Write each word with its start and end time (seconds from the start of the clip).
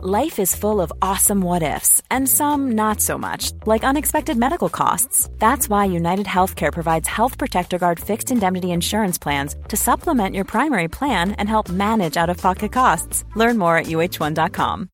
Life 0.00 0.38
is 0.38 0.54
full 0.54 0.80
of 0.80 0.92
awesome 1.02 1.40
what 1.40 1.64
ifs, 1.64 2.00
and 2.08 2.28
some 2.28 2.70
not 2.76 3.00
so 3.00 3.18
much, 3.18 3.50
like 3.66 3.82
unexpected 3.82 4.36
medical 4.36 4.68
costs. 4.68 5.28
That's 5.40 5.68
why 5.68 5.86
United 5.86 6.26
Healthcare 6.26 6.72
provides 6.72 7.08
Health 7.08 7.36
Protector 7.36 7.78
Guard 7.78 7.98
fixed 7.98 8.30
indemnity 8.30 8.70
insurance 8.70 9.18
plans 9.18 9.56
to 9.66 9.76
supplement 9.76 10.36
your 10.36 10.44
primary 10.44 10.86
plan 10.86 11.32
and 11.32 11.48
help 11.48 11.68
manage 11.68 12.16
out 12.16 12.30
of 12.30 12.36
pocket 12.36 12.70
costs. 12.70 13.24
Learn 13.34 13.58
more 13.58 13.76
at 13.76 13.86
uh1.com. 13.86 14.88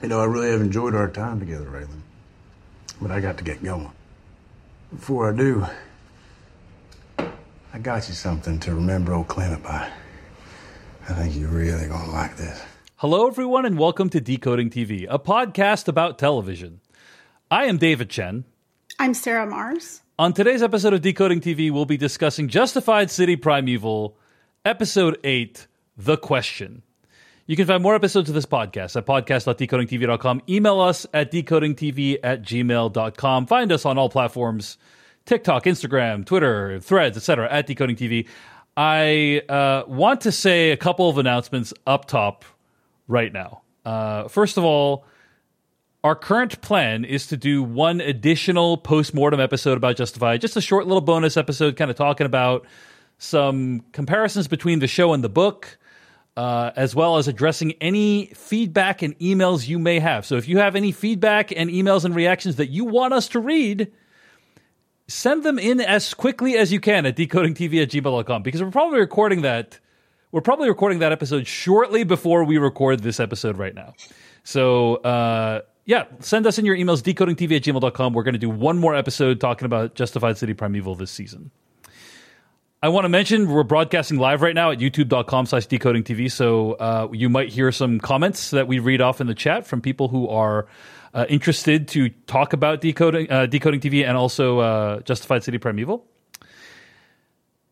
You 0.00 0.08
know, 0.08 0.20
I 0.20 0.24
really 0.24 0.50
have 0.50 0.62
enjoyed 0.62 0.94
our 0.94 1.10
time 1.10 1.40
together, 1.40 1.66
Raylan. 1.66 2.00
But 3.02 3.10
I 3.10 3.20
got 3.20 3.36
to 3.36 3.44
get 3.44 3.62
going. 3.62 3.92
Before 4.90 5.30
I 5.30 5.36
do, 5.36 5.66
I 7.18 7.78
got 7.82 8.08
you 8.08 8.14
something 8.14 8.58
to 8.60 8.74
remember 8.74 9.12
old 9.12 9.28
Clement 9.28 9.62
by. 9.62 9.90
I 11.10 11.14
think 11.14 11.36
you're 11.36 11.48
really 11.48 11.88
going 11.88 12.04
to 12.04 12.10
like 12.12 12.36
this. 12.36 12.62
Hello, 12.96 13.26
everyone, 13.26 13.66
and 13.66 13.76
welcome 13.76 14.08
to 14.10 14.20
Decoding 14.20 14.70
TV, 14.70 15.08
a 15.10 15.18
podcast 15.18 15.88
about 15.88 16.20
television. 16.20 16.80
I 17.50 17.64
am 17.64 17.78
David 17.78 18.10
Chen. 18.10 18.44
I'm 18.96 19.14
Sarah 19.14 19.44
Marrs. 19.44 20.02
On 20.20 20.32
today's 20.32 20.62
episode 20.62 20.92
of 20.92 21.00
Decoding 21.02 21.40
TV, 21.40 21.72
we'll 21.72 21.84
be 21.84 21.96
discussing 21.96 22.46
Justified 22.46 23.10
City 23.10 23.34
Primeval, 23.34 24.16
Episode 24.64 25.18
8 25.24 25.66
The 25.96 26.16
Question. 26.16 26.82
You 27.44 27.56
can 27.56 27.66
find 27.66 27.82
more 27.82 27.96
episodes 27.96 28.28
of 28.28 28.36
this 28.36 28.46
podcast 28.46 28.94
at 28.94 29.04
podcast.decodingtv.com. 29.04 30.42
Email 30.48 30.78
us 30.78 31.08
at 31.12 31.32
decodingtv 31.32 32.18
at 32.22 32.42
gmail.com. 32.42 33.46
Find 33.46 33.72
us 33.72 33.84
on 33.84 33.98
all 33.98 34.10
platforms 34.10 34.78
TikTok, 35.26 35.64
Instagram, 35.64 36.24
Twitter, 36.24 36.78
threads, 36.78 37.16
etc. 37.16 37.48
at 37.50 37.66
Decoding 37.66 37.96
TV. 37.96 38.28
I 38.80 39.42
uh, 39.46 39.82
want 39.88 40.22
to 40.22 40.32
say 40.32 40.70
a 40.70 40.76
couple 40.78 41.10
of 41.10 41.18
announcements 41.18 41.74
up 41.86 42.06
top 42.06 42.46
right 43.08 43.30
now. 43.30 43.60
Uh, 43.84 44.26
first 44.28 44.56
of 44.56 44.64
all, 44.64 45.04
our 46.02 46.14
current 46.14 46.62
plan 46.62 47.04
is 47.04 47.26
to 47.26 47.36
do 47.36 47.62
one 47.62 48.00
additional 48.00 48.78
post-mortem 48.78 49.38
episode 49.38 49.76
about 49.76 49.96
Justified, 49.96 50.40
just 50.40 50.56
a 50.56 50.62
short 50.62 50.86
little 50.86 51.02
bonus 51.02 51.36
episode 51.36 51.76
kind 51.76 51.90
of 51.90 51.98
talking 51.98 52.24
about 52.24 52.66
some 53.18 53.84
comparisons 53.92 54.48
between 54.48 54.78
the 54.78 54.86
show 54.86 55.12
and 55.12 55.22
the 55.22 55.28
book, 55.28 55.76
uh, 56.38 56.70
as 56.74 56.94
well 56.94 57.18
as 57.18 57.28
addressing 57.28 57.72
any 57.82 58.32
feedback 58.34 59.02
and 59.02 59.14
emails 59.18 59.68
you 59.68 59.78
may 59.78 59.98
have. 59.98 60.24
So 60.24 60.36
if 60.36 60.48
you 60.48 60.56
have 60.56 60.74
any 60.74 60.90
feedback 60.90 61.52
and 61.54 61.68
emails 61.68 62.06
and 62.06 62.14
reactions 62.14 62.56
that 62.56 62.70
you 62.70 62.86
want 62.86 63.12
us 63.12 63.28
to 63.28 63.40
read, 63.40 63.92
send 65.10 65.42
them 65.42 65.58
in 65.58 65.80
as 65.80 66.14
quickly 66.14 66.56
as 66.56 66.72
you 66.72 66.80
can 66.80 67.04
at 67.04 67.16
decodingtv 67.16 67.82
at 67.82 67.90
gmail.com 67.90 68.42
because 68.42 68.62
we're 68.62 68.70
probably 68.70 68.98
recording 68.98 69.42
that 69.42 69.78
we're 70.30 70.40
probably 70.40 70.68
recording 70.68 71.00
that 71.00 71.10
episode 71.10 71.46
shortly 71.46 72.04
before 72.04 72.44
we 72.44 72.58
record 72.58 73.02
this 73.02 73.18
episode 73.18 73.58
right 73.58 73.74
now 73.74 73.92
so 74.44 74.96
uh, 74.96 75.60
yeah 75.84 76.04
send 76.20 76.46
us 76.46 76.58
in 76.58 76.64
your 76.64 76.76
emails 76.76 77.02
decodingtv 77.02 77.56
at 77.56 77.62
gmail.com 77.62 78.12
we're 78.12 78.22
going 78.22 78.34
to 78.34 78.38
do 78.38 78.48
one 78.50 78.78
more 78.78 78.94
episode 78.94 79.40
talking 79.40 79.66
about 79.66 79.94
justified 79.96 80.38
city 80.38 80.54
primeval 80.54 80.94
this 80.94 81.10
season 81.10 81.50
I 82.82 82.88
want 82.88 83.04
to 83.04 83.10
mention 83.10 83.50
we're 83.50 83.62
broadcasting 83.62 84.18
live 84.18 84.40
right 84.40 84.54
now 84.54 84.70
at 84.70 84.78
youtube.com 84.78 85.44
slash 85.44 85.66
decoding 85.66 86.02
TV. 86.02 86.32
So 86.32 86.72
uh, 86.72 87.08
you 87.12 87.28
might 87.28 87.50
hear 87.50 87.70
some 87.72 88.00
comments 88.00 88.52
that 88.52 88.68
we 88.68 88.78
read 88.78 89.02
off 89.02 89.20
in 89.20 89.26
the 89.26 89.34
chat 89.34 89.66
from 89.66 89.82
people 89.82 90.08
who 90.08 90.26
are 90.30 90.66
uh, 91.14 91.26
interested 91.28 91.88
to 91.88 92.10
talk 92.26 92.52
about 92.52 92.80
decoding 92.80 93.30
uh, 93.30 93.46
decoding 93.46 93.80
TV 93.80 94.06
and 94.06 94.16
also 94.16 94.58
uh, 94.60 95.00
Justified 95.00 95.44
City 95.44 95.58
Primeval. 95.58 96.04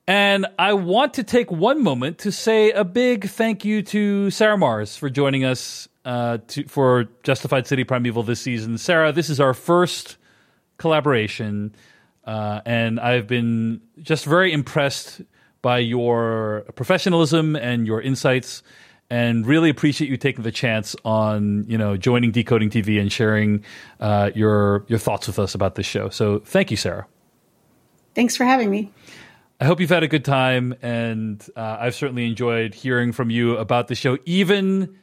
And 0.06 0.46
I 0.58 0.72
want 0.72 1.14
to 1.14 1.22
take 1.22 1.50
one 1.50 1.82
moment 1.82 2.18
to 2.20 2.32
say 2.32 2.70
a 2.70 2.82
big 2.82 3.28
thank 3.28 3.64
you 3.64 3.82
to 3.82 4.30
Sarah 4.30 4.56
Marrs 4.56 4.96
for 4.96 5.10
joining 5.10 5.44
us 5.44 5.86
uh, 6.06 6.38
to, 6.48 6.64
for 6.66 7.08
Justified 7.22 7.66
City 7.66 7.84
Primeval 7.84 8.22
this 8.22 8.40
season. 8.40 8.78
Sarah, 8.78 9.12
this 9.12 9.28
is 9.28 9.38
our 9.38 9.52
first 9.52 10.16
collaboration, 10.78 11.74
uh, 12.24 12.62
and 12.64 12.98
I've 12.98 13.26
been 13.26 13.82
just 14.00 14.24
very 14.24 14.50
impressed 14.50 15.20
by 15.60 15.78
your 15.78 16.64
professionalism 16.74 17.54
and 17.56 17.86
your 17.86 18.00
insights 18.00 18.62
and 19.10 19.46
really 19.46 19.70
appreciate 19.70 20.10
you 20.10 20.16
taking 20.16 20.44
the 20.44 20.52
chance 20.52 20.94
on 21.04 21.64
you 21.68 21.78
know 21.78 21.96
joining 21.96 22.30
decoding 22.30 22.70
tv 22.70 23.00
and 23.00 23.12
sharing 23.12 23.64
uh, 24.00 24.30
your 24.34 24.84
your 24.88 24.98
thoughts 24.98 25.26
with 25.26 25.38
us 25.38 25.54
about 25.54 25.74
this 25.74 25.86
show. 25.86 26.08
So 26.08 26.40
thank 26.40 26.70
you 26.70 26.76
sarah. 26.76 27.06
Thanks 28.14 28.36
for 28.36 28.44
having 28.44 28.70
me. 28.70 28.90
I 29.60 29.64
hope 29.64 29.80
you've 29.80 29.90
had 29.90 30.02
a 30.02 30.08
good 30.08 30.24
time 30.24 30.74
and 30.82 31.44
uh, 31.56 31.78
i've 31.80 31.94
certainly 31.94 32.26
enjoyed 32.26 32.74
hearing 32.74 33.12
from 33.12 33.30
you 33.30 33.56
about 33.56 33.88
the 33.88 33.94
show 33.94 34.18
even 34.24 34.96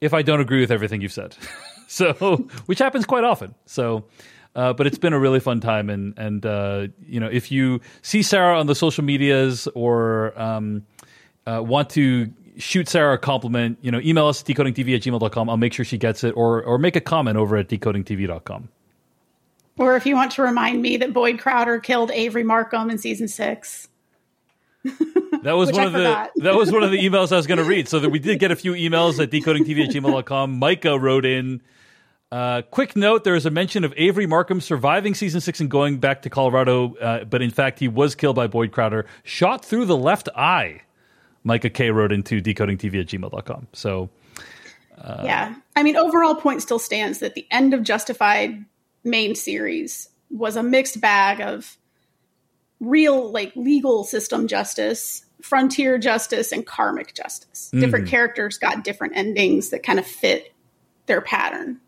if 0.00 0.14
i 0.14 0.22
don't 0.22 0.40
agree 0.40 0.60
with 0.60 0.70
everything 0.70 1.00
you've 1.00 1.12
said. 1.12 1.36
So 1.88 2.48
which 2.66 2.80
happens 2.80 3.06
quite 3.06 3.22
often. 3.22 3.54
So 3.64 4.06
uh, 4.56 4.72
but 4.72 4.86
it's 4.86 4.98
been 4.98 5.12
a 5.12 5.18
really 5.18 5.38
fun 5.38 5.60
time, 5.60 5.90
and 5.90 6.14
and 6.16 6.44
uh, 6.44 6.88
you 7.06 7.20
know 7.20 7.28
if 7.28 7.52
you 7.52 7.80
see 8.00 8.22
Sarah 8.22 8.58
on 8.58 8.66
the 8.66 8.74
social 8.74 9.04
medias 9.04 9.68
or 9.74 10.32
um, 10.40 10.86
uh, 11.46 11.62
want 11.62 11.90
to 11.90 12.32
shoot 12.56 12.88
Sarah 12.88 13.14
a 13.14 13.18
compliment, 13.18 13.78
you 13.82 13.90
know, 13.90 14.00
email 14.00 14.26
us 14.26 14.40
at 14.40 14.46
decodingtv 14.46 14.94
at 14.96 15.02
gmail.com. 15.02 15.50
I'll 15.50 15.56
make 15.56 15.72
sure 15.72 15.84
she 15.84 15.98
gets 15.98 16.24
it 16.24 16.30
or, 16.36 16.62
or 16.62 16.78
make 16.78 16.96
a 16.96 17.00
comment 17.00 17.36
over 17.36 17.56
at 17.56 17.68
decodingtv.com. 17.68 18.68
Or 19.78 19.96
if 19.96 20.06
you 20.06 20.14
want 20.14 20.32
to 20.32 20.42
remind 20.42 20.80
me 20.80 20.96
that 20.96 21.12
Boyd 21.12 21.38
Crowder 21.38 21.78
killed 21.80 22.10
Avery 22.10 22.44
Markham 22.44 22.88
in 22.90 22.98
season 22.98 23.28
six. 23.28 23.88
That 25.42 25.52
was 25.56 25.70
one 25.72 25.80
I 25.82 25.84
of 25.84 25.92
forgot. 25.92 26.30
the 26.34 26.42
that 26.44 26.54
was 26.54 26.72
one 26.72 26.82
of 26.82 26.90
the 26.90 26.98
emails 26.98 27.30
I 27.32 27.36
was 27.36 27.46
going 27.46 27.58
to 27.58 27.64
read. 27.64 27.88
So 27.88 28.00
that 28.00 28.08
we 28.08 28.18
did 28.18 28.38
get 28.38 28.50
a 28.50 28.56
few 28.56 28.72
emails 28.72 29.22
at 29.22 29.30
decodingtv 29.30 29.84
at 29.88 29.90
gmail.com. 29.90 30.58
Micah 30.58 30.98
wrote 30.98 31.26
in, 31.26 31.60
uh, 32.32 32.62
quick 32.70 32.96
note: 32.96 33.24
there 33.24 33.34
is 33.34 33.44
a 33.44 33.50
mention 33.50 33.84
of 33.84 33.92
Avery 33.96 34.26
Markham 34.26 34.60
surviving 34.62 35.14
season 35.14 35.40
six 35.42 35.60
and 35.60 35.70
going 35.70 35.98
back 35.98 36.22
to 36.22 36.30
Colorado, 36.30 36.94
uh, 36.96 37.24
but 37.24 37.42
in 37.42 37.50
fact 37.50 37.78
he 37.80 37.88
was 37.88 38.14
killed 38.14 38.36
by 38.36 38.46
Boyd 38.46 38.72
Crowder, 38.72 39.04
shot 39.24 39.64
through 39.64 39.84
the 39.84 39.96
left 39.96 40.28
eye. 40.34 40.82
Micah 41.46 41.70
K 41.70 41.90
wrote 41.90 42.10
into 42.10 42.42
decodingtv 42.42 43.00
at 43.00 43.06
gmail.com. 43.06 43.68
So, 43.72 44.10
uh, 44.98 45.22
yeah. 45.24 45.54
I 45.76 45.84
mean, 45.84 45.96
overall 45.96 46.34
point 46.34 46.60
still 46.60 46.80
stands 46.80 47.20
that 47.20 47.34
the 47.34 47.46
end 47.52 47.72
of 47.72 47.84
Justified 47.84 48.64
main 49.04 49.36
series 49.36 50.08
was 50.28 50.56
a 50.56 50.62
mixed 50.62 51.00
bag 51.00 51.40
of 51.40 51.78
real, 52.80 53.30
like, 53.30 53.54
legal 53.54 54.02
system 54.02 54.48
justice, 54.48 55.24
frontier 55.40 55.98
justice, 55.98 56.50
and 56.50 56.66
karmic 56.66 57.14
justice. 57.14 57.70
Mm. 57.72 57.80
Different 57.80 58.08
characters 58.08 58.58
got 58.58 58.82
different 58.82 59.16
endings 59.16 59.70
that 59.70 59.84
kind 59.84 60.00
of 60.00 60.06
fit 60.06 60.52
their 61.06 61.20
pattern. 61.20 61.80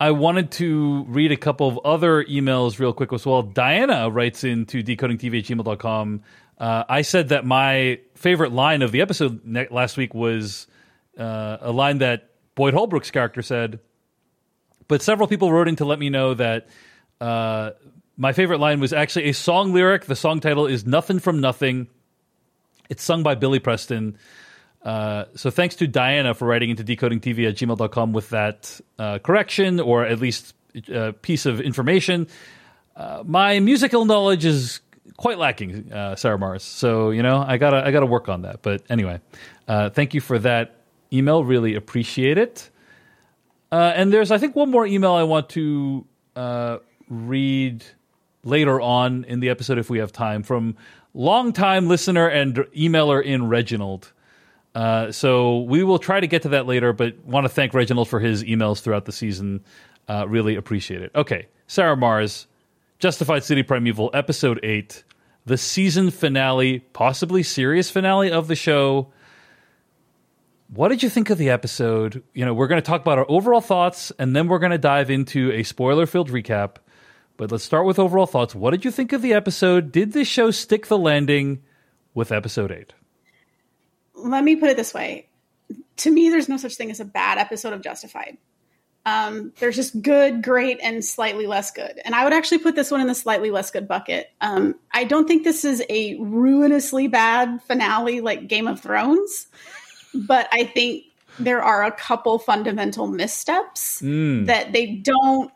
I 0.00 0.10
wanted 0.12 0.50
to 0.52 1.04
read 1.08 1.30
a 1.30 1.36
couple 1.36 1.68
of 1.68 1.78
other 1.84 2.24
emails 2.24 2.78
real 2.78 2.94
quick 2.94 3.12
as 3.12 3.26
well. 3.26 3.42
Diana 3.42 4.10
writes 4.10 4.44
into 4.44 4.82
decodingtv 4.82 5.38
at 5.38 5.44
gmail.com 5.44 6.22
uh, 6.58 6.84
I 6.88 7.02
said 7.02 7.28
that 7.28 7.44
my 7.44 8.00
favorite 8.14 8.52
line 8.52 8.82
of 8.82 8.92
the 8.92 9.02
episode 9.02 9.42
ne- 9.44 9.68
last 9.70 9.96
week 9.96 10.14
was 10.14 10.66
uh, 11.18 11.58
a 11.60 11.72
line 11.72 11.98
that 11.98 12.30
Boyd 12.54 12.74
Holbrook's 12.74 13.10
character 13.10 13.42
said, 13.42 13.80
but 14.88 15.02
several 15.02 15.28
people 15.28 15.52
wrote 15.52 15.68
in 15.68 15.76
to 15.76 15.84
let 15.84 15.98
me 15.98 16.08
know 16.08 16.34
that 16.34 16.68
uh, 17.20 17.72
my 18.16 18.32
favorite 18.32 18.58
line 18.58 18.80
was 18.80 18.92
actually 18.92 19.28
a 19.28 19.32
song 19.32 19.74
lyric. 19.74 20.06
The 20.06 20.16
song 20.16 20.40
title 20.40 20.66
is 20.66 20.86
Nothing 20.86 21.18
from 21.18 21.40
Nothing. 21.40 21.88
It's 22.88 23.02
sung 23.02 23.22
by 23.22 23.34
Billy 23.34 23.58
Preston. 23.58 24.16
Uh, 24.82 25.24
so 25.34 25.50
thanks 25.50 25.74
to 25.76 25.86
Diana 25.86 26.32
for 26.32 26.46
writing 26.46 26.70
into 26.70 26.84
decodingtv 26.84 27.48
at 27.48 27.56
gmail.com 27.56 28.12
with 28.12 28.30
that 28.30 28.80
uh, 28.98 29.18
correction 29.18 29.80
or 29.80 30.04
at 30.06 30.20
least 30.20 30.54
a 30.88 31.08
uh, 31.08 31.12
piece 31.12 31.44
of 31.44 31.60
information. 31.60 32.28
My 33.24 33.60
musical 33.60 34.06
knowledge 34.06 34.46
is 34.46 34.80
quite 35.16 35.38
lacking, 35.38 35.92
uh, 35.92 36.16
Sarah 36.16 36.38
Marrs. 36.38 36.62
So 36.62 37.10
you 37.10 37.22
know, 37.22 37.44
I 37.46 37.56
gotta 37.56 37.84
I 37.86 37.90
gotta 37.90 38.06
work 38.06 38.28
on 38.28 38.42
that. 38.42 38.62
But 38.62 38.82
anyway, 38.88 39.20
uh, 39.68 39.90
thank 39.90 40.14
you 40.14 40.20
for 40.20 40.38
that 40.40 40.76
email. 41.12 41.44
Really 41.44 41.74
appreciate 41.74 42.38
it. 42.38 42.70
Uh, 43.70 43.92
and 43.94 44.12
there's 44.12 44.30
I 44.30 44.38
think 44.38 44.54
one 44.56 44.70
more 44.70 44.86
email 44.86 45.12
I 45.12 45.24
want 45.24 45.48
to 45.50 46.06
uh, 46.34 46.78
read 47.08 47.84
later 48.44 48.80
on 48.80 49.24
in 49.24 49.40
the 49.40 49.48
episode 49.50 49.78
if 49.78 49.90
we 49.90 49.98
have 49.98 50.12
time 50.12 50.42
from 50.42 50.76
longtime 51.14 51.88
listener 51.88 52.28
and 52.28 52.56
emailer 52.76 53.22
in 53.22 53.48
Reginald. 53.48 54.12
Uh, 54.74 55.10
so 55.10 55.60
we 55.60 55.82
will 55.82 55.98
try 55.98 56.20
to 56.20 56.26
get 56.26 56.42
to 56.42 56.50
that 56.50 56.66
later, 56.66 56.92
but 56.92 57.18
want 57.24 57.44
to 57.44 57.48
thank 57.48 57.72
Reginald 57.72 58.08
for 58.08 58.20
his 58.20 58.44
emails 58.44 58.82
throughout 58.82 59.06
the 59.06 59.12
season. 59.12 59.64
Uh, 60.08 60.26
really 60.28 60.54
appreciate 60.54 61.00
it. 61.00 61.10
Okay, 61.14 61.46
Sarah 61.66 61.96
Marrs, 61.96 62.46
Justified 62.98 63.44
City 63.44 63.62
Primeval, 63.62 64.10
Episode 64.14 64.60
8, 64.62 65.04
the 65.44 65.58
season 65.58 66.10
finale, 66.10 66.80
possibly 66.92 67.42
serious 67.42 67.90
finale 67.90 68.30
of 68.30 68.48
the 68.48 68.54
show. 68.54 69.12
What 70.68 70.88
did 70.88 71.02
you 71.02 71.08
think 71.08 71.30
of 71.30 71.38
the 71.38 71.50
episode? 71.50 72.22
You 72.34 72.44
know, 72.44 72.54
we're 72.54 72.66
going 72.66 72.80
to 72.80 72.86
talk 72.86 73.00
about 73.00 73.18
our 73.18 73.26
overall 73.28 73.60
thoughts 73.60 74.12
and 74.18 74.34
then 74.34 74.48
we're 74.48 74.58
going 74.58 74.72
to 74.72 74.78
dive 74.78 75.10
into 75.10 75.52
a 75.52 75.62
spoiler 75.62 76.06
filled 76.06 76.30
recap. 76.30 76.76
But 77.36 77.52
let's 77.52 77.64
start 77.64 77.86
with 77.86 77.98
overall 77.98 78.26
thoughts. 78.26 78.54
What 78.54 78.70
did 78.70 78.84
you 78.84 78.90
think 78.90 79.12
of 79.12 79.22
the 79.22 79.34
episode? 79.34 79.92
Did 79.92 80.12
this 80.12 80.26
show 80.26 80.50
stick 80.50 80.86
the 80.86 80.98
landing 80.98 81.62
with 82.14 82.32
episode 82.32 82.72
8? 82.72 82.94
Let 84.14 84.42
me 84.42 84.56
put 84.56 84.70
it 84.70 84.76
this 84.76 84.94
way 84.94 85.28
to 85.98 86.10
me, 86.10 86.30
there's 86.30 86.48
no 86.48 86.56
such 86.56 86.76
thing 86.76 86.90
as 86.90 87.00
a 87.00 87.04
bad 87.04 87.38
episode 87.38 87.72
of 87.72 87.82
Justified. 87.82 88.36
Um, 89.06 89.52
there's 89.60 89.76
just 89.76 90.02
good, 90.02 90.42
great, 90.42 90.80
and 90.82 91.02
slightly 91.02 91.46
less 91.46 91.70
good. 91.70 92.00
And 92.04 92.12
I 92.12 92.24
would 92.24 92.32
actually 92.32 92.58
put 92.58 92.74
this 92.74 92.90
one 92.90 93.00
in 93.00 93.06
the 93.06 93.14
slightly 93.14 93.52
less 93.52 93.70
good 93.70 93.86
bucket. 93.86 94.32
Um, 94.40 94.74
I 94.92 95.04
don't 95.04 95.28
think 95.28 95.44
this 95.44 95.64
is 95.64 95.80
a 95.88 96.16
ruinously 96.16 97.06
bad 97.06 97.62
finale 97.62 98.20
like 98.20 98.48
Game 98.48 98.66
of 98.66 98.80
Thrones, 98.80 99.46
but 100.12 100.48
I 100.50 100.64
think 100.64 101.04
there 101.38 101.62
are 101.62 101.84
a 101.84 101.92
couple 101.92 102.40
fundamental 102.40 103.06
missteps 103.06 104.02
mm. 104.02 104.46
that 104.46 104.72
they 104.72 104.96
don't 104.96 105.52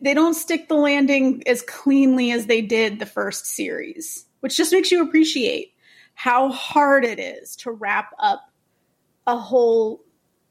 they 0.00 0.14
don't 0.14 0.34
stick 0.34 0.68
the 0.68 0.74
landing 0.74 1.42
as 1.46 1.62
cleanly 1.62 2.32
as 2.32 2.46
they 2.46 2.62
did 2.62 2.98
the 2.98 3.06
first 3.06 3.46
series, 3.46 4.24
which 4.40 4.56
just 4.56 4.72
makes 4.72 4.90
you 4.90 5.02
appreciate 5.02 5.72
how 6.14 6.50
hard 6.50 7.04
it 7.04 7.20
is 7.20 7.54
to 7.56 7.70
wrap 7.70 8.12
up 8.18 8.50
a 9.26 9.36
whole 9.36 10.02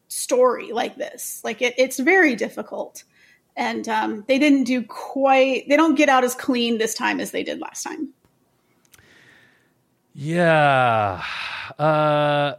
story 0.10 0.74
like 0.74 0.98
this. 0.98 1.42
Like 1.44 1.62
it, 1.62 1.74
it's 1.78 1.98
very 1.98 2.36
difficult. 2.36 3.06
And 3.56 3.88
um, 3.88 4.26
they 4.28 4.38
didn't 4.38 4.66
do 4.66 4.84
quite, 4.84 5.68
they 5.70 5.78
don't 5.78 5.96
get 5.96 6.10
out 6.10 6.24
as 6.24 6.36
clean 6.36 6.78
this 6.78 6.94
time 6.94 7.20
as 7.20 7.32
they 7.32 7.44
did 7.44 7.60
last 7.60 7.84
time. 7.84 8.10
Yeah. 10.14 11.24
Uh, 11.78 12.56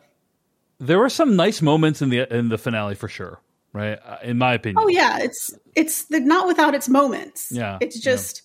there 0.78 0.98
were 0.98 1.10
some 1.10 1.36
nice 1.36 1.60
moments 1.60 2.00
in 2.00 2.08
the 2.08 2.32
in 2.34 2.48
the 2.48 2.56
finale 2.56 2.94
for 2.94 3.08
sure, 3.08 3.38
right? 3.72 3.98
Uh, 4.02 4.16
in 4.22 4.38
my 4.38 4.54
opinion. 4.54 4.82
Oh 4.82 4.88
yeah, 4.88 5.18
it's 5.20 5.54
it's 5.74 6.06
the, 6.06 6.20
not 6.20 6.46
without 6.46 6.74
its 6.74 6.88
moments. 6.88 7.52
Yeah, 7.52 7.76
it's 7.80 8.00
just 8.00 8.42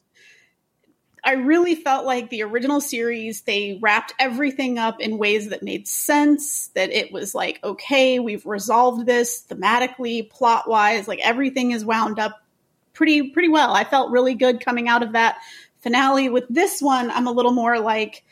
I 1.26 1.34
really 1.34 1.74
felt 1.74 2.06
like 2.06 2.30
the 2.30 2.44
original 2.44 2.80
series, 2.80 3.42
they 3.42 3.80
wrapped 3.82 4.14
everything 4.20 4.78
up 4.78 5.02
in 5.02 5.18
ways 5.18 5.50
that 5.50 5.64
made 5.64 5.88
sense, 5.88 6.68
that 6.76 6.92
it 6.92 7.12
was 7.12 7.34
like, 7.34 7.60
okay, 7.64 8.20
we've 8.20 8.46
resolved 8.46 9.08
this 9.08 9.44
thematically, 9.50 10.30
plot 10.30 10.70
wise, 10.70 11.08
like 11.08 11.20
everything 11.20 11.72
is 11.72 11.84
wound 11.84 12.20
up 12.20 12.44
pretty, 12.94 13.32
pretty 13.32 13.50
well. 13.50 13.74
I 13.74 13.86
felt 13.86 14.12
really 14.12 14.36
good 14.36 14.64
coming 14.64 14.88
out 14.88 15.02
of 15.02 15.14
that 15.14 15.38
finale. 15.80 16.30
With 16.30 16.46
this 16.48 16.80
one, 16.80 17.10
I'm 17.10 17.26
a 17.26 17.32
little 17.32 17.54
more 17.54 17.80
like, 17.80 18.24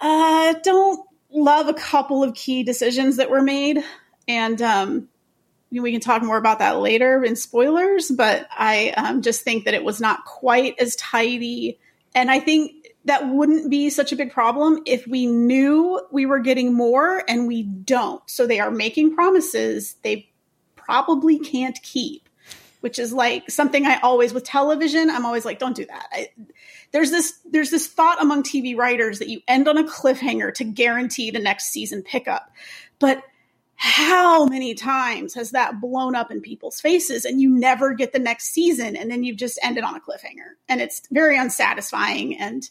uh, 0.00 0.54
don't 0.64 1.06
love 1.30 1.68
a 1.68 1.74
couple 1.74 2.24
of 2.24 2.34
key 2.34 2.64
decisions 2.64 3.18
that 3.18 3.30
were 3.30 3.40
made. 3.40 3.78
And, 4.26 4.60
um, 4.60 5.08
we 5.80 5.92
can 5.92 6.00
talk 6.00 6.22
more 6.22 6.36
about 6.36 6.58
that 6.58 6.78
later 6.78 7.24
in 7.24 7.36
spoilers, 7.36 8.10
but 8.10 8.46
I 8.50 8.90
um, 8.90 9.22
just 9.22 9.42
think 9.42 9.64
that 9.64 9.74
it 9.74 9.84
was 9.84 10.00
not 10.00 10.24
quite 10.24 10.74
as 10.78 10.96
tidy. 10.96 11.78
And 12.14 12.30
I 12.30 12.40
think 12.40 12.88
that 13.04 13.28
wouldn't 13.28 13.70
be 13.70 13.90
such 13.90 14.12
a 14.12 14.16
big 14.16 14.32
problem 14.32 14.82
if 14.86 15.06
we 15.06 15.26
knew 15.26 16.00
we 16.10 16.26
were 16.26 16.40
getting 16.40 16.74
more 16.74 17.24
and 17.26 17.48
we 17.48 17.62
don't. 17.62 18.22
So 18.28 18.46
they 18.46 18.60
are 18.60 18.70
making 18.70 19.14
promises 19.14 19.96
they 20.02 20.28
probably 20.76 21.38
can't 21.38 21.80
keep, 21.82 22.28
which 22.80 22.98
is 22.98 23.12
like 23.12 23.50
something 23.50 23.86
I 23.86 23.98
always 24.00 24.34
with 24.34 24.44
television, 24.44 25.10
I'm 25.10 25.24
always 25.24 25.44
like, 25.44 25.58
don't 25.58 25.76
do 25.76 25.86
that. 25.86 26.06
I, 26.12 26.28
there's 26.92 27.10
this 27.10 27.38
there's 27.50 27.70
this 27.70 27.86
thought 27.86 28.20
among 28.20 28.42
TV 28.42 28.76
writers 28.76 29.18
that 29.18 29.28
you 29.28 29.40
end 29.48 29.66
on 29.66 29.78
a 29.78 29.84
cliffhanger 29.84 30.52
to 30.54 30.64
guarantee 30.64 31.30
the 31.30 31.38
next 31.38 31.66
season 31.66 32.02
pickup. 32.02 32.52
But 32.98 33.22
how 33.76 34.46
many 34.46 34.74
times 34.74 35.34
has 35.34 35.50
that 35.50 35.80
blown 35.80 36.14
up 36.14 36.30
in 36.30 36.40
people's 36.40 36.80
faces 36.80 37.24
and 37.24 37.40
you 37.40 37.50
never 37.50 37.94
get 37.94 38.12
the 38.12 38.18
next 38.18 38.52
season 38.52 38.96
and 38.96 39.10
then 39.10 39.24
you've 39.24 39.36
just 39.36 39.58
ended 39.62 39.84
on 39.84 39.96
a 39.96 40.00
cliffhanger? 40.00 40.54
And 40.68 40.80
it's 40.80 41.02
very 41.10 41.36
unsatisfying. 41.36 42.38
And 42.38 42.68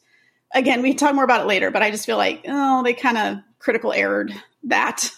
again 0.54 0.82
we 0.82 0.94
talk 0.94 1.16
more 1.16 1.24
about 1.24 1.42
it 1.42 1.48
later 1.48 1.72
but 1.72 1.82
i 1.82 1.92
just 1.92 2.06
feel 2.06 2.18
like 2.18 2.44
oh 2.48 2.84
they 2.84 2.94
kind 2.94 3.18
of 3.18 3.38
critical 3.60 3.92
errored 3.92 4.34
that. 4.64 5.10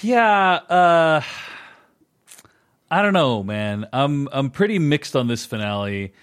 Yeah 0.00 0.52
uh 0.54 1.22
i 2.90 3.02
don't 3.02 3.12
know 3.12 3.42
man. 3.42 3.86
I'm 3.92 4.28
i'm 4.32 4.50
pretty 4.50 4.78
mixed 4.78 5.16
on 5.16 5.26
this 5.26 5.44
finale 5.44 6.14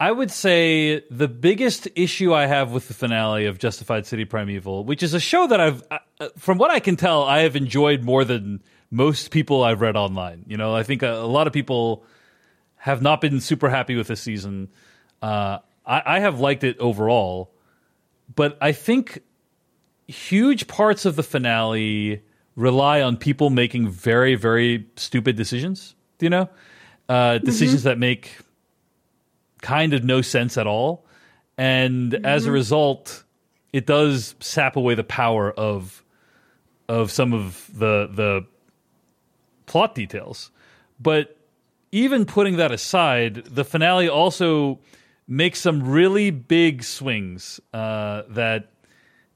I 0.00 0.10
would 0.10 0.30
say 0.30 1.04
the 1.10 1.28
biggest 1.28 1.86
issue 1.94 2.32
I 2.32 2.46
have 2.46 2.72
with 2.72 2.88
the 2.88 2.94
finale 2.94 3.44
of 3.44 3.58
Justified 3.58 4.06
City 4.06 4.24
Primeval, 4.24 4.82
which 4.84 5.02
is 5.02 5.12
a 5.12 5.20
show 5.20 5.46
that 5.46 5.60
I've, 5.60 5.82
uh, 5.90 5.98
from 6.38 6.56
what 6.56 6.70
I 6.70 6.80
can 6.80 6.96
tell, 6.96 7.22
I 7.24 7.40
have 7.40 7.54
enjoyed 7.54 8.02
more 8.02 8.24
than 8.24 8.62
most 8.90 9.30
people 9.30 9.62
I've 9.62 9.82
read 9.82 9.96
online. 9.96 10.46
You 10.48 10.56
know, 10.56 10.74
I 10.74 10.84
think 10.84 11.02
a, 11.02 11.12
a 11.12 11.28
lot 11.28 11.46
of 11.46 11.52
people 11.52 12.02
have 12.76 13.02
not 13.02 13.20
been 13.20 13.40
super 13.40 13.68
happy 13.68 13.94
with 13.94 14.06
this 14.06 14.22
season. 14.22 14.70
Uh, 15.20 15.58
I, 15.84 16.02
I 16.06 16.20
have 16.20 16.40
liked 16.40 16.64
it 16.64 16.78
overall, 16.78 17.52
but 18.34 18.56
I 18.58 18.72
think 18.72 19.20
huge 20.08 20.66
parts 20.66 21.04
of 21.04 21.16
the 21.16 21.22
finale 21.22 22.22
rely 22.56 23.02
on 23.02 23.18
people 23.18 23.50
making 23.50 23.90
very, 23.90 24.34
very 24.34 24.86
stupid 24.96 25.36
decisions. 25.36 25.94
You 26.20 26.30
know, 26.30 26.48
uh, 27.06 27.36
decisions 27.36 27.80
mm-hmm. 27.80 27.88
that 27.88 27.98
make 27.98 28.38
kind 29.60 29.94
of 29.94 30.04
no 30.04 30.22
sense 30.22 30.56
at 30.56 30.66
all. 30.66 31.04
And 31.58 32.12
mm-hmm. 32.12 32.24
as 32.24 32.46
a 32.46 32.52
result, 32.52 33.24
it 33.72 33.86
does 33.86 34.34
sap 34.40 34.76
away 34.76 34.94
the 34.94 35.04
power 35.04 35.50
of 35.52 36.02
of 36.88 37.10
some 37.10 37.32
of 37.32 37.68
the 37.72 38.08
the 38.12 38.46
plot 39.66 39.94
details. 39.94 40.50
But 40.98 41.36
even 41.92 42.24
putting 42.24 42.56
that 42.56 42.72
aside, 42.72 43.34
the 43.46 43.64
finale 43.64 44.08
also 44.08 44.78
makes 45.26 45.60
some 45.60 45.88
really 45.88 46.30
big 46.30 46.82
swings 46.82 47.60
uh, 47.72 48.22
that, 48.28 48.70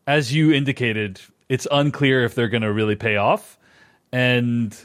as 0.06 0.35
you 0.35 0.53
indicated, 0.53 1.20
it's 1.49 1.67
unclear 1.70 2.25
if 2.25 2.35
they're 2.35 2.49
going 2.49 2.62
to 2.62 2.73
really 2.73 2.97
pay 2.97 3.17
off. 3.17 3.59
And 4.12 4.77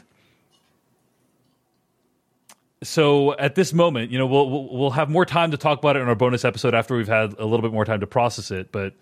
so 2.82 3.36
at 3.36 3.54
this 3.54 3.72
moment, 3.72 4.10
you 4.10 4.18
know, 4.18 4.26
we'll, 4.26 4.48
we'll, 4.48 4.78
we'll 4.78 4.90
have 4.90 5.10
more 5.10 5.26
time 5.26 5.50
to 5.50 5.56
talk 5.56 5.78
about 5.78 5.96
it 5.96 6.00
in 6.00 6.08
our 6.08 6.14
bonus 6.14 6.44
episode 6.44 6.74
after 6.74 6.96
we've 6.96 7.08
had 7.08 7.34
a 7.38 7.44
little 7.44 7.62
bit 7.62 7.72
more 7.72 7.84
time 7.84 8.00
to 8.00 8.06
process 8.06 8.50
it. 8.50 8.72
But 8.72 8.94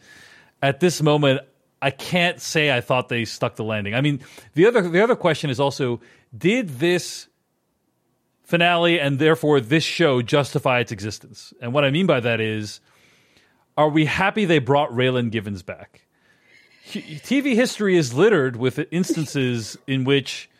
at 0.60 0.80
this 0.80 1.00
moment, 1.00 1.42
I 1.80 1.90
can't 1.90 2.40
say 2.40 2.76
I 2.76 2.80
thought 2.80 3.08
they 3.08 3.24
stuck 3.24 3.54
the 3.56 3.64
landing. 3.64 3.94
I 3.94 4.00
mean, 4.00 4.20
the 4.54 4.66
other 4.66 4.82
the 4.88 5.00
other 5.00 5.14
question 5.14 5.48
is 5.48 5.60
also, 5.60 6.00
did 6.36 6.68
this 6.80 7.28
finale 8.42 8.98
and 8.98 9.18
therefore 9.18 9.60
this 9.60 9.84
show 9.84 10.22
justify 10.22 10.80
its 10.80 10.90
existence? 10.90 11.54
And 11.60 11.72
what 11.72 11.84
I 11.84 11.90
mean 11.90 12.06
by 12.06 12.18
that 12.20 12.40
is, 12.40 12.80
are 13.76 13.88
we 13.88 14.06
happy 14.06 14.44
they 14.44 14.58
brought 14.58 14.90
Raylan 14.90 15.30
Givens 15.30 15.62
back? 15.62 16.02
TV 16.88 17.54
history 17.54 17.96
is 17.96 18.14
littered 18.14 18.56
with 18.56 18.80
instances 18.90 19.76
in 19.86 20.04
which 20.04 20.50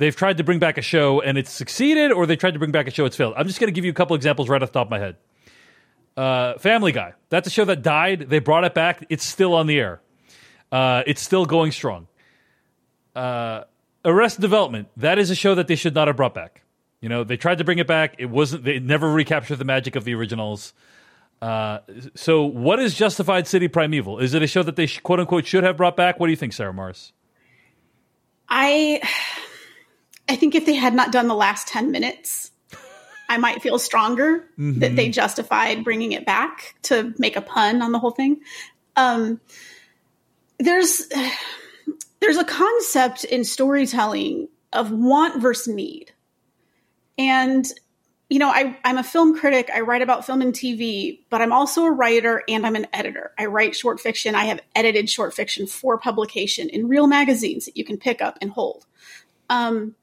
they've 0.00 0.16
tried 0.16 0.38
to 0.38 0.44
bring 0.44 0.58
back 0.58 0.78
a 0.78 0.82
show 0.82 1.20
and 1.20 1.36
it's 1.38 1.52
succeeded, 1.52 2.10
or 2.10 2.26
they 2.26 2.34
tried 2.34 2.54
to 2.54 2.58
bring 2.58 2.72
back 2.72 2.88
a 2.88 2.90
show 2.90 3.04
it's 3.04 3.16
failed. 3.16 3.34
I'm 3.36 3.46
just 3.46 3.60
going 3.60 3.68
to 3.68 3.72
give 3.72 3.84
you 3.84 3.90
a 3.90 3.94
couple 3.94 4.16
examples 4.16 4.48
right 4.48 4.60
off 4.60 4.72
the 4.72 4.78
top 4.78 4.86
of 4.86 4.90
my 4.90 4.98
head. 4.98 5.16
Uh, 6.16 6.58
Family 6.58 6.90
Guy. 6.90 7.12
That's 7.28 7.46
a 7.46 7.50
show 7.50 7.66
that 7.66 7.82
died. 7.82 8.28
They 8.28 8.40
brought 8.40 8.64
it 8.64 8.74
back. 8.74 9.04
It's 9.10 9.24
still 9.24 9.54
on 9.54 9.66
the 9.66 9.78
air. 9.78 10.00
Uh, 10.72 11.02
it's 11.06 11.20
still 11.20 11.44
going 11.44 11.70
strong. 11.70 12.08
Uh, 13.14 13.64
Arrested 14.04 14.40
Development. 14.40 14.88
That 14.96 15.18
is 15.18 15.30
a 15.30 15.34
show 15.34 15.54
that 15.54 15.68
they 15.68 15.76
should 15.76 15.94
not 15.94 16.08
have 16.08 16.16
brought 16.16 16.34
back. 16.34 16.62
You 17.02 17.08
know, 17.08 17.22
they 17.22 17.36
tried 17.36 17.58
to 17.58 17.64
bring 17.64 17.78
it 17.78 17.86
back. 17.86 18.16
It 18.18 18.26
wasn't. 18.26 18.64
They 18.64 18.78
never 18.78 19.10
recaptured 19.10 19.58
the 19.58 19.64
magic 19.64 19.96
of 19.96 20.04
the 20.04 20.14
originals. 20.14 20.72
Uh, 21.42 21.78
so, 22.14 22.44
what 22.44 22.78
is 22.80 22.94
Justified 22.94 23.46
City 23.46 23.68
Primeval? 23.68 24.18
Is 24.18 24.34
it 24.34 24.42
a 24.42 24.46
show 24.46 24.62
that 24.62 24.76
they 24.76 24.86
quote 24.86 25.20
unquote 25.20 25.46
should 25.46 25.64
have 25.64 25.76
brought 25.76 25.96
back? 25.96 26.20
What 26.20 26.26
do 26.26 26.30
you 26.30 26.36
think, 26.36 26.52
Sarah 26.52 26.72
Marrs? 26.72 27.12
I 28.48 29.00
I 30.30 30.36
think 30.36 30.54
if 30.54 30.64
they 30.64 30.76
had 30.76 30.94
not 30.94 31.10
done 31.10 31.26
the 31.26 31.34
last 31.34 31.66
10 31.66 31.90
minutes, 31.90 32.52
I 33.28 33.36
might 33.36 33.62
feel 33.62 33.80
stronger 33.80 34.44
mm-hmm. 34.56 34.78
that 34.78 34.94
they 34.94 35.08
justified 35.08 35.82
bringing 35.82 36.12
it 36.12 36.24
back 36.24 36.76
to 36.82 37.12
make 37.18 37.34
a 37.34 37.40
pun 37.40 37.82
on 37.82 37.90
the 37.90 37.98
whole 37.98 38.12
thing. 38.12 38.40
Um, 38.94 39.40
there's 40.60 41.08
there's 42.20 42.36
a 42.36 42.44
concept 42.44 43.24
in 43.24 43.44
storytelling 43.44 44.46
of 44.72 44.92
want 44.92 45.42
versus 45.42 45.74
need. 45.74 46.12
And 47.18 47.66
you 48.28 48.38
know, 48.38 48.50
I, 48.50 48.78
I'm 48.84 48.98
a 48.98 49.02
film 49.02 49.36
critic. 49.36 49.68
I 49.74 49.80
write 49.80 50.02
about 50.02 50.24
film 50.24 50.42
and 50.42 50.54
TV, 50.54 51.18
but 51.28 51.42
I'm 51.42 51.52
also 51.52 51.82
a 51.82 51.90
writer 51.90 52.44
and 52.46 52.64
I'm 52.64 52.76
an 52.76 52.86
editor. 52.92 53.32
I 53.36 53.46
write 53.46 53.74
short 53.74 53.98
fiction. 53.98 54.36
I 54.36 54.44
have 54.44 54.60
edited 54.76 55.10
short 55.10 55.34
fiction 55.34 55.66
for 55.66 55.98
publication 55.98 56.68
in 56.68 56.86
real 56.86 57.08
magazines 57.08 57.64
that 57.64 57.76
you 57.76 57.84
can 57.84 57.98
pick 57.98 58.22
up 58.22 58.38
and 58.40 58.52
hold. 58.52 58.86
Um, 59.48 59.96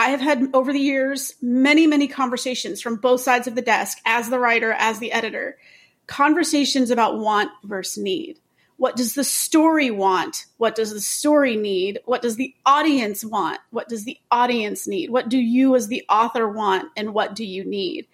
I 0.00 0.08
have 0.08 0.20
had 0.22 0.48
over 0.54 0.72
the 0.72 0.80
years 0.80 1.34
many, 1.42 1.86
many 1.86 2.08
conversations 2.08 2.80
from 2.80 2.96
both 2.96 3.20
sides 3.20 3.46
of 3.46 3.54
the 3.54 3.60
desk 3.60 3.98
as 4.06 4.30
the 4.30 4.38
writer, 4.38 4.72
as 4.72 4.98
the 4.98 5.12
editor, 5.12 5.58
conversations 6.06 6.90
about 6.90 7.18
want 7.18 7.50
versus 7.64 8.02
need. 8.02 8.40
What 8.78 8.96
does 8.96 9.12
the 9.12 9.24
story 9.24 9.90
want? 9.90 10.46
What 10.56 10.74
does 10.74 10.94
the 10.94 11.02
story 11.02 11.54
need? 11.54 12.00
What 12.06 12.22
does 12.22 12.36
the 12.36 12.54
audience 12.64 13.26
want? 13.26 13.58
What 13.72 13.90
does 13.90 14.04
the 14.04 14.16
audience 14.30 14.88
need? 14.88 15.10
What 15.10 15.28
do 15.28 15.36
you 15.36 15.76
as 15.76 15.88
the 15.88 16.02
author 16.08 16.48
want? 16.48 16.88
And 16.96 17.12
what 17.12 17.34
do 17.34 17.44
you 17.44 17.62
need? 17.66 18.08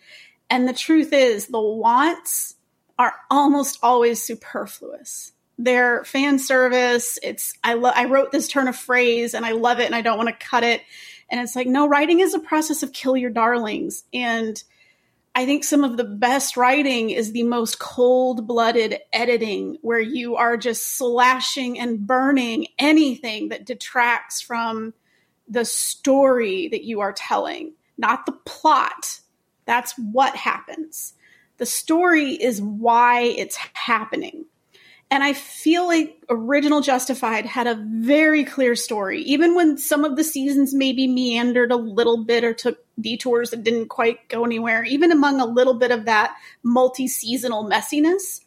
And 0.51 0.69
the 0.69 0.73
truth 0.73 1.13
is, 1.13 1.47
the 1.47 1.61
wants 1.61 2.57
are 2.99 3.15
almost 3.31 3.79
always 3.81 4.21
superfluous. 4.21 5.31
They're 5.57 6.03
fan 6.03 6.41
service. 6.41 7.17
It's 7.23 7.55
I 7.63 7.75
lo- 7.75 7.93
I 7.95 8.07
wrote 8.07 8.33
this 8.33 8.49
turn 8.49 8.67
of 8.67 8.75
phrase 8.75 9.35
and 9.35 9.47
I 9.47 9.53
love 9.53 9.79
it 9.79 9.87
and 9.87 9.95
I 9.95 10.01
don't 10.01 10.19
want 10.19 10.31
to 10.31 10.47
cut 10.47 10.65
it. 10.65 10.83
And 11.29 11.41
it's 11.41 11.57
like 11.57 11.67
no, 11.67 11.89
writing 11.89 12.21
is 12.21 12.35
a 12.35 12.39
process 12.39 12.83
of 12.83 12.93
kill 12.93 13.17
your 13.17 13.31
darlings 13.31 14.05
and 14.13 14.63
I 15.37 15.45
think 15.45 15.65
some 15.65 15.85
of 15.85 15.99
the 15.99 16.05
best 16.05 16.57
writing 16.57 17.11
is 17.11 17.33
the 17.33 17.43
most 17.43 17.79
cold 17.79 18.47
blooded 18.47 19.01
editing 19.13 19.77
where 19.83 20.01
you 20.01 20.37
are 20.37 20.57
just 20.57 20.97
slashing 20.97 21.79
and 21.79 22.07
burning 22.07 22.69
anything 22.79 23.51
that 23.51 23.67
detracts 23.67 24.41
from 24.41 24.95
the 25.47 25.67
story 25.67 26.69
that 26.69 26.85
you 26.85 27.01
are 27.01 27.13
telling, 27.13 27.75
not 27.99 28.25
the 28.25 28.33
plot. 28.33 29.21
That's 29.67 29.93
what 29.99 30.35
happens. 30.35 31.13
The 31.59 31.67
story 31.67 32.31
is 32.31 32.63
why 32.63 33.21
it's 33.21 33.59
happening. 33.75 34.47
And 35.11 35.23
I 35.23 35.35
feel 35.35 35.87
like 35.87 36.21
original 36.29 36.81
Justified 36.81 37.47
had 37.47 37.69
a 37.69 37.81
very 37.81 38.45
clear 38.45 38.75
story, 38.75 39.23
even 39.23 39.55
when 39.55 39.79
some 39.79 40.05
of 40.05 40.17
the 40.17 40.25
seasons 40.25 40.75
maybe 40.75 41.07
meandered 41.07 41.71
a 41.71 41.77
little 41.77 42.25
bit 42.25 42.43
or 42.43 42.53
took 42.53 42.85
detours 43.01 43.51
that 43.51 43.63
didn't 43.63 43.89
quite 43.89 44.29
go 44.29 44.45
anywhere, 44.45 44.83
even 44.83 45.13
among 45.13 45.41
a 45.41 45.47
little 45.47 45.75
bit 45.75 45.93
of 45.93 46.07
that 46.07 46.35
multi 46.65 47.07
seasonal 47.07 47.65
messiness. 47.65 48.41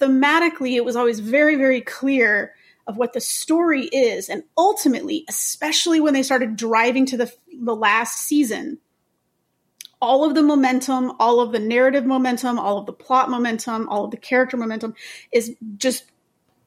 Thematically, 0.00 0.76
it 0.76 0.84
was 0.84 0.96
always 0.96 1.20
very, 1.20 1.56
very 1.56 1.82
clear 1.82 2.54
of 2.86 2.96
what 2.96 3.12
the 3.12 3.20
story 3.20 3.84
is. 3.84 4.30
And 4.30 4.44
ultimately, 4.56 5.24
especially 5.28 6.00
when 6.00 6.14
they 6.14 6.22
started 6.22 6.56
driving 6.56 7.06
to 7.06 7.16
the, 7.18 7.32
the 7.52 7.76
last 7.76 8.18
season, 8.18 8.78
all 10.02 10.24
of 10.24 10.34
the 10.34 10.42
momentum, 10.42 11.12
all 11.20 11.40
of 11.40 11.52
the 11.52 11.60
narrative 11.60 12.04
momentum, 12.04 12.58
all 12.58 12.76
of 12.76 12.86
the 12.86 12.92
plot 12.92 13.30
momentum, 13.30 13.88
all 13.88 14.04
of 14.04 14.10
the 14.10 14.16
character 14.16 14.56
momentum 14.56 14.94
is 15.30 15.54
just 15.76 16.10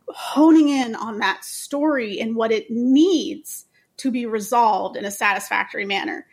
honing 0.08 0.70
in 0.70 0.96
on 0.96 1.20
that 1.20 1.44
story 1.44 2.22
and 2.22 2.34
what 2.34 2.54
it 2.54 2.72
needs 2.72 3.66
to 3.98 4.10
be 4.10 4.26
resolved 4.26 4.96
in 4.96 5.04
a 5.04 5.12
satisfactory 5.12 5.86
manner. 5.86 6.26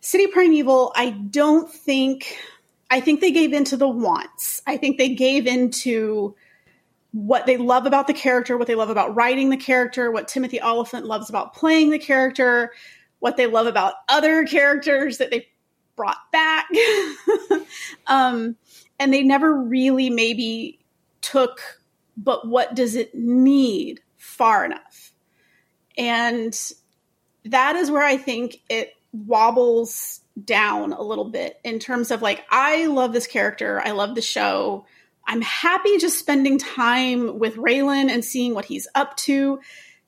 City 0.00 0.26
Primeval, 0.26 0.92
I 0.94 1.10
don't 1.10 1.72
think, 1.72 2.36
I 2.90 3.00
think 3.00 3.22
they 3.22 3.32
gave 3.32 3.54
into 3.54 3.78
the 3.78 3.88
wants. 3.88 4.60
I 4.66 4.76
think 4.76 4.98
they 4.98 5.14
gave 5.14 5.46
into 5.46 6.36
what 7.12 7.46
they 7.46 7.56
love 7.56 7.86
about 7.86 8.06
the 8.06 8.12
character, 8.12 8.58
what 8.58 8.66
they 8.66 8.74
love 8.74 8.90
about 8.90 9.16
writing 9.16 9.48
the 9.48 9.56
character, 9.56 10.10
what 10.10 10.28
Timothy 10.28 10.60
Olyphant 10.60 11.06
loves 11.06 11.30
about 11.30 11.54
playing 11.54 11.88
the 11.88 11.98
character, 11.98 12.72
what 13.26 13.36
they 13.36 13.48
love 13.48 13.66
about 13.66 13.94
other 14.08 14.44
characters 14.44 15.18
that 15.18 15.32
they 15.32 15.48
brought 15.96 16.30
back. 16.30 16.68
um, 18.06 18.54
and 19.00 19.12
they 19.12 19.24
never 19.24 19.52
really 19.52 20.10
maybe 20.10 20.78
took, 21.22 21.60
but 22.16 22.46
what 22.46 22.76
does 22.76 22.94
it 22.94 23.16
need 23.16 24.00
far 24.16 24.64
enough? 24.64 25.12
And 25.98 26.56
that 27.46 27.74
is 27.74 27.90
where 27.90 28.04
I 28.04 28.16
think 28.16 28.58
it 28.68 28.92
wobbles 29.12 30.20
down 30.44 30.92
a 30.92 31.02
little 31.02 31.28
bit 31.28 31.58
in 31.64 31.80
terms 31.80 32.12
of 32.12 32.22
like, 32.22 32.44
I 32.48 32.86
love 32.86 33.12
this 33.12 33.26
character, 33.26 33.82
I 33.84 33.90
love 33.90 34.14
the 34.14 34.22
show. 34.22 34.86
I'm 35.26 35.42
happy 35.42 35.98
just 35.98 36.20
spending 36.20 36.58
time 36.58 37.40
with 37.40 37.56
Raylan 37.56 38.08
and 38.08 38.24
seeing 38.24 38.54
what 38.54 38.66
he's 38.66 38.86
up 38.94 39.16
to. 39.16 39.58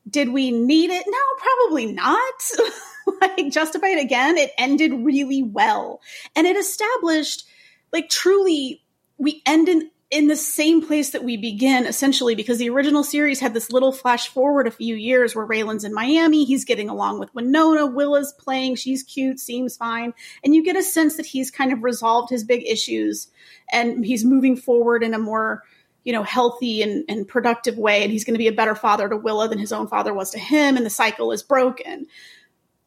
Did 0.08 0.30
we 0.30 0.50
need 0.50 0.90
it? 0.90 1.04
No, 1.06 1.18
probably 1.38 1.92
not. 1.92 2.50
like 3.20 3.50
justify 3.50 3.88
it 3.88 4.02
again. 4.02 4.36
It 4.36 4.52
ended 4.58 4.92
really 4.92 5.42
well. 5.42 6.00
And 6.36 6.46
it 6.46 6.56
established 6.56 7.44
like 7.92 8.08
truly 8.08 8.82
we 9.18 9.42
end 9.46 9.68
in 9.68 9.90
in 10.10 10.26
the 10.26 10.36
same 10.36 10.86
place 10.86 11.10
that 11.10 11.22
we 11.22 11.36
begin, 11.36 11.84
essentially, 11.84 12.34
because 12.34 12.56
the 12.56 12.70
original 12.70 13.04
series 13.04 13.40
had 13.40 13.52
this 13.52 13.70
little 13.70 13.92
flash 13.92 14.28
forward 14.28 14.66
a 14.66 14.70
few 14.70 14.94
years 14.94 15.34
where 15.34 15.46
Raylan's 15.46 15.84
in 15.84 15.92
Miami, 15.92 16.46
he's 16.46 16.64
getting 16.64 16.88
along 16.88 17.20
with 17.20 17.34
Winona, 17.34 17.86
Willa's 17.86 18.32
playing, 18.38 18.76
she's 18.76 19.02
cute, 19.02 19.38
seems 19.38 19.76
fine. 19.76 20.14
And 20.42 20.54
you 20.54 20.64
get 20.64 20.76
a 20.76 20.82
sense 20.82 21.18
that 21.18 21.26
he's 21.26 21.50
kind 21.50 21.74
of 21.74 21.82
resolved 21.82 22.30
his 22.30 22.42
big 22.42 22.66
issues 22.66 23.28
and 23.70 24.04
he's 24.04 24.24
moving 24.24 24.56
forward 24.56 25.02
in 25.02 25.12
a 25.12 25.18
more 25.18 25.62
you 26.08 26.14
know, 26.14 26.22
healthy 26.22 26.80
and, 26.80 27.04
and 27.06 27.28
productive 27.28 27.76
way, 27.76 28.02
and 28.02 28.10
he's 28.10 28.24
going 28.24 28.32
to 28.32 28.38
be 28.38 28.48
a 28.48 28.52
better 28.52 28.74
father 28.74 29.10
to 29.10 29.16
Willa 29.18 29.46
than 29.46 29.58
his 29.58 29.72
own 29.72 29.86
father 29.86 30.14
was 30.14 30.30
to 30.30 30.38
him, 30.38 30.78
and 30.78 30.86
the 30.86 30.90
cycle 30.90 31.32
is 31.32 31.42
broken. 31.42 32.06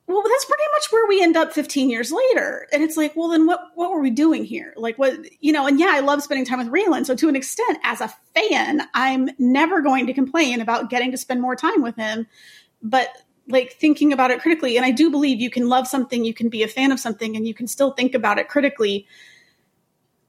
Well, 0.07 0.23
that's 0.27 0.45
pretty 0.45 0.63
much 0.73 0.91
where 0.91 1.07
we 1.07 1.21
end 1.21 1.37
up 1.37 1.53
15 1.53 1.91
years 1.91 2.11
later. 2.11 2.67
And 2.73 2.81
it's 2.81 2.97
like, 2.97 3.15
well, 3.15 3.29
then 3.29 3.45
what, 3.45 3.61
what 3.75 3.91
were 3.91 4.01
we 4.01 4.09
doing 4.09 4.43
here? 4.43 4.73
Like, 4.75 4.97
what, 4.97 5.13
you 5.39 5.53
know, 5.53 5.67
and 5.67 5.79
yeah, 5.79 5.91
I 5.91 5.99
love 5.99 6.23
spending 6.23 6.47
time 6.47 6.57
with 6.57 6.69
Raylan. 6.69 7.05
So, 7.05 7.15
to 7.15 7.29
an 7.29 7.35
extent, 7.35 7.77
as 7.83 8.01
a 8.01 8.11
fan, 8.33 8.89
I'm 8.95 9.29
never 9.37 9.81
going 9.81 10.07
to 10.07 10.13
complain 10.13 10.59
about 10.59 10.89
getting 10.89 11.11
to 11.11 11.17
spend 11.17 11.41
more 11.41 11.55
time 11.55 11.83
with 11.83 11.97
him. 11.97 12.25
But 12.81 13.09
like 13.47 13.73
thinking 13.73 14.13
about 14.13 14.31
it 14.31 14.41
critically, 14.41 14.77
and 14.77 14.85
I 14.85 14.89
do 14.89 15.11
believe 15.11 15.39
you 15.39 15.51
can 15.51 15.69
love 15.69 15.87
something, 15.87 16.25
you 16.25 16.33
can 16.33 16.49
be 16.49 16.63
a 16.63 16.67
fan 16.67 16.91
of 16.91 16.99
something, 16.99 17.35
and 17.35 17.47
you 17.47 17.53
can 17.53 17.67
still 17.67 17.91
think 17.91 18.15
about 18.15 18.39
it 18.39 18.49
critically 18.49 19.05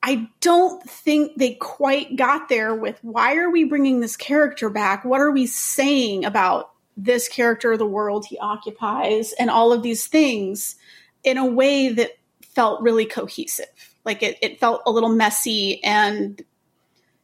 I 0.02 0.28
don't 0.40 0.82
think 0.88 1.37
they 1.37 1.54
quite 1.54 2.16
got 2.16 2.49
there 2.49 2.75
with 2.75 2.99
why 3.02 3.37
are 3.37 3.50
we 3.50 3.64
bringing 3.64 4.00
this 4.00 4.16
character 4.16 4.68
back? 4.68 5.04
What 5.04 5.21
are 5.21 5.30
we 5.30 5.47
saying 5.47 6.25
about 6.25 6.73
this 6.97 7.28
character, 7.28 7.76
the 7.76 7.87
world 7.87 8.26
he 8.26 8.38
occupies, 8.38 9.32
and 9.38 9.49
all 9.50 9.73
of 9.73 9.82
these 9.82 10.06
things 10.06 10.76
in 11.25 11.38
a 11.38 11.47
way 11.47 11.88
that 11.90 12.12
felt 12.42 12.82
really 12.82 13.06
cohesive. 13.06 13.66
Like 14.04 14.23
it, 14.23 14.38
it 14.42 14.61
felt 14.61 14.82
a 14.87 14.90
little 14.90 15.09
messy 15.09 15.82
and 15.85 16.42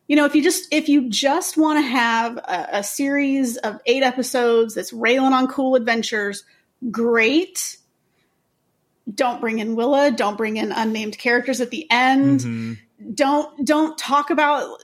you 0.06 0.16
know, 0.16 0.24
if 0.24 0.34
you 0.34 0.42
just 0.42 0.72
if 0.72 0.88
you 0.88 1.10
just 1.10 1.58
want 1.58 1.78
to 1.78 1.82
have 1.82 2.38
a, 2.38 2.68
a, 2.78 2.82
series 2.82 3.58
of 3.58 3.78
eight 3.84 4.02
episodes 4.02 4.74
that's 4.74 4.90
Raylan 4.90 5.32
on 5.32 5.48
cool 5.48 5.74
adventures, 5.74 6.44
great 6.90 7.76
don't 9.14 9.40
bring 9.40 9.58
in 9.58 9.76
Willa, 9.76 10.10
don't 10.10 10.36
bring 10.36 10.56
in 10.56 10.72
unnamed 10.72 11.18
characters 11.18 11.60
at 11.60 11.70
the 11.70 11.86
end. 11.90 12.40
Mm-hmm. 12.40 13.12
Don't 13.14 13.64
don't 13.64 13.96
talk 13.96 14.30
about 14.30 14.78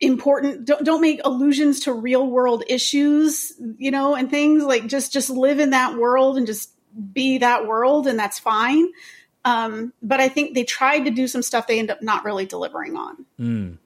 important 0.00 0.64
don't 0.64 0.84
don't 0.84 1.00
make 1.00 1.20
allusions 1.24 1.80
to 1.80 1.92
real 1.92 2.26
world 2.26 2.64
issues, 2.68 3.52
you 3.78 3.90
know, 3.90 4.14
and 4.14 4.30
things 4.30 4.62
like 4.62 4.86
just 4.86 5.12
just 5.12 5.30
live 5.30 5.60
in 5.60 5.70
that 5.70 5.96
world 5.96 6.36
and 6.38 6.46
just 6.46 6.70
be 7.12 7.38
that 7.38 7.66
world 7.66 8.06
and 8.06 8.18
that's 8.18 8.38
fine. 8.38 8.88
Um, 9.44 9.92
but 10.02 10.20
I 10.20 10.28
think 10.28 10.54
they 10.54 10.64
tried 10.64 11.04
to 11.04 11.10
do 11.10 11.26
some 11.26 11.42
stuff 11.42 11.66
they 11.66 11.78
end 11.78 11.90
up 11.90 12.02
not 12.02 12.24
really 12.24 12.46
delivering 12.46 12.96
on. 12.96 13.26
Mm. 13.38 13.78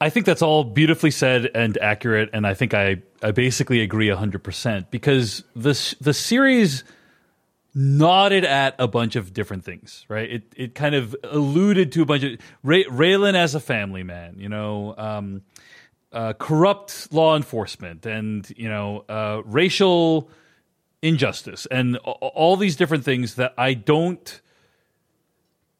I 0.00 0.10
think 0.10 0.26
that's 0.26 0.42
all 0.42 0.64
beautifully 0.64 1.12
said 1.12 1.48
and 1.54 1.78
accurate, 1.78 2.30
and 2.32 2.44
I 2.44 2.54
think 2.54 2.74
I, 2.74 3.02
I 3.22 3.30
basically 3.30 3.80
agree 3.82 4.08
hundred 4.08 4.42
percent 4.42 4.90
because 4.90 5.44
this 5.54 5.94
the 6.00 6.12
series 6.12 6.82
nodded 7.74 8.44
at 8.44 8.74
a 8.78 8.86
bunch 8.86 9.16
of 9.16 9.32
different 9.32 9.64
things, 9.64 10.04
right? 10.08 10.30
It 10.30 10.42
it 10.56 10.74
kind 10.74 10.94
of 10.94 11.16
alluded 11.24 11.92
to 11.92 12.02
a 12.02 12.06
bunch 12.06 12.22
of 12.22 12.38
Ray, 12.62 12.84
Raylan 12.84 13.34
as 13.34 13.54
a 13.54 13.60
family 13.60 14.02
man, 14.02 14.36
you 14.38 14.48
know, 14.48 14.94
um, 14.96 15.42
uh, 16.12 16.34
corrupt 16.34 17.12
law 17.12 17.36
enforcement, 17.36 18.06
and 18.06 18.50
you 18.56 18.68
know, 18.68 19.04
uh, 19.08 19.42
racial 19.44 20.30
injustice, 21.00 21.66
and 21.66 21.96
all 21.98 22.56
these 22.56 22.76
different 22.76 23.04
things 23.04 23.36
that 23.36 23.54
I 23.56 23.74
don't. 23.74 24.40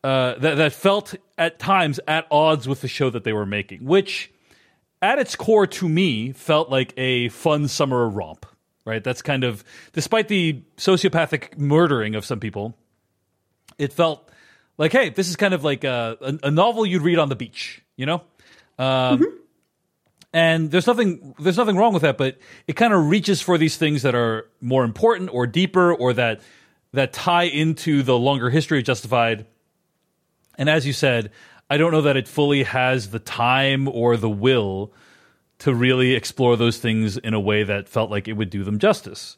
Uh, 0.05 0.37
that 0.41 0.57
that 0.57 0.73
felt 0.73 1.15
at 1.39 1.61
times 1.61 2.01
at 2.09 2.27
odds 2.29 2.67
with 2.67 2.81
the 2.81 2.89
show 2.89 3.09
that 3.09 3.23
they 3.23 3.33
were 3.33 3.47
making, 3.47 3.85
which, 3.85 4.33
at 5.01 5.21
its 5.21 5.37
core, 5.37 5.65
to 5.65 5.89
me, 5.89 6.33
felt 6.33 6.71
like 6.71 6.93
a 6.97 7.29
fun 7.29 7.69
summer 7.69 8.09
romp 8.09 8.45
right? 8.85 9.03
That's 9.03 9.23
kind 9.23 9.45
of, 9.45 9.65
despite 9.93 10.29
the 10.29 10.63
sociopathic 10.77 11.59
murdering 11.59 12.15
of 12.15 12.25
some 12.25 12.41
people, 12.41 12.77
it 13.79 13.93
felt 13.93 14.29
like, 14.79 14.93
hey, 14.93 15.11
this 15.11 15.29
is 15.29 15.37
kind 15.37 15.55
of 15.55 15.65
like 15.65 15.85
a, 15.85 16.17
a, 16.21 16.49
a 16.49 16.51
novel 16.51 16.85
you'd 16.87 17.03
read 17.03 17.19
on 17.19 17.29
the 17.29 17.37
beach, 17.37 17.83
you 17.97 18.07
know? 18.07 18.23
Um, 18.79 19.19
mm-hmm. 19.19 19.37
And 20.35 20.71
there's 20.71 20.87
nothing 20.87 21.35
there's 21.39 21.59
nothing 21.59 21.77
wrong 21.77 21.93
with 21.93 22.03
that, 22.03 22.17
but 22.17 22.39
it 22.67 22.75
kind 22.75 22.95
of 22.95 23.11
reaches 23.11 23.43
for 23.43 23.59
these 23.59 23.77
things 23.77 24.01
that 24.01 24.15
are 24.15 24.49
more 24.63 24.83
important 24.83 25.29
or 25.33 25.47
deeper 25.47 25.93
or 25.93 26.15
that 26.15 26.41
that 26.93 27.13
tie 27.13 27.45
into 27.45 28.03
the 28.03 28.17
longer 28.17 28.49
history 28.49 28.79
of 28.79 28.85
Justified. 28.85 29.47
And 30.57 30.71
as 30.71 30.87
you 30.87 30.95
said, 30.95 31.33
I 31.69 31.77
don't 31.77 31.93
know 31.93 32.03
that 32.03 32.17
it 32.17 32.29
fully 32.29 32.63
has 32.63 33.11
the 33.11 33.19
time 33.19 33.89
or 33.89 34.17
the 34.17 34.31
will 34.31 34.93
to 35.63 35.75
really 35.75 36.15
explore 36.15 36.57
those 36.57 36.79
things 36.79 37.17
in 37.17 37.35
a 37.35 37.41
way 37.41 37.63
that 37.63 37.89
felt 37.89 38.11
like 38.11 38.27
it 38.27 38.33
would 38.33 38.51
do 38.51 38.65
them 38.65 38.79
justice. 38.79 39.37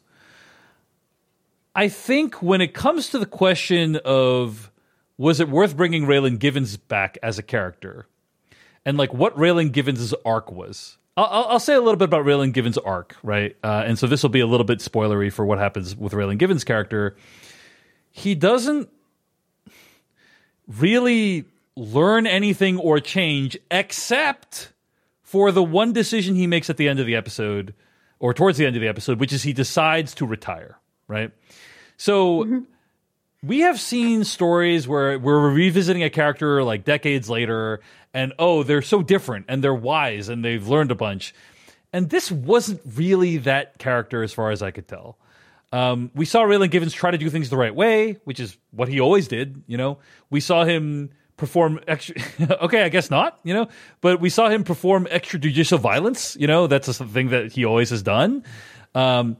I 1.75 1.87
think 1.87 2.41
when 2.41 2.61
it 2.61 2.73
comes 2.73 3.09
to 3.09 3.19
the 3.19 3.25
question 3.25 3.97
of 4.05 4.71
was 5.17 5.39
it 5.39 5.49
worth 5.49 5.77
bringing 5.77 6.05
Raylan 6.05 6.39
Givens 6.39 6.77
back 6.77 7.17
as 7.21 7.37
a 7.37 7.43
character, 7.43 8.07
and 8.85 8.97
like 8.97 9.13
what 9.13 9.35
Raylan 9.37 9.71
Givens' 9.71 10.13
arc 10.25 10.51
was, 10.51 10.97
I'll, 11.17 11.45
I'll, 11.49 11.59
say 11.59 11.75
a 11.75 11.79
little 11.79 11.95
bit 11.95 12.05
about 12.05 12.25
Raylan 12.25 12.53
Givens' 12.53 12.77
arc, 12.77 13.15
right? 13.23 13.55
Uh, 13.63 13.83
and 13.85 13.97
so 13.97 14.07
this 14.07 14.23
will 14.23 14.29
be 14.29 14.41
a 14.41 14.47
little 14.47 14.65
bit 14.65 14.79
spoilery 14.79 15.31
for 15.31 15.45
what 15.45 15.59
happens 15.59 15.95
with 15.95 16.13
Raylan 16.13 16.37
Givens' 16.39 16.63
character. 16.63 17.15
He 18.11 18.35
doesn't 18.35 18.89
really 20.67 21.45
learn 21.75 22.25
anything 22.25 22.77
or 22.79 22.99
change 22.99 23.57
except 23.69 24.71
for 25.25 25.51
the 25.51 25.63
one 25.63 25.91
decision 25.91 26.35
he 26.35 26.45
makes 26.45 26.69
at 26.69 26.77
the 26.77 26.87
end 26.87 26.99
of 26.99 27.07
the 27.07 27.15
episode 27.15 27.73
or 28.19 28.31
towards 28.31 28.59
the 28.59 28.65
end 28.65 28.75
of 28.75 28.81
the 28.81 28.87
episode, 28.87 29.19
which 29.19 29.33
is 29.33 29.41
he 29.41 29.53
decides 29.53 30.13
to 30.13 30.25
retire, 30.25 30.77
right? 31.07 31.31
So 31.97 32.43
mm-hmm. 32.43 32.59
we 33.41 33.61
have 33.61 33.79
seen 33.79 34.23
stories 34.23 34.87
where 34.87 35.17
we're 35.17 35.49
revisiting 35.49 36.03
a 36.03 36.11
character 36.11 36.63
like 36.63 36.85
decades 36.85 37.27
later 37.27 37.81
and 38.13 38.33
oh, 38.37 38.61
they're 38.61 38.83
so 38.83 39.01
different 39.01 39.47
and 39.49 39.63
they're 39.63 39.73
wise 39.73 40.29
and 40.29 40.45
they've 40.45 40.65
learned 40.65 40.91
a 40.91 40.95
bunch. 40.95 41.33
And 41.91 42.07
this 42.07 42.31
wasn't 42.31 42.81
really 42.95 43.37
that 43.37 43.79
character 43.79 44.21
as 44.21 44.31
far 44.31 44.51
as 44.51 44.61
I 44.61 44.69
could 44.69 44.87
tell. 44.87 45.17
Um, 45.71 46.11
we 46.13 46.25
saw 46.25 46.43
Raylan 46.43 46.69
Givens 46.69 46.93
try 46.93 47.09
to 47.09 47.17
do 47.17 47.31
things 47.31 47.49
the 47.49 47.57
right 47.57 47.73
way, 47.73 48.19
which 48.25 48.39
is 48.39 48.55
what 48.69 48.89
he 48.89 48.99
always 48.99 49.27
did. 49.27 49.63
You 49.65 49.77
know, 49.77 49.97
we 50.29 50.39
saw 50.39 50.65
him 50.65 51.09
perform 51.37 51.79
extra. 51.87 52.15
okay, 52.61 52.83
I 52.83 52.89
guess 52.89 53.09
not. 53.09 53.39
You 53.43 53.53
know, 53.53 53.67
but 54.01 54.19
we 54.19 54.29
saw 54.29 54.49
him 54.49 54.63
perform 54.63 55.05
extrajudicial 55.05 55.79
violence. 55.79 56.35
You 56.39 56.47
know, 56.47 56.67
that's 56.67 56.87
a 56.87 56.93
thing 56.93 57.29
that 57.29 57.51
he 57.51 57.65
always 57.65 57.89
has 57.89 58.03
done. 58.03 58.43
Um, 58.93 59.37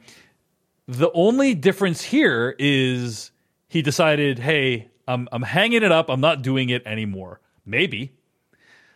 the 0.88 1.12
only 1.14 1.56
difference 1.56 2.02
here 2.02 2.56
is 2.60 3.32
he 3.68 3.82
decided, 3.82 4.40
hey, 4.40 4.90
I'm 5.08 5.28
I'm 5.32 5.44
hanging 5.44 5.84
it 5.84 5.92
up. 5.92 6.10
I'm 6.10 6.22
not 6.22 6.42
doing 6.42 6.70
it 6.70 6.86
anymore. 6.86 7.42
Maybe 7.66 8.14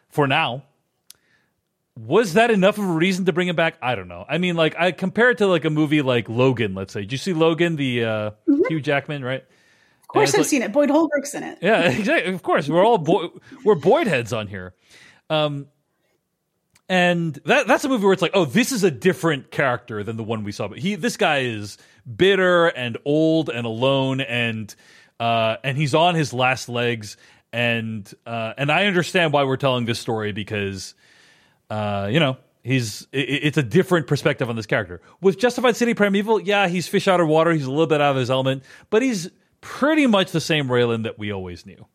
for 0.10 0.28
now 0.28 0.64
was 2.08 2.34
that 2.34 2.50
enough 2.50 2.78
of 2.78 2.86
a 2.86 2.94
reason 2.94 3.26
to 3.26 3.34
bring 3.34 3.48
him 3.48 3.56
back? 3.56 3.76
I 3.82 3.96
don't 3.96 4.08
know. 4.08 4.26
I 4.28 4.38
mean, 4.38 4.56
like 4.56 4.76
I 4.80 4.92
compare 4.92 5.32
it 5.32 5.40
to 5.40 5.48
like 5.48 5.66
a 5.66 5.70
movie 5.70 6.02
like 6.02 6.30
Logan. 6.30 6.74
Let's 6.74 6.94
say, 6.94 7.02
did 7.02 7.12
you 7.12 7.18
see 7.18 7.34
Logan, 7.34 7.76
the 7.76 8.06
uh, 8.06 8.08
mm-hmm. 8.48 8.62
Hugh 8.70 8.82
Jackman, 8.82 9.24
right? 9.24 9.44
Of 10.10 10.14
course, 10.14 10.34
I've 10.34 10.40
like, 10.40 10.48
seen 10.48 10.64
it. 10.64 10.72
Boyd 10.72 10.90
Holbrook's 10.90 11.36
in 11.36 11.44
it. 11.44 11.60
Yeah, 11.62 11.82
exactly. 11.92 12.34
Of 12.34 12.42
course, 12.42 12.68
we're 12.68 12.84
all 12.84 12.98
Boy- 12.98 13.30
we're 13.64 13.76
Boyd 13.76 14.08
heads 14.08 14.34
on 14.34 14.48
here. 14.48 14.74
Um, 15.30 15.68
and 16.90 17.36
that 17.46 17.68
that's 17.68 17.86
a 17.86 17.90
movie 17.90 18.06
where 18.06 18.14
it's 18.14 18.22
like, 18.24 18.32
oh, 18.34 18.46
this 18.46 18.72
is 18.72 18.84
a 18.84 18.90
different 18.90 19.52
character 19.52 20.04
than 20.04 20.18
the 20.18 20.24
one 20.24 20.44
we 20.44 20.52
saw. 20.52 20.68
But 20.68 20.80
he, 20.80 20.96
this 20.96 21.16
guy 21.16 21.42
is 21.42 21.78
bitter 22.18 22.66
and 22.66 22.98
old 23.06 23.50
and 23.50 23.68
alone, 23.68 24.20
and 24.22 24.74
uh, 25.20 25.58
and 25.64 25.78
he's 25.78 25.94
on 25.94 26.16
his 26.16 26.34
last 26.34 26.70
legs. 26.70 27.16
And 27.54 28.12
uh, 28.26 28.54
and 28.58 28.72
I 28.72 28.88
understand 28.88 29.32
why 29.32 29.44
we're 29.44 29.58
telling 29.58 29.86
this 29.86 30.00
story 30.00 30.32
because 30.32 30.96
uh, 31.70 32.10
you 32.12 32.20
know, 32.20 32.38
he's 32.64 33.08
it's 33.12 33.58
a 33.58 33.64
different 33.64 34.08
perspective 34.08 34.50
on 34.50 34.56
this 34.56 34.66
character. 34.66 35.02
With 35.22 35.38
Justified 35.38 35.76
City 35.76 35.94
Primeval, 35.94 36.42
yeah, 36.42 36.68
he's 36.68 36.88
fish 36.88 37.08
out 37.08 37.20
of 37.20 37.28
water. 37.28 37.52
He's 37.52 37.66
a 37.66 37.70
little 37.70 37.88
bit 37.88 38.02
out 38.02 38.12
of 38.12 38.18
his 38.18 38.32
element, 38.32 38.64
but 38.90 39.02
he's 39.02 39.30
pretty 39.62 40.08
much 40.08 40.32
the 40.32 40.42
same 40.42 40.68
Raylan 40.68 41.04
that 41.04 41.20
we 41.20 41.32
always 41.32 41.66
knew. 41.66 41.86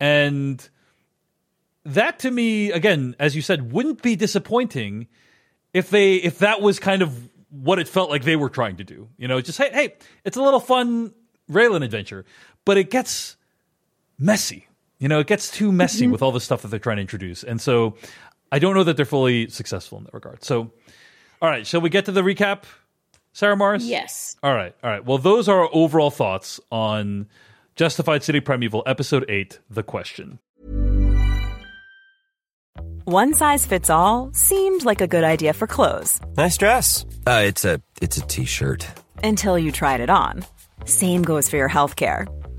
And 0.00 0.66
that 1.84 2.20
to 2.20 2.30
me, 2.30 2.72
again, 2.72 3.14
as 3.18 3.36
you 3.36 3.42
said, 3.42 3.72
wouldn't 3.72 4.02
be 4.02 4.16
disappointing 4.16 5.08
if 5.72 5.90
they 5.90 6.16
if 6.16 6.38
that 6.38 6.60
was 6.60 6.78
kind 6.78 7.02
of 7.02 7.28
what 7.50 7.78
it 7.78 7.86
felt 7.86 8.10
like 8.10 8.24
they 8.24 8.36
were 8.36 8.48
trying 8.48 8.76
to 8.76 8.84
do. 8.84 9.08
You 9.16 9.28
know, 9.28 9.40
just 9.40 9.58
hey, 9.58 9.70
hey, 9.72 9.94
it's 10.24 10.36
a 10.36 10.42
little 10.42 10.60
fun 10.60 11.12
Raylan 11.50 11.84
adventure, 11.84 12.24
but 12.64 12.78
it 12.78 12.90
gets 12.90 13.36
messy. 14.18 14.66
You 14.98 15.08
know, 15.08 15.20
it 15.20 15.26
gets 15.26 15.50
too 15.50 15.70
messy 15.70 16.04
mm-hmm. 16.04 16.12
with 16.12 16.22
all 16.22 16.32
the 16.32 16.40
stuff 16.40 16.62
that 16.62 16.68
they're 16.68 16.78
trying 16.78 16.96
to 16.96 17.02
introduce. 17.02 17.42
And 17.42 17.60
so 17.60 17.96
I 18.50 18.58
don't 18.58 18.74
know 18.74 18.84
that 18.84 18.96
they're 18.96 19.04
fully 19.04 19.48
successful 19.48 19.98
in 19.98 20.04
that 20.04 20.14
regard. 20.14 20.44
So, 20.44 20.72
all 21.42 21.50
right, 21.50 21.66
shall 21.66 21.80
we 21.80 21.90
get 21.90 22.06
to 22.06 22.12
the 22.12 22.22
recap, 22.22 22.62
Sarah 23.34 23.56
Marrs? 23.56 23.80
Yes. 23.82 24.36
All 24.44 24.54
right, 24.54 24.74
all 24.82 24.88
right. 24.88 25.04
Well, 25.04 25.18
those 25.18 25.48
are 25.48 25.62
our 25.62 25.68
overall 25.72 26.10
thoughts 26.12 26.60
on 26.70 27.26
Justified 27.74 28.22
City 28.22 28.38
Primeval, 28.38 28.84
Episode 28.86 29.26
8 29.28 29.58
The 29.68 29.82
Question. 29.82 30.38
One 33.06 33.34
size 33.34 33.66
fits 33.66 33.90
all 33.90 34.30
seemed 34.32 34.84
like 34.84 35.00
a 35.00 35.08
good 35.08 35.24
idea 35.24 35.52
for 35.52 35.66
clothes. 35.66 36.20
Nice 36.36 36.56
dress. 36.56 37.04
Uh, 37.26 37.42
it's 37.44 37.64
a 37.64 37.82
it's 38.00 38.16
a 38.16 38.22
t-shirt. 38.22 38.86
Until 39.22 39.58
you 39.58 39.72
tried 39.72 40.00
it 40.00 40.08
on. 40.08 40.44
Same 40.86 41.22
goes 41.22 41.50
for 41.50 41.56
your 41.56 41.68
health 41.68 41.96
care. 41.96 42.26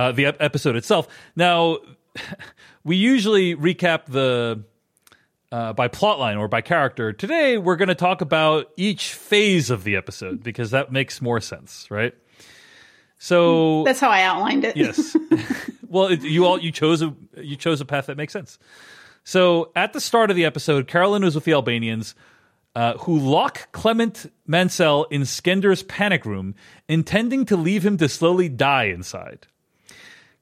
uh, 0.00 0.12
the 0.12 0.26
ep- 0.26 0.36
episode 0.40 0.76
itself. 0.76 1.06
Now, 1.36 1.78
we 2.84 2.96
usually 2.96 3.54
recap 3.54 4.06
the 4.06 4.64
uh, 5.52 5.74
by 5.74 5.88
plotline 5.88 6.38
or 6.38 6.48
by 6.48 6.62
character. 6.62 7.12
Today, 7.12 7.58
we're 7.58 7.76
going 7.76 7.88
to 7.88 7.94
talk 7.94 8.22
about 8.22 8.70
each 8.76 9.12
phase 9.12 9.68
of 9.68 9.84
the 9.84 9.96
episode 9.96 10.42
because 10.42 10.70
that 10.70 10.90
makes 10.90 11.20
more 11.20 11.40
sense, 11.40 11.90
right? 11.90 12.14
So 13.18 13.84
that's 13.84 14.00
how 14.00 14.08
I 14.08 14.22
outlined 14.22 14.64
it. 14.64 14.76
yes. 14.76 15.14
well, 15.88 16.06
it, 16.06 16.22
you 16.22 16.46
all 16.46 16.58
you 16.58 16.72
chose 16.72 17.02
a 17.02 17.14
you 17.36 17.56
chose 17.56 17.82
a 17.82 17.84
path 17.84 18.06
that 18.06 18.16
makes 18.16 18.32
sense. 18.32 18.58
So 19.24 19.70
at 19.76 19.92
the 19.92 20.00
start 20.00 20.30
of 20.30 20.36
the 20.36 20.46
episode, 20.46 20.86
Carolyn 20.86 21.24
is 21.24 21.34
with 21.34 21.44
the 21.44 21.52
Albanians, 21.52 22.14
uh, 22.74 22.94
who 22.94 23.18
lock 23.18 23.70
Clement 23.72 24.32
Mansell 24.46 25.04
in 25.10 25.26
Skender's 25.26 25.82
panic 25.82 26.24
room, 26.24 26.54
intending 26.88 27.44
to 27.44 27.56
leave 27.58 27.84
him 27.84 27.98
to 27.98 28.08
slowly 28.08 28.48
die 28.48 28.84
inside. 28.84 29.46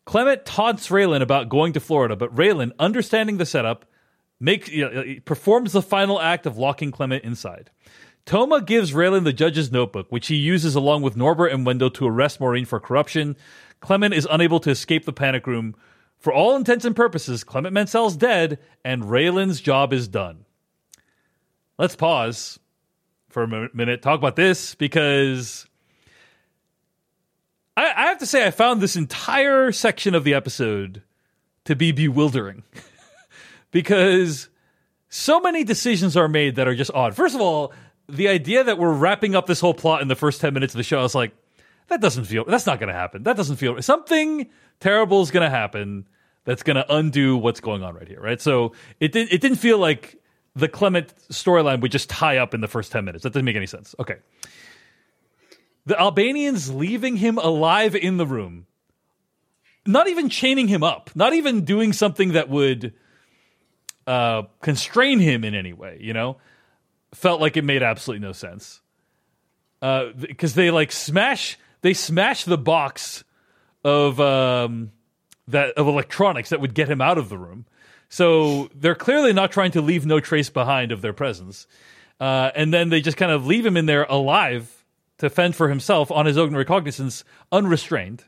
Clement 0.08 0.46
taunts 0.46 0.88
Raylan 0.88 1.20
about 1.20 1.50
going 1.50 1.74
to 1.74 1.80
Florida, 1.80 2.16
but 2.16 2.34
Raylan, 2.34 2.72
understanding 2.78 3.36
the 3.36 3.44
setup, 3.44 3.84
makes 4.40 4.70
you 4.70 4.88
know, 4.88 5.04
performs 5.26 5.72
the 5.72 5.82
final 5.82 6.18
act 6.18 6.46
of 6.46 6.56
locking 6.56 6.90
Clement 6.90 7.24
inside. 7.24 7.70
Toma 8.24 8.62
gives 8.62 8.92
Raylan 8.92 9.24
the 9.24 9.34
judge's 9.34 9.70
notebook, 9.70 10.06
which 10.08 10.28
he 10.28 10.36
uses 10.36 10.74
along 10.74 11.02
with 11.02 11.14
Norbert 11.14 11.52
and 11.52 11.66
Wendell 11.66 11.90
to 11.90 12.06
arrest 12.06 12.40
Maureen 12.40 12.64
for 12.64 12.80
corruption. 12.80 13.36
Clement 13.80 14.14
is 14.14 14.26
unable 14.30 14.60
to 14.60 14.70
escape 14.70 15.04
the 15.04 15.12
panic 15.12 15.46
room. 15.46 15.76
For 16.16 16.32
all 16.32 16.56
intents 16.56 16.86
and 16.86 16.96
purposes, 16.96 17.44
Clement 17.44 17.74
Mansell's 17.74 18.16
dead, 18.16 18.58
and 18.82 19.02
Raylan's 19.02 19.60
job 19.60 19.92
is 19.92 20.08
done. 20.08 20.46
Let's 21.76 21.96
pause 21.96 22.58
for 23.28 23.42
a 23.42 23.68
minute, 23.74 24.00
talk 24.00 24.18
about 24.18 24.36
this, 24.36 24.74
because 24.74 25.66
I, 27.78 27.92
I 27.96 28.06
have 28.08 28.18
to 28.18 28.26
say, 28.26 28.44
I 28.44 28.50
found 28.50 28.80
this 28.80 28.96
entire 28.96 29.70
section 29.70 30.16
of 30.16 30.24
the 30.24 30.34
episode 30.34 31.02
to 31.64 31.76
be 31.76 31.92
bewildering. 31.92 32.64
because 33.70 34.48
so 35.08 35.38
many 35.38 35.62
decisions 35.62 36.16
are 36.16 36.26
made 36.26 36.56
that 36.56 36.66
are 36.66 36.74
just 36.74 36.90
odd. 36.92 37.14
First 37.14 37.36
of 37.36 37.40
all, 37.40 37.72
the 38.08 38.26
idea 38.26 38.64
that 38.64 38.78
we're 38.78 38.92
wrapping 38.92 39.36
up 39.36 39.46
this 39.46 39.60
whole 39.60 39.74
plot 39.74 40.02
in 40.02 40.08
the 40.08 40.16
first 40.16 40.40
10 40.40 40.52
minutes 40.54 40.74
of 40.74 40.78
the 40.78 40.82
show, 40.82 40.98
I 40.98 41.02
was 41.02 41.14
like, 41.14 41.32
that 41.86 42.00
doesn't 42.00 42.24
feel, 42.24 42.44
that's 42.44 42.66
not 42.66 42.80
going 42.80 42.88
to 42.88 42.98
happen. 42.98 43.22
That 43.22 43.36
doesn't 43.36 43.56
feel, 43.56 43.80
something 43.80 44.48
terrible 44.80 45.22
is 45.22 45.30
going 45.30 45.44
to 45.44 45.50
happen 45.50 46.08
that's 46.44 46.64
going 46.64 46.76
to 46.76 46.92
undo 46.92 47.36
what's 47.36 47.60
going 47.60 47.84
on 47.84 47.94
right 47.94 48.08
here, 48.08 48.20
right? 48.20 48.40
So 48.40 48.72
it, 48.98 49.12
did, 49.12 49.32
it 49.32 49.40
didn't 49.40 49.58
feel 49.58 49.78
like 49.78 50.20
the 50.56 50.68
Clement 50.68 51.14
storyline 51.30 51.80
would 51.80 51.92
just 51.92 52.10
tie 52.10 52.38
up 52.38 52.54
in 52.54 52.60
the 52.60 52.68
first 52.68 52.90
10 52.90 53.04
minutes. 53.04 53.22
That 53.22 53.34
didn't 53.34 53.44
make 53.44 53.56
any 53.56 53.66
sense. 53.66 53.94
Okay. 54.00 54.16
The 55.88 55.98
Albanians 55.98 56.70
leaving 56.70 57.16
him 57.16 57.38
alive 57.38 57.96
in 57.96 58.18
the 58.18 58.26
room, 58.26 58.66
not 59.86 60.06
even 60.06 60.28
chaining 60.28 60.68
him 60.68 60.82
up, 60.82 61.10
not 61.14 61.32
even 61.32 61.64
doing 61.64 61.94
something 61.94 62.32
that 62.32 62.50
would 62.50 62.92
uh, 64.06 64.42
constrain 64.60 65.18
him 65.18 65.44
in 65.44 65.54
any 65.54 65.72
way, 65.72 65.98
you 66.00 66.12
know? 66.12 66.36
felt 67.14 67.40
like 67.40 67.56
it 67.56 67.64
made 67.64 67.82
absolutely 67.82 68.26
no 68.26 68.32
sense. 68.32 68.82
Because 69.80 70.52
uh, 70.52 70.56
they 70.56 70.70
like 70.70 70.92
smash, 70.92 71.58
they 71.80 71.94
smash 71.94 72.44
the 72.44 72.58
box 72.58 73.24
of 73.82 74.20
um, 74.20 74.92
that 75.46 75.70
of 75.78 75.86
electronics 75.86 76.50
that 76.50 76.60
would 76.60 76.74
get 76.74 76.90
him 76.90 77.00
out 77.00 77.16
of 77.16 77.30
the 77.30 77.38
room. 77.38 77.64
So 78.10 78.68
they're 78.74 78.94
clearly 78.94 79.32
not 79.32 79.52
trying 79.52 79.70
to 79.70 79.80
leave 79.80 80.04
no 80.04 80.20
trace 80.20 80.50
behind 80.50 80.92
of 80.92 81.00
their 81.00 81.14
presence. 81.14 81.66
Uh, 82.20 82.50
and 82.54 82.74
then 82.74 82.88
they 82.88 83.00
just 83.00 83.16
kind 83.16 83.32
of 83.32 83.46
leave 83.46 83.64
him 83.64 83.76
in 83.76 83.86
there 83.86 84.04
alive 84.04 84.77
to 85.18 85.30
fend 85.30 85.56
for 85.56 85.68
himself 85.68 86.10
on 86.10 86.26
his 86.26 86.38
own 86.38 86.54
recognizance, 86.54 87.24
unrestrained. 87.52 88.24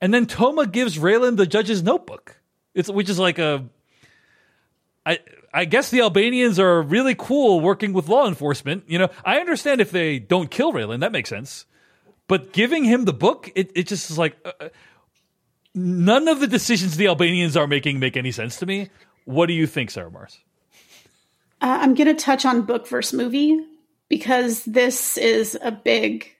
And 0.00 0.14
then 0.14 0.26
Toma 0.26 0.66
gives 0.66 0.98
Raylan 0.98 1.36
the 1.36 1.46
judge's 1.46 1.82
notebook. 1.82 2.40
It's 2.74 2.88
which 2.88 3.08
is 3.08 3.18
like 3.18 3.38
a 3.38 3.64
I 5.04 5.18
I 5.52 5.64
guess 5.64 5.90
the 5.90 6.02
Albanians 6.02 6.58
are 6.58 6.82
really 6.82 7.14
cool 7.16 7.60
working 7.60 7.92
with 7.92 8.08
law 8.08 8.28
enforcement. 8.28 8.84
You 8.86 8.98
know, 8.98 9.08
I 9.24 9.38
understand 9.38 9.80
if 9.80 9.90
they 9.90 10.18
don't 10.18 10.50
kill 10.50 10.72
Raylan, 10.72 11.00
that 11.00 11.12
makes 11.12 11.30
sense. 11.30 11.66
But 12.28 12.52
giving 12.52 12.84
him 12.84 13.06
the 13.06 13.14
book, 13.14 13.50
it, 13.54 13.72
it 13.74 13.86
just 13.86 14.10
is 14.10 14.18
like 14.18 14.36
uh, 14.44 14.52
uh 14.60 14.68
none 15.74 16.28
of 16.28 16.40
the 16.40 16.46
decisions 16.46 16.96
the 16.96 17.08
Albanians 17.08 17.56
are 17.56 17.66
making 17.66 17.98
make 17.98 18.16
any 18.16 18.32
sense 18.32 18.56
to 18.56 18.66
me. 18.66 18.90
What 19.24 19.46
do 19.46 19.52
you 19.52 19.66
think, 19.66 19.90
Sarah 19.90 20.10
Marrs? 20.10 20.38
Uh, 21.60 21.78
I'm 21.80 21.94
going 21.94 22.06
to 22.06 22.14
touch 22.14 22.44
on 22.44 22.62
book 22.62 22.86
versus 22.86 23.12
movie 23.14 23.58
because 24.08 24.64
this 24.64 25.16
is 25.16 25.58
a 25.62 25.72
big 25.72 26.30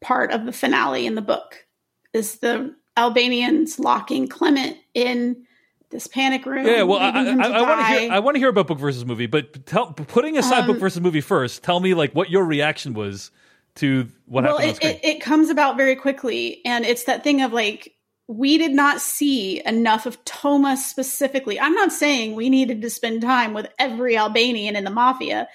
part 0.00 0.30
of 0.30 0.46
the 0.46 0.52
finale 0.52 1.06
in 1.06 1.14
the 1.14 1.22
book. 1.22 1.66
Is 2.12 2.38
the 2.38 2.74
Albanians 2.96 3.78
locking 3.78 4.28
Clement 4.28 4.76
in 4.94 5.44
this 5.90 6.06
panic 6.06 6.46
room? 6.46 6.66
Yeah, 6.66 6.82
well, 6.82 6.98
I, 6.98 7.10
I, 7.10 7.58
I 7.58 7.62
want 7.62 7.80
to 7.80 7.86
hear. 7.86 8.12
I 8.12 8.18
want 8.20 8.34
to 8.34 8.38
hear 8.38 8.48
about 8.48 8.66
book 8.66 8.78
versus 8.78 9.04
movie, 9.04 9.26
but 9.26 9.66
tell, 9.66 9.92
putting 9.92 10.38
aside 10.38 10.60
um, 10.60 10.66
book 10.68 10.78
versus 10.78 11.00
movie 11.00 11.20
first, 11.20 11.62
tell 11.62 11.80
me 11.80 11.94
like 11.94 12.12
what 12.12 12.30
your 12.30 12.44
reaction 12.44 12.94
was 12.94 13.30
to 13.76 14.08
what 14.24 14.44
well, 14.44 14.58
happened. 14.58 14.78
Well, 14.82 14.92
it, 14.92 15.00
it, 15.04 15.16
it 15.16 15.20
comes 15.20 15.50
about 15.50 15.76
very 15.76 15.96
quickly, 15.96 16.62
and 16.64 16.84
it's 16.84 17.04
that 17.04 17.22
thing 17.22 17.42
of 17.42 17.52
like 17.52 17.92
we 18.28 18.58
did 18.58 18.72
not 18.72 19.00
see 19.00 19.64
enough 19.64 20.06
of 20.06 20.22
Toma 20.24 20.76
specifically. 20.76 21.60
I'm 21.60 21.74
not 21.74 21.92
saying 21.92 22.34
we 22.34 22.50
needed 22.50 22.82
to 22.82 22.90
spend 22.90 23.22
time 23.22 23.54
with 23.54 23.68
every 23.78 24.16
Albanian 24.16 24.74
in 24.74 24.84
the 24.84 24.90
mafia, 24.90 25.48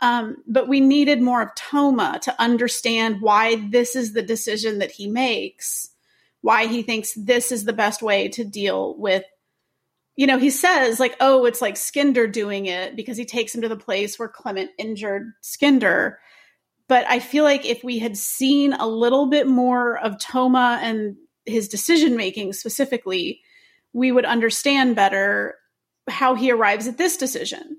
um, 0.00 0.36
but 0.46 0.68
we 0.68 0.80
needed 0.80 1.22
more 1.22 1.42
of 1.42 1.54
Toma 1.54 2.18
to 2.22 2.40
understand 2.40 3.20
why 3.20 3.56
this 3.70 3.96
is 3.96 4.12
the 4.12 4.22
decision 4.22 4.78
that 4.78 4.90
he 4.90 5.08
makes, 5.08 5.90
why 6.40 6.66
he 6.66 6.82
thinks 6.82 7.14
this 7.14 7.52
is 7.52 7.64
the 7.64 7.72
best 7.72 8.02
way 8.02 8.28
to 8.28 8.44
deal 8.44 8.96
with. 8.98 9.24
You 10.16 10.26
know, 10.26 10.38
he 10.38 10.50
says, 10.50 11.00
like, 11.00 11.16
oh, 11.20 11.44
it's 11.44 11.62
like 11.62 11.74
Skender 11.74 12.30
doing 12.30 12.66
it 12.66 12.94
because 12.94 13.16
he 13.16 13.24
takes 13.24 13.54
him 13.54 13.62
to 13.62 13.68
the 13.68 13.76
place 13.76 14.18
where 14.18 14.28
Clement 14.28 14.70
injured 14.78 15.32
Skender. 15.42 16.16
But 16.86 17.06
I 17.08 17.18
feel 17.18 17.44
like 17.44 17.64
if 17.64 17.82
we 17.82 17.98
had 17.98 18.16
seen 18.16 18.74
a 18.74 18.86
little 18.86 19.26
bit 19.26 19.48
more 19.48 19.98
of 19.98 20.18
Toma 20.18 20.78
and 20.82 21.16
his 21.46 21.68
decision 21.68 22.16
making 22.16 22.52
specifically, 22.52 23.40
we 23.92 24.12
would 24.12 24.24
understand 24.24 24.96
better 24.96 25.56
how 26.08 26.34
he 26.34 26.50
arrives 26.50 26.86
at 26.86 26.98
this 26.98 27.16
decision. 27.16 27.78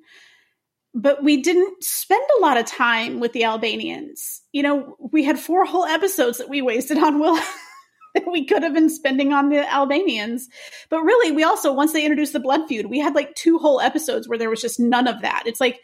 But 0.97 1.23
we 1.23 1.41
didn't 1.41 1.83
spend 1.83 2.23
a 2.37 2.41
lot 2.41 2.57
of 2.57 2.65
time 2.65 3.19
with 3.19 3.33
the 3.33 3.43
Albanians. 3.43 4.41
You 4.53 4.63
know, 4.63 4.95
we 5.11 5.25
had 5.25 5.37
four 5.37 5.65
whole 5.65 5.85
episodes 5.85 6.37
that 6.37 6.49
we 6.49 6.61
wasted 6.61 6.97
on 6.97 7.19
Will 7.19 7.35
that 8.15 8.31
we 8.31 8.45
could 8.45 8.63
have 8.63 8.73
been 8.73 8.89
spending 8.89 9.33
on 9.33 9.49
the 9.49 9.69
Albanians. 9.71 10.47
But 10.89 11.03
really, 11.03 11.31
we 11.31 11.43
also, 11.43 11.73
once 11.73 11.91
they 11.91 12.05
introduced 12.05 12.31
the 12.31 12.39
blood 12.39 12.61
feud, 12.67 12.85
we 12.85 12.99
had 12.99 13.13
like 13.13 13.35
two 13.35 13.57
whole 13.57 13.81
episodes 13.81 14.27
where 14.27 14.37
there 14.37 14.49
was 14.49 14.61
just 14.61 14.79
none 14.79 15.07
of 15.07 15.21
that. 15.21 15.43
It's 15.45 15.59
like 15.59 15.81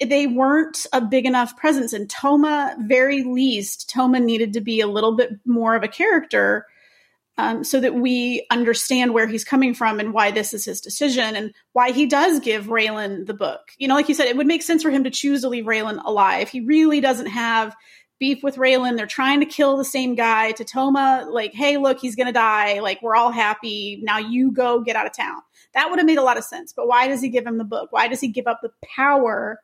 they 0.00 0.28
weren't 0.28 0.86
a 0.92 1.00
big 1.00 1.26
enough 1.26 1.56
presence. 1.56 1.92
And 1.92 2.08
Toma, 2.08 2.76
very 2.80 3.24
least, 3.24 3.90
Toma 3.90 4.20
needed 4.20 4.52
to 4.52 4.60
be 4.60 4.80
a 4.80 4.86
little 4.86 5.16
bit 5.16 5.32
more 5.44 5.74
of 5.74 5.82
a 5.82 5.88
character 5.88 6.66
um, 7.38 7.64
so 7.64 7.80
that 7.80 7.94
we 7.94 8.46
understand 8.50 9.14
where 9.14 9.26
he's 9.26 9.44
coming 9.44 9.74
from 9.74 10.00
and 10.00 10.12
why 10.12 10.30
this 10.30 10.52
is 10.52 10.64
his 10.64 10.80
decision 10.80 11.34
and 11.34 11.54
why 11.72 11.92
he 11.92 12.06
does 12.06 12.40
give 12.40 12.66
Raylan 12.66 13.26
the 13.26 13.34
book. 13.34 13.60
You 13.78 13.88
know, 13.88 13.94
like 13.94 14.08
you 14.08 14.14
said, 14.14 14.26
it 14.26 14.36
would 14.36 14.46
make 14.46 14.62
sense 14.62 14.82
for 14.82 14.90
him 14.90 15.04
to 15.04 15.10
choose 15.10 15.40
to 15.40 15.48
leave 15.48 15.64
Raylan 15.64 16.02
alive. 16.04 16.48
He 16.48 16.60
really 16.60 17.00
doesn't 17.00 17.26
have 17.26 17.74
beef 18.18 18.42
with 18.42 18.56
Raylan. 18.56 18.96
They're 18.96 19.06
trying 19.06 19.40
to 19.40 19.46
kill 19.46 19.76
the 19.76 19.84
same 19.84 20.14
guy. 20.14 20.52
Toma, 20.52 21.26
like, 21.28 21.54
hey, 21.54 21.78
look, 21.78 21.98
he's 21.98 22.14
going 22.14 22.28
to 22.28 22.32
die. 22.32 22.80
Like, 22.80 23.02
we're 23.02 23.16
all 23.16 23.32
happy. 23.32 24.00
Now 24.02 24.18
you 24.18 24.52
go 24.52 24.80
get 24.80 24.94
out 24.94 25.06
of 25.06 25.16
town. 25.16 25.40
That 25.74 25.90
would 25.90 25.98
have 25.98 26.06
made 26.06 26.18
a 26.18 26.22
lot 26.22 26.38
of 26.38 26.44
sense. 26.44 26.72
But 26.72 26.86
why 26.86 27.08
does 27.08 27.22
he 27.22 27.30
give 27.30 27.46
him 27.46 27.58
the 27.58 27.64
book? 27.64 27.90
Why 27.90 28.08
does 28.08 28.20
he 28.20 28.28
give 28.28 28.46
up 28.46 28.60
the 28.62 28.72
power 28.94 29.58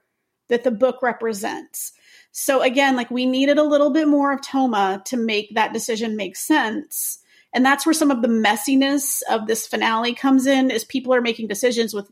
that 0.49 0.65
the 0.65 0.71
book 0.71 1.03
represents? 1.03 1.93
So 2.33 2.63
again, 2.63 2.97
like 2.97 3.11
we 3.11 3.27
needed 3.27 3.59
a 3.59 3.63
little 3.63 3.91
bit 3.91 4.09
more 4.09 4.33
of 4.33 4.43
Toma 4.43 5.03
to 5.07 5.17
make 5.17 5.55
that 5.55 5.73
decision 5.73 6.17
make 6.17 6.35
sense. 6.35 7.19
And 7.53 7.65
that's 7.65 7.87
where 7.87 7.95
some 7.95 8.11
of 8.11 8.23
the 8.23 8.29
messiness 8.29 9.23
of 9.31 9.47
this 9.47 9.67
finale 9.67 10.15
comes 10.15 10.47
in 10.47 10.71
is 10.71 10.85
people 10.85 11.15
are 11.15 11.21
making 11.21 11.49
decisions 11.49 11.95
with 11.95 12.11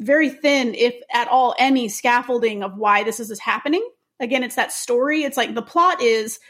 very 0.00 0.30
thin, 0.30 0.74
if 0.74 0.94
at 1.12 1.28
all, 1.28 1.54
any 1.58 1.88
scaffolding 1.88 2.62
of 2.62 2.76
why 2.76 3.04
this 3.04 3.20
is 3.20 3.38
happening. 3.38 3.86
Again, 4.18 4.42
it's 4.42 4.56
that 4.56 4.72
story. 4.72 5.22
It's 5.22 5.36
like 5.36 5.54
the 5.54 5.62
plot 5.62 6.02
is 6.02 6.40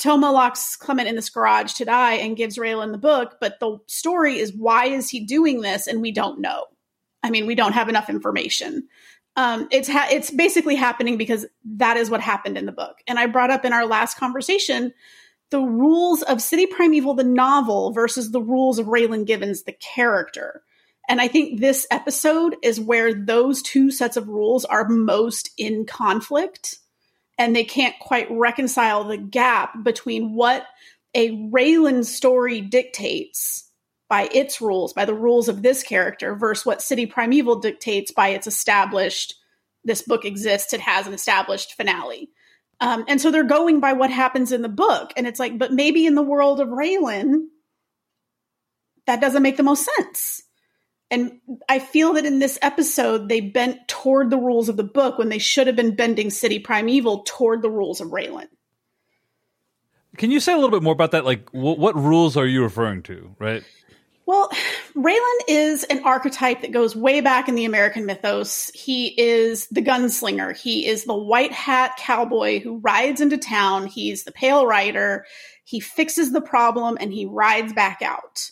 Toma 0.00 0.30
locks 0.30 0.76
Clement 0.76 1.08
in 1.08 1.16
this 1.16 1.30
garage 1.30 1.74
to 1.74 1.84
die 1.84 2.14
and 2.14 2.36
gives 2.36 2.58
Raylan 2.58 2.92
the 2.92 2.98
book, 2.98 3.36
but 3.40 3.58
the 3.60 3.78
story 3.86 4.38
is 4.38 4.52
why 4.52 4.86
is 4.86 5.10
he 5.10 5.24
doing 5.24 5.60
this? 5.60 5.86
And 5.86 6.00
we 6.00 6.12
don't 6.12 6.40
know. 6.40 6.66
I 7.22 7.30
mean, 7.30 7.46
we 7.46 7.54
don't 7.54 7.72
have 7.72 7.88
enough 7.88 8.10
information. 8.10 8.88
Um, 9.36 9.66
it's 9.70 9.88
ha- 9.88 10.08
it's 10.10 10.30
basically 10.30 10.76
happening 10.76 11.16
because 11.16 11.46
that 11.76 11.96
is 11.96 12.10
what 12.10 12.20
happened 12.20 12.56
in 12.56 12.66
the 12.66 12.72
book. 12.72 12.98
And 13.06 13.18
I 13.18 13.26
brought 13.26 13.50
up 13.50 13.64
in 13.64 13.72
our 13.72 13.86
last 13.86 14.16
conversation 14.16 14.92
the 15.50 15.60
rules 15.60 16.22
of 16.22 16.42
City 16.42 16.66
Primeval, 16.66 17.14
the 17.14 17.24
novel, 17.24 17.92
versus 17.92 18.30
the 18.30 18.40
rules 18.40 18.78
of 18.78 18.86
Raylan 18.86 19.26
Givens, 19.26 19.62
the 19.62 19.72
character. 19.72 20.62
And 21.08 21.20
I 21.20 21.28
think 21.28 21.60
this 21.60 21.86
episode 21.90 22.56
is 22.62 22.80
where 22.80 23.12
those 23.12 23.62
two 23.62 23.90
sets 23.90 24.16
of 24.16 24.28
rules 24.28 24.64
are 24.64 24.88
most 24.88 25.50
in 25.58 25.84
conflict. 25.84 26.76
And 27.36 27.54
they 27.54 27.64
can't 27.64 27.98
quite 28.00 28.30
reconcile 28.30 29.04
the 29.04 29.18
gap 29.18 29.82
between 29.82 30.34
what 30.34 30.64
a 31.14 31.30
Raylan 31.30 32.04
story 32.04 32.60
dictates 32.60 33.68
by 34.08 34.28
its 34.32 34.60
rules, 34.60 34.92
by 34.92 35.04
the 35.04 35.14
rules 35.14 35.48
of 35.48 35.62
this 35.62 35.82
character, 35.82 36.34
versus 36.34 36.64
what 36.64 36.82
City 36.82 37.06
Primeval 37.06 37.60
dictates 37.60 38.12
by 38.12 38.28
its 38.28 38.46
established, 38.46 39.34
this 39.84 40.02
book 40.02 40.24
exists, 40.24 40.72
it 40.72 40.80
has 40.80 41.06
an 41.06 41.14
established 41.14 41.74
finale. 41.74 42.30
Um, 42.80 43.04
and 43.08 43.20
so 43.20 43.30
they're 43.30 43.44
going 43.44 43.80
by 43.80 43.92
what 43.92 44.10
happens 44.10 44.52
in 44.52 44.62
the 44.62 44.68
book. 44.68 45.12
And 45.16 45.26
it's 45.26 45.40
like, 45.40 45.58
but 45.58 45.72
maybe 45.72 46.06
in 46.06 46.14
the 46.14 46.22
world 46.22 46.60
of 46.60 46.68
Raylan, 46.68 47.46
that 49.06 49.20
doesn't 49.20 49.42
make 49.42 49.56
the 49.56 49.62
most 49.62 49.88
sense. 49.96 50.42
And 51.10 51.40
I 51.68 51.78
feel 51.78 52.14
that 52.14 52.26
in 52.26 52.38
this 52.38 52.58
episode, 52.62 53.28
they 53.28 53.40
bent 53.40 53.86
toward 53.86 54.30
the 54.30 54.38
rules 54.38 54.68
of 54.68 54.76
the 54.76 54.82
book 54.82 55.18
when 55.18 55.28
they 55.28 55.38
should 55.38 55.66
have 55.66 55.76
been 55.76 55.94
bending 55.94 56.30
City 56.30 56.58
Primeval 56.58 57.22
toward 57.26 57.62
the 57.62 57.70
rules 57.70 58.00
of 58.00 58.08
Raylan. 58.08 58.48
Can 60.16 60.30
you 60.30 60.40
say 60.40 60.52
a 60.52 60.56
little 60.56 60.70
bit 60.70 60.82
more 60.82 60.92
about 60.92 61.10
that? 61.10 61.24
Like, 61.24 61.48
what 61.50 61.94
rules 61.96 62.36
are 62.36 62.46
you 62.46 62.62
referring 62.62 63.02
to, 63.04 63.34
right? 63.38 63.64
Well, 64.26 64.48
Raylan 64.96 65.38
is 65.48 65.84
an 65.84 66.02
archetype 66.04 66.62
that 66.62 66.72
goes 66.72 66.96
way 66.96 67.20
back 67.20 67.48
in 67.48 67.56
the 67.56 67.66
American 67.66 68.06
mythos. 68.06 68.70
He 68.74 69.08
is 69.20 69.66
the 69.68 69.82
gunslinger. 69.82 70.56
He 70.56 70.86
is 70.86 71.04
the 71.04 71.14
white 71.14 71.52
hat 71.52 71.96
cowboy 71.98 72.60
who 72.60 72.78
rides 72.78 73.20
into 73.20 73.36
town. 73.36 73.86
He's 73.86 74.24
the 74.24 74.32
pale 74.32 74.66
rider. 74.66 75.26
He 75.64 75.80
fixes 75.80 76.32
the 76.32 76.40
problem 76.40 76.96
and 77.00 77.12
he 77.12 77.26
rides 77.26 77.74
back 77.74 78.00
out. 78.00 78.50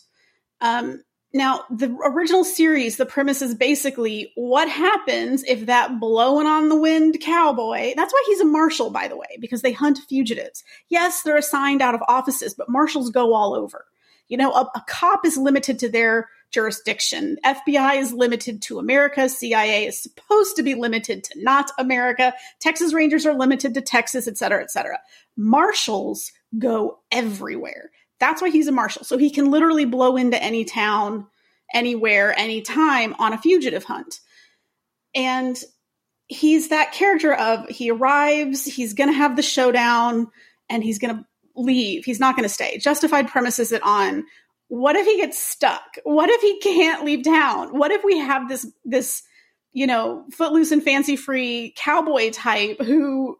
Um, 0.60 1.02
now, 1.34 1.64
the 1.70 1.96
original 2.04 2.44
series, 2.44 2.98
the 2.98 3.06
premise 3.06 3.40
is 3.40 3.54
basically 3.54 4.32
what 4.34 4.68
happens 4.68 5.42
if 5.44 5.64
that 5.66 5.98
blowing 5.98 6.46
on 6.46 6.68
the 6.68 6.76
wind 6.76 7.18
cowboy, 7.22 7.94
that's 7.96 8.12
why 8.12 8.22
he's 8.26 8.40
a 8.40 8.44
marshal, 8.44 8.90
by 8.90 9.08
the 9.08 9.16
way, 9.16 9.38
because 9.40 9.62
they 9.62 9.72
hunt 9.72 9.98
fugitives. 10.10 10.62
Yes, 10.90 11.22
they're 11.22 11.38
assigned 11.38 11.80
out 11.80 11.94
of 11.94 12.02
offices, 12.06 12.52
but 12.52 12.68
marshals 12.68 13.08
go 13.08 13.32
all 13.32 13.54
over. 13.54 13.86
You 14.32 14.38
know, 14.38 14.52
a, 14.52 14.62
a 14.74 14.82
cop 14.86 15.26
is 15.26 15.36
limited 15.36 15.78
to 15.80 15.90
their 15.90 16.30
jurisdiction. 16.52 17.36
FBI 17.44 18.00
is 18.00 18.14
limited 18.14 18.62
to 18.62 18.78
America. 18.78 19.28
CIA 19.28 19.86
is 19.86 20.02
supposed 20.02 20.56
to 20.56 20.62
be 20.62 20.74
limited 20.74 21.22
to 21.24 21.42
not 21.42 21.70
America. 21.78 22.32
Texas 22.58 22.94
Rangers 22.94 23.26
are 23.26 23.34
limited 23.34 23.74
to 23.74 23.82
Texas, 23.82 24.26
et 24.26 24.38
cetera, 24.38 24.62
et 24.62 24.70
cetera. 24.70 24.98
Marshals 25.36 26.32
go 26.58 27.00
everywhere. 27.10 27.90
That's 28.20 28.40
why 28.40 28.48
he's 28.48 28.68
a 28.68 28.72
marshal. 28.72 29.04
So 29.04 29.18
he 29.18 29.28
can 29.28 29.50
literally 29.50 29.84
blow 29.84 30.16
into 30.16 30.42
any 30.42 30.64
town, 30.64 31.26
anywhere, 31.74 32.34
anytime 32.34 33.14
on 33.18 33.34
a 33.34 33.38
fugitive 33.38 33.84
hunt. 33.84 34.20
And 35.14 35.62
he's 36.26 36.70
that 36.70 36.92
character 36.92 37.34
of 37.34 37.68
he 37.68 37.90
arrives, 37.90 38.64
he's 38.64 38.94
going 38.94 39.10
to 39.10 39.16
have 39.16 39.36
the 39.36 39.42
showdown, 39.42 40.28
and 40.70 40.82
he's 40.82 40.98
going 40.98 41.16
to 41.16 41.26
leave. 41.56 42.04
He's 42.04 42.20
not 42.20 42.36
going 42.36 42.48
to 42.48 42.54
stay. 42.54 42.78
Justified 42.78 43.28
premises 43.28 43.72
it 43.72 43.82
on. 43.82 44.24
What 44.68 44.96
if 44.96 45.06
he 45.06 45.16
gets 45.16 45.38
stuck? 45.38 45.96
What 46.04 46.30
if 46.30 46.40
he 46.40 46.58
can't 46.60 47.04
leave 47.04 47.24
town? 47.24 47.76
What 47.76 47.90
if 47.90 48.02
we 48.04 48.18
have 48.18 48.48
this 48.48 48.66
this 48.84 49.22
you 49.72 49.86
know 49.86 50.24
footloose 50.32 50.72
and 50.72 50.82
fancy 50.82 51.16
free 51.16 51.74
cowboy 51.76 52.30
type 52.30 52.80
who 52.80 53.38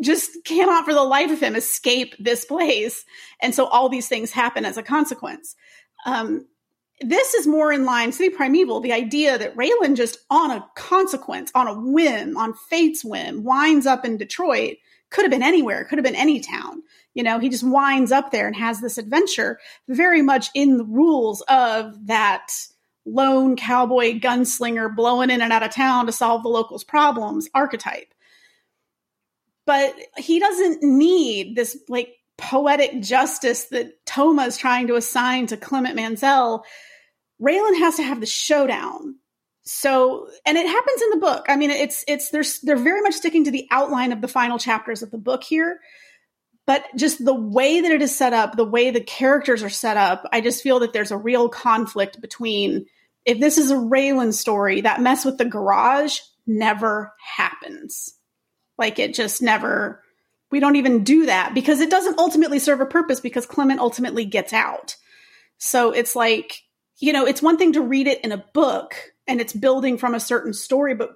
just 0.00 0.44
cannot 0.44 0.84
for 0.84 0.92
the 0.92 1.02
life 1.02 1.30
of 1.30 1.40
him 1.40 1.56
escape 1.56 2.14
this 2.18 2.44
place. 2.44 3.04
And 3.40 3.54
so 3.54 3.66
all 3.66 3.88
these 3.88 4.08
things 4.08 4.32
happen 4.32 4.64
as 4.64 4.76
a 4.76 4.82
consequence. 4.82 5.54
Um, 6.04 6.46
this 7.00 7.34
is 7.34 7.46
more 7.46 7.72
in 7.72 7.84
line, 7.84 8.12
City 8.12 8.30
Primeval, 8.30 8.80
the 8.80 8.92
idea 8.92 9.36
that 9.38 9.56
Raylan 9.56 9.96
just 9.96 10.18
on 10.30 10.50
a 10.50 10.66
consequence, 10.76 11.50
on 11.54 11.66
a 11.66 11.74
whim, 11.74 12.36
on 12.36 12.54
fate's 12.54 13.04
whim, 13.04 13.44
winds 13.44 13.86
up 13.86 14.04
in 14.04 14.16
Detroit. 14.16 14.76
Could 15.12 15.24
have 15.24 15.30
been 15.30 15.42
anywhere, 15.42 15.84
could 15.84 15.98
have 15.98 16.04
been 16.04 16.14
any 16.14 16.40
town. 16.40 16.82
You 17.14 17.22
know, 17.22 17.38
he 17.38 17.48
just 17.48 17.62
winds 17.62 18.10
up 18.10 18.30
there 18.30 18.46
and 18.46 18.56
has 18.56 18.80
this 18.80 18.98
adventure 18.98 19.58
very 19.88 20.22
much 20.22 20.48
in 20.54 20.78
the 20.78 20.84
rules 20.84 21.42
of 21.42 22.06
that 22.06 22.48
lone 23.04 23.56
cowboy 23.56 24.18
gunslinger 24.18 24.94
blowing 24.94 25.30
in 25.30 25.42
and 25.42 25.52
out 25.52 25.62
of 25.62 25.70
town 25.70 26.06
to 26.06 26.12
solve 26.12 26.42
the 26.42 26.48
locals' 26.48 26.84
problems 26.84 27.48
archetype. 27.54 28.14
But 29.66 29.94
he 30.16 30.40
doesn't 30.40 30.82
need 30.82 31.56
this 31.56 31.76
like 31.88 32.16
poetic 32.38 33.02
justice 33.02 33.66
that 33.66 34.04
Toma 34.06 34.44
is 34.44 34.56
trying 34.56 34.86
to 34.86 34.96
assign 34.96 35.46
to 35.48 35.56
Clement 35.56 35.94
Mansell 35.94 36.64
Raylan 37.42 37.78
has 37.78 37.96
to 37.96 38.02
have 38.02 38.20
the 38.20 38.26
showdown. 38.26 39.16
So, 39.64 40.28
and 40.44 40.58
it 40.58 40.66
happens 40.66 41.02
in 41.02 41.10
the 41.10 41.16
book. 41.18 41.46
I 41.48 41.56
mean, 41.56 41.70
it's 41.70 42.04
it's 42.08 42.30
they're 42.30 42.44
they're 42.62 42.76
very 42.76 43.00
much 43.00 43.14
sticking 43.14 43.44
to 43.44 43.50
the 43.50 43.68
outline 43.70 44.12
of 44.12 44.20
the 44.20 44.28
final 44.28 44.58
chapters 44.58 45.02
of 45.02 45.10
the 45.10 45.18
book 45.18 45.44
here, 45.44 45.78
but 46.66 46.84
just 46.96 47.24
the 47.24 47.34
way 47.34 47.80
that 47.80 47.90
it 47.92 48.02
is 48.02 48.16
set 48.16 48.32
up, 48.32 48.56
the 48.56 48.64
way 48.64 48.90
the 48.90 49.00
characters 49.00 49.62
are 49.62 49.70
set 49.70 49.96
up, 49.96 50.28
I 50.32 50.40
just 50.40 50.62
feel 50.62 50.80
that 50.80 50.92
there's 50.92 51.12
a 51.12 51.16
real 51.16 51.48
conflict 51.48 52.20
between 52.20 52.86
if 53.24 53.38
this 53.38 53.56
is 53.56 53.70
a 53.70 53.76
Raylan 53.76 54.34
story, 54.34 54.80
that 54.80 55.00
mess 55.00 55.24
with 55.24 55.38
the 55.38 55.44
garage 55.44 56.18
never 56.46 57.12
happens. 57.18 58.14
Like 58.78 58.98
it 58.98 59.14
just 59.14 59.42
never 59.42 60.02
we 60.50 60.60
don't 60.60 60.76
even 60.76 61.04
do 61.04 61.26
that 61.26 61.54
because 61.54 61.80
it 61.80 61.88
doesn't 61.88 62.18
ultimately 62.18 62.58
serve 62.58 62.80
a 62.80 62.86
purpose 62.86 63.20
because 63.20 63.46
Clement 63.46 63.80
ultimately 63.80 64.24
gets 64.24 64.52
out. 64.52 64.96
So 65.58 65.92
it's 65.92 66.16
like 66.16 66.62
you 66.98 67.12
know, 67.12 67.26
it's 67.26 67.42
one 67.42 67.58
thing 67.58 67.72
to 67.72 67.80
read 67.80 68.06
it 68.06 68.24
in 68.24 68.32
a 68.32 68.44
book 68.52 69.11
and 69.26 69.40
it's 69.40 69.52
building 69.52 69.98
from 69.98 70.14
a 70.14 70.20
certain 70.20 70.52
story, 70.52 70.94
but 70.94 71.10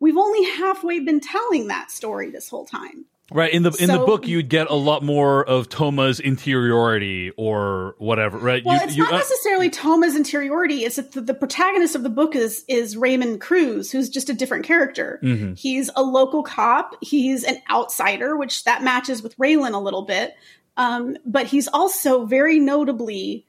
we've 0.00 0.16
only 0.16 0.44
halfway 0.56 1.00
been 1.00 1.20
telling 1.20 1.68
that 1.68 1.90
story 1.90 2.30
this 2.30 2.48
whole 2.48 2.66
time. 2.66 3.06
Right 3.30 3.52
in 3.52 3.62
the 3.62 3.68
in 3.78 3.88
so, 3.88 3.98
the 3.98 4.06
book, 4.06 4.26
you'd 4.26 4.48
get 4.48 4.70
a 4.70 4.74
lot 4.74 5.02
more 5.02 5.44
of 5.44 5.68
Toma's 5.68 6.18
interiority 6.18 7.30
or 7.36 7.94
whatever. 7.98 8.38
Right? 8.38 8.64
Well, 8.64 8.78
you, 8.78 8.84
it's 8.84 8.96
you, 8.96 9.02
not 9.02 9.12
uh, 9.12 9.18
necessarily 9.18 9.68
Toma's 9.68 10.16
interiority. 10.16 10.84
It's 10.84 10.96
that 10.96 11.12
the, 11.12 11.20
the, 11.20 11.34
protagonist 11.34 11.94
of 11.94 12.02
the 12.02 12.08
book 12.08 12.34
is 12.34 12.64
is 12.68 12.96
Raymond 12.96 13.42
Cruz, 13.42 13.92
who's 13.92 14.08
just 14.08 14.30
a 14.30 14.32
different 14.32 14.64
character. 14.64 15.20
Mm-hmm. 15.22 15.54
He's 15.54 15.90
a 15.94 16.02
local 16.02 16.42
cop. 16.42 16.94
He's 17.02 17.44
an 17.44 17.58
outsider, 17.70 18.34
which 18.34 18.64
that 18.64 18.82
matches 18.82 19.22
with 19.22 19.36
Raylan 19.36 19.74
a 19.74 19.78
little 19.78 20.06
bit. 20.06 20.34
Um, 20.78 21.18
but 21.26 21.46
he's 21.46 21.68
also 21.68 22.24
very 22.24 22.58
notably 22.58 23.44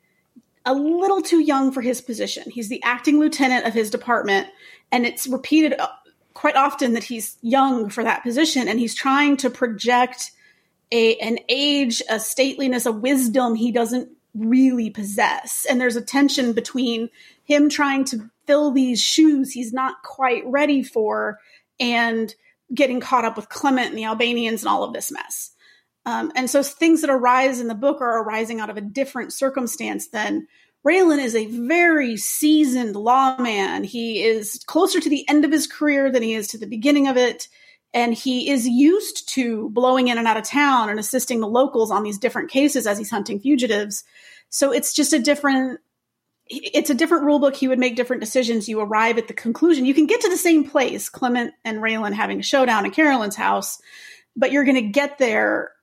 a 0.65 0.74
little 0.74 1.22
too 1.22 1.39
young 1.39 1.72
for 1.72 1.82
his 1.82 2.02
position. 2.02 2.50
He's 2.50 2.69
the 2.69 2.84
acting 2.84 3.19
lieutenant 3.19 3.65
of 3.65 3.74
his 3.74 3.89
department, 3.89 4.48
and 4.91 5.06
it's 5.06 5.28
repeated 5.28 5.80
uh, 5.80 5.88
quite 6.34 6.56
often 6.56 6.93
that 6.93 7.04
he's 7.04 7.38
young 7.41 7.89
for 7.89 8.04
that 8.04 8.24
position, 8.24 8.67
and 8.67 8.80
he's 8.80 8.95
trying 8.95 9.38
to 9.38 9.50
project 9.50 10.32
a 10.91 11.15
an 11.17 11.39
age, 11.50 12.02
a 12.10 12.15
stateliness, 12.15 12.86
a 12.86 12.91
wisdom 12.91 13.56
he 13.56 13.72
doesn't 13.72 14.10
really 14.36 14.89
possess. 14.89 15.65
And 15.69 15.80
there's 15.80 15.95
a 15.95 16.02
tension 16.02 16.54
between 16.54 17.10
him 17.43 17.69
trying 17.69 18.06
to 18.06 18.30
fill 18.45 18.72
these 18.72 19.02
shoes 19.02 19.52
he's 19.52 19.74
not 19.74 20.02
quite 20.04 20.43
ready 20.45 20.84
for, 20.84 21.39
and 21.80 22.34
getting 22.74 23.00
caught 23.00 23.26
up 23.26 23.36
with 23.36 23.50
Clement 23.50 23.89
and 23.89 23.98
the 23.98 24.06
Albanians 24.06 24.62
and 24.62 24.69
all 24.69 24.84
of 24.84 24.93
this 24.93 25.12
mess. 25.12 25.52
Um, 26.05 26.31
and 26.35 26.49
so 26.49 26.63
things 26.63 27.01
that 27.01 27.09
arise 27.09 27.59
in 27.59 27.67
the 27.67 27.75
book 27.75 28.01
are 28.01 28.23
arising 28.23 28.59
out 28.59 28.69
of 28.69 28.77
a 28.77 28.81
different 28.81 29.33
circumstance 29.33 30.07
than 30.07 30.47
Raylan 30.85 31.21
is 31.23 31.35
a 31.35 31.45
very 31.47 32.15
seasoned 32.15 32.95
lawman. 32.95 33.83
He 33.83 34.23
is 34.23 34.63
closer 34.65 34.99
to 34.99 35.09
the 35.09 35.27
end 35.27 35.43
of 35.43 35.51
his 35.51 35.67
career 35.67 36.09
than 36.12 36.23
he 36.23 36.33
is 36.33 36.47
to 36.47 36.57
the 36.57 36.67
beginning 36.67 37.07
of 37.07 37.17
it. 37.17 37.47
And 37.93 38.13
he 38.13 38.49
is 38.49 38.67
used 38.67 39.27
to 39.29 39.69
blowing 39.71 40.07
in 40.07 40.17
and 40.17 40.27
out 40.27 40.38
of 40.38 40.43
town 40.43 40.89
and 40.89 40.99
assisting 40.99 41.39
the 41.39 41.47
locals 41.47 41.91
on 41.91 42.03
these 42.03 42.19
different 42.19 42.49
cases 42.49 42.88
as 42.88 42.97
he's 42.97 43.09
hunting 43.09 43.39
fugitives. 43.39 44.03
So 44.49 44.71
it's 44.71 44.93
just 44.93 45.12
a 45.12 45.19
different 45.19 45.79
it's 46.51 46.89
a 46.89 46.95
different 46.95 47.25
rule 47.25 47.38
book. 47.38 47.55
He 47.55 47.67
would 47.67 47.77
make 47.77 47.95
different 47.95 48.21
decisions. 48.21 48.67
You 48.67 48.79
arrive 48.79 49.19
at 49.19 49.27
the 49.27 49.35
conclusion. 49.35 49.85
You 49.85 49.93
can 49.93 50.07
get 50.07 50.21
to 50.21 50.29
the 50.29 50.38
same 50.38 50.67
place, 50.67 51.07
Clement 51.07 51.53
and 51.63 51.77
Raylan 51.77 52.13
having 52.13 52.39
a 52.39 52.43
showdown 52.43 52.88
at 52.88 52.93
Carolyn's 52.93 53.35
house, 53.35 53.79
but 54.35 54.51
you're 54.51 54.63
going 54.63 54.75
to 54.75 54.89
get 54.89 55.19
there 55.19 55.73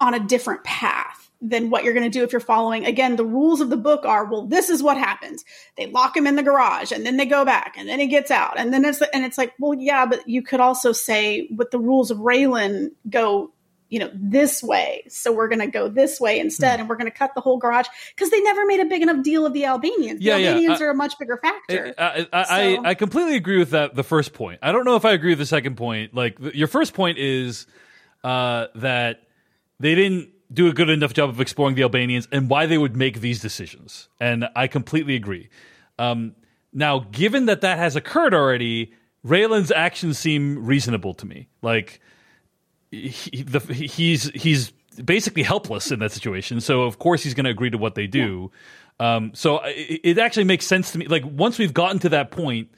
on 0.00 0.14
a 0.14 0.20
different 0.20 0.64
path 0.64 1.30
than 1.42 1.70
what 1.70 1.84
you're 1.84 1.92
going 1.92 2.10
to 2.10 2.18
do 2.18 2.24
if 2.24 2.32
you're 2.32 2.40
following. 2.40 2.86
Again, 2.86 3.16
the 3.16 3.24
rules 3.24 3.60
of 3.60 3.70
the 3.70 3.76
book 3.76 4.04
are, 4.04 4.24
well, 4.24 4.46
this 4.46 4.70
is 4.70 4.82
what 4.82 4.96
happens. 4.96 5.44
They 5.76 5.86
lock 5.86 6.16
him 6.16 6.26
in 6.26 6.36
the 6.36 6.42
garage 6.42 6.92
and 6.92 7.04
then 7.04 7.16
they 7.16 7.26
go 7.26 7.44
back 7.44 7.74
and 7.76 7.88
then 7.88 8.00
he 8.00 8.06
gets 8.06 8.30
out. 8.30 8.58
And 8.58 8.72
then 8.72 8.84
it's, 8.84 9.02
and 9.02 9.24
it's 9.24 9.36
like, 9.36 9.52
well, 9.58 9.74
yeah, 9.74 10.06
but 10.06 10.26
you 10.28 10.42
could 10.42 10.60
also 10.60 10.92
say 10.92 11.48
with 11.54 11.70
the 11.70 11.78
rules 11.78 12.10
of 12.10 12.18
Raylan 12.18 12.92
go, 13.08 13.52
you 13.88 14.00
know, 14.00 14.10
this 14.14 14.62
way. 14.62 15.04
So 15.08 15.30
we're 15.30 15.48
going 15.48 15.60
to 15.60 15.66
go 15.68 15.88
this 15.88 16.18
way 16.18 16.40
instead. 16.40 16.76
Hmm. 16.76 16.80
And 16.80 16.88
we're 16.88 16.96
going 16.96 17.10
to 17.10 17.16
cut 17.16 17.34
the 17.34 17.40
whole 17.40 17.58
garage 17.58 17.86
because 18.14 18.30
they 18.30 18.40
never 18.40 18.64
made 18.66 18.80
a 18.80 18.86
big 18.86 19.02
enough 19.02 19.22
deal 19.22 19.46
of 19.46 19.52
the 19.52 19.66
Albanians. 19.66 20.22
Yeah, 20.22 20.38
the 20.38 20.48
Albanians 20.48 20.80
yeah. 20.80 20.86
are 20.86 20.90
a 20.90 20.94
much 20.94 21.18
bigger 21.18 21.36
factor. 21.36 21.94
I, 21.96 22.26
I, 22.32 22.42
so. 22.42 22.52
I, 22.52 22.88
I, 22.90 22.94
completely 22.94 23.36
agree 23.36 23.58
with 23.58 23.70
that. 23.70 23.94
The 23.94 24.02
first 24.02 24.32
point. 24.32 24.58
I 24.62 24.72
don't 24.72 24.84
know 24.84 24.96
if 24.96 25.04
I 25.04 25.12
agree 25.12 25.30
with 25.30 25.38
the 25.38 25.46
second 25.46 25.76
point. 25.76 26.14
Like 26.14 26.38
your 26.54 26.66
first 26.66 26.94
point 26.94 27.18
is, 27.18 27.66
uh, 28.24 28.66
that 28.76 29.20
they 29.80 29.94
didn't 29.94 30.30
do 30.52 30.68
a 30.68 30.72
good 30.72 30.88
enough 30.88 31.12
job 31.12 31.28
of 31.28 31.40
exploring 31.40 31.74
the 31.74 31.82
Albanians 31.82 32.28
and 32.30 32.48
why 32.48 32.66
they 32.66 32.78
would 32.78 32.96
make 32.96 33.20
these 33.20 33.40
decisions. 33.40 34.08
And 34.20 34.48
I 34.54 34.66
completely 34.66 35.16
agree. 35.16 35.48
Um, 35.98 36.34
now, 36.72 37.00
given 37.10 37.46
that 37.46 37.62
that 37.62 37.78
has 37.78 37.96
occurred 37.96 38.34
already, 38.34 38.92
Raylan's 39.24 39.72
actions 39.72 40.18
seem 40.18 40.64
reasonable 40.64 41.14
to 41.14 41.26
me. 41.26 41.48
Like 41.62 42.00
he, 42.90 43.42
the, 43.42 43.60
he's 43.60 44.30
he's 44.30 44.72
basically 45.04 45.42
helpless 45.42 45.90
in 45.90 45.98
that 46.00 46.12
situation. 46.12 46.60
So 46.60 46.82
of 46.82 46.98
course 46.98 47.22
he's 47.22 47.34
going 47.34 47.44
to 47.44 47.50
agree 47.50 47.70
to 47.70 47.78
what 47.78 47.94
they 47.94 48.06
do. 48.06 48.52
Yeah. 49.00 49.16
Um, 49.16 49.32
so 49.34 49.60
it, 49.64 50.00
it, 50.04 50.18
actually 50.18 50.44
makes 50.44 50.66
sense 50.66 50.92
to 50.92 50.98
me. 50.98 51.06
Like 51.06 51.24
once 51.24 51.58
we've 51.58 51.74
gotten 51.74 51.98
to 52.00 52.08
that 52.10 52.30
point, 52.30 52.70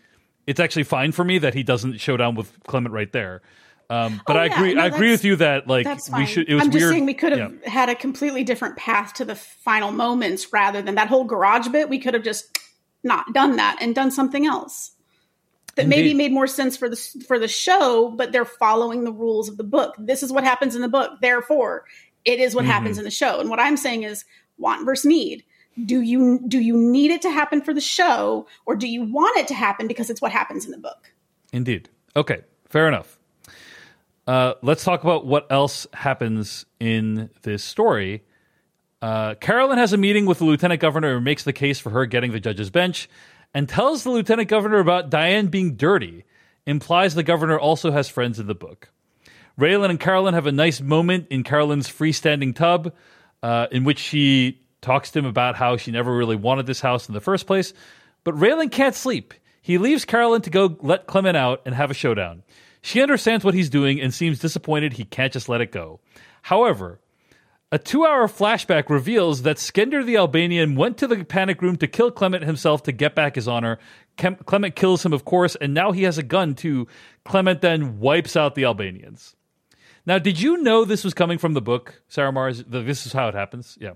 it's 0.46 0.58
actually 0.58 0.82
fine 0.84 1.12
for 1.12 1.24
me 1.24 1.38
that 1.38 1.54
he 1.54 1.62
doesn't 1.62 1.98
show 1.98 2.16
down 2.16 2.34
with 2.34 2.52
Clement 2.64 2.92
right 2.92 3.12
there. 3.12 3.42
Um, 3.90 4.20
but 4.26 4.36
oh, 4.36 4.40
I 4.40 4.46
yeah. 4.46 4.54
agree. 4.54 4.74
No, 4.74 4.82
I 4.82 4.86
agree 4.86 5.10
with 5.10 5.24
you 5.24 5.36
that 5.36 5.66
like 5.66 5.86
we 6.14 6.26
should. 6.26 6.48
It 6.48 6.54
was 6.54 6.64
I'm 6.64 6.70
just 6.70 6.82
weird. 6.82 6.92
saying 6.92 7.06
we 7.06 7.14
could 7.14 7.32
have 7.32 7.54
yeah. 7.62 7.70
had 7.70 7.88
a 7.88 7.94
completely 7.94 8.44
different 8.44 8.76
path 8.76 9.14
to 9.14 9.24
the 9.24 9.34
final 9.34 9.92
moments 9.92 10.52
rather 10.52 10.82
than 10.82 10.96
that 10.96 11.08
whole 11.08 11.24
garage 11.24 11.68
bit. 11.68 11.88
We 11.88 11.98
could 11.98 12.14
have 12.14 12.22
just 12.22 12.58
not 13.02 13.32
done 13.32 13.56
that 13.56 13.78
and 13.80 13.94
done 13.94 14.10
something 14.10 14.46
else 14.46 14.92
that 15.76 15.84
Indeed. 15.84 15.96
maybe 15.96 16.14
made 16.14 16.32
more 16.32 16.46
sense 16.46 16.76
for 16.76 16.90
the 16.90 16.96
for 17.26 17.38
the 17.38 17.48
show. 17.48 18.12
But 18.14 18.30
they're 18.30 18.44
following 18.44 19.04
the 19.04 19.12
rules 19.12 19.48
of 19.48 19.56
the 19.56 19.64
book. 19.64 19.94
This 19.98 20.22
is 20.22 20.30
what 20.30 20.44
happens 20.44 20.76
in 20.76 20.82
the 20.82 20.88
book. 20.88 21.12
Therefore, 21.22 21.84
it 22.26 22.40
is 22.40 22.54
what 22.54 22.62
mm-hmm. 22.62 22.72
happens 22.72 22.98
in 22.98 23.04
the 23.04 23.10
show. 23.10 23.40
And 23.40 23.48
what 23.48 23.60
I'm 23.60 23.78
saying 23.78 24.02
is 24.02 24.26
want 24.58 24.84
versus 24.84 25.06
need. 25.06 25.44
Do 25.86 26.02
you 26.02 26.40
do 26.46 26.58
you 26.58 26.76
need 26.76 27.10
it 27.10 27.22
to 27.22 27.30
happen 27.30 27.62
for 27.62 27.72
the 27.72 27.80
show, 27.80 28.48
or 28.66 28.76
do 28.76 28.86
you 28.86 29.04
want 29.04 29.38
it 29.38 29.48
to 29.48 29.54
happen 29.54 29.86
because 29.86 30.10
it's 30.10 30.20
what 30.20 30.32
happens 30.32 30.66
in 30.66 30.72
the 30.72 30.78
book? 30.78 31.14
Indeed. 31.52 31.88
Okay. 32.16 32.42
Fair 32.68 32.88
enough. 32.88 33.17
Uh, 34.28 34.52
let's 34.60 34.84
talk 34.84 35.02
about 35.02 35.24
what 35.24 35.46
else 35.50 35.86
happens 35.94 36.66
in 36.78 37.30
this 37.44 37.64
story. 37.64 38.22
Uh, 39.00 39.34
Carolyn 39.36 39.78
has 39.78 39.94
a 39.94 39.96
meeting 39.96 40.26
with 40.26 40.40
the 40.40 40.44
lieutenant 40.44 40.82
governor 40.82 41.16
and 41.16 41.24
makes 41.24 41.44
the 41.44 41.52
case 41.54 41.78
for 41.78 41.88
her 41.88 42.04
getting 42.04 42.32
the 42.32 42.38
judge's 42.38 42.68
bench 42.68 43.08
and 43.54 43.66
tells 43.66 44.04
the 44.04 44.10
lieutenant 44.10 44.50
governor 44.50 44.80
about 44.80 45.08
Diane 45.08 45.46
being 45.46 45.76
dirty, 45.76 46.26
implies 46.66 47.14
the 47.14 47.22
governor 47.22 47.58
also 47.58 47.90
has 47.90 48.10
friends 48.10 48.38
in 48.38 48.46
the 48.46 48.54
book. 48.54 48.90
Raylan 49.58 49.88
and 49.88 49.98
Carolyn 49.98 50.34
have 50.34 50.46
a 50.46 50.52
nice 50.52 50.82
moment 50.82 51.28
in 51.30 51.42
Carolyn's 51.42 51.88
freestanding 51.88 52.54
tub, 52.54 52.92
uh, 53.42 53.68
in 53.72 53.84
which 53.84 53.98
she 53.98 54.60
talks 54.82 55.10
to 55.12 55.20
him 55.20 55.24
about 55.24 55.56
how 55.56 55.78
she 55.78 55.90
never 55.90 56.14
really 56.14 56.36
wanted 56.36 56.66
this 56.66 56.82
house 56.82 57.08
in 57.08 57.14
the 57.14 57.20
first 57.22 57.46
place. 57.46 57.72
But 58.24 58.34
Raylan 58.34 58.70
can't 58.70 58.94
sleep. 58.94 59.32
He 59.62 59.78
leaves 59.78 60.04
Carolyn 60.04 60.42
to 60.42 60.50
go 60.50 60.76
let 60.82 61.06
Clement 61.06 61.36
out 61.36 61.62
and 61.64 61.74
have 61.74 61.90
a 61.90 61.94
showdown. 61.94 62.42
She 62.88 63.02
understands 63.02 63.44
what 63.44 63.52
he's 63.52 63.68
doing 63.68 64.00
and 64.00 64.14
seems 64.14 64.38
disappointed 64.38 64.94
he 64.94 65.04
can't 65.04 65.30
just 65.30 65.46
let 65.46 65.60
it 65.60 65.70
go. 65.70 66.00
However, 66.40 67.00
a 67.70 67.78
two 67.78 68.06
hour 68.06 68.26
flashback 68.28 68.88
reveals 68.88 69.42
that 69.42 69.58
Skender 69.58 70.02
the 70.02 70.16
Albanian 70.16 70.74
went 70.74 70.96
to 70.96 71.06
the 71.06 71.22
panic 71.22 71.60
room 71.60 71.76
to 71.76 71.86
kill 71.86 72.10
Clement 72.10 72.44
himself 72.44 72.84
to 72.84 72.92
get 72.92 73.14
back 73.14 73.34
his 73.34 73.46
honor. 73.46 73.78
Clement 74.16 74.74
kills 74.74 75.04
him, 75.04 75.12
of 75.12 75.26
course, 75.26 75.54
and 75.56 75.74
now 75.74 75.92
he 75.92 76.04
has 76.04 76.16
a 76.16 76.22
gun 76.22 76.54
too. 76.54 76.88
Clement 77.26 77.60
then 77.60 78.00
wipes 78.00 78.36
out 78.36 78.54
the 78.54 78.64
Albanians. 78.64 79.36
Now, 80.06 80.18
did 80.18 80.40
you 80.40 80.56
know 80.56 80.86
this 80.86 81.04
was 81.04 81.12
coming 81.12 81.36
from 81.36 81.52
the 81.52 81.60
book, 81.60 82.00
Sarah 82.08 82.32
Marrs? 82.32 82.64
This 82.66 83.04
is 83.04 83.12
how 83.12 83.28
it 83.28 83.34
happens? 83.34 83.76
Yeah. 83.78 83.94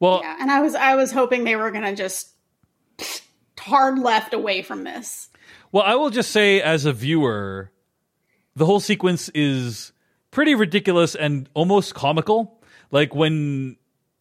Well, 0.00 0.22
yeah, 0.24 0.38
and 0.40 0.50
I 0.50 0.60
was 0.60 0.74
I 0.74 0.96
was 0.96 1.12
hoping 1.12 1.44
they 1.44 1.54
were 1.54 1.70
going 1.70 1.84
to 1.84 1.94
just 1.94 2.32
hard 3.56 4.00
left 4.00 4.34
away 4.34 4.62
from 4.62 4.82
this. 4.82 5.28
Well, 5.70 5.84
I 5.84 5.94
will 5.94 6.10
just 6.10 6.32
say 6.32 6.60
as 6.60 6.84
a 6.84 6.92
viewer, 6.92 7.71
the 8.54 8.66
whole 8.66 8.80
sequence 8.80 9.28
is 9.30 9.92
pretty 10.30 10.54
ridiculous 10.54 11.14
and 11.14 11.48
almost 11.54 11.94
comical. 11.94 12.60
Like 12.90 13.14
when 13.14 13.76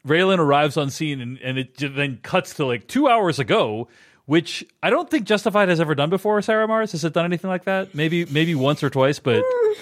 Raylan 0.08 0.40
arrives 0.40 0.78
on 0.78 0.90
scene 0.90 1.22
and, 1.22 1.38
and 1.40 1.58
it 1.58 1.78
then 1.78 2.20
cuts 2.22 2.56
to 2.56 2.66
like 2.66 2.88
two 2.88 3.08
hours 3.08 3.40
ago, 3.40 3.88
which 4.26 4.66
I 4.82 4.90
don't 4.90 5.10
think 5.10 5.26
Justified 5.26 5.70
has 5.70 5.80
ever 5.80 5.96
done 5.96 6.10
before. 6.10 6.42
Sarah 6.42 6.68
Marrs 6.68 6.92
has 6.94 7.04
it 7.04 7.14
done 7.14 7.26
anything 7.26 7.50
like 7.50 7.66
that? 7.66 7.94
Maybe 7.94 8.26
maybe 8.26 8.56
once 8.56 8.84
or 8.84 8.90
twice, 8.90 9.20
but. 9.20 9.44
Mm. 9.44 9.76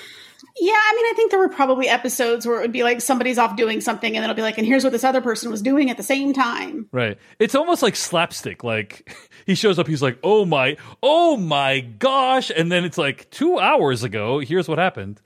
Yeah, 0.59 0.73
I 0.73 0.93
mean, 0.95 1.05
I 1.05 1.13
think 1.15 1.31
there 1.31 1.39
were 1.39 1.49
probably 1.49 1.87
episodes 1.87 2.45
where 2.45 2.59
it 2.59 2.61
would 2.61 2.71
be 2.71 2.83
like 2.83 3.01
somebody's 3.01 3.37
off 3.37 3.55
doing 3.55 3.81
something, 3.81 4.15
and 4.15 4.23
it'll 4.23 4.35
be 4.35 4.41
like, 4.41 4.57
and 4.57 4.65
here's 4.65 4.83
what 4.83 4.93
this 4.93 5.03
other 5.03 5.21
person 5.21 5.51
was 5.51 5.61
doing 5.61 5.89
at 5.89 5.97
the 5.97 6.03
same 6.03 6.33
time. 6.33 6.87
Right. 6.91 7.17
It's 7.39 7.55
almost 7.55 7.81
like 7.81 7.95
slapstick. 7.95 8.63
Like 8.63 9.15
he 9.45 9.55
shows 9.55 9.79
up, 9.79 9.87
he's 9.87 10.01
like, 10.01 10.17
"Oh 10.23 10.45
my, 10.45 10.77
oh 11.03 11.37
my 11.37 11.81
gosh," 11.81 12.51
and 12.55 12.71
then 12.71 12.85
it's 12.85 12.97
like 12.97 13.29
two 13.31 13.59
hours 13.59 14.03
ago. 14.03 14.39
Here's 14.39 14.67
what 14.67 14.77
happened. 14.77 15.21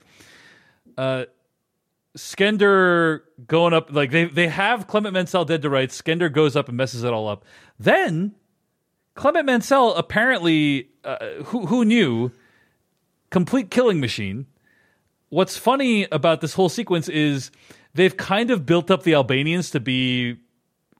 Uh, 0.96 1.24
Skender 2.16 3.22
going 3.46 3.72
up 3.72 3.92
like 3.92 4.10
they 4.10 4.26
they 4.26 4.48
have 4.48 4.86
Clement 4.86 5.14
Mansell 5.14 5.44
dead 5.44 5.62
to 5.62 5.70
rights. 5.70 6.00
Skender 6.00 6.32
goes 6.32 6.54
up 6.54 6.68
and 6.68 6.76
messes 6.76 7.02
it 7.02 7.12
all 7.12 7.28
up. 7.28 7.44
Then 7.78 8.34
Clement 9.14 9.46
Mansell 9.46 9.94
apparently 9.94 10.90
uh, 11.04 11.42
who 11.46 11.66
who 11.66 11.84
knew 11.84 12.30
complete 13.30 13.70
killing 13.70 14.00
machine. 14.00 14.46
What's 15.34 15.58
funny 15.58 16.06
about 16.12 16.40
this 16.42 16.54
whole 16.54 16.68
sequence 16.68 17.08
is 17.08 17.50
they've 17.92 18.16
kind 18.16 18.52
of 18.52 18.64
built 18.64 18.88
up 18.88 19.02
the 19.02 19.14
Albanians 19.14 19.70
to 19.70 19.80
be 19.80 20.36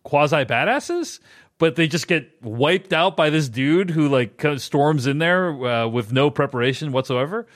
quasi 0.02 0.44
badasses, 0.44 1.20
but 1.58 1.76
they 1.76 1.86
just 1.86 2.08
get 2.08 2.42
wiped 2.42 2.92
out 2.92 3.16
by 3.16 3.30
this 3.30 3.48
dude 3.48 3.90
who 3.90 4.08
like 4.08 4.38
kind 4.38 4.52
of 4.52 4.60
storms 4.60 5.06
in 5.06 5.18
there 5.18 5.50
uh, 5.64 5.86
with 5.86 6.12
no 6.12 6.30
preparation 6.30 6.90
whatsoever. 6.90 7.46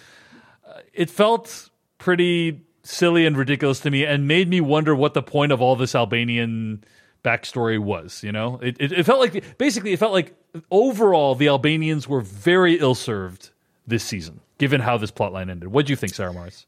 Uh, 0.65 0.75
it 0.93 1.11
felt 1.11 1.69
pretty 1.99 2.61
silly 2.85 3.27
and 3.27 3.37
ridiculous 3.37 3.81
to 3.81 3.91
me 3.91 4.07
and 4.07 4.29
made 4.29 4.49
me 4.49 4.61
wonder 4.61 4.95
what 4.95 5.15
the 5.15 5.23
point 5.23 5.51
of 5.51 5.61
all 5.61 5.75
this 5.75 5.97
Albanian 5.97 6.85
backstory 7.25 7.81
was. 7.81 8.23
You 8.23 8.31
know, 8.31 8.61
it, 8.63 8.77
it, 8.79 8.93
it 8.93 9.03
felt 9.03 9.19
like 9.19 9.59
basically 9.59 9.95
it 9.95 9.99
felt 9.99 10.13
like 10.13 10.33
overall 10.71 11.35
the 11.35 11.49
Albanians 11.49 12.07
were 12.07 12.21
very 12.21 12.79
ill 12.79 12.95
served 12.95 13.51
this 13.85 14.05
season, 14.05 14.39
given 14.59 14.81
how 14.81 14.99
this 14.99 15.11
plotline 15.11 15.51
ended. 15.51 15.69
What 15.69 15.87
do 15.87 15.93
you 15.93 15.97
think, 15.97 16.15
Sarah 16.15 16.33
Marrs? 16.33 16.67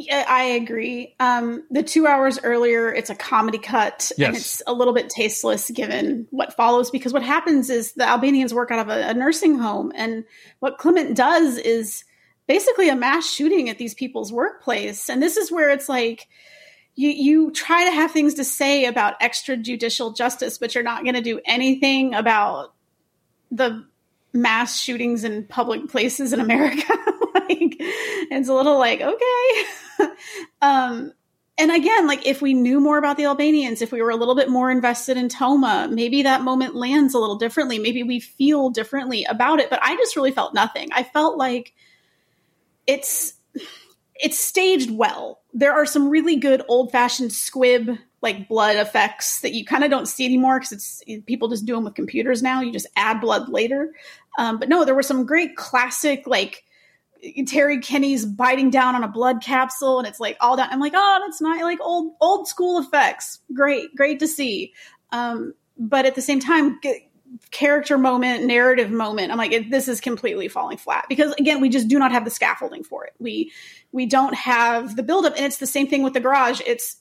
Yeah, 0.00 0.24
I 0.28 0.44
agree. 0.44 1.16
Um, 1.18 1.64
the 1.72 1.82
two 1.82 2.06
hours 2.06 2.38
earlier, 2.44 2.92
it's 2.94 3.10
a 3.10 3.16
comedy 3.16 3.58
cut, 3.58 4.12
yes. 4.16 4.28
and 4.28 4.36
it's 4.36 4.62
a 4.68 4.72
little 4.72 4.94
bit 4.94 5.10
tasteless 5.10 5.68
given 5.70 6.28
what 6.30 6.54
follows. 6.54 6.88
Because 6.88 7.12
what 7.12 7.24
happens 7.24 7.68
is 7.68 7.94
the 7.94 8.06
Albanians 8.06 8.54
work 8.54 8.70
out 8.70 8.78
of 8.78 8.88
a, 8.90 9.08
a 9.08 9.14
nursing 9.14 9.58
home, 9.58 9.90
and 9.96 10.24
what 10.60 10.78
Clement 10.78 11.16
does 11.16 11.58
is 11.58 12.04
basically 12.46 12.88
a 12.88 12.94
mass 12.94 13.28
shooting 13.28 13.68
at 13.68 13.78
these 13.78 13.92
people's 13.92 14.32
workplace. 14.32 15.10
And 15.10 15.20
this 15.20 15.36
is 15.36 15.50
where 15.50 15.70
it's 15.70 15.88
like 15.88 16.28
you 16.94 17.10
you 17.10 17.50
try 17.50 17.84
to 17.84 17.90
have 17.90 18.12
things 18.12 18.34
to 18.34 18.44
say 18.44 18.84
about 18.84 19.20
extrajudicial 19.20 20.16
justice, 20.16 20.58
but 20.58 20.76
you're 20.76 20.84
not 20.84 21.02
going 21.02 21.16
to 21.16 21.20
do 21.20 21.40
anything 21.44 22.14
about 22.14 22.72
the 23.50 23.84
mass 24.32 24.80
shootings 24.80 25.24
in 25.24 25.44
public 25.44 25.88
places 25.88 26.32
in 26.32 26.40
America. 26.40 26.92
like 27.34 27.76
it's 27.78 28.48
a 28.48 28.54
little 28.54 28.78
like 28.78 29.00
okay. 29.00 30.12
um 30.62 31.12
and 31.60 31.72
again, 31.72 32.06
like 32.06 32.24
if 32.24 32.40
we 32.40 32.54
knew 32.54 32.78
more 32.78 32.98
about 32.98 33.16
the 33.16 33.24
Albanians, 33.24 33.82
if 33.82 33.90
we 33.90 34.00
were 34.00 34.10
a 34.10 34.16
little 34.16 34.36
bit 34.36 34.48
more 34.48 34.70
invested 34.70 35.16
in 35.16 35.28
Toma, 35.28 35.88
maybe 35.90 36.22
that 36.22 36.42
moment 36.42 36.76
lands 36.76 37.14
a 37.14 37.18
little 37.18 37.36
differently. 37.36 37.80
Maybe 37.80 38.04
we 38.04 38.20
feel 38.20 38.70
differently 38.70 39.24
about 39.24 39.58
it. 39.58 39.68
But 39.68 39.80
I 39.82 39.96
just 39.96 40.14
really 40.14 40.30
felt 40.30 40.54
nothing. 40.54 40.90
I 40.92 41.02
felt 41.02 41.36
like 41.36 41.74
it's 42.86 43.34
it's 44.14 44.38
staged 44.38 44.90
well. 44.92 45.40
There 45.52 45.72
are 45.72 45.84
some 45.84 46.08
really 46.08 46.36
good 46.36 46.62
old 46.68 46.92
fashioned 46.92 47.32
squib 47.32 47.98
like 48.20 48.48
blood 48.48 48.76
effects 48.76 49.40
that 49.40 49.54
you 49.54 49.64
kind 49.64 49.84
of 49.84 49.90
don't 49.90 50.08
see 50.08 50.24
anymore 50.24 50.58
because 50.58 50.72
it's 50.72 51.02
people 51.26 51.48
just 51.48 51.66
do 51.66 51.74
them 51.74 51.84
with 51.84 51.94
computers 51.94 52.42
now. 52.42 52.60
You 52.60 52.72
just 52.72 52.88
add 52.96 53.20
blood 53.20 53.48
later. 53.48 53.92
Um, 54.38 54.58
but 54.58 54.68
no, 54.68 54.84
there 54.84 54.94
were 54.94 55.02
some 55.02 55.24
great 55.24 55.56
classic 55.56 56.26
like 56.26 56.64
Terry 57.46 57.80
Kinney's 57.80 58.24
biting 58.24 58.70
down 58.70 58.94
on 58.94 59.04
a 59.04 59.08
blood 59.08 59.42
capsule 59.42 59.98
and 59.98 60.06
it's 60.06 60.20
like 60.20 60.36
all 60.40 60.56
that. 60.56 60.72
I'm 60.72 60.80
like, 60.80 60.94
oh, 60.94 61.20
that's 61.24 61.40
not 61.40 61.62
like 61.62 61.80
old 61.80 62.14
old 62.20 62.48
school 62.48 62.80
effects. 62.80 63.40
Great, 63.52 63.94
great 63.94 64.18
to 64.20 64.26
see. 64.26 64.72
Um, 65.10 65.54
but 65.78 66.06
at 66.06 66.14
the 66.14 66.22
same 66.22 66.40
time, 66.40 66.80
character 67.50 67.98
moment, 67.98 68.44
narrative 68.44 68.90
moment, 68.90 69.30
I'm 69.30 69.38
like, 69.38 69.52
it, 69.52 69.70
this 69.70 69.88
is 69.88 70.00
completely 70.00 70.48
falling 70.48 70.76
flat 70.76 71.06
because 71.08 71.32
again, 71.34 71.60
we 71.60 71.68
just 71.68 71.88
do 71.88 71.98
not 71.98 72.12
have 72.12 72.24
the 72.24 72.30
scaffolding 72.30 72.82
for 72.82 73.04
it. 73.04 73.14
We 73.18 73.52
we 73.92 74.06
don't 74.06 74.34
have 74.34 74.96
the 74.96 75.02
buildup, 75.02 75.34
and 75.36 75.44
it's 75.44 75.58
the 75.58 75.66
same 75.66 75.86
thing 75.86 76.02
with 76.02 76.14
the 76.14 76.20
garage. 76.20 76.60
It's 76.66 76.96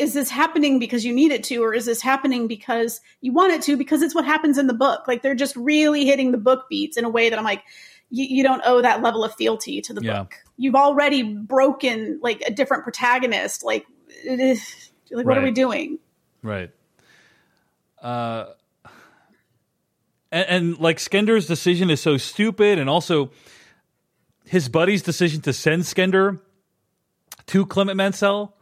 is 0.00 0.14
this 0.14 0.30
happening 0.30 0.78
because 0.78 1.04
you 1.04 1.12
need 1.12 1.30
it 1.30 1.44
to, 1.44 1.58
or 1.58 1.74
is 1.74 1.84
this 1.84 2.00
happening 2.00 2.46
because 2.46 3.00
you 3.20 3.32
want 3.32 3.52
it 3.52 3.62
to? 3.62 3.76
Because 3.76 4.02
it's 4.02 4.14
what 4.14 4.24
happens 4.24 4.58
in 4.58 4.66
the 4.66 4.74
book. 4.74 5.06
Like 5.06 5.22
they're 5.22 5.34
just 5.34 5.54
really 5.56 6.06
hitting 6.06 6.32
the 6.32 6.38
book 6.38 6.66
beats 6.70 6.96
in 6.96 7.04
a 7.04 7.10
way 7.10 7.30
that 7.30 7.38
I'm 7.38 7.44
like, 7.44 7.62
you, 8.10 8.42
don't 8.42 8.62
owe 8.64 8.82
that 8.82 9.02
level 9.02 9.22
of 9.22 9.34
fealty 9.34 9.80
to 9.82 9.92
the 9.94 10.02
yeah. 10.02 10.20
book. 10.20 10.34
You've 10.56 10.74
already 10.74 11.22
broken 11.22 12.18
like 12.22 12.40
a 12.40 12.50
different 12.50 12.82
protagonist. 12.82 13.62
Like, 13.62 13.86
like 14.26 15.26
what 15.26 15.38
are 15.38 15.42
we 15.42 15.52
doing? 15.52 15.98
Right. 16.42 16.70
Uh 18.02 18.46
and, 20.32 20.46
and 20.48 20.78
like 20.78 20.98
Skender's 20.98 21.46
decision 21.46 21.90
is 21.90 22.00
so 22.00 22.16
stupid, 22.16 22.78
and 22.78 22.88
also 22.88 23.30
his 24.44 24.68
buddy's 24.68 25.02
decision 25.02 25.40
to 25.42 25.52
send 25.52 25.82
Skender 25.82 26.40
to 27.46 27.66
Clement 27.66 27.96
Mansell 27.96 28.56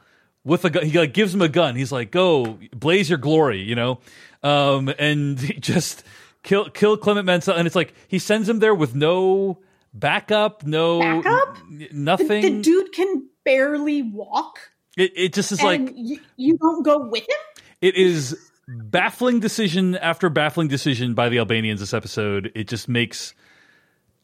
with 0.44 0.64
a 0.64 0.70
gun. 0.70 0.86
He 0.86 0.98
like 0.98 1.14
gives 1.14 1.34
him 1.34 1.42
a 1.42 1.48
gun. 1.48 1.76
He's 1.76 1.92
like, 1.92 2.10
"Go, 2.10 2.58
blaze 2.72 3.08
your 3.08 3.18
glory," 3.18 3.62
you 3.62 3.74
know, 3.74 4.00
um, 4.42 4.92
and 4.98 5.38
just 5.60 6.04
kill 6.42 6.70
kill 6.70 6.96
Clement 6.96 7.26
Mansell. 7.26 7.56
And 7.56 7.66
it's 7.66 7.76
like 7.76 7.94
he 8.08 8.18
sends 8.18 8.48
him 8.48 8.58
there 8.58 8.74
with 8.74 8.94
no 8.94 9.58
backup, 9.92 10.64
no 10.64 11.00
backup, 11.00 11.58
nothing. 11.92 12.42
The, 12.42 12.50
the, 12.50 12.62
dude 12.62 12.92
can 12.92 13.28
barely 13.44 14.02
walk. 14.02 14.58
It, 14.96 15.12
it 15.14 15.32
just 15.32 15.52
is 15.52 15.62
like 15.62 15.92
you, 15.94 16.18
you 16.36 16.56
don't 16.58 16.82
go 16.82 17.08
with 17.08 17.22
him. 17.22 17.64
It 17.80 17.94
is 17.96 18.36
baffling 18.68 19.40
decision 19.40 19.96
after 19.96 20.28
baffling 20.28 20.68
decision 20.68 21.14
by 21.14 21.28
the 21.28 21.38
Albanians 21.38 21.80
this 21.80 21.94
episode. 21.94 22.52
It 22.54 22.68
just 22.68 22.88
makes 22.88 23.34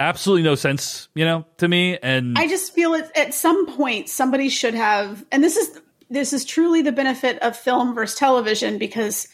absolutely 0.01 0.43
no 0.43 0.55
sense, 0.55 1.09
you 1.15 1.25
know, 1.25 1.47
to 1.59 1.69
me. 1.69 1.99
And 2.03 2.37
I 2.37 2.49
just 2.49 2.75
feel 2.75 2.95
it 2.95 3.11
at 3.17 3.35
some 3.35 3.67
point 3.67 4.09
somebody 4.09 4.49
should 4.49 4.75
have, 4.75 5.25
and 5.33 5.43
this 5.43 5.57
is 5.57 5.81
this 6.11 6.33
is 6.33 6.45
truly 6.45 6.83
the 6.83 6.93
benefit 6.93 7.39
of 7.41 7.57
film 7.57 7.95
versus 7.95 8.19
television 8.19 8.79
because 8.79 9.29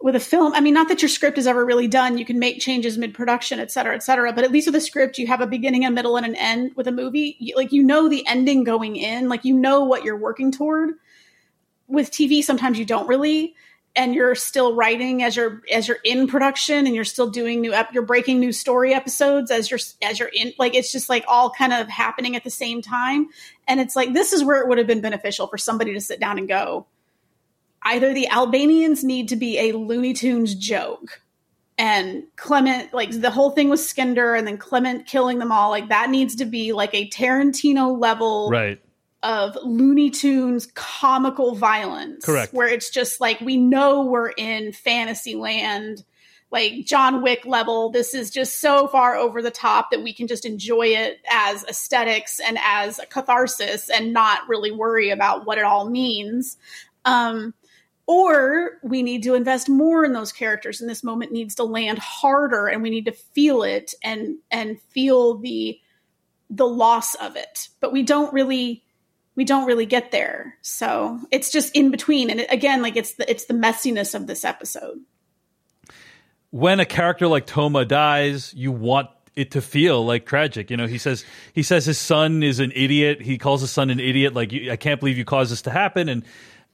with 0.00 0.14
a 0.14 0.20
film, 0.20 0.52
I 0.52 0.60
mean, 0.60 0.74
not 0.74 0.88
that 0.88 1.00
your 1.00 1.08
script 1.08 1.38
is 1.38 1.46
ever 1.46 1.64
really 1.64 1.88
done, 1.88 2.18
you 2.18 2.24
can 2.26 2.38
make 2.38 2.60
changes 2.60 2.98
mid 2.98 3.14
production, 3.14 3.58
et 3.58 3.70
cetera, 3.70 3.94
et 3.94 4.02
cetera. 4.02 4.32
But 4.32 4.44
at 4.44 4.52
least 4.52 4.68
with 4.68 4.74
a 4.76 4.80
script, 4.80 5.18
you 5.18 5.26
have 5.26 5.40
a 5.40 5.46
beginning, 5.46 5.86
a 5.86 5.90
middle, 5.90 6.16
and 6.16 6.26
an 6.26 6.34
end. 6.36 6.72
With 6.76 6.86
a 6.86 6.92
movie, 6.92 7.52
like 7.56 7.72
you 7.72 7.82
know 7.82 8.08
the 8.08 8.26
ending 8.26 8.62
going 8.62 8.96
in, 8.96 9.28
like 9.28 9.44
you 9.44 9.54
know 9.54 9.84
what 9.84 10.04
you're 10.04 10.18
working 10.18 10.52
toward. 10.52 10.90
With 11.88 12.10
TV, 12.10 12.42
sometimes 12.42 12.78
you 12.78 12.84
don't 12.84 13.08
really 13.08 13.54
and 13.96 14.14
you're 14.14 14.34
still 14.34 14.74
writing 14.74 15.22
as 15.22 15.34
you're 15.34 15.62
as 15.72 15.88
you're 15.88 15.98
in 16.04 16.26
production 16.26 16.86
and 16.86 16.94
you're 16.94 17.04
still 17.04 17.30
doing 17.30 17.60
new 17.60 17.72
ep- 17.72 17.92
you're 17.92 18.04
breaking 18.04 18.38
new 18.38 18.52
story 18.52 18.94
episodes 18.94 19.50
as 19.50 19.70
you're 19.70 19.80
as 20.02 20.18
you're 20.18 20.30
in 20.32 20.52
like 20.58 20.74
it's 20.74 20.92
just 20.92 21.08
like 21.08 21.24
all 21.26 21.50
kind 21.50 21.72
of 21.72 21.88
happening 21.88 22.36
at 22.36 22.44
the 22.44 22.50
same 22.50 22.82
time. 22.82 23.28
And 23.66 23.80
it's 23.80 23.96
like 23.96 24.12
this 24.12 24.32
is 24.32 24.44
where 24.44 24.60
it 24.60 24.68
would 24.68 24.78
have 24.78 24.86
been 24.86 25.00
beneficial 25.00 25.46
for 25.46 25.58
somebody 25.58 25.94
to 25.94 26.00
sit 26.00 26.20
down 26.20 26.38
and 26.38 26.46
go 26.46 26.86
either 27.86 28.12
the 28.12 28.28
albanians 28.28 29.02
need 29.04 29.28
to 29.28 29.36
be 29.36 29.58
a 29.58 29.72
looney 29.72 30.12
tunes 30.12 30.54
joke 30.54 31.22
and 31.78 32.24
clement 32.36 32.92
like 32.92 33.10
the 33.10 33.30
whole 33.30 33.50
thing 33.50 33.68
with 33.68 33.80
Skender 33.80 34.36
and 34.36 34.46
then 34.46 34.58
clement 34.58 35.06
killing 35.06 35.38
them 35.38 35.52
all 35.52 35.70
like 35.70 35.88
that 35.88 36.10
needs 36.10 36.36
to 36.36 36.44
be 36.44 36.72
like 36.72 36.94
a 36.94 37.08
tarantino 37.08 37.98
level 37.98 38.50
right 38.50 38.80
of 39.22 39.56
Looney 39.62 40.10
Tunes 40.10 40.66
comical 40.74 41.54
violence. 41.54 42.24
Correct. 42.24 42.52
Where 42.52 42.68
it's 42.68 42.90
just 42.90 43.20
like 43.20 43.40
we 43.40 43.56
know 43.56 44.04
we're 44.04 44.30
in 44.30 44.72
fantasy 44.72 45.34
land, 45.34 46.04
like 46.50 46.84
John 46.84 47.22
Wick 47.22 47.44
level. 47.44 47.90
This 47.90 48.14
is 48.14 48.30
just 48.30 48.60
so 48.60 48.86
far 48.86 49.16
over 49.16 49.42
the 49.42 49.50
top 49.50 49.90
that 49.90 50.02
we 50.02 50.12
can 50.12 50.26
just 50.26 50.44
enjoy 50.44 50.88
it 50.88 51.18
as 51.30 51.64
aesthetics 51.64 52.40
and 52.40 52.58
as 52.62 52.98
a 52.98 53.06
catharsis 53.06 53.90
and 53.90 54.12
not 54.12 54.48
really 54.48 54.70
worry 54.70 55.10
about 55.10 55.46
what 55.46 55.58
it 55.58 55.64
all 55.64 55.88
means. 55.88 56.56
Um, 57.04 57.54
or 58.06 58.78
we 58.82 59.02
need 59.02 59.24
to 59.24 59.34
invest 59.34 59.68
more 59.68 60.04
in 60.04 60.12
those 60.12 60.32
characters 60.32 60.80
and 60.80 60.88
this 60.88 61.02
moment 61.02 61.32
needs 61.32 61.56
to 61.56 61.64
land 61.64 61.98
harder 61.98 62.68
and 62.68 62.82
we 62.82 62.90
need 62.90 63.06
to 63.06 63.12
feel 63.12 63.62
it 63.62 63.94
and 64.02 64.36
and 64.50 64.80
feel 64.90 65.38
the 65.38 65.78
the 66.48 66.66
loss 66.66 67.16
of 67.16 67.34
it 67.34 67.68
but 67.80 67.92
we 67.92 68.04
don't 68.04 68.32
really 68.32 68.84
we 69.36 69.44
don't 69.44 69.66
really 69.66 69.86
get 69.86 70.10
there. 70.10 70.56
So 70.62 71.20
it's 71.30 71.52
just 71.52 71.76
in 71.76 71.90
between. 71.90 72.30
And 72.30 72.46
again, 72.50 72.82
like 72.82 72.96
it's 72.96 73.14
the 73.14 73.30
it's 73.30 73.44
the 73.44 73.54
messiness 73.54 74.14
of 74.14 74.26
this 74.26 74.44
episode. 74.44 74.98
When 76.50 76.80
a 76.80 76.86
character 76.86 77.28
like 77.28 77.46
Toma 77.46 77.84
dies, 77.84 78.52
you 78.54 78.72
want 78.72 79.10
it 79.36 79.50
to 79.50 79.60
feel 79.60 80.04
like 80.04 80.24
tragic. 80.24 80.70
You 80.70 80.78
know, 80.78 80.86
he 80.86 80.98
says 80.98 81.24
he 81.52 81.62
says 81.62 81.84
his 81.84 81.98
son 81.98 82.42
is 82.42 82.58
an 82.58 82.72
idiot. 82.74 83.20
He 83.20 83.36
calls 83.36 83.60
his 83.60 83.70
son 83.70 83.90
an 83.90 84.00
idiot. 84.00 84.34
Like 84.34 84.52
I 84.52 84.76
can't 84.76 84.98
believe 84.98 85.18
you 85.18 85.26
caused 85.26 85.52
this 85.52 85.62
to 85.62 85.70
happen. 85.70 86.08
And 86.08 86.24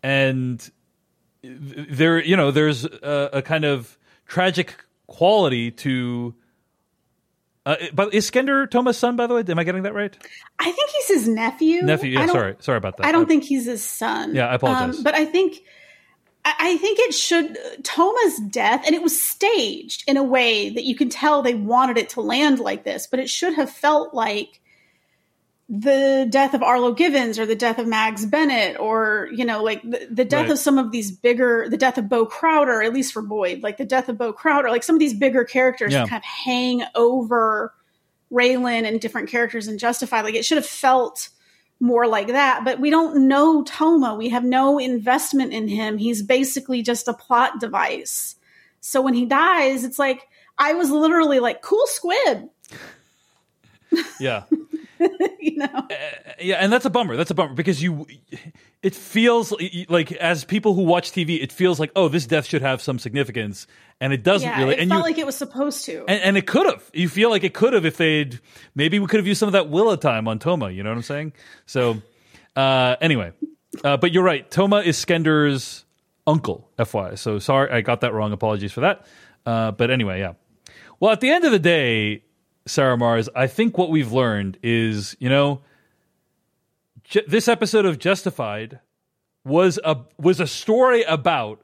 and 0.04 0.70
there, 1.42 2.22
you 2.22 2.36
know, 2.36 2.52
there's 2.52 2.84
a, 2.84 3.30
a 3.34 3.42
kind 3.42 3.64
of 3.64 3.98
tragic 4.26 4.76
quality 5.08 5.72
to. 5.72 6.34
Uh, 7.64 7.76
but 7.92 8.12
is 8.12 8.28
Skender 8.28 8.68
Toma's 8.68 8.98
son? 8.98 9.16
By 9.16 9.26
the 9.26 9.34
way, 9.34 9.44
am 9.46 9.58
I 9.58 9.64
getting 9.64 9.84
that 9.84 9.94
right? 9.94 10.16
I 10.58 10.72
think 10.72 10.90
he's 10.90 11.08
his 11.08 11.28
nephew. 11.28 11.82
Nephew. 11.82 12.18
Yeah. 12.18 12.26
Sorry. 12.26 12.56
Sorry 12.58 12.78
about 12.78 12.96
that. 12.96 13.06
I 13.06 13.12
don't 13.12 13.24
I, 13.24 13.28
think 13.28 13.44
he's 13.44 13.66
his 13.66 13.84
son. 13.84 14.34
Yeah. 14.34 14.48
I 14.48 14.54
apologize. 14.54 14.98
Um, 14.98 15.04
but 15.04 15.14
I 15.14 15.24
think 15.24 15.62
I 16.44 16.76
think 16.78 16.98
it 16.98 17.14
should 17.14 17.56
Toma's 17.84 18.38
death, 18.50 18.82
and 18.84 18.96
it 18.96 19.02
was 19.02 19.20
staged 19.20 20.02
in 20.08 20.16
a 20.16 20.24
way 20.24 20.70
that 20.70 20.82
you 20.82 20.96
can 20.96 21.08
tell 21.08 21.42
they 21.42 21.54
wanted 21.54 21.98
it 21.98 22.08
to 22.10 22.20
land 22.20 22.58
like 22.58 22.82
this, 22.82 23.06
but 23.06 23.20
it 23.20 23.30
should 23.30 23.54
have 23.54 23.70
felt 23.70 24.12
like 24.12 24.60
the 25.74 26.26
death 26.28 26.52
of 26.52 26.62
Arlo 26.62 26.92
Givens 26.92 27.38
or 27.38 27.46
the 27.46 27.56
death 27.56 27.78
of 27.78 27.86
Mags 27.86 28.26
Bennett 28.26 28.78
or, 28.78 29.30
you 29.32 29.42
know, 29.42 29.62
like 29.62 29.80
the, 29.80 30.06
the 30.10 30.24
death 30.24 30.42
right. 30.42 30.50
of 30.50 30.58
some 30.58 30.76
of 30.76 30.92
these 30.92 31.10
bigger, 31.10 31.66
the 31.70 31.78
death 31.78 31.96
of 31.96 32.10
Bo 32.10 32.26
Crowder, 32.26 32.82
at 32.82 32.92
least 32.92 33.14
for 33.14 33.22
Boyd, 33.22 33.62
like 33.62 33.78
the 33.78 33.86
death 33.86 34.10
of 34.10 34.18
Bo 34.18 34.34
Crowder, 34.34 34.68
like 34.68 34.82
some 34.82 34.94
of 34.94 35.00
these 35.00 35.14
bigger 35.14 35.44
characters 35.44 35.94
yeah. 35.94 36.06
kind 36.06 36.20
of 36.20 36.24
hang 36.24 36.82
over 36.94 37.72
Raylan 38.30 38.86
and 38.86 39.00
different 39.00 39.30
characters 39.30 39.66
in 39.66 39.78
Justified. 39.78 40.26
Like 40.26 40.34
it 40.34 40.44
should 40.44 40.58
have 40.58 40.66
felt 40.66 41.30
more 41.80 42.06
like 42.06 42.28
that. 42.28 42.66
But 42.66 42.78
we 42.78 42.90
don't 42.90 43.26
know 43.26 43.64
Toma. 43.64 44.14
We 44.14 44.28
have 44.28 44.44
no 44.44 44.78
investment 44.78 45.54
in 45.54 45.68
him. 45.68 45.96
He's 45.96 46.22
basically 46.22 46.82
just 46.82 47.08
a 47.08 47.14
plot 47.14 47.60
device. 47.60 48.36
So 48.80 49.00
when 49.00 49.14
he 49.14 49.24
dies, 49.24 49.84
it's 49.84 49.98
like 49.98 50.28
I 50.58 50.74
was 50.74 50.90
literally 50.90 51.40
like, 51.40 51.62
"Cool 51.62 51.86
squib." 51.86 52.50
Yeah. 54.18 54.44
you 55.40 55.56
know. 55.56 55.66
Uh, 55.66 55.94
yeah, 56.40 56.56
and 56.56 56.72
that's 56.72 56.84
a 56.84 56.90
bummer. 56.90 57.16
That's 57.16 57.30
a 57.30 57.34
bummer 57.34 57.54
because 57.54 57.82
you 57.82 58.06
it 58.82 58.94
feels 58.94 59.52
like 59.88 60.12
as 60.12 60.44
people 60.44 60.74
who 60.74 60.82
watch 60.82 61.12
TV, 61.12 61.42
it 61.42 61.52
feels 61.52 61.80
like, 61.80 61.90
"Oh, 61.96 62.08
this 62.08 62.26
death 62.26 62.46
should 62.46 62.62
have 62.62 62.82
some 62.82 62.98
significance." 62.98 63.66
And 64.00 64.12
it 64.12 64.22
doesn't 64.22 64.48
yeah, 64.48 64.58
really. 64.58 64.74
It 64.74 64.80
and 64.80 64.90
felt 64.90 65.00
you, 65.00 65.10
like 65.10 65.18
it 65.18 65.26
was 65.26 65.36
supposed 65.36 65.84
to. 65.86 66.04
And, 66.08 66.22
and 66.22 66.36
it 66.36 66.46
could 66.46 66.66
have. 66.66 66.90
You 66.92 67.08
feel 67.08 67.30
like 67.30 67.44
it 67.44 67.54
could 67.54 67.72
have 67.72 67.84
if 67.84 67.96
they'd 67.96 68.40
maybe 68.74 68.98
we 68.98 69.06
could 69.06 69.18
have 69.18 69.26
used 69.26 69.38
some 69.38 69.48
of 69.48 69.52
that 69.52 69.68
Willa 69.68 69.96
time 69.96 70.26
on 70.26 70.38
Toma, 70.38 70.70
you 70.70 70.82
know 70.82 70.90
what 70.90 70.96
I'm 70.96 71.02
saying? 71.02 71.32
So 71.66 72.02
uh 72.56 72.96
anyway. 73.00 73.32
Uh, 73.84 73.96
but 73.96 74.12
you're 74.12 74.22
right. 74.22 74.50
Toma 74.50 74.80
is 74.80 74.98
Skender's 74.98 75.84
uncle, 76.26 76.68
FY. 76.84 77.14
So 77.14 77.38
sorry, 77.38 77.70
I 77.70 77.80
got 77.80 78.02
that 78.02 78.12
wrong. 78.12 78.32
Apologies 78.32 78.72
for 78.72 78.80
that. 78.80 79.06
Uh, 79.46 79.70
but 79.70 79.90
anyway, 79.90 80.20
yeah. 80.20 80.34
Well, 81.00 81.10
at 81.10 81.20
the 81.20 81.30
end 81.30 81.44
of 81.44 81.52
the 81.52 81.58
day, 81.58 82.22
Sarah 82.66 82.96
Marrs, 82.96 83.28
I 83.34 83.46
think 83.46 83.76
what 83.76 83.90
we've 83.90 84.12
learned 84.12 84.58
is, 84.62 85.16
you 85.18 85.28
know, 85.28 85.60
ju- 87.04 87.22
this 87.26 87.48
episode 87.48 87.84
of 87.84 87.98
Justified 87.98 88.80
was 89.44 89.78
a 89.84 89.96
was 90.18 90.40
a 90.40 90.46
story 90.46 91.02
about 91.02 91.60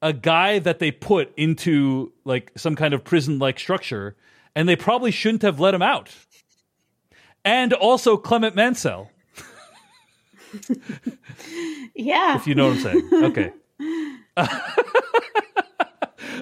a 0.00 0.12
guy 0.12 0.58
that 0.58 0.80
they 0.80 0.90
put 0.90 1.32
into 1.36 2.12
like 2.24 2.50
some 2.56 2.74
kind 2.74 2.92
of 2.92 3.04
prison 3.04 3.38
like 3.38 3.58
structure 3.58 4.16
and 4.54 4.68
they 4.68 4.76
probably 4.76 5.10
shouldn't 5.10 5.42
have 5.42 5.60
let 5.60 5.74
him 5.74 5.82
out. 5.82 6.10
And 7.44 7.72
also 7.72 8.16
Clement 8.16 8.54
Mansell. 8.54 9.10
yeah. 11.94 12.36
If 12.36 12.46
you 12.46 12.54
know 12.54 12.68
what 12.68 12.76
I'm 12.76 12.82
saying. 12.82 13.10
Okay. 13.24 13.52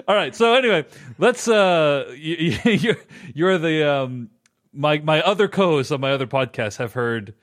All 0.07 0.15
right. 0.15 0.35
So 0.35 0.53
anyway, 0.53 0.85
let's. 1.17 1.47
Uh, 1.47 2.13
you, 2.17 2.57
you're 2.65 2.97
you're 3.33 3.57
the 3.57 3.89
um, 3.89 4.29
my 4.73 4.99
my 4.99 5.21
other 5.21 5.47
co-hosts 5.47 5.91
on 5.91 6.01
my 6.01 6.11
other 6.11 6.27
podcast 6.27 6.77
have 6.77 6.93
heard 6.93 7.33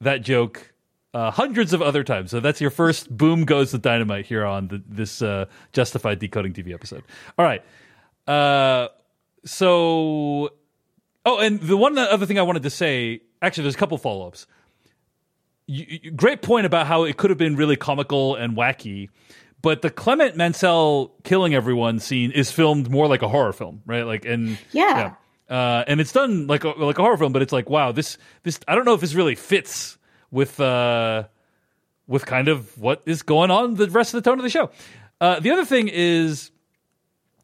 that 0.00 0.22
joke 0.22 0.74
uh, 1.14 1.30
hundreds 1.30 1.72
of 1.72 1.80
other 1.80 2.02
times. 2.02 2.30
So 2.30 2.40
that's 2.40 2.60
your 2.60 2.70
first 2.70 3.16
boom 3.16 3.44
goes 3.44 3.70
the 3.70 3.78
dynamite 3.78 4.26
here 4.26 4.44
on 4.44 4.68
the, 4.68 4.82
this 4.86 5.22
uh, 5.22 5.46
justified 5.72 6.18
decoding 6.18 6.52
TV 6.52 6.74
episode. 6.74 7.04
All 7.38 7.44
right. 7.44 7.62
Uh, 8.26 8.88
so, 9.44 10.50
oh, 11.24 11.38
and 11.38 11.60
the 11.60 11.76
one 11.76 11.96
other 11.96 12.26
thing 12.26 12.38
I 12.38 12.42
wanted 12.42 12.64
to 12.64 12.70
say, 12.70 13.20
actually, 13.40 13.62
there's 13.62 13.76
a 13.76 13.78
couple 13.78 13.96
follow 13.96 14.26
ups. 14.26 14.46
great 16.16 16.42
point 16.42 16.66
about 16.66 16.86
how 16.86 17.04
it 17.04 17.16
could 17.16 17.30
have 17.30 17.38
been 17.38 17.54
really 17.54 17.76
comical 17.76 18.34
and 18.34 18.56
wacky. 18.56 19.08
But 19.64 19.80
the 19.80 19.88
Clement 19.88 20.36
Mansell 20.36 21.14
killing 21.22 21.54
everyone 21.54 21.98
scene 21.98 22.32
is 22.32 22.52
filmed 22.52 22.90
more 22.90 23.08
like 23.08 23.22
a 23.22 23.28
horror 23.28 23.54
film, 23.54 23.80
right? 23.86 24.02
Like, 24.02 24.26
and 24.26 24.58
yeah, 24.72 25.14
yeah. 25.48 25.78
Uh, 25.78 25.84
and 25.86 26.02
it's 26.02 26.12
done 26.12 26.46
like 26.46 26.64
a, 26.64 26.68
like 26.68 26.98
a 26.98 27.02
horror 27.02 27.16
film, 27.16 27.32
but 27.32 27.40
it's 27.40 27.52
like, 27.52 27.70
wow, 27.70 27.90
this 27.90 28.18
this 28.42 28.60
I 28.68 28.74
don't 28.74 28.84
know 28.84 28.92
if 28.92 29.00
this 29.00 29.14
really 29.14 29.34
fits 29.34 29.96
with 30.30 30.60
uh 30.60 31.24
with 32.06 32.26
kind 32.26 32.48
of 32.48 32.78
what 32.78 33.00
is 33.06 33.22
going 33.22 33.50
on 33.50 33.76
the 33.76 33.88
rest 33.88 34.12
of 34.12 34.22
the 34.22 34.30
tone 34.30 34.38
of 34.38 34.42
the 34.42 34.50
show. 34.50 34.70
Uh, 35.18 35.40
the 35.40 35.50
other 35.50 35.64
thing 35.64 35.88
is, 35.88 36.50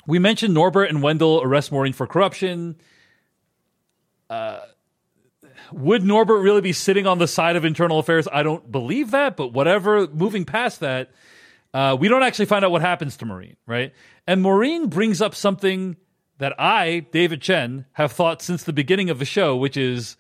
we 0.07 0.19
mentioned 0.19 0.53
Norbert 0.53 0.91
and 0.91 1.03
Wendell 1.03 1.41
arrest 1.43 1.73
Maureen 1.73 1.95
for 1.95 2.07
corruption. 2.07 2.77
Uh, 4.29 4.61
would 5.73 6.05
Norbert 6.05 6.43
really 6.43 6.61
be 6.61 6.75
sitting 6.75 7.07
on 7.07 7.17
the 7.17 7.27
side 7.27 7.57
of 7.57 7.65
internal 7.65 7.99
affairs? 7.99 8.29
I 8.31 8.43
don't 8.43 8.71
believe 8.71 9.13
that, 9.13 9.39
but 9.39 9.55
whatever. 9.55 10.07
Moving 10.07 10.45
past 10.45 10.81
that, 10.81 11.11
uh, 11.73 11.97
we 11.99 12.09
don't 12.09 12.23
actually 12.23 12.47
find 12.47 12.65
out 12.65 12.71
what 12.71 12.83
happens 12.83 13.17
to 13.19 13.27
Maureen, 13.27 13.57
right? 13.67 13.93
And 14.27 14.43
Maureen 14.43 14.89
brings 14.89 15.23
up 15.23 15.35
something 15.35 15.97
that 16.39 16.55
I, 16.59 17.07
David 17.13 17.41
Chen, 17.43 17.87
have 17.93 18.13
thought 18.13 18.43
since 18.43 18.65
the 18.65 18.73
beginning 18.73 19.11
of 19.11 19.19
the 19.19 19.25
show, 19.25 19.57
which 19.57 19.77
is 19.77 20.17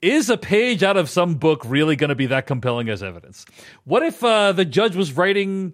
is 0.00 0.30
a 0.30 0.36
page 0.36 0.84
out 0.84 0.96
of 0.96 1.10
some 1.10 1.34
book 1.34 1.62
really 1.64 1.96
going 1.96 2.10
to 2.10 2.14
be 2.14 2.26
that 2.26 2.46
compelling 2.46 2.88
as 2.88 3.02
evidence? 3.02 3.44
What 3.84 4.04
if 4.04 4.22
uh, 4.22 4.52
the 4.52 4.64
judge 4.64 4.94
was 4.94 5.12
writing 5.12 5.72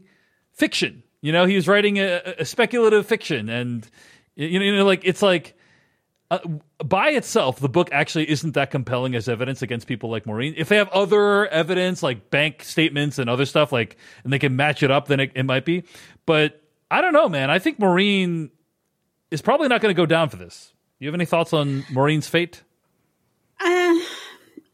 fiction? 0.53 1.03
You 1.21 1.33
know, 1.33 1.45
he 1.45 1.57
was 1.57 1.69
writing 1.69 1.99
a, 1.99 2.35
a 2.39 2.45
speculative 2.45 3.07
fiction, 3.07 3.49
and 3.49 3.87
you 4.35 4.59
know, 4.59 4.65
you 4.65 4.77
know, 4.77 4.85
like 4.85 5.03
it's 5.05 5.23
like 5.23 5.57
uh, 6.31 6.39
by 6.85 7.11
itself, 7.11 7.61
the 7.61 7.69
book 7.69 7.91
actually 7.93 8.29
isn't 8.31 8.53
that 8.55 8.71
compelling 8.71 9.15
as 9.15 9.29
evidence 9.29 9.63
against 9.63 9.87
people 9.87 10.11
like 10.11 10.27
Maureen. 10.27 10.55
If 10.57 10.69
they 10.69 10.77
have 10.77 10.89
other 10.89 11.47
evidence, 11.47 12.03
like 12.03 12.31
bank 12.31 12.63
statements 12.63 13.19
and 13.19 13.29
other 13.29 13.45
stuff, 13.45 13.73
like, 13.73 13.97
and 14.25 14.33
they 14.33 14.39
can 14.39 14.57
match 14.57 14.83
it 14.83 14.91
up, 14.91 15.09
then 15.09 15.21
it, 15.21 15.33
it 15.35 15.45
might 15.45 15.65
be. 15.65 15.85
But 16.27 16.63
I 16.91 17.01
don't 17.01 17.13
know, 17.13 17.29
man. 17.29 17.51
I 17.51 17.59
think 17.59 17.79
Maureen 17.79 18.51
is 19.31 19.43
probably 19.43 19.69
not 19.69 19.81
going 19.81 19.95
to 19.95 20.01
go 20.01 20.07
down 20.07 20.29
for 20.29 20.37
this. 20.37 20.73
You 20.99 21.09
have 21.09 21.15
any 21.15 21.27
thoughts 21.27 21.53
on 21.53 21.85
Maureen's 21.91 22.29
fate? 22.29 22.63
Uh, 23.61 23.99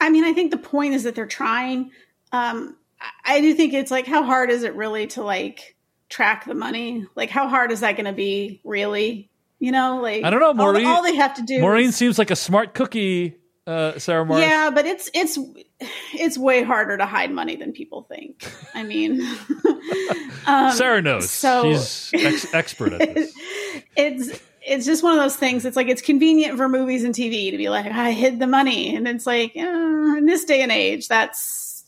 I 0.00 0.10
mean, 0.10 0.24
I 0.24 0.32
think 0.32 0.50
the 0.50 0.58
point 0.58 0.94
is 0.94 1.04
that 1.04 1.14
they're 1.14 1.26
trying. 1.26 1.90
Um, 2.32 2.76
I 3.24 3.40
do 3.40 3.54
think 3.54 3.72
it's 3.72 3.90
like, 3.90 4.06
how 4.06 4.22
hard 4.22 4.50
is 4.50 4.62
it 4.62 4.74
really 4.74 5.06
to 5.08 5.22
like 5.22 5.76
track 6.08 6.44
the 6.44 6.54
money? 6.54 7.06
Like, 7.14 7.30
how 7.30 7.48
hard 7.48 7.72
is 7.72 7.80
that 7.80 7.96
going 7.96 8.06
to 8.06 8.12
be, 8.12 8.60
really? 8.64 9.29
You 9.60 9.72
know, 9.72 10.00
like 10.00 10.24
I 10.24 10.30
don't 10.30 10.40
know, 10.40 10.54
Maureen. 10.54 10.86
All, 10.86 10.96
all 10.96 11.02
they 11.02 11.16
have 11.16 11.34
to 11.34 11.42
do. 11.42 11.60
Maureen 11.60 11.90
is, 11.90 11.96
seems 11.96 12.18
like 12.18 12.30
a 12.30 12.36
smart 12.36 12.72
cookie, 12.72 13.36
uh, 13.66 13.98
Sarah 13.98 14.24
Marrs. 14.24 14.40
Yeah, 14.40 14.70
but 14.70 14.86
it's 14.86 15.10
it's 15.12 15.38
it's 16.14 16.38
way 16.38 16.62
harder 16.62 16.96
to 16.96 17.04
hide 17.04 17.30
money 17.30 17.56
than 17.56 17.72
people 17.72 18.02
think. 18.04 18.50
I 18.74 18.82
mean, 18.82 19.20
um, 20.46 20.72
Sarah 20.72 21.02
knows. 21.02 21.30
So 21.30 21.74
she's 21.74 22.10
ex- 22.14 22.54
expert 22.54 22.94
at 22.94 23.14
this. 23.14 23.34
it's 23.96 24.40
it's 24.62 24.86
just 24.86 25.02
one 25.02 25.12
of 25.12 25.18
those 25.18 25.36
things. 25.36 25.66
It's 25.66 25.76
like 25.76 25.88
it's 25.88 26.02
convenient 26.02 26.56
for 26.56 26.66
movies 26.66 27.04
and 27.04 27.14
TV 27.14 27.50
to 27.50 27.58
be 27.58 27.68
like, 27.68 27.84
I 27.84 28.12
hid 28.12 28.38
the 28.38 28.46
money, 28.46 28.96
and 28.96 29.06
it's 29.06 29.26
like 29.26 29.52
uh, 29.56 29.60
in 29.60 30.24
this 30.24 30.44
day 30.46 30.62
and 30.62 30.72
age, 30.72 31.06
that's 31.06 31.84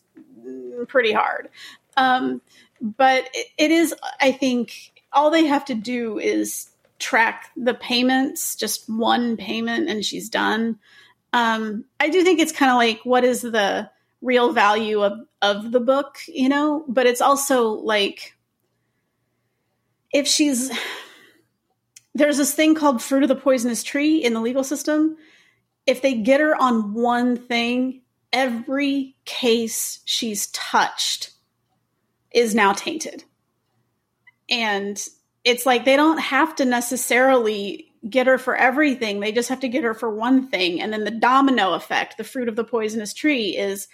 pretty 0.89 1.13
hard. 1.13 1.49
Um, 1.97 2.43
but 2.83 3.29
it, 3.33 3.47
it 3.57 3.71
is, 3.71 3.95
I 4.21 4.33
think, 4.33 4.93
all 5.13 5.31
they 5.31 5.47
have 5.47 5.65
to 5.67 5.75
do 5.75 6.19
is 6.19 6.69
track 7.03 7.51
the 7.57 7.75
payments, 7.75 8.57
just 8.57 8.89
one 8.89 9.37
payment, 9.37 9.91
and 9.91 10.05
she's 10.05 10.31
done. 10.31 10.79
Um, 11.33 11.85
I 11.99 12.09
do 12.09 12.23
think 12.23 12.41
it's 12.41 12.53
kind 12.53 12.71
of 12.71 12.77
like 12.77 13.01
what 13.05 13.25
is 13.25 13.43
the 13.43 13.91
real 14.21 14.53
value 14.53 15.03
of 15.03 15.19
of 15.43 15.73
the 15.73 15.81
book, 15.81 16.19
you 16.29 16.49
know? 16.49 16.85
But 16.89 17.07
it's 17.07 17.21
also 17.21 17.71
like 17.71 18.35
if 20.13 20.27
she's 20.27 20.71
there's 22.15 22.37
this 22.37 22.55
thing 22.55 22.75
called 22.75 23.03
fruit 23.03 23.23
of 23.23 23.29
the 23.29 23.35
poisonous 23.35 23.83
tree 23.83 24.19
in 24.19 24.35
the 24.35 24.41
legal 24.41 24.65
system. 24.65 25.17
If 25.87 26.03
they 26.03 26.15
get 26.15 26.41
her 26.41 26.55
on 26.55 26.95
one 26.95 27.37
thing, 27.37 28.03
every 28.33 29.17
case 29.25 30.01
she's 30.05 30.47
touched 30.49 31.33
is 32.33 32.55
now 32.55 32.73
tainted. 32.73 33.25
And 34.49 35.03
it's 35.45 35.67
like 35.67 35.85
they 35.85 35.97
don't 35.97 36.19
have 36.19 36.55
to 36.57 36.65
necessarily 36.65 37.93
get 38.09 38.27
her 38.27 38.39
for 38.39 38.57
everything. 38.57 39.21
They 39.21 39.33
just 39.33 39.49
have 39.49 39.61
to 39.61 39.69
get 39.69 39.85
her 39.85 39.95
for 39.95 40.11
one 40.11 40.49
thing. 40.49 40.81
And 40.81 40.93
then 40.93 41.05
the 41.05 41.11
domino 41.11 41.75
effect, 41.75 42.17
the 42.17 42.25
fruit 42.25 42.49
of 42.49 42.57
the 42.57 42.65
poisonous 42.65 43.13
tree, 43.13 43.57
is 43.57 43.89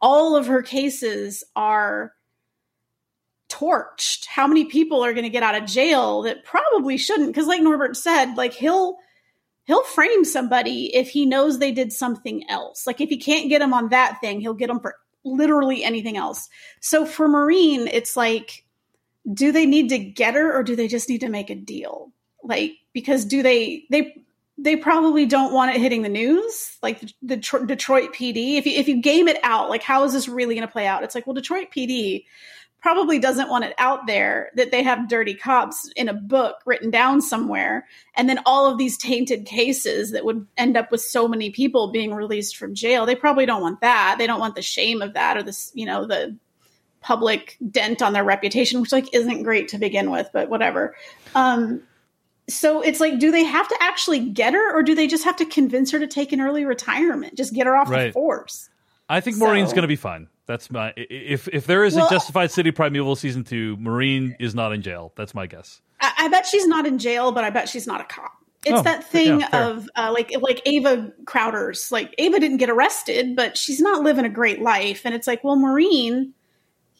all 0.00 0.36
of 0.36 0.46
her 0.46 0.62
cases 0.62 1.44
are 1.54 2.14
torched. 3.48 4.26
How 4.26 4.46
many 4.46 4.64
people 4.64 5.04
are 5.04 5.12
going 5.12 5.24
to 5.24 5.30
get 5.30 5.42
out 5.42 5.60
of 5.60 5.68
jail 5.68 6.22
that 6.22 6.44
probably 6.44 6.96
shouldn't? 6.96 7.28
Because, 7.28 7.46
like 7.46 7.62
Norbert 7.62 7.96
said, 7.96 8.34
like 8.36 8.54
he'll 8.54 8.96
he'll 9.64 9.84
frame 9.84 10.24
somebody 10.24 10.94
if 10.94 11.10
he 11.10 11.26
knows 11.26 11.58
they 11.58 11.72
did 11.72 11.92
something 11.92 12.48
else. 12.48 12.86
Like 12.86 13.00
if 13.00 13.08
he 13.08 13.18
can't 13.18 13.48
get 13.48 13.60
them 13.60 13.74
on 13.74 13.90
that 13.90 14.20
thing, 14.20 14.40
he'll 14.40 14.54
get 14.54 14.68
them 14.68 14.80
for 14.80 14.96
literally 15.24 15.84
anything 15.84 16.16
else. 16.16 16.48
So 16.80 17.04
for 17.04 17.28
Maureen, 17.28 17.86
it's 17.86 18.16
like, 18.16 18.64
do 19.32 19.52
they 19.52 19.66
need 19.66 19.88
to 19.90 19.98
get 19.98 20.34
her 20.34 20.56
or 20.56 20.62
do 20.62 20.76
they 20.76 20.88
just 20.88 21.08
need 21.08 21.20
to 21.20 21.28
make 21.28 21.50
a 21.50 21.54
deal? 21.54 22.12
Like, 22.42 22.72
because 22.92 23.24
do 23.24 23.42
they, 23.42 23.84
they, 23.90 24.14
they 24.58 24.76
probably 24.76 25.26
don't 25.26 25.52
want 25.52 25.74
it 25.74 25.80
hitting 25.80 26.02
the 26.02 26.08
news, 26.08 26.78
like 26.82 27.00
the, 27.00 27.12
the 27.22 27.36
Detroit 27.36 28.14
PD. 28.14 28.56
If 28.56 28.66
you, 28.66 28.72
if 28.72 28.88
you 28.88 29.00
game 29.00 29.28
it 29.28 29.38
out, 29.42 29.70
like 29.70 29.82
how 29.82 30.04
is 30.04 30.12
this 30.12 30.28
really 30.28 30.54
going 30.54 30.66
to 30.66 30.72
play 30.72 30.86
out? 30.86 31.02
It's 31.02 31.14
like, 31.14 31.26
well, 31.26 31.34
Detroit 31.34 31.68
PD 31.74 32.24
probably 32.80 33.18
doesn't 33.18 33.48
want 33.48 33.64
it 33.64 33.74
out 33.78 34.06
there 34.06 34.50
that 34.56 34.70
they 34.70 34.82
have 34.82 35.08
dirty 35.08 35.34
cops 35.34 35.90
in 35.96 36.08
a 36.08 36.14
book 36.14 36.56
written 36.64 36.90
down 36.90 37.20
somewhere 37.20 37.86
and 38.14 38.28
then 38.28 38.40
all 38.46 38.70
of 38.70 38.78
these 38.78 38.96
tainted 38.96 39.44
cases 39.44 40.12
that 40.12 40.24
would 40.24 40.46
end 40.56 40.76
up 40.76 40.90
with 40.90 41.00
so 41.00 41.28
many 41.28 41.50
people 41.50 41.92
being 41.92 42.14
released 42.14 42.56
from 42.56 42.74
jail 42.74 43.04
they 43.04 43.14
probably 43.14 43.44
don't 43.44 43.62
want 43.62 43.80
that 43.80 44.16
they 44.18 44.26
don't 44.26 44.40
want 44.40 44.54
the 44.54 44.62
shame 44.62 45.02
of 45.02 45.14
that 45.14 45.36
or 45.36 45.42
this 45.42 45.70
you 45.74 45.84
know 45.84 46.06
the 46.06 46.34
public 47.00 47.56
dent 47.70 48.02
on 48.02 48.12
their 48.12 48.24
reputation 48.24 48.80
which 48.80 48.92
like 48.92 49.12
isn't 49.14 49.42
great 49.42 49.68
to 49.68 49.78
begin 49.78 50.10
with 50.10 50.28
but 50.32 50.48
whatever 50.48 50.94
um 51.34 51.82
so 52.48 52.82
it's 52.82 53.00
like 53.00 53.18
do 53.18 53.30
they 53.30 53.44
have 53.44 53.68
to 53.68 53.76
actually 53.80 54.20
get 54.20 54.54
her 54.54 54.76
or 54.76 54.82
do 54.82 54.94
they 54.94 55.06
just 55.06 55.24
have 55.24 55.36
to 55.36 55.44
convince 55.46 55.90
her 55.90 55.98
to 55.98 56.06
take 56.06 56.32
an 56.32 56.40
early 56.40 56.64
retirement 56.64 57.34
just 57.36 57.54
get 57.54 57.66
her 57.66 57.76
off 57.76 57.88
right. 57.88 58.06
the 58.06 58.12
force 58.12 58.68
i 59.08 59.20
think 59.20 59.36
maureen's 59.38 59.72
going 59.72 59.82
to 59.82 59.88
be 59.88 59.96
fine 59.96 60.28
that's 60.50 60.68
my 60.68 60.92
if 60.96 61.46
if 61.46 61.68
there 61.68 61.84
is 61.84 61.94
well, 61.94 62.08
a 62.08 62.10
Justified 62.10 62.50
City 62.50 62.72
Primeval 62.72 63.14
season 63.14 63.44
two, 63.44 63.76
Maureen 63.76 64.34
is 64.40 64.52
not 64.52 64.72
in 64.72 64.82
jail. 64.82 65.12
That's 65.14 65.32
my 65.32 65.46
guess. 65.46 65.80
I, 66.00 66.12
I 66.18 66.28
bet 66.28 66.44
she's 66.44 66.66
not 66.66 66.86
in 66.86 66.98
jail, 66.98 67.30
but 67.30 67.44
I 67.44 67.50
bet 67.50 67.68
she's 67.68 67.86
not 67.86 68.00
a 68.00 68.04
cop. 68.04 68.32
It's 68.66 68.80
oh, 68.80 68.82
that 68.82 69.04
thing 69.04 69.38
yeah, 69.38 69.68
of 69.68 69.88
uh, 69.94 70.10
like 70.12 70.32
like 70.40 70.60
Ava 70.66 71.12
Crowder's. 71.24 71.92
Like 71.92 72.16
Ava 72.18 72.40
didn't 72.40 72.56
get 72.56 72.68
arrested, 72.68 73.36
but 73.36 73.56
she's 73.56 73.80
not 73.80 74.02
living 74.02 74.24
a 74.24 74.28
great 74.28 74.60
life. 74.60 75.02
And 75.04 75.14
it's 75.14 75.28
like, 75.28 75.44
well, 75.44 75.54
Maureen, 75.54 76.34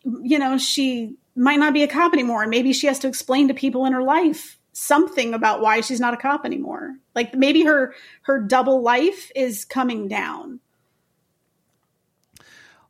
you 0.04 0.38
know, 0.38 0.58
she 0.58 1.16
might 1.36 1.58
not 1.58 1.72
be 1.72 1.82
a 1.82 1.88
cop 1.88 2.12
anymore, 2.12 2.42
and 2.42 2.50
maybe 2.50 2.72
she 2.72 2.86
has 2.86 2.98
to 3.00 3.08
explain 3.08 3.48
to 3.48 3.54
people 3.54 3.86
in 3.86 3.92
her 3.92 4.02
life 4.02 4.58
something 4.72 5.34
about 5.34 5.60
why 5.60 5.80
she's 5.80 6.00
not 6.00 6.14
a 6.14 6.16
cop 6.16 6.44
anymore. 6.44 6.94
Like 7.14 7.34
maybe 7.34 7.64
her 7.64 7.94
her 8.22 8.40
double 8.40 8.82
life 8.82 9.30
is 9.34 9.64
coming 9.64 10.08
down. 10.08 10.60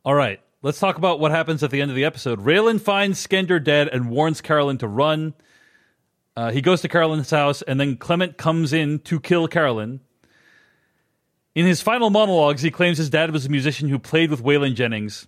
All 0.03 0.15
right. 0.15 0.39
Let's 0.63 0.79
talk 0.79 0.97
about 0.97 1.19
what 1.19 1.31
happens 1.31 1.63
at 1.63 1.71
the 1.71 1.81
end 1.81 1.89
of 1.89 1.95
the 1.95 2.05
episode. 2.05 2.39
Raylan 2.39 2.79
finds 2.79 3.25
Skender 3.25 3.63
dead 3.63 3.87
and 3.87 4.11
warns 4.11 4.41
Carolyn 4.41 4.77
to 4.79 4.87
run. 4.87 5.33
Uh, 6.37 6.51
he 6.51 6.61
goes 6.61 6.81
to 6.81 6.87
Carolyn's 6.87 7.31
house, 7.31 7.63
and 7.63 7.79
then 7.79 7.97
Clement 7.97 8.37
comes 8.37 8.71
in 8.71 8.99
to 8.99 9.19
kill 9.19 9.47
Carolyn. 9.47 10.01
In 11.55 11.65
his 11.65 11.81
final 11.81 12.11
monologues, 12.11 12.61
he 12.61 12.69
claims 12.69 12.99
his 12.99 13.09
dad 13.09 13.31
was 13.31 13.47
a 13.47 13.49
musician 13.49 13.89
who 13.89 13.97
played 13.97 14.29
with 14.29 14.43
Waylon 14.43 14.75
Jennings. 14.75 15.27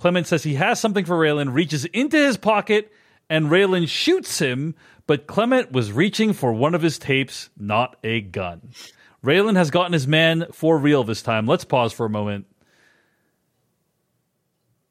Clement 0.00 0.26
says 0.26 0.42
he 0.42 0.54
has 0.54 0.80
something 0.80 1.04
for 1.04 1.14
Raylan, 1.14 1.52
reaches 1.52 1.84
into 1.84 2.16
his 2.16 2.38
pocket, 2.38 2.90
and 3.28 3.50
Raylan 3.50 3.86
shoots 3.86 4.38
him, 4.38 4.74
but 5.06 5.26
Clement 5.26 5.72
was 5.72 5.92
reaching 5.92 6.32
for 6.32 6.54
one 6.54 6.74
of 6.74 6.80
his 6.80 6.98
tapes, 6.98 7.50
not 7.58 7.96
a 8.02 8.22
gun. 8.22 8.70
Raylan 9.22 9.56
has 9.56 9.70
gotten 9.70 9.92
his 9.92 10.06
man 10.06 10.46
for 10.52 10.78
real 10.78 11.04
this 11.04 11.20
time. 11.20 11.46
Let's 11.46 11.66
pause 11.66 11.92
for 11.92 12.06
a 12.06 12.08
moment. 12.08 12.46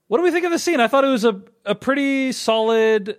What 0.09 0.19
do 0.19 0.23
we 0.23 0.29
think 0.29 0.45
of 0.45 0.51
the 0.51 0.59
scene? 0.59 0.79
I 0.79 0.87
thought 0.87 1.03
it 1.03 1.07
was 1.07 1.25
a, 1.25 1.41
a 1.65 1.73
pretty 1.73 2.31
solid 2.31 3.17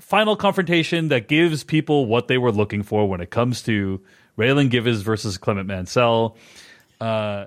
final 0.00 0.36
confrontation 0.36 1.08
that 1.08 1.26
gives 1.26 1.64
people 1.64 2.06
what 2.06 2.28
they 2.28 2.38
were 2.38 2.52
looking 2.52 2.84
for 2.84 3.08
when 3.08 3.20
it 3.20 3.30
comes 3.30 3.60
to 3.62 4.00
Raylan 4.38 4.70
Givens 4.70 5.02
versus 5.02 5.36
Clement 5.36 5.66
Mansell. 5.66 6.36
Uh, 7.00 7.46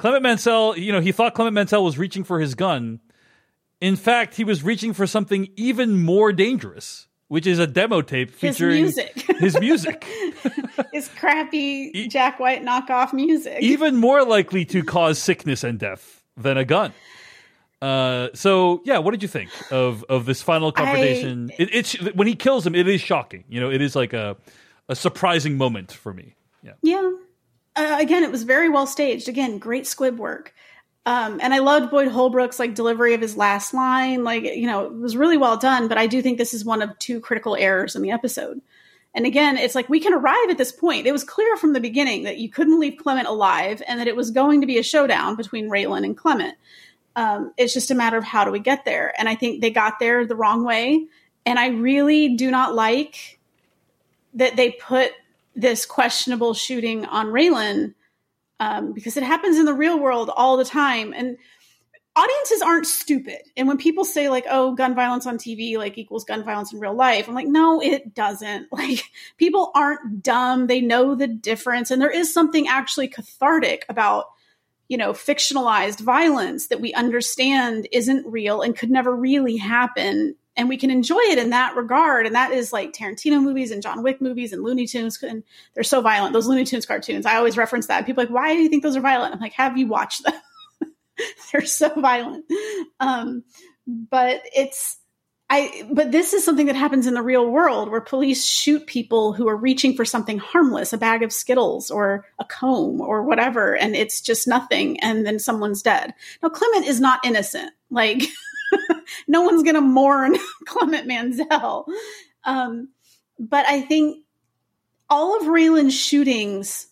Clement 0.00 0.22
Mansell, 0.22 0.78
you 0.78 0.92
know, 0.92 1.00
he 1.00 1.12
thought 1.12 1.34
Clement 1.34 1.52
Mansell 1.52 1.84
was 1.84 1.98
reaching 1.98 2.24
for 2.24 2.40
his 2.40 2.54
gun. 2.54 3.00
In 3.82 3.96
fact, 3.96 4.34
he 4.34 4.44
was 4.44 4.62
reaching 4.62 4.94
for 4.94 5.06
something 5.06 5.48
even 5.56 6.00
more 6.02 6.32
dangerous, 6.32 7.06
which 7.28 7.46
is 7.46 7.58
a 7.58 7.66
demo 7.66 8.00
tape 8.00 8.30
featuring 8.30 8.86
his 8.86 8.96
music. 8.96 9.36
His, 9.38 9.60
music. 9.60 10.06
his 10.94 11.08
crappy 11.08 12.08
Jack 12.08 12.40
White 12.40 12.64
knockoff 12.64 13.12
music. 13.12 13.58
Even 13.60 13.96
more 13.96 14.24
likely 14.24 14.64
to 14.64 14.82
cause 14.82 15.18
sickness 15.18 15.64
and 15.64 15.78
death 15.78 16.22
than 16.34 16.56
a 16.56 16.64
gun. 16.64 16.94
Uh, 17.82 18.28
so 18.32 18.80
yeah, 18.86 18.96
what 18.96 19.10
did 19.10 19.20
you 19.20 19.28
think 19.28 19.50
of 19.70 20.02
of 20.04 20.24
this 20.24 20.40
final 20.40 20.72
confrontation? 20.72 21.50
I, 21.58 21.62
it, 21.62 21.74
it's 21.74 21.92
when 22.14 22.26
he 22.26 22.36
kills 22.36 22.66
him, 22.66 22.74
it 22.74 22.88
is 22.88 23.02
shocking. 23.02 23.44
You 23.50 23.60
know, 23.60 23.70
it 23.70 23.82
is 23.82 23.94
like 23.94 24.14
a 24.14 24.38
a 24.88 24.96
surprising 24.96 25.58
moment 25.58 25.92
for 25.92 26.14
me. 26.14 26.36
Yeah. 26.62 26.72
Yeah. 26.82 27.10
Uh, 27.76 27.96
again, 27.98 28.22
it 28.22 28.30
was 28.30 28.42
very 28.42 28.68
well 28.68 28.86
staged. 28.86 29.28
Again, 29.28 29.58
great 29.58 29.86
squib 29.86 30.18
work. 30.18 30.54
Um, 31.06 31.40
and 31.42 31.54
I 31.54 31.58
loved 31.58 31.90
Boyd 31.90 32.08
Holbrook's 32.08 32.58
like 32.58 32.74
delivery 32.74 33.14
of 33.14 33.20
his 33.20 33.36
last 33.36 33.72
line. 33.72 34.22
Like, 34.22 34.44
you 34.44 34.66
know, 34.66 34.86
it 34.86 34.92
was 34.92 35.16
really 35.16 35.38
well 35.38 35.56
done. 35.56 35.88
But 35.88 35.98
I 35.98 36.06
do 36.06 36.20
think 36.20 36.36
this 36.38 36.54
is 36.54 36.64
one 36.64 36.82
of 36.82 36.98
two 36.98 37.20
critical 37.20 37.56
errors 37.56 37.96
in 37.96 38.02
the 38.02 38.10
episode. 38.10 38.60
And 39.14 39.26
again, 39.26 39.56
it's 39.56 39.74
like 39.74 39.88
we 39.88 39.98
can 39.98 40.14
arrive 40.14 40.50
at 40.50 40.58
this 40.58 40.70
point. 40.70 41.06
It 41.06 41.12
was 41.12 41.24
clear 41.24 41.56
from 41.56 41.72
the 41.72 41.80
beginning 41.80 42.24
that 42.24 42.38
you 42.38 42.48
couldn't 42.48 42.78
leave 42.78 42.98
Clement 42.98 43.26
alive 43.26 43.82
and 43.88 43.98
that 43.98 44.06
it 44.06 44.14
was 44.14 44.30
going 44.30 44.60
to 44.60 44.66
be 44.66 44.78
a 44.78 44.84
showdown 44.84 45.36
between 45.36 45.68
Raylan 45.68 46.04
and 46.04 46.16
Clement. 46.16 46.54
Um, 47.16 47.52
it's 47.56 47.74
just 47.74 47.90
a 47.90 47.94
matter 47.94 48.16
of 48.16 48.24
how 48.24 48.44
do 48.44 48.52
we 48.52 48.60
get 48.60 48.84
there. 48.84 49.12
And 49.18 49.28
I 49.28 49.34
think 49.34 49.60
they 49.60 49.70
got 49.70 49.98
there 49.98 50.24
the 50.26 50.36
wrong 50.36 50.64
way. 50.64 51.06
And 51.44 51.58
I 51.58 51.68
really 51.68 52.36
do 52.36 52.50
not 52.50 52.74
like 52.74 53.40
that 54.34 54.54
they 54.54 54.70
put 54.70 55.10
this 55.54 55.86
questionable 55.86 56.54
shooting 56.54 57.04
on 57.06 57.26
Raylan 57.26 57.94
um, 58.60 58.92
because 58.92 59.16
it 59.16 59.22
happens 59.22 59.58
in 59.58 59.64
the 59.64 59.74
real 59.74 59.98
world 59.98 60.30
all 60.34 60.56
the 60.56 60.64
time. 60.64 61.12
And 61.14 61.36
audiences 62.14 62.62
aren't 62.62 62.86
stupid. 62.86 63.40
And 63.56 63.66
when 63.66 63.78
people 63.78 64.04
say 64.04 64.28
like, 64.28 64.44
"Oh, 64.50 64.74
gun 64.74 64.94
violence 64.94 65.26
on 65.26 65.38
TV 65.38 65.78
like 65.78 65.96
equals 65.96 66.24
gun 66.24 66.44
violence 66.44 66.72
in 66.72 66.80
real 66.80 66.94
life," 66.94 67.28
I'm 67.28 67.34
like, 67.34 67.48
"No, 67.48 67.80
it 67.80 68.14
doesn't." 68.14 68.68
Like 68.72 69.04
people 69.38 69.70
aren't 69.74 70.22
dumb. 70.22 70.66
They 70.66 70.80
know 70.80 71.14
the 71.14 71.26
difference, 71.26 71.90
and 71.90 72.00
there 72.00 72.10
is 72.10 72.32
something 72.32 72.68
actually 72.68 73.08
cathartic 73.08 73.84
about 73.88 74.26
you 74.90 74.96
know, 74.96 75.12
fictionalized 75.12 76.00
violence 76.00 76.66
that 76.66 76.80
we 76.80 76.92
understand 76.94 77.86
isn't 77.92 78.26
real 78.26 78.60
and 78.60 78.76
could 78.76 78.90
never 78.90 79.14
really 79.14 79.56
happen. 79.56 80.34
And 80.56 80.68
we 80.68 80.76
can 80.76 80.90
enjoy 80.90 81.20
it 81.20 81.38
in 81.38 81.50
that 81.50 81.76
regard. 81.76 82.26
And 82.26 82.34
that 82.34 82.52
is 82.52 82.72
like 82.72 82.92
Tarantino 82.92 83.42
movies 83.42 83.70
and 83.70 83.82
John 83.82 84.02
Wick 84.02 84.20
movies 84.20 84.52
and 84.52 84.62
Looney 84.62 84.86
Tunes. 84.86 85.22
And 85.22 85.44
they're 85.74 85.84
so 85.84 86.00
violent. 86.00 86.32
Those 86.32 86.46
Looney 86.46 86.64
Tunes 86.64 86.86
cartoons, 86.86 87.24
I 87.24 87.36
always 87.36 87.56
reference 87.56 87.86
that. 87.86 88.04
People 88.04 88.24
like, 88.24 88.32
why 88.32 88.54
do 88.54 88.60
you 88.60 88.68
think 88.68 88.82
those 88.82 88.96
are 88.96 89.00
violent? 89.00 89.34
I'm 89.34 89.40
like, 89.40 89.52
have 89.52 89.78
you 89.78 89.86
watched 89.86 90.24
them? 90.24 90.34
they're 91.52 91.64
so 91.64 91.88
violent. 92.00 92.44
Um, 92.98 93.44
but 93.86 94.42
it's, 94.54 94.98
I, 95.52 95.82
but 95.92 96.12
this 96.12 96.32
is 96.32 96.44
something 96.44 96.66
that 96.66 96.76
happens 96.76 97.08
in 97.08 97.14
the 97.14 97.22
real 97.22 97.50
world 97.50 97.90
where 97.90 98.00
police 98.00 98.44
shoot 98.44 98.86
people 98.86 99.32
who 99.32 99.48
are 99.48 99.56
reaching 99.56 99.96
for 99.96 100.04
something 100.04 100.38
harmless, 100.38 100.92
a 100.92 100.98
bag 100.98 101.24
of 101.24 101.32
Skittles 101.32 101.90
or 101.90 102.24
a 102.38 102.44
comb 102.44 103.00
or 103.00 103.24
whatever, 103.24 103.76
and 103.76 103.96
it's 103.96 104.20
just 104.20 104.46
nothing, 104.46 105.00
and 105.00 105.26
then 105.26 105.40
someone's 105.40 105.82
dead. 105.82 106.14
Now, 106.40 106.50
Clement 106.50 106.86
is 106.86 107.00
not 107.00 107.26
innocent. 107.26 107.72
Like, 107.90 108.22
no 109.28 109.42
one's 109.42 109.62
going 109.62 109.74
to 109.74 109.80
mourn 109.80 110.36
Clement 110.66 111.06
Mansell. 111.06 111.86
Um, 112.44 112.88
but 113.38 113.66
I 113.66 113.80
think 113.80 114.24
all 115.08 115.40
of 115.40 115.48
Raylan's 115.48 115.98
shootings 115.98 116.86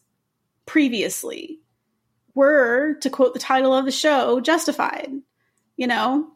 previously 0.66 1.60
were, 2.34 2.94
to 3.00 3.10
quote 3.10 3.34
the 3.34 3.40
title 3.40 3.74
of 3.74 3.84
the 3.84 3.90
show, 3.90 4.40
justified. 4.40 5.10
You 5.76 5.86
know, 5.86 6.28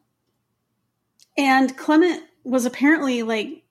and 1.37 1.76
Clement 1.76 2.22
was 2.45 2.64
apparently 2.64 3.22
like 3.22 3.64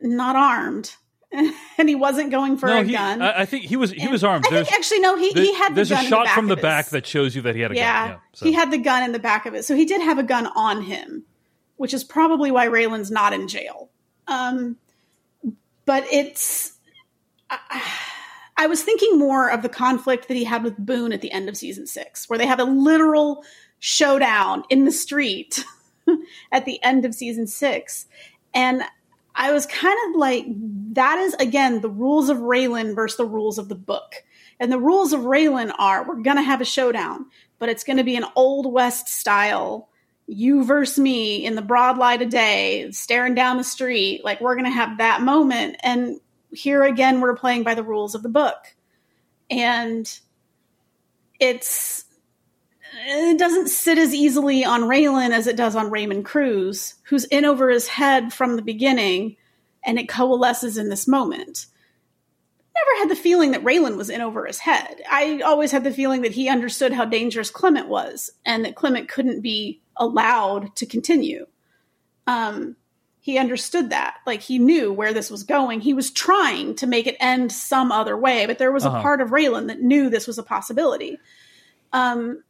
not 0.00 0.36
armed. 0.36 0.94
and 1.78 1.88
he 1.88 1.94
wasn't 1.94 2.30
going 2.30 2.56
for 2.56 2.66
no, 2.66 2.80
a 2.80 2.84
he, 2.84 2.92
gun. 2.92 3.22
I, 3.22 3.42
I, 3.42 3.44
think 3.46 3.64
he 3.64 3.76
was 3.76 3.92
he 3.92 4.08
was 4.08 4.24
armed. 4.24 4.46
I 4.46 4.50
think 4.50 4.72
actually 4.72 4.98
no, 4.98 5.16
he, 5.16 5.30
he 5.30 5.54
had 5.54 5.62
the 5.62 5.66
gun. 5.68 5.74
there's 5.74 5.90
a 5.92 6.02
shot 6.02 6.26
the 6.26 6.32
from 6.32 6.48
the 6.48 6.56
his. 6.56 6.62
back 6.62 6.88
that 6.90 7.06
shows 7.06 7.36
you 7.36 7.42
that 7.42 7.54
he 7.54 7.60
had 7.60 7.70
a 7.70 7.76
yeah, 7.76 8.08
gun. 8.08 8.10
Yeah, 8.10 8.18
so. 8.34 8.46
he 8.46 8.52
had 8.52 8.70
the 8.72 8.78
gun 8.78 9.04
in 9.04 9.12
the 9.12 9.20
back 9.20 9.46
of 9.46 9.54
it, 9.54 9.64
so 9.64 9.76
he 9.76 9.84
did 9.84 10.00
have 10.00 10.18
a 10.18 10.24
gun 10.24 10.48
on 10.48 10.82
him, 10.82 11.24
which 11.76 11.94
is 11.94 12.02
probably 12.02 12.50
why 12.50 12.66
Raylan's 12.66 13.12
not 13.12 13.32
in 13.32 13.46
jail. 13.46 13.90
Um, 14.26 14.76
but 15.86 16.04
it's. 16.10 16.72
I, 17.48 17.82
I 18.56 18.66
was 18.66 18.82
thinking 18.82 19.18
more 19.18 19.50
of 19.50 19.62
the 19.62 19.68
conflict 19.68 20.28
that 20.28 20.36
he 20.36 20.44
had 20.44 20.64
with 20.64 20.76
Boone 20.76 21.12
at 21.12 21.20
the 21.20 21.30
end 21.30 21.48
of 21.48 21.56
season 21.56 21.86
six, 21.86 22.28
where 22.28 22.38
they 22.38 22.46
have 22.46 22.60
a 22.60 22.64
literal 22.64 23.44
showdown 23.78 24.64
in 24.68 24.84
the 24.84 24.92
street 24.92 25.64
at 26.52 26.64
the 26.66 26.82
end 26.82 27.04
of 27.04 27.14
season 27.14 27.46
six. 27.46 28.06
And 28.52 28.82
I 29.34 29.52
was 29.52 29.66
kind 29.66 29.98
of 30.08 30.18
like, 30.18 30.44
that 30.94 31.18
is 31.18 31.34
again 31.34 31.80
the 31.80 31.88
rules 31.88 32.28
of 32.28 32.38
Raylan 32.38 32.94
versus 32.94 33.16
the 33.16 33.24
rules 33.24 33.58
of 33.58 33.68
the 33.68 33.74
book. 33.74 34.14
And 34.58 34.70
the 34.70 34.78
rules 34.78 35.12
of 35.12 35.20
Raylan 35.20 35.72
are 35.78 36.06
we're 36.06 36.22
going 36.22 36.36
to 36.36 36.42
have 36.42 36.60
a 36.60 36.66
showdown, 36.66 37.26
but 37.58 37.68
it's 37.68 37.84
going 37.84 37.96
to 37.96 38.04
be 38.04 38.16
an 38.16 38.26
Old 38.36 38.70
West 38.70 39.08
style, 39.08 39.88
you 40.26 40.64
versus 40.64 40.98
me 40.98 41.44
in 41.44 41.54
the 41.54 41.62
broad 41.62 41.96
light 41.96 42.22
of 42.22 42.28
day, 42.28 42.90
staring 42.90 43.34
down 43.34 43.56
the 43.56 43.64
street. 43.64 44.22
Like 44.24 44.40
we're 44.40 44.54
going 44.54 44.66
to 44.66 44.70
have 44.70 44.98
that 44.98 45.22
moment. 45.22 45.76
And 45.82 46.20
here 46.52 46.82
again, 46.82 47.20
we're 47.20 47.36
playing 47.36 47.62
by 47.62 47.74
the 47.74 47.82
rules 47.82 48.14
of 48.14 48.22
the 48.22 48.28
book. 48.28 48.74
and 49.50 50.20
it's 51.40 52.04
it 53.06 53.38
doesn't 53.38 53.68
sit 53.68 53.98
as 53.98 54.14
easily 54.14 54.64
on 54.64 54.82
Raylan 54.82 55.30
as 55.30 55.46
it 55.46 55.56
does 55.56 55.76
on 55.76 55.90
Raymond 55.90 56.24
Cruz, 56.24 56.94
who's 57.04 57.24
in 57.26 57.44
over 57.44 57.70
his 57.70 57.88
head 57.88 58.32
from 58.32 58.56
the 58.56 58.62
beginning, 58.62 59.36
and 59.84 59.98
it 59.98 60.08
coalesces 60.08 60.76
in 60.76 60.88
this 60.88 61.06
moment. 61.06 61.66
Never 62.74 63.00
had 63.00 63.10
the 63.10 63.20
feeling 63.20 63.50
that 63.50 63.64
Raylan 63.64 63.96
was 63.96 64.10
in 64.10 64.20
over 64.20 64.46
his 64.46 64.58
head. 64.58 65.00
I 65.10 65.40
always 65.40 65.72
had 65.72 65.84
the 65.84 65.92
feeling 65.92 66.22
that 66.22 66.32
he 66.32 66.48
understood 66.48 66.92
how 66.92 67.04
dangerous 67.04 67.50
Clement 67.50 67.88
was, 67.88 68.30
and 68.44 68.64
that 68.64 68.76
Clement 68.76 69.08
couldn't 69.08 69.40
be 69.40 69.80
allowed 69.96 70.74
to 70.76 70.86
continue. 70.86 71.46
Um, 72.26 72.76
he 73.20 73.38
understood 73.38 73.90
that. 73.90 74.16
Like 74.26 74.40
he 74.40 74.58
knew 74.58 74.92
where 74.92 75.12
this 75.12 75.30
was 75.30 75.42
going. 75.42 75.80
He 75.80 75.94
was 75.94 76.10
trying 76.10 76.74
to 76.76 76.86
make 76.86 77.06
it 77.06 77.16
end 77.20 77.52
some 77.52 77.92
other 77.92 78.16
way, 78.16 78.46
but 78.46 78.58
there 78.58 78.72
was 78.72 78.86
uh-huh. 78.86 78.98
a 78.98 79.02
part 79.02 79.20
of 79.20 79.28
Raylan 79.28 79.68
that 79.68 79.82
knew 79.82 80.08
this 80.08 80.26
was 80.26 80.38
a 80.38 80.42
possibility. 80.42 81.18
Um, 81.92 82.42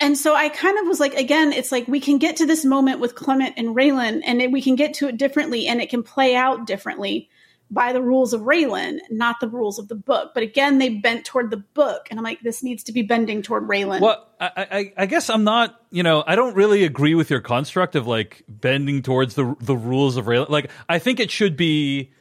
and 0.00 0.16
so 0.16 0.34
I 0.34 0.48
kind 0.48 0.78
of 0.78 0.86
was 0.86 1.00
like, 1.00 1.14
again, 1.14 1.52
it's 1.52 1.72
like 1.72 1.88
we 1.88 2.00
can 2.00 2.18
get 2.18 2.36
to 2.36 2.46
this 2.46 2.64
moment 2.64 3.00
with 3.00 3.14
Clement 3.14 3.54
and 3.56 3.74
Raylan, 3.74 4.22
and 4.24 4.52
we 4.52 4.62
can 4.62 4.76
get 4.76 4.94
to 4.94 5.08
it 5.08 5.16
differently, 5.16 5.66
and 5.66 5.80
it 5.80 5.90
can 5.90 6.02
play 6.02 6.36
out 6.36 6.66
differently 6.66 7.28
by 7.70 7.92
the 7.92 8.00
rules 8.00 8.32
of 8.32 8.42
Raylan, 8.42 8.98
not 9.10 9.40
the 9.40 9.48
rules 9.48 9.78
of 9.78 9.88
the 9.88 9.94
book. 9.94 10.32
But 10.32 10.42
again, 10.42 10.78
they 10.78 10.88
bent 10.88 11.26
toward 11.26 11.50
the 11.50 11.58
book, 11.58 12.08
and 12.10 12.18
I'm 12.18 12.24
like, 12.24 12.40
this 12.40 12.62
needs 12.62 12.84
to 12.84 12.92
be 12.92 13.02
bending 13.02 13.42
toward 13.42 13.68
Raylan. 13.68 14.00
Well, 14.00 14.26
I, 14.40 14.50
I, 14.56 14.92
I 14.96 15.06
guess 15.06 15.28
I'm 15.28 15.44
not, 15.44 15.80
you 15.90 16.02
know, 16.02 16.24
I 16.26 16.36
don't 16.36 16.54
really 16.54 16.84
agree 16.84 17.14
with 17.14 17.28
your 17.28 17.40
construct 17.40 17.96
of 17.96 18.06
like 18.06 18.44
bending 18.48 19.02
towards 19.02 19.34
the 19.34 19.54
the 19.60 19.76
rules 19.76 20.16
of 20.16 20.26
Raylan. 20.26 20.48
Like, 20.48 20.70
I 20.88 20.98
think 20.98 21.20
it 21.20 21.30
should 21.30 21.56
be 21.56 22.12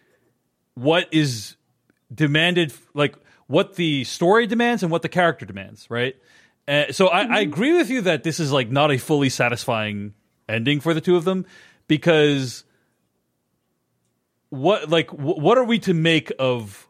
what 0.74 1.08
is 1.12 1.56
demanded, 2.14 2.74
like 2.94 3.16
what 3.48 3.76
the 3.76 4.04
story 4.04 4.48
demands 4.48 4.84
and 4.84 4.92
what 4.92 5.02
the 5.02 5.10
character 5.10 5.46
demands, 5.46 5.90
right? 5.90 6.16
Uh, 6.68 6.92
so 6.92 7.10
I, 7.10 7.24
mm-hmm. 7.24 7.34
I 7.34 7.40
agree 7.42 7.74
with 7.74 7.90
you 7.90 8.02
that 8.02 8.24
this 8.24 8.40
is 8.40 8.52
like 8.52 8.70
not 8.70 8.92
a 8.92 8.98
fully 8.98 9.30
satisfying 9.30 10.14
ending 10.50 10.80
for 10.80 10.94
the 10.94 11.02
two 11.02 11.16
of 11.16 11.24
them 11.24 11.46
because 11.88 12.64
what 14.50 14.90
like 14.90 15.12
what 15.12 15.58
are 15.58 15.64
we 15.64 15.80
to 15.80 15.94
make 15.94 16.32
of 16.40 16.88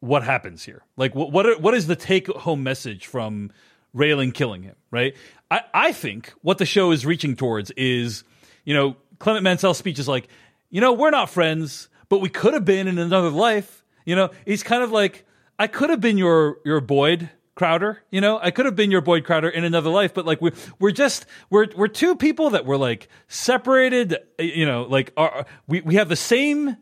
what 0.00 0.22
happens 0.22 0.64
here? 0.64 0.82
Like 0.96 1.14
what 1.14 1.32
what, 1.32 1.46
are, 1.46 1.58
what 1.58 1.74
is 1.74 1.86
the 1.86 1.96
take 1.96 2.28
home 2.28 2.62
message 2.62 3.06
from 3.06 3.50
Raylan 3.94 4.32
killing 4.32 4.62
him? 4.62 4.76
Right. 4.90 5.16
I 5.50 5.62
I 5.74 5.92
think 5.92 6.32
what 6.42 6.58
the 6.58 6.66
show 6.66 6.90
is 6.92 7.04
reaching 7.04 7.36
towards 7.36 7.70
is 7.72 8.24
you 8.64 8.74
know 8.74 8.96
Clement 9.18 9.44
Mansell's 9.44 9.78
speech 9.78 9.98
is 9.98 10.08
like 10.08 10.28
you 10.70 10.80
know 10.80 10.92
we're 10.92 11.10
not 11.10 11.30
friends 11.30 11.88
but 12.08 12.20
we 12.20 12.28
could 12.28 12.54
have 12.54 12.64
been 12.64 12.88
in 12.88 12.98
another 12.98 13.30
life. 13.30 13.84
You 14.04 14.16
know 14.16 14.30
he's 14.44 14.62
kind 14.62 14.82
of 14.82 14.92
like 14.92 15.24
I 15.58 15.66
could 15.66 15.90
have 15.90 16.00
been 16.00 16.18
your 16.18 16.58
your 16.64 16.80
Boyd 16.80 17.28
Crowder, 17.60 18.02
you 18.10 18.22
know, 18.22 18.38
I 18.40 18.52
could 18.52 18.64
have 18.64 18.74
been 18.74 18.90
your 18.90 19.02
Boyd 19.02 19.24
Crowder 19.24 19.50
in 19.50 19.64
another 19.64 19.90
life, 19.90 20.14
but 20.14 20.24
like 20.24 20.40
we're 20.40 20.54
we're 20.78 20.92
just 20.92 21.26
we're 21.50 21.66
we're 21.76 21.88
two 21.88 22.16
people 22.16 22.48
that 22.50 22.64
were 22.64 22.78
like 22.78 23.10
separated, 23.28 24.16
you 24.38 24.64
know, 24.64 24.84
like 24.84 25.12
are, 25.14 25.44
we 25.68 25.82
we 25.82 25.96
have 25.96 26.08
the 26.08 26.16
same 26.16 26.78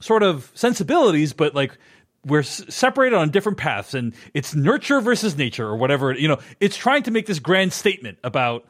sort 0.00 0.22
of 0.22 0.50
sensibilities, 0.54 1.34
but 1.34 1.54
like 1.54 1.76
we're 2.24 2.42
separated 2.42 3.16
on 3.16 3.28
different 3.28 3.58
paths, 3.58 3.92
and 3.92 4.14
it's 4.32 4.54
nurture 4.54 5.02
versus 5.02 5.36
nature 5.36 5.66
or 5.66 5.76
whatever. 5.76 6.14
You 6.14 6.28
know, 6.28 6.38
it's 6.58 6.78
trying 6.78 7.02
to 7.02 7.10
make 7.10 7.26
this 7.26 7.38
grand 7.38 7.74
statement 7.74 8.16
about, 8.24 8.66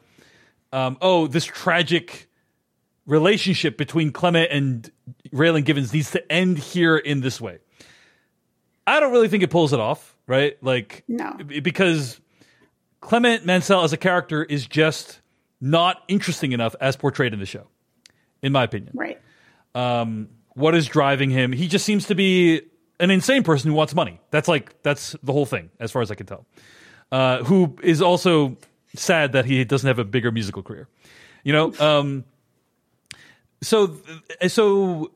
um, 0.73 0.97
oh, 0.99 1.27
this 1.27 1.45
tragic 1.45 2.27
relationship 3.05 3.77
between 3.77 4.11
Clement 4.11 4.51
and 4.51 4.91
Raylan 5.31 5.63
Givens 5.63 5.93
needs 5.93 6.11
to 6.11 6.29
end 6.29 6.57
here 6.57 6.97
in 6.97 7.21
this 7.21 7.39
way. 7.39 7.59
I 8.85 8.99
don't 8.99 9.13
really 9.13 9.29
think 9.29 9.43
it 9.43 9.51
pulls 9.51 9.71
it 9.71 9.79
off 9.79 10.17
right? 10.29 10.63
Like, 10.63 11.03
no, 11.07 11.33
because 11.43 12.21
Clement 13.01 13.45
Mansell 13.45 13.83
as 13.83 13.91
a 13.91 13.97
character 13.97 14.43
is 14.43 14.67
just 14.67 15.19
not 15.59 16.03
interesting 16.07 16.53
enough 16.53 16.75
as 16.79 16.95
portrayed 16.95 17.33
in 17.33 17.39
the 17.39 17.45
show, 17.45 17.67
in 18.41 18.53
my 18.53 18.63
opinion. 18.63 18.93
Right. 18.95 19.19
Um, 19.75 20.29
what 20.53 20.75
is 20.75 20.87
driving 20.87 21.31
him? 21.31 21.51
He 21.51 21.67
just 21.67 21.83
seems 21.83 22.07
to 22.07 22.15
be 22.15 22.61
an 22.99 23.11
insane 23.11 23.43
person 23.43 23.71
who 23.71 23.75
wants 23.75 23.95
money. 23.95 24.21
That's 24.29 24.47
like 24.47 24.81
that's 24.83 25.15
the 25.23 25.33
whole 25.33 25.45
thing, 25.47 25.71
as 25.79 25.91
far 25.91 26.01
as 26.01 26.11
I 26.11 26.15
can 26.15 26.27
tell. 26.27 26.45
Uh, 27.11 27.43
who 27.43 27.75
is 27.81 28.01
also 28.01 28.55
sad 28.95 29.31
that 29.31 29.45
he 29.45 29.65
doesn't 29.65 29.87
have 29.87 29.99
a 29.99 30.05
bigger 30.05 30.31
musical 30.31 30.61
career. 30.61 30.87
You 31.43 31.53
know. 31.53 31.73
Um, 31.79 32.23
so 33.61 33.97
so 34.47 35.11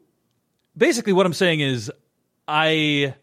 basically, 0.76 1.14
what 1.14 1.28
I'm 1.28 1.34
saying 1.34 1.60
is, 1.60 1.92
I 2.48 3.14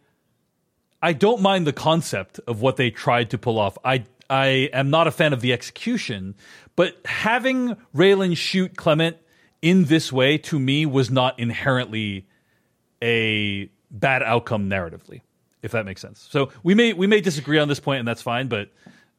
I 1.03 1.13
don't 1.13 1.41
mind 1.41 1.67
the 1.67 1.73
concept 1.73 2.41
of 2.47 2.61
what 2.61 2.77
they 2.77 2.91
tried 2.91 3.31
to 3.31 3.39
pull 3.39 3.59
off. 3.59 3.79
I 3.85 4.05
I 4.29 4.71
am 4.73 4.91
not 4.91 5.07
a 5.07 5.11
fan 5.11 5.33
of 5.33 5.41
the 5.41 5.53
execution, 5.53 6.35
but 6.77 6.97
having 7.05 7.77
Raylan 7.95 8.37
shoot 8.37 8.77
Clement 8.77 9.17
in 9.63 9.87
this 9.87 10.13
way 10.13 10.39
to 10.39 10.59
me 10.59 10.87
was 10.87 11.11
not 11.11 11.39
inherently 11.39 12.27
a 13.03 13.71
bad 13.91 14.23
outcome 14.23 14.71
narratively, 14.71 15.23
if 15.63 15.73
that 15.73 15.85
makes 15.85 16.01
sense. 16.01 16.27
So 16.31 16.51
we 16.63 16.75
may 16.75 16.93
we 16.93 17.07
may 17.07 17.21
disagree 17.21 17.59
on 17.59 17.69
this 17.69 17.81
point, 17.81 17.99
and 17.99 18.09
that's 18.09 18.23
fine. 18.23 18.49
But 18.49 18.71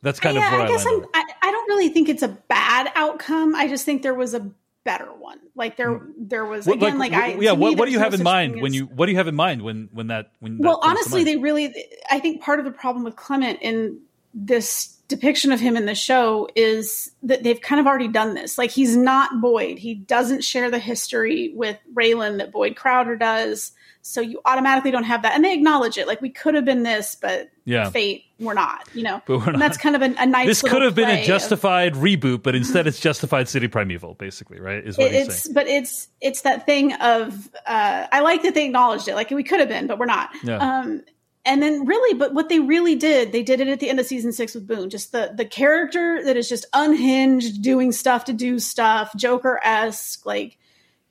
that's 0.01 0.19
kind 0.19 0.35
yeah, 0.35 0.47
of 0.47 0.51
what 0.51 0.61
I, 0.61 0.65
I 0.65 0.67
guess 0.67 0.85
I, 0.85 1.23
I 1.43 1.51
don't 1.51 1.67
really 1.67 1.89
think 1.89 2.09
it's 2.09 2.23
a 2.23 2.29
bad 2.29 2.91
outcome. 2.95 3.55
I 3.55 3.67
just 3.67 3.85
think 3.85 4.01
there 4.01 4.13
was 4.13 4.33
a 4.33 4.49
better 4.83 5.13
one. 5.13 5.39
Like 5.55 5.77
there, 5.77 5.95
hmm. 5.95 6.11
there 6.17 6.45
was 6.45 6.67
again, 6.67 6.97
like, 6.97 7.11
like 7.11 7.35
I, 7.35 7.39
yeah. 7.39 7.51
What, 7.51 7.77
what 7.77 7.85
do 7.85 7.91
you 7.91 7.99
have 7.99 8.13
in 8.13 8.23
mind 8.23 8.61
when 8.61 8.73
you, 8.73 8.85
what 8.85 9.05
do 9.05 9.11
you 9.11 9.17
have 9.17 9.27
in 9.27 9.35
mind 9.35 9.61
when, 9.61 9.89
when 9.91 10.07
that, 10.07 10.31
when, 10.39 10.57
well, 10.57 10.79
that 10.81 10.89
honestly, 10.89 11.23
they 11.23 11.37
really, 11.37 11.73
I 12.09 12.19
think 12.19 12.41
part 12.41 12.59
of 12.59 12.65
the 12.65 12.71
problem 12.71 13.03
with 13.03 13.15
Clement 13.15 13.59
in 13.61 13.99
this 14.33 14.97
depiction 15.07 15.51
of 15.51 15.59
him 15.59 15.75
in 15.75 15.85
the 15.85 15.93
show 15.95 16.47
is 16.55 17.11
that 17.21 17.43
they've 17.43 17.59
kind 17.59 17.81
of 17.81 17.85
already 17.85 18.07
done 18.07 18.33
this. 18.33 18.57
Like 18.57 18.71
he's 18.71 18.95
not 18.95 19.41
Boyd. 19.41 19.77
He 19.77 19.93
doesn't 19.93 20.43
share 20.43 20.71
the 20.71 20.79
history 20.79 21.51
with 21.53 21.77
Raylan 21.93 22.37
that 22.37 22.51
Boyd 22.51 22.75
Crowder 22.75 23.17
does. 23.17 23.73
So 24.03 24.21
you 24.21 24.41
automatically 24.45 24.91
don't 24.91 25.03
have 25.03 25.21
that. 25.23 25.33
And 25.35 25.43
they 25.43 25.53
acknowledge 25.53 25.97
it. 25.97 26.07
Like 26.07 26.21
we 26.21 26.29
could 26.29 26.55
have 26.55 26.65
been 26.65 26.83
this, 26.83 27.15
but 27.15 27.49
yeah. 27.65 27.89
fate, 27.89 28.25
we're 28.39 28.53
not, 28.53 28.87
you 28.93 29.03
know. 29.03 29.21
But 29.25 29.39
we're 29.39 29.45
not. 29.45 29.53
And 29.55 29.61
that's 29.61 29.77
kind 29.77 29.95
of 29.95 30.01
a, 30.01 30.13
a 30.17 30.25
nice 30.25 30.47
This 30.47 30.61
could 30.61 30.81
have 30.81 30.95
been 30.95 31.09
a 31.09 31.23
justified 31.23 31.95
of, 31.95 32.01
reboot, 32.01 32.43
but 32.43 32.55
instead 32.55 32.87
it's 32.87 32.99
justified 32.99 33.47
City 33.47 33.67
Primeval, 33.67 34.15
basically, 34.15 34.59
right? 34.59 34.85
Is 34.85 34.97
what 34.97 35.13
it's 35.13 35.47
but 35.47 35.67
it's 35.67 36.07
it's 36.19 36.41
that 36.41 36.65
thing 36.65 36.93
of 36.93 37.49
uh 37.65 38.07
I 38.11 38.21
like 38.21 38.43
that 38.43 38.55
they 38.55 38.65
acknowledged 38.65 39.07
it. 39.07 39.15
Like 39.15 39.29
we 39.29 39.43
could 39.43 39.59
have 39.59 39.69
been, 39.69 39.87
but 39.87 39.99
we're 39.99 40.05
not. 40.05 40.29
Yeah. 40.43 40.57
Um 40.57 41.03
and 41.43 41.61
then 41.61 41.85
really, 41.85 42.17
but 42.17 42.33
what 42.33 42.49
they 42.49 42.59
really 42.59 42.95
did, 42.95 43.31
they 43.31 43.41
did 43.41 43.61
it 43.61 43.67
at 43.67 43.79
the 43.79 43.89
end 43.89 43.99
of 43.99 44.05
season 44.05 44.31
six 44.31 44.53
with 44.53 44.67
Boone. 44.67 44.89
Just 44.89 45.11
the 45.11 45.33
the 45.35 45.45
character 45.45 46.23
that 46.23 46.37
is 46.37 46.47
just 46.47 46.65
unhinged, 46.73 47.61
doing 47.63 47.91
stuff 47.91 48.25
to 48.25 48.33
do 48.33 48.59
stuff, 48.59 49.15
Joker 49.15 49.59
esque, 49.63 50.25
like 50.25 50.57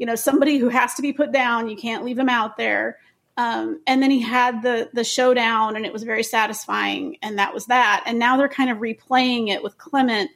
you 0.01 0.07
know 0.07 0.17
somebody 0.17 0.59
who 0.59 0.69
has 0.71 0.95
to 0.95 1.03
be 1.03 1.13
put 1.13 1.31
down. 1.31 1.69
You 1.69 1.77
can't 1.77 2.05
leave 2.05 2.19
him 2.19 2.29
out 2.29 2.57
there. 2.57 2.99
Um, 3.37 3.81
and 3.87 4.03
then 4.03 4.11
he 4.11 4.21
had 4.21 4.63
the 4.63 4.91
the 4.93 5.05
showdown, 5.05 5.77
and 5.77 5.87
it 5.87 5.93
was 5.93 6.03
very 6.03 6.25
satisfying, 6.25 7.19
and 7.23 7.39
that 7.39 7.55
was 7.55 7.67
that. 7.67 8.03
And 8.07 8.19
now 8.19 8.37
they're 8.37 8.49
kind 8.49 8.71
of 8.71 8.79
replaying 8.79 9.49
it 9.49 9.63
with 9.63 9.79
Clement, 9.79 10.31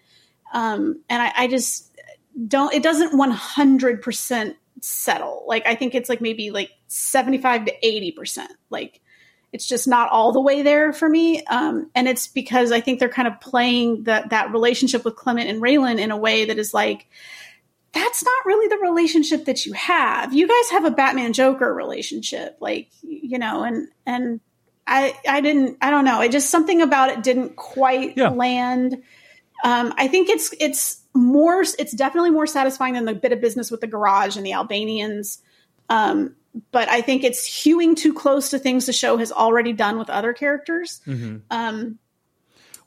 um, 0.52 1.02
and 1.10 1.20
I, 1.20 1.32
I 1.36 1.48
just 1.48 1.90
don't. 2.46 2.72
It 2.72 2.82
doesn't 2.82 3.16
one 3.16 3.30
hundred 3.30 4.00
percent 4.00 4.56
settle. 4.80 5.44
Like 5.46 5.66
I 5.66 5.74
think 5.74 5.94
it's 5.94 6.08
like 6.08 6.20
maybe 6.20 6.50
like 6.50 6.70
seventy 6.86 7.38
five 7.38 7.64
to 7.64 7.86
eighty 7.86 8.12
percent. 8.12 8.52
Like 8.70 9.00
it's 9.52 9.66
just 9.66 9.86
not 9.86 10.10
all 10.10 10.32
the 10.32 10.40
way 10.40 10.62
there 10.62 10.92
for 10.92 11.08
me. 11.08 11.44
Um, 11.44 11.90
and 11.94 12.08
it's 12.08 12.26
because 12.26 12.72
I 12.72 12.80
think 12.80 12.98
they're 12.98 13.08
kind 13.08 13.28
of 13.28 13.40
playing 13.40 14.04
that 14.04 14.30
that 14.30 14.52
relationship 14.52 15.04
with 15.04 15.16
Clement 15.16 15.48
and 15.48 15.62
Raylan 15.62 15.98
in 15.98 16.10
a 16.10 16.16
way 16.16 16.46
that 16.46 16.58
is 16.58 16.74
like, 16.74 17.06
that's 17.94 18.24
not 18.24 18.44
really 18.44 18.68
the 18.68 18.78
relationship 18.78 19.44
that 19.44 19.64
you 19.64 19.72
have. 19.72 20.34
You 20.34 20.48
guys 20.48 20.70
have 20.70 20.84
a 20.84 20.90
Batman 20.90 21.32
Joker 21.32 21.72
relationship, 21.72 22.56
like 22.60 22.88
you 23.02 23.38
know, 23.38 23.62
and 23.62 23.88
and 24.04 24.40
I 24.86 25.16
I 25.28 25.40
didn't 25.40 25.78
I 25.80 25.90
don't 25.90 26.04
know. 26.04 26.20
It 26.20 26.32
just 26.32 26.50
something 26.50 26.82
about 26.82 27.10
it 27.10 27.22
didn't 27.22 27.56
quite 27.56 28.16
yeah. 28.16 28.28
land. 28.28 29.02
Um, 29.62 29.94
I 29.96 30.08
think 30.08 30.28
it's 30.28 30.52
it's 30.60 31.02
more 31.14 31.62
it's 31.62 31.92
definitely 31.92 32.32
more 32.32 32.46
satisfying 32.46 32.94
than 32.94 33.04
the 33.04 33.14
bit 33.14 33.32
of 33.32 33.40
business 33.40 33.70
with 33.70 33.80
the 33.80 33.86
garage 33.86 34.36
and 34.36 34.44
the 34.44 34.52
Albanians. 34.52 35.40
Um, 35.88 36.34
but 36.72 36.88
I 36.88 37.00
think 37.00 37.24
it's 37.24 37.46
hewing 37.46 37.94
too 37.94 38.12
close 38.12 38.50
to 38.50 38.58
things 38.58 38.86
the 38.86 38.92
show 38.92 39.16
has 39.16 39.30
already 39.32 39.72
done 39.72 39.98
with 39.98 40.10
other 40.10 40.32
characters. 40.32 41.00
Mm-hmm. 41.06 41.38
Um, 41.50 41.98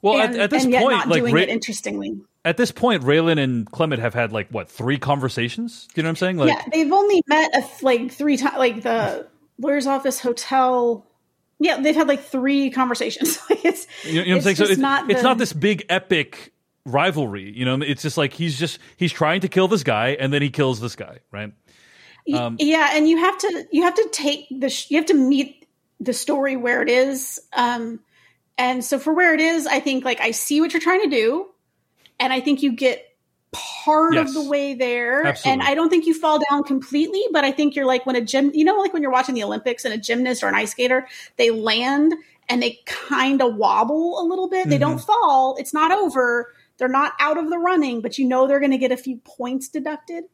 well, 0.01 0.21
and, 0.21 0.35
at, 0.35 0.41
at, 0.41 0.49
this 0.49 0.65
point, 0.65 0.89
not 0.89 1.07
like 1.07 1.23
it 1.23 1.49
interestingly. 1.49 2.19
At 2.47 2.55
this 2.55 2.71
point, 2.71 3.03
Raylan 3.03 3.43
and 3.43 3.69
Clement 3.69 4.01
have 4.01 4.13
had 4.13 4.31
like 4.31 4.47
what 4.49 4.69
three 4.69 4.97
conversations? 4.97 5.87
Do 5.93 5.99
you 5.99 6.03
know 6.03 6.07
what 6.07 6.11
I'm 6.11 6.15
saying? 6.15 6.37
Like, 6.37 6.49
yeah, 6.49 6.63
they've 6.71 6.93
only 6.93 7.21
met 7.27 7.53
a, 7.53 7.63
like 7.83 8.09
three 8.11 8.37
times. 8.37 8.57
Like 8.57 8.83
the 8.83 9.27
lawyer's 9.59 9.85
office, 9.85 10.21
hotel. 10.21 11.05
Yeah, 11.59 11.81
they've 11.81 11.95
had 11.95 12.07
like 12.07 12.23
three 12.23 12.69
conversations. 12.69 13.37
it's 13.49 13.85
you 14.05 14.13
know, 14.13 14.29
what 14.29 14.35
I'm 14.37 14.41
saying. 14.41 14.55
So 14.55 14.63
it's 14.63 14.77
not 14.77 15.11
it's 15.11 15.23
not 15.23 15.37
this 15.37 15.51
big 15.51 15.85
epic 15.89 16.53
rivalry. 16.85 17.51
You 17.51 17.65
know, 17.65 17.81
it's 17.81 18.01
just 18.01 18.17
like 18.17 18.31
he's 18.31 18.57
just 18.57 18.79
he's 18.95 19.11
trying 19.11 19.41
to 19.41 19.49
kill 19.49 19.67
this 19.67 19.83
guy, 19.83 20.11
and 20.17 20.31
then 20.31 20.41
he 20.41 20.49
kills 20.49 20.79
this 20.79 20.95
guy, 20.95 21.19
right? 21.31 21.51
Um, 22.33 22.55
yeah, 22.59 22.91
and 22.93 23.09
you 23.09 23.17
have 23.17 23.37
to 23.39 23.67
you 23.73 23.83
have 23.83 23.95
to 23.95 24.09
take 24.13 24.47
the 24.49 24.69
sh- 24.69 24.89
you 24.89 24.97
have 24.97 25.07
to 25.07 25.13
meet 25.13 25.67
the 25.99 26.13
story 26.13 26.55
where 26.55 26.81
it 26.81 26.89
is. 26.89 27.41
Um, 27.51 27.99
And 28.57 28.83
so 28.83 28.97
for 28.97 29.13
where 29.13 29.33
it 29.35 29.39
is, 29.39 29.67
I 29.67 29.79
think 29.79 30.03
like 30.03 30.19
I 30.19 30.31
see 30.31 30.61
what 30.61 30.73
you're 30.73 30.81
trying 30.81 31.03
to 31.03 31.09
do, 31.09 31.47
and 32.19 32.33
I 32.33 32.39
think 32.39 32.63
you 32.63 32.71
get 32.71 33.03
part 33.51 34.15
Yes. 34.15 34.29
of 34.29 34.33
the 34.33 34.49
way 34.49 34.73
there. 34.73 35.25
Absolutely. 35.25 35.51
And 35.51 35.69
I 35.69 35.75
don't 35.75 35.89
think 35.89 36.05
you 36.05 36.13
fall 36.13 36.39
down 36.49 36.63
completely, 36.63 37.23
but 37.31 37.43
I 37.43 37.51
think 37.51 37.75
you're 37.75 37.85
like 37.85 38.05
when 38.05 38.15
a 38.15 38.21
gym, 38.21 38.51
you 38.53 38.65
know, 38.65 38.75
like 38.75 38.93
when 38.93 39.01
you're 39.01 39.11
watching 39.11 39.35
the 39.35 39.43
Olympics 39.43 39.85
and 39.85 39.93
a 39.93 39.97
gymnast 39.97 40.43
or 40.43 40.47
an 40.47 40.55
ice 40.55 40.71
skater, 40.71 41.07
they 41.37 41.49
land 41.49 42.13
and 42.49 42.61
they 42.61 42.79
kind 42.85 43.41
of 43.41 43.55
wobble 43.55 44.21
a 44.21 44.23
little 44.23 44.49
bit. 44.49 44.69
They 44.69 44.77
don't 44.77 44.97
mm-hmm. 44.97 45.05
fall. 45.05 45.55
It's 45.59 45.73
not 45.73 45.91
over. 45.91 46.53
They're 46.77 46.87
not 46.87 47.13
out 47.19 47.37
of 47.37 47.49
the 47.49 47.57
running, 47.57 48.01
but 48.01 48.17
you 48.17 48.25
know 48.25 48.47
they're 48.47 48.59
going 48.59 48.71
to 48.71 48.77
get 48.77 48.91
a 48.91 48.97
few 48.97 49.17
points 49.17 49.67
deducted. 49.67 50.25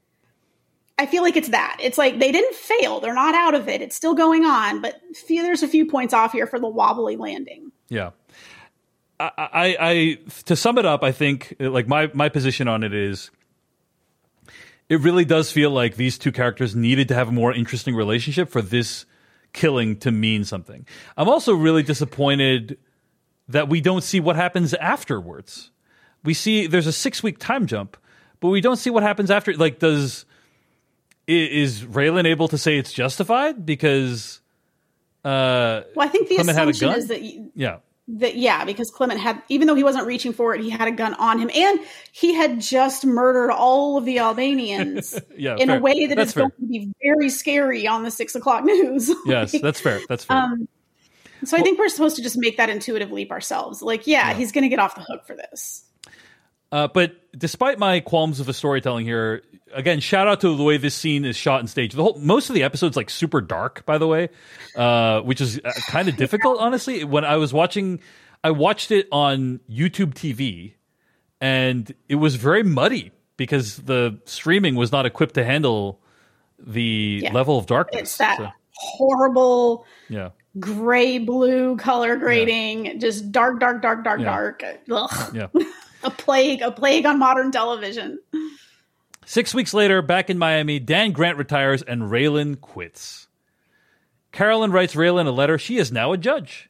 I 0.99 1.05
feel 1.05 1.23
like 1.23 1.35
it's 1.35 1.49
that. 1.49 1.77
It's 1.81 1.97
like 1.97 2.19
they 2.19 2.31
didn't 2.31 2.55
fail. 2.55 2.99
They're 2.99 3.15
not 3.15 3.33
out 3.33 3.55
of 3.55 3.67
it. 3.67 3.81
It's 3.81 3.95
still 3.95 4.13
going 4.13 4.45
on, 4.45 4.81
but 4.81 5.01
few, 5.15 5.41
there's 5.41 5.63
a 5.63 5.67
few 5.67 5.85
points 5.85 6.13
off 6.13 6.33
here 6.33 6.45
for 6.45 6.59
the 6.59 6.67
wobbly 6.67 7.15
landing. 7.15 7.71
Yeah. 7.89 8.11
I, 9.37 9.77
I, 9.79 10.17
to 10.45 10.55
sum 10.55 10.77
it 10.77 10.85
up, 10.85 11.03
I 11.03 11.11
think 11.11 11.55
like 11.59 11.87
my 11.87 12.09
my 12.13 12.29
position 12.29 12.67
on 12.67 12.83
it 12.83 12.93
is 12.93 13.31
it 14.89 14.99
really 14.99 15.25
does 15.25 15.51
feel 15.51 15.71
like 15.71 15.95
these 15.95 16.17
two 16.17 16.31
characters 16.31 16.75
needed 16.75 17.07
to 17.07 17.15
have 17.15 17.29
a 17.29 17.31
more 17.31 17.53
interesting 17.53 17.95
relationship 17.95 18.49
for 18.49 18.61
this 18.61 19.05
killing 19.53 19.97
to 19.97 20.11
mean 20.11 20.43
something. 20.43 20.85
I'm 21.15 21.29
also 21.29 21.53
really 21.53 21.83
disappointed 21.83 22.77
that 23.47 23.69
we 23.69 23.81
don't 23.81 24.03
see 24.03 24.19
what 24.19 24.35
happens 24.35 24.73
afterwards. 24.73 25.71
We 26.23 26.33
see 26.33 26.67
there's 26.67 26.87
a 26.87 26.91
6 26.91 27.23
week 27.23 27.39
time 27.39 27.65
jump, 27.65 27.97
but 28.39 28.49
we 28.49 28.61
don't 28.61 28.77
see 28.77 28.89
what 28.89 29.03
happens 29.03 29.31
after 29.31 29.53
like 29.53 29.79
does 29.79 30.25
is 31.27 31.83
Raylan 31.83 32.25
able 32.25 32.49
to 32.49 32.57
say 32.57 32.77
it's 32.77 32.91
justified 32.91 33.65
because 33.65 34.41
uh 35.23 35.81
Well, 35.95 36.07
I 36.07 36.09
think 36.09 36.27
the 36.29 36.35
Clement 36.35 36.57
assumption 36.57 36.89
is 36.91 37.07
that 37.07 37.21
you, 37.21 37.51
yeah. 37.55 37.77
That 38.07 38.35
yeah, 38.35 38.65
because 38.65 38.91
Clement 38.91 39.19
had 39.19 39.41
even 39.49 39.67
though 39.67 39.75
he 39.75 39.83
wasn't 39.83 40.05
reaching 40.05 40.33
for 40.33 40.53
it, 40.53 40.61
he 40.61 40.69
had 40.69 40.87
a 40.87 40.91
gun 40.91 41.13
on 41.15 41.39
him, 41.39 41.49
and 41.53 41.79
he 42.11 42.33
had 42.33 42.59
just 42.59 43.05
murdered 43.05 43.51
all 43.51 43.97
of 43.97 44.05
the 44.05 44.19
Albanians 44.19 45.19
Yeah, 45.37 45.55
in 45.57 45.69
fair. 45.69 45.77
a 45.77 45.81
way 45.81 46.07
that 46.07 46.15
That's 46.15 46.31
is 46.31 46.35
going 46.35 46.51
to 46.51 46.65
be 46.67 46.91
very 47.01 47.29
scary 47.29 47.87
on 47.87 48.03
the 48.03 48.11
six 48.11 48.35
o'clock 48.35 48.63
news. 48.65 49.09
Yes, 49.25 49.53
that's 49.59 49.79
fair. 49.79 50.01
That's 50.09 50.25
fair. 50.25 50.37
Um, 50.37 50.67
so 51.45 51.57
I 51.57 51.61
think 51.61 51.79
we're 51.79 51.89
supposed 51.89 52.15
to 52.17 52.21
just 52.21 52.37
make 52.37 52.57
that 52.57 52.69
intuitive 52.69 53.11
leap 53.11 53.31
ourselves. 53.31 53.81
Like, 53.81 54.07
yeah, 54.07 54.33
he's 54.33 54.51
going 54.51 54.63
to 54.63 54.69
get 54.69 54.79
off 54.79 54.95
the 54.95 55.01
hook 55.01 55.25
for 55.25 55.35
this. 55.35 55.83
Uh, 56.71 56.87
but 56.87 57.15
despite 57.37 57.79
my 57.79 57.99
qualms 57.99 58.39
of 58.39 58.45
the 58.45 58.53
storytelling 58.53 59.05
here, 59.05 59.43
again, 59.73 59.99
shout 59.99 60.27
out 60.27 60.41
to 60.41 60.55
the 60.55 60.63
way 60.63 60.77
this 60.77 60.95
scene 60.95 61.25
is 61.25 61.35
shot 61.35 61.59
and 61.59 61.69
staged. 61.69 61.95
The 61.95 62.03
whole 62.03 62.17
most 62.19 62.49
of 62.49 62.55
the 62.55 62.63
episode's 62.63 62.95
like 62.97 63.09
super 63.09 63.41
dark, 63.41 63.85
by 63.85 63.97
the 63.97 64.07
way, 64.07 64.29
uh, 64.75 65.21
which 65.21 65.41
is 65.41 65.59
uh, 65.63 65.71
kind 65.87 66.07
of 66.09 66.15
difficult, 66.17 66.59
honestly. 66.59 67.03
When 67.03 67.25
I 67.25 67.37
was 67.37 67.53
watching, 67.53 67.99
I 68.43 68.51
watched 68.51 68.91
it 68.91 69.07
on 69.11 69.59
YouTube 69.69 70.13
TV, 70.13 70.73
and 71.41 71.93
it 72.09 72.15
was 72.15 72.35
very 72.35 72.63
muddy 72.63 73.11
because 73.37 73.77
the 73.77 74.19
streaming 74.25 74.75
was 74.75 74.91
not 74.91 75.05
equipped 75.05 75.35
to 75.35 75.43
handle 75.43 75.99
the 76.59 77.21
Yeah. 77.23 77.33
level 77.33 77.57
of 77.57 77.65
darkness. 77.65 78.01
It's 78.01 78.17
that 78.17 78.37
So, 78.37 78.49
horrible 78.75 79.85
yeah. 80.09 80.29
gray 80.59 81.17
blue 81.17 81.75
color 81.77 82.15
grading, 82.15 82.99
just 82.99 83.31
dark, 83.31 83.59
dark, 83.59 83.81
dark, 83.81 84.03
dark, 84.03 84.19
Yeah. 84.19 84.25
dark. 84.25 84.63
Ugh. 84.91 85.35
Yeah. 85.35 85.47
A 86.05 86.09
plague, 86.11 86.61
a 86.61 86.69
plague 86.69 87.05
on 87.05 87.17
modern 87.17 87.49
television. 87.49 88.19
Six 89.25 89.53
weeks 89.53 89.73
later, 89.73 90.01
back 90.01 90.29
in 90.29 90.37
Miami, 90.37 90.79
Dan 90.79 91.11
Grant 91.11 91.37
retires 91.37 91.81
and 91.81 92.03
Raylan 92.03 92.59
quits. 92.59 93.27
Carolyn 94.31 94.71
writes 94.71 94.95
Raylan 94.95 95.27
a 95.27 95.31
letter. 95.31 95.57
She 95.57 95.77
is 95.77 95.91
now 95.91 96.11
a 96.11 96.17
judge. 96.17 96.69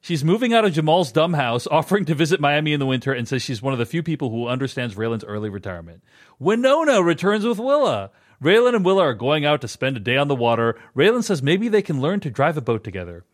She's 0.00 0.24
moving 0.24 0.52
out 0.52 0.64
of 0.64 0.72
Jamal's 0.72 1.12
dumb 1.12 1.32
house, 1.32 1.66
offering 1.66 2.04
to 2.06 2.14
visit 2.14 2.40
Miami 2.40 2.72
in 2.72 2.80
the 2.80 2.86
winter, 2.86 3.12
and 3.12 3.26
says 3.26 3.42
she's 3.42 3.62
one 3.62 3.72
of 3.72 3.78
the 3.78 3.86
few 3.86 4.02
people 4.02 4.30
who 4.30 4.48
understands 4.48 4.96
Raylan's 4.96 5.24
early 5.24 5.48
retirement. 5.48 6.02
Winona 6.38 7.02
returns 7.02 7.44
with 7.44 7.58
Willa. 7.58 8.10
Raylan 8.42 8.74
and 8.74 8.84
Willa 8.84 9.02
are 9.02 9.14
going 9.14 9.46
out 9.46 9.60
to 9.62 9.68
spend 9.68 9.96
a 9.96 10.00
day 10.00 10.18
on 10.18 10.28
the 10.28 10.34
water. 10.34 10.78
Raylan 10.94 11.24
says 11.24 11.42
maybe 11.42 11.68
they 11.68 11.80
can 11.80 12.02
learn 12.02 12.20
to 12.20 12.30
drive 12.30 12.58
a 12.58 12.60
boat 12.60 12.84
together. 12.84 13.24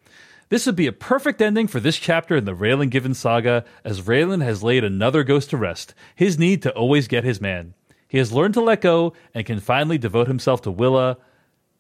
This 0.49 0.67
would 0.67 0.77
be 0.77 0.87
a 0.87 0.93
perfect 0.93 1.41
ending 1.41 1.67
for 1.67 1.81
this 1.81 1.97
chapter 1.97 2.37
in 2.37 2.45
the 2.45 2.55
Raylan 2.55 2.91
Given 2.91 3.15
saga, 3.15 3.65
as 3.85 4.03
Raylan 4.03 4.43
has 4.43 4.63
laid 4.63 4.85
another 4.85 5.25
ghost 5.25 5.51
to 5.51 5.57
rest 5.57 5.95
his 6.15 6.39
need 6.39 6.63
to 6.63 6.73
always 6.73 7.09
get 7.09 7.25
his 7.25 7.41
man. 7.41 7.75
He 8.11 8.19
has 8.19 8.33
learned 8.33 8.55
to 8.55 8.61
let 8.61 8.81
go 8.81 9.13
and 9.33 9.47
can 9.47 9.61
finally 9.61 9.97
devote 9.97 10.27
himself 10.27 10.63
to 10.63 10.71
Willa. 10.71 11.17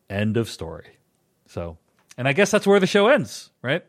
End 0.09 0.37
of 0.37 0.49
story. 0.49 0.97
So, 1.47 1.76
and 2.16 2.28
I 2.28 2.33
guess 2.33 2.53
that's 2.53 2.68
where 2.68 2.78
the 2.78 2.87
show 2.87 3.09
ends, 3.09 3.51
right? 3.62 3.85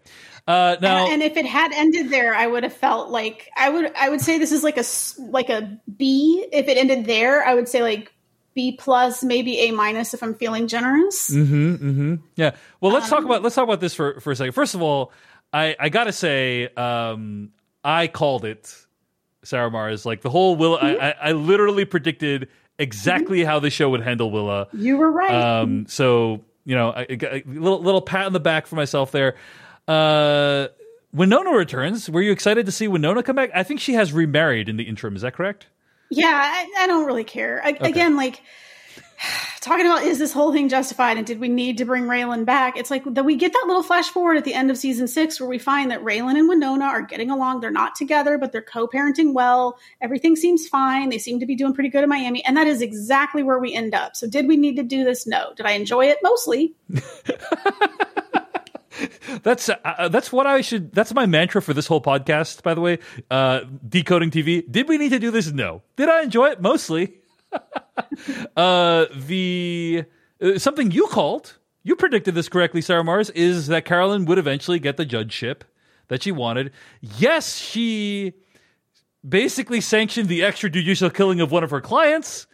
Uh, 0.47 0.75
now, 0.81 1.03
and, 1.03 1.13
and 1.13 1.23
if 1.23 1.37
it 1.37 1.45
had 1.45 1.71
ended 1.71 2.09
there, 2.09 2.33
I 2.33 2.47
would 2.47 2.63
have 2.63 2.73
felt 2.73 3.09
like 3.11 3.47
I 3.55 3.69
would. 3.69 3.93
I 3.95 4.09
would 4.09 4.21
say 4.21 4.39
this 4.39 4.51
is 4.51 4.63
like 4.63 4.77
a 4.77 4.83
like 5.21 5.49
a 5.49 5.79
B. 5.97 6.47
If 6.51 6.67
it 6.67 6.77
ended 6.77 7.05
there, 7.05 7.45
I 7.45 7.53
would 7.53 7.69
say 7.69 7.83
like 7.83 8.11
B 8.55 8.71
plus, 8.71 9.23
maybe 9.23 9.59
A 9.59 9.71
minus 9.71 10.15
if 10.15 10.23
I'm 10.23 10.33
feeling 10.33 10.67
generous. 10.67 11.31
Yeah. 11.31 12.55
Well, 12.79 12.91
let's 12.91 13.07
talk 13.07 13.23
about 13.23 13.43
let's 13.43 13.53
talk 13.53 13.65
about 13.65 13.81
this 13.81 13.93
for 13.93 14.19
for 14.19 14.31
a 14.31 14.35
second. 14.35 14.53
First 14.53 14.73
of 14.73 14.81
all, 14.81 15.11
I 15.53 15.75
I 15.79 15.89
gotta 15.89 16.11
say, 16.11 16.69
um, 16.73 17.51
I 17.83 18.07
called 18.07 18.45
it 18.45 18.75
Sarah 19.43 19.69
Marrs. 19.69 20.05
Like 20.05 20.21
the 20.21 20.29
whole 20.29 20.55
Willa, 20.55 20.77
I, 20.77 21.09
I 21.09 21.15
I 21.21 21.31
literally 21.31 21.85
predicted 21.85 22.49
exactly 22.77 23.43
how 23.43 23.59
the 23.59 23.69
show 23.69 23.89
would 23.89 24.01
handle 24.01 24.31
Willa. 24.31 24.67
You 24.73 24.97
were 24.97 25.11
right. 25.11 25.31
Um, 25.31 25.85
so 25.87 26.41
you 26.65 26.75
know, 26.75 26.91
I, 26.91 27.05
a 27.09 27.43
little 27.45 27.81
little 27.81 28.01
pat 28.01 28.25
on 28.25 28.33
the 28.33 28.39
back 28.39 28.67
for 28.67 28.75
myself 28.75 29.11
there. 29.11 29.35
Uh, 29.87 30.67
Winona 31.13 31.51
returns. 31.51 32.09
Were 32.09 32.21
you 32.21 32.31
excited 32.31 32.65
to 32.65 32.71
see 32.71 32.87
Winona 32.87 33.23
come 33.23 33.35
back? 33.35 33.51
I 33.53 33.63
think 33.63 33.79
she 33.79 33.93
has 33.93 34.13
remarried 34.13 34.69
in 34.69 34.77
the 34.77 34.83
interim. 34.83 35.15
Is 35.15 35.23
that 35.23 35.33
correct? 35.33 35.67
yeah, 36.09 36.29
I, 36.33 36.83
I 36.83 36.87
don't 36.87 37.05
really 37.05 37.23
care. 37.23 37.61
I, 37.63 37.69
Again, 37.79 38.15
like 38.17 38.41
talking 39.61 39.85
about 39.85 40.03
is 40.03 40.19
this 40.19 40.33
whole 40.33 40.51
thing 40.51 40.69
justified 40.69 41.17
and 41.17 41.25
did 41.25 41.39
we 41.39 41.47
need 41.47 41.77
to 41.77 41.85
bring 41.85 42.03
Raylan 42.03 42.45
back? 42.45 42.77
It's 42.77 42.91
like 42.91 43.03
that 43.05 43.23
we 43.25 43.35
get 43.35 43.53
that 43.53 43.63
little 43.67 43.83
flash 43.83 44.09
forward 44.09 44.37
at 44.37 44.45
the 44.45 44.53
end 44.53 44.71
of 44.71 44.77
season 44.77 45.07
six 45.07 45.39
where 45.39 45.49
we 45.49 45.59
find 45.59 45.91
that 45.91 46.03
Raylan 46.03 46.37
and 46.37 46.47
Winona 46.47 46.85
are 46.85 47.01
getting 47.01 47.29
along. 47.29 47.61
They're 47.61 47.71
not 47.71 47.95
together, 47.95 48.37
but 48.37 48.51
they're 48.51 48.61
co-parenting 48.61 49.33
well. 49.33 49.77
Everything 50.01 50.35
seems 50.35 50.67
fine. 50.67 51.09
They 51.09 51.17
seem 51.17 51.39
to 51.39 51.45
be 51.45 51.55
doing 51.55 51.73
pretty 51.73 51.89
good 51.89 52.03
in 52.03 52.09
Miami, 52.09 52.43
and 52.45 52.57
that 52.57 52.67
is 52.67 52.81
exactly 52.81 53.43
where 53.43 53.59
we 53.59 53.73
end 53.73 53.93
up. 53.93 54.15
So, 54.15 54.27
did 54.27 54.47
we 54.47 54.57
need 54.57 54.75
to 54.77 54.83
do 54.83 55.03
this? 55.03 55.27
No. 55.27 55.53
Did 55.55 55.65
I 55.65 55.71
enjoy 55.71 56.07
it? 56.07 56.17
Mostly. 56.23 56.75
That's 59.43 59.69
uh, 59.69 60.09
that's 60.09 60.31
what 60.31 60.45
I 60.45 60.61
should. 60.61 60.91
That's 60.91 61.13
my 61.13 61.25
mantra 61.25 61.61
for 61.61 61.73
this 61.73 61.87
whole 61.87 62.01
podcast. 62.01 62.61
By 62.61 62.75
the 62.75 62.81
way, 62.81 62.99
uh, 63.31 63.61
decoding 63.87 64.29
TV. 64.29 64.69
Did 64.69 64.87
we 64.87 64.97
need 64.97 65.09
to 65.09 65.19
do 65.19 65.31
this? 65.31 65.51
No. 65.51 65.81
Did 65.95 66.09
I 66.09 66.21
enjoy 66.21 66.49
it? 66.49 66.61
Mostly. 66.61 67.20
uh, 68.55 69.05
the 69.15 70.05
uh, 70.41 70.57
something 70.57 70.91
you 70.91 71.07
called. 71.07 71.57
You 71.83 71.95
predicted 71.95 72.35
this 72.35 72.47
correctly, 72.47 72.81
Sarah 72.81 73.03
Marrs. 73.03 73.31
Is 73.33 73.67
that 73.67 73.85
Carolyn 73.85 74.25
would 74.25 74.37
eventually 74.37 74.77
get 74.77 74.97
the 74.97 75.05
judgeship 75.05 75.63
that 76.09 76.21
she 76.21 76.31
wanted? 76.31 76.71
Yes, 77.01 77.57
she 77.57 78.33
basically 79.27 79.81
sanctioned 79.81 80.29
the 80.29 80.41
extrajudicial 80.41 81.13
killing 81.13 81.41
of 81.41 81.51
one 81.51 81.63
of 81.63 81.71
her 81.71 81.81
clients, 81.81 82.45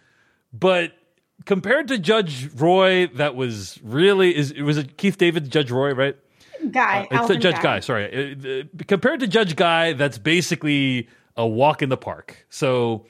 but 0.53 0.93
compared 1.45 1.87
to 1.89 1.97
Judge 1.97 2.49
Roy, 2.55 3.07
that 3.07 3.35
was 3.35 3.79
really 3.83 4.35
is 4.35 4.51
it 4.51 4.61
was 4.61 4.77
it 4.77 4.97
Keith 4.97 5.17
David, 5.17 5.49
Judge 5.51 5.71
Roy, 5.71 5.93
right? 5.93 6.15
Guy. 6.71 7.07
It's 7.11 7.13
Alvin 7.13 7.41
Judge 7.41 7.61
Guy. 7.61 7.79
Sorry, 7.81 8.35
Uh, 8.35 8.49
uh, 8.49 8.83
compared 8.87 9.19
to 9.19 9.27
Judge 9.27 9.55
Guy, 9.55 9.93
that's 9.93 10.17
basically 10.17 11.07
a 11.35 11.47
walk 11.47 11.81
in 11.81 11.89
the 11.89 11.97
park. 11.97 12.45
So 12.49 13.05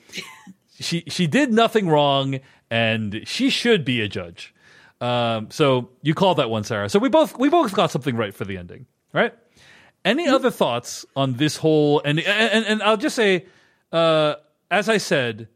she 0.80 1.04
she 1.08 1.28
did 1.28 1.52
nothing 1.52 1.88
wrong, 1.90 2.40
and 2.70 3.22
she 3.26 3.50
should 3.50 3.84
be 3.86 4.02
a 4.02 4.08
judge. 4.08 4.54
Um, 5.00 5.50
so 5.52 5.90
you 6.02 6.14
called 6.14 6.38
that 6.38 6.50
one, 6.50 6.64
Sarah. 6.64 6.90
So 6.90 7.00
we 7.00 7.10
both 7.10 7.38
we 7.38 7.50
both 7.50 7.74
got 7.74 7.92
something 7.92 8.16
right 8.16 8.34
for 8.34 8.46
the 8.46 8.58
ending, 8.58 8.86
right? 9.14 9.34
Any 10.06 10.28
other 10.28 10.50
thoughts 10.52 11.06
on 11.16 11.34
this 11.34 11.58
whole? 11.58 12.02
And 12.04 12.20
and 12.20 12.66
and 12.66 12.82
I'll 12.84 12.98
just 12.98 13.16
say, 13.16 13.46
uh, 13.92 14.36
as 14.72 14.88
I 14.90 14.98
said, 14.98 15.50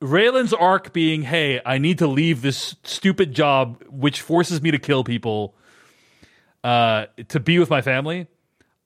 Raylan's 0.00 0.52
arc 0.52 0.92
being, 0.92 1.22
"Hey, 1.22 1.60
I 1.66 1.78
need 1.78 1.98
to 1.98 2.06
leave 2.06 2.42
this 2.42 2.76
stupid 2.84 3.34
job, 3.34 3.82
which 3.90 4.20
forces 4.20 4.62
me 4.62 4.70
to 4.70 4.78
kill 4.78 5.04
people." 5.04 5.54
uh, 6.64 7.06
to 7.28 7.40
be 7.40 7.58
with 7.58 7.68
my 7.70 7.82
family, 7.82 8.28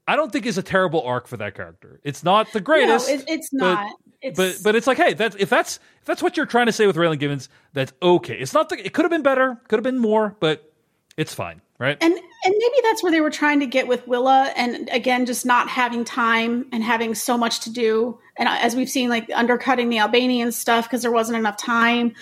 I 0.08 0.16
don't 0.16 0.32
think 0.32 0.46
is 0.46 0.56
a 0.56 0.62
terrible 0.62 1.02
arc 1.02 1.26
for 1.26 1.36
that 1.36 1.54
character. 1.54 2.00
It's 2.04 2.24
not 2.24 2.50
the 2.52 2.60
No, 2.60 2.64
greatest. 2.64 3.10
it, 3.10 3.24
it's 3.28 3.52
not. 3.52 3.86
It's, 4.22 4.36
But 4.36 4.58
but 4.62 4.76
it's 4.76 4.86
like, 4.86 4.96
hey, 4.96 5.14
that's 5.14 5.36
if 5.36 5.50
that's 5.50 5.76
if 6.00 6.04
that's 6.06 6.22
what 6.22 6.36
you're 6.36 6.46
trying 6.46 6.66
to 6.66 6.72
say 6.72 6.86
with 6.86 6.96
Raylan 6.96 7.18
Givens, 7.18 7.48
that's 7.72 7.92
okay. 8.02 8.34
It's 8.34 8.54
not 8.54 8.68
the, 8.68 8.84
it 8.84 8.92
could 8.92 9.04
have 9.04 9.10
been 9.10 9.22
better, 9.22 9.60
could 9.68 9.76
have 9.76 9.84
been 9.84 9.98
more, 9.98 10.36
but 10.40 10.72
it's 11.16 11.34
fine, 11.34 11.60
right? 11.78 11.96
and 12.00 12.12
and 12.12 12.54
maybe 12.58 12.74
that's 12.82 13.02
where 13.02 13.12
they 13.12 13.20
were 13.20 13.30
trying 13.30 13.60
to 13.60 13.66
get 13.66 13.86
with 13.88 14.06
Willa, 14.06 14.52
and 14.56 14.88
again, 14.90 15.26
just 15.26 15.44
not 15.44 15.68
having 15.68 16.04
time 16.04 16.66
and 16.72 16.82
having 16.82 17.14
so 17.14 17.36
much 17.36 17.60
to 17.60 17.70
do, 17.70 18.18
and 18.36 18.48
as 18.48 18.74
we've 18.74 18.90
seen, 18.90 19.08
like 19.08 19.30
undercutting 19.34 19.88
the 19.88 19.98
Albanian 19.98 20.52
stuff 20.52 20.84
because 20.84 21.02
there 21.02 21.12
wasn't 21.12 21.38
enough 21.38 21.56
time. 21.56 22.14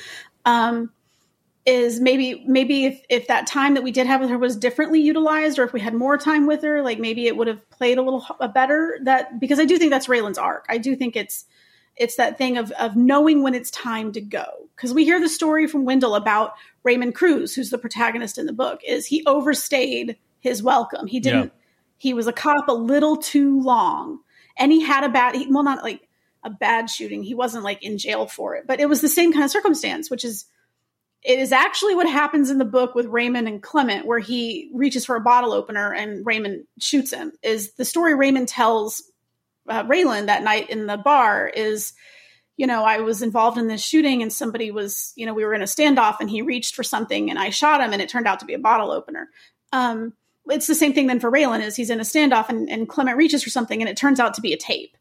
Um, 0.45 0.91
is 1.67 1.99
maybe 1.99 2.45
maybe 2.47 2.85
if, 2.85 3.03
if 3.09 3.27
that 3.29 3.47
time 3.47 3.75
that 3.75 3.83
we 3.83 3.91
did 3.91 4.07
have 4.07 4.21
with 4.21 4.29
her 4.29 4.37
was 4.37 4.57
differently 4.57 5.01
utilized 5.01 5.59
or 5.59 5.65
if 5.65 5.73
we 5.73 5.81
had 5.81 5.95
more 5.95 6.19
time 6.19 6.47
with 6.47 6.63
her 6.63 6.83
like 6.83 6.99
maybe 6.99 7.27
it 7.27 7.37
would 7.37 7.47
have 7.47 7.71
played 7.71 7.97
a 7.97 8.03
little 8.03 8.23
better 8.55 8.99
that 9.05 9.41
because 9.41 9.59
i 9.59 9.65
do 9.65 9.79
think 9.79 9.91
that's 9.91 10.07
raylan's 10.07 10.37
arc 10.37 10.67
i 10.69 10.77
do 10.77 10.95
think 10.95 11.17
it's 11.17 11.47
it's 11.97 12.17
that 12.17 12.39
thing 12.39 12.57
of 12.57 12.71
of 12.73 12.97
knowing 12.97 13.43
when 13.43 13.55
it's 13.55 13.71
time 13.71 14.13
to 14.13 14.21
go 14.21 14.45
because 14.77 14.93
we 14.93 15.05
hear 15.05 15.21
the 15.21 15.29
story 15.29 15.67
from 15.67 15.85
wendell 15.85 16.15
about 16.15 16.55
raymond 16.83 17.15
cruz 17.15 17.55
who's 17.55 17.71
the 17.71 17.79
protagonist 17.79 18.39
in 18.39 18.47
the 18.47 18.53
book 18.53 18.81
is 18.87 19.07
he 19.07 19.25
overstayed 19.27 20.17
his 20.41 20.63
welcome 20.63 21.07
he 21.07 21.21
didn't 21.21 21.45
yeah. 21.45 21.63
he 21.99 22.15
was 22.15 22.27
a 22.27 22.33
cop 22.33 22.69
a 22.69 22.73
little 22.73 23.17
too 23.17 23.61
long 23.61 24.19
and 24.57 24.73
he 24.73 24.83
had 24.83 25.05
a 25.05 25.09
bad 25.09 25.35
he, 25.35 25.47
well 25.51 25.63
not 25.63 25.83
like 25.83 26.09
a 26.43 26.51
bad 26.51 26.91
shooting 26.91 27.23
he 27.23 27.35
wasn't 27.35 27.65
like 27.65 27.83
in 27.83 27.97
jail 27.97 28.27
for 28.27 28.55
it 28.55 28.67
but 28.67 28.81
it 28.81 28.89
was 28.89 29.01
the 29.01 29.09
same 29.09 29.33
kind 29.33 29.45
of 29.45 29.51
circumstance 29.51 30.11
which 30.11 30.25
is 30.25 30.47
it 31.25 31.39
is 31.39 31.53
actually 31.53 31.95
what 31.95 32.09
happens 32.09 32.51
in 32.51 32.59
the 32.59 32.67
book 32.67 32.95
with 32.95 33.07
Raymond 33.07 33.49
and 33.49 33.63
Clement, 33.63 34.05
where 34.05 34.19
he 34.19 34.71
reaches 34.75 35.07
for 35.07 35.17
a 35.17 35.23
bottle 35.23 35.53
opener 35.53 35.93
and 35.93 36.25
Raymond 36.25 36.67
shoots 36.79 37.15
him. 37.15 37.33
Is 37.43 37.73
the 37.73 37.85
story 37.87 38.15
Raymond 38.15 38.47
tells 38.47 39.03
uh, 39.69 39.85
Raylan 39.85 40.27
that 40.27 40.43
night 40.43 40.71
in 40.71 40.87
the 40.87 40.97
bar 40.97 41.49
is, 41.49 41.93
you 42.57 42.67
know, 42.67 42.85
I 42.85 42.99
was 42.99 43.23
involved 43.23 43.59
in 43.59 43.69
this 43.69 43.85
shooting 43.85 44.23
and 44.23 44.33
somebody 44.33 44.71
was, 44.71 45.13
you 45.17 45.27
know, 45.27 45.35
we 45.35 45.45
were 45.45 45.55
in 45.55 45.63
a 45.63 45.67
standoff 45.67 46.17
and 46.21 46.31
he 46.31 46.43
reached 46.43 46.75
for 46.75 46.83
something 46.83 47.31
and 47.31 47.39
I 47.39 47.51
shot 47.51 47.81
him 47.81 47.93
and 47.93 48.01
it 48.01 48.09
turned 48.09 48.27
out 48.27 48.41
to 48.41 48.47
be 48.47 48.55
a 48.55 48.59
bottle 48.59 48.91
opener. 48.91 49.29
Um, 49.73 50.13
it's 50.47 50.67
the 50.67 50.75
same 50.75 50.93
thing 50.93 51.07
then 51.07 51.21
for 51.21 51.31
Raylan 51.31 51.63
is 51.63 51.75
he's 51.75 51.91
in 51.91 52.01
a 52.01 52.05
standoff 52.05 52.49
and, 52.49 52.69
and 52.69 52.89
Clement 52.89 53.17
reaches 53.17 53.43
for 53.43 53.51
something 53.51 53.81
and 53.81 53.89
it 53.89 53.97
turns 53.97 54.21
out 54.21 54.35
to 54.35 54.41
be 54.41 54.53
a 54.53 54.59
tape. 54.59 54.97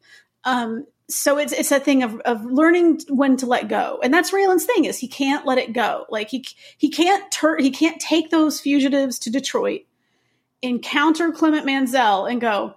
Um, 0.45 0.85
so 1.09 1.37
it's 1.37 1.51
it's 1.51 1.71
a 1.71 1.79
thing 1.79 2.03
of 2.03 2.19
of 2.21 2.45
learning 2.45 3.01
when 3.09 3.37
to 3.37 3.45
let 3.45 3.67
go, 3.67 3.99
and 4.01 4.13
that's 4.13 4.31
Raylan's 4.31 4.65
thing 4.65 4.85
is 4.85 4.97
he 4.97 5.07
can't 5.07 5.45
let 5.45 5.57
it 5.57 5.73
go. 5.73 6.05
Like 6.09 6.29
he 6.29 6.45
he 6.77 6.89
can't 6.89 7.29
tur- 7.31 7.59
he 7.59 7.71
can't 7.71 7.99
take 7.99 8.31
those 8.31 8.61
fugitives 8.61 9.19
to 9.19 9.29
Detroit, 9.29 9.81
encounter 10.61 11.31
Clement 11.31 11.65
Mansell, 11.65 12.25
and 12.25 12.39
go, 12.39 12.75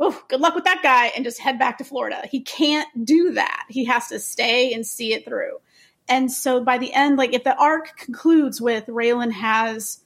oh, 0.00 0.22
good 0.28 0.40
luck 0.40 0.54
with 0.54 0.64
that 0.64 0.82
guy, 0.82 1.06
and 1.08 1.24
just 1.24 1.40
head 1.40 1.58
back 1.58 1.78
to 1.78 1.84
Florida. 1.84 2.22
He 2.30 2.40
can't 2.40 2.88
do 3.04 3.32
that. 3.32 3.66
He 3.68 3.84
has 3.86 4.08
to 4.08 4.18
stay 4.18 4.72
and 4.72 4.86
see 4.86 5.12
it 5.12 5.24
through. 5.24 5.58
And 6.08 6.32
so 6.32 6.62
by 6.62 6.78
the 6.78 6.92
end, 6.92 7.18
like 7.18 7.34
if 7.34 7.44
the 7.44 7.56
arc 7.56 7.96
concludes 7.96 8.60
with 8.60 8.86
Raylan 8.86 9.32
has 9.32 10.00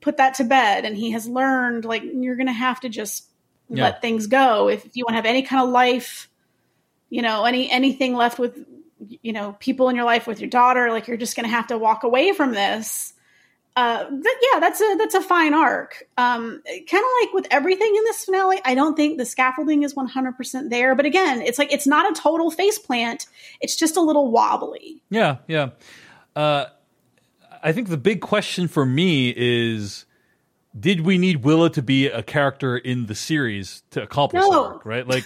put 0.00 0.16
that 0.16 0.34
to 0.34 0.44
bed 0.44 0.84
and 0.84 0.96
he 0.96 1.10
has 1.10 1.28
learned, 1.28 1.84
like 1.84 2.02
you're 2.04 2.36
going 2.36 2.46
to 2.46 2.52
have 2.52 2.80
to 2.80 2.88
just 2.88 3.26
yeah. 3.68 3.84
let 3.84 4.00
things 4.00 4.26
go 4.26 4.68
if 4.68 4.88
you 4.94 5.04
want 5.04 5.12
to 5.12 5.16
have 5.16 5.26
any 5.26 5.42
kind 5.42 5.62
of 5.62 5.68
life 5.70 6.30
you 7.10 7.22
know 7.22 7.44
any 7.44 7.70
anything 7.70 8.14
left 8.14 8.38
with 8.38 8.64
you 9.22 9.32
know 9.32 9.56
people 9.58 9.88
in 9.88 9.96
your 9.96 10.04
life 10.04 10.26
with 10.26 10.40
your 10.40 10.48
daughter 10.48 10.90
like 10.90 11.08
you're 11.08 11.16
just 11.16 11.36
going 11.36 11.44
to 11.44 11.50
have 11.50 11.66
to 11.66 11.76
walk 11.76 12.04
away 12.04 12.32
from 12.32 12.52
this 12.52 13.12
uh 13.76 14.04
yeah 14.10 14.58
that's 14.60 14.80
a 14.80 14.96
that's 14.98 15.14
a 15.14 15.20
fine 15.20 15.54
arc 15.54 16.08
um 16.18 16.60
kind 16.66 17.04
of 17.04 17.10
like 17.22 17.32
with 17.32 17.46
everything 17.50 17.94
in 17.96 18.04
this 18.04 18.24
finale 18.24 18.60
i 18.64 18.74
don't 18.74 18.96
think 18.96 19.16
the 19.16 19.24
scaffolding 19.24 19.82
is 19.82 19.94
100% 19.94 20.70
there 20.70 20.94
but 20.94 21.06
again 21.06 21.40
it's 21.40 21.58
like 21.58 21.72
it's 21.72 21.86
not 21.86 22.10
a 22.10 22.20
total 22.20 22.50
face 22.50 22.78
plant 22.78 23.26
it's 23.60 23.76
just 23.76 23.96
a 23.96 24.00
little 24.00 24.30
wobbly 24.30 25.02
yeah 25.08 25.36
yeah 25.46 25.70
uh 26.34 26.64
i 27.62 27.72
think 27.72 27.88
the 27.88 27.96
big 27.96 28.20
question 28.20 28.66
for 28.66 28.84
me 28.84 29.32
is 29.36 30.04
did 30.78 31.00
we 31.00 31.18
need 31.18 31.44
Willa 31.44 31.70
to 31.70 31.82
be 31.82 32.06
a 32.06 32.22
character 32.22 32.76
in 32.76 33.06
the 33.06 33.14
series 33.14 33.82
to 33.90 34.02
accomplish 34.02 34.42
no. 34.42 34.50
that 34.50 34.72
work, 34.74 34.86
right? 34.86 35.06
Like 35.06 35.24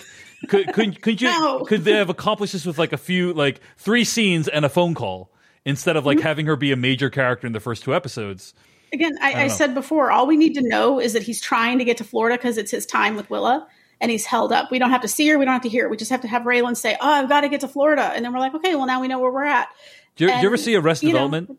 could 0.48 0.72
could 0.72 1.02
could 1.02 1.20
you 1.20 1.28
no. 1.38 1.64
could 1.64 1.84
they 1.84 1.92
have 1.92 2.08
accomplished 2.08 2.54
this 2.54 2.64
with 2.64 2.78
like 2.78 2.92
a 2.92 2.96
few 2.96 3.32
like 3.34 3.60
three 3.76 4.04
scenes 4.04 4.48
and 4.48 4.64
a 4.64 4.68
phone 4.68 4.94
call 4.94 5.30
instead 5.64 5.96
of 5.96 6.06
like 6.06 6.18
mm-hmm. 6.18 6.26
having 6.26 6.46
her 6.46 6.56
be 6.56 6.72
a 6.72 6.76
major 6.76 7.10
character 7.10 7.46
in 7.46 7.52
the 7.52 7.60
first 7.60 7.82
two 7.82 7.94
episodes? 7.94 8.54
Again, 8.92 9.18
I, 9.20 9.32
I, 9.32 9.42
I 9.44 9.48
said 9.48 9.74
before, 9.74 10.10
all 10.10 10.26
we 10.26 10.36
need 10.36 10.54
to 10.54 10.62
know 10.62 11.00
is 11.00 11.14
that 11.14 11.22
he's 11.22 11.40
trying 11.40 11.78
to 11.78 11.84
get 11.84 11.96
to 11.96 12.04
Florida 12.04 12.36
because 12.36 12.58
it's 12.58 12.70
his 12.70 12.86
time 12.86 13.16
with 13.16 13.28
Willa 13.28 13.66
and 14.00 14.10
he's 14.10 14.24
held 14.26 14.52
up. 14.52 14.70
We 14.70 14.78
don't 14.78 14.90
have 14.90 15.00
to 15.02 15.08
see 15.08 15.26
her, 15.28 15.38
we 15.38 15.44
don't 15.44 15.54
have 15.54 15.62
to 15.62 15.68
hear 15.68 15.86
it. 15.86 15.90
We 15.90 15.96
just 15.96 16.10
have 16.10 16.20
to 16.20 16.28
have 16.28 16.42
Raylan 16.42 16.76
say, 16.76 16.96
"Oh, 17.00 17.08
I've 17.08 17.28
got 17.28 17.40
to 17.40 17.48
get 17.48 17.60
to 17.60 17.68
Florida," 17.68 18.12
and 18.14 18.24
then 18.24 18.32
we're 18.32 18.40
like, 18.40 18.54
"Okay, 18.54 18.74
well 18.74 18.86
now 18.86 19.00
we 19.00 19.08
know 19.08 19.18
where 19.18 19.32
we're 19.32 19.44
at." 19.44 19.68
Do 20.16 20.24
you, 20.24 20.30
and, 20.30 20.40
do 20.40 20.42
you 20.42 20.48
ever 20.48 20.56
see 20.56 20.76
Arrested 20.76 21.06
Development? 21.06 21.48
Know, 21.48 21.56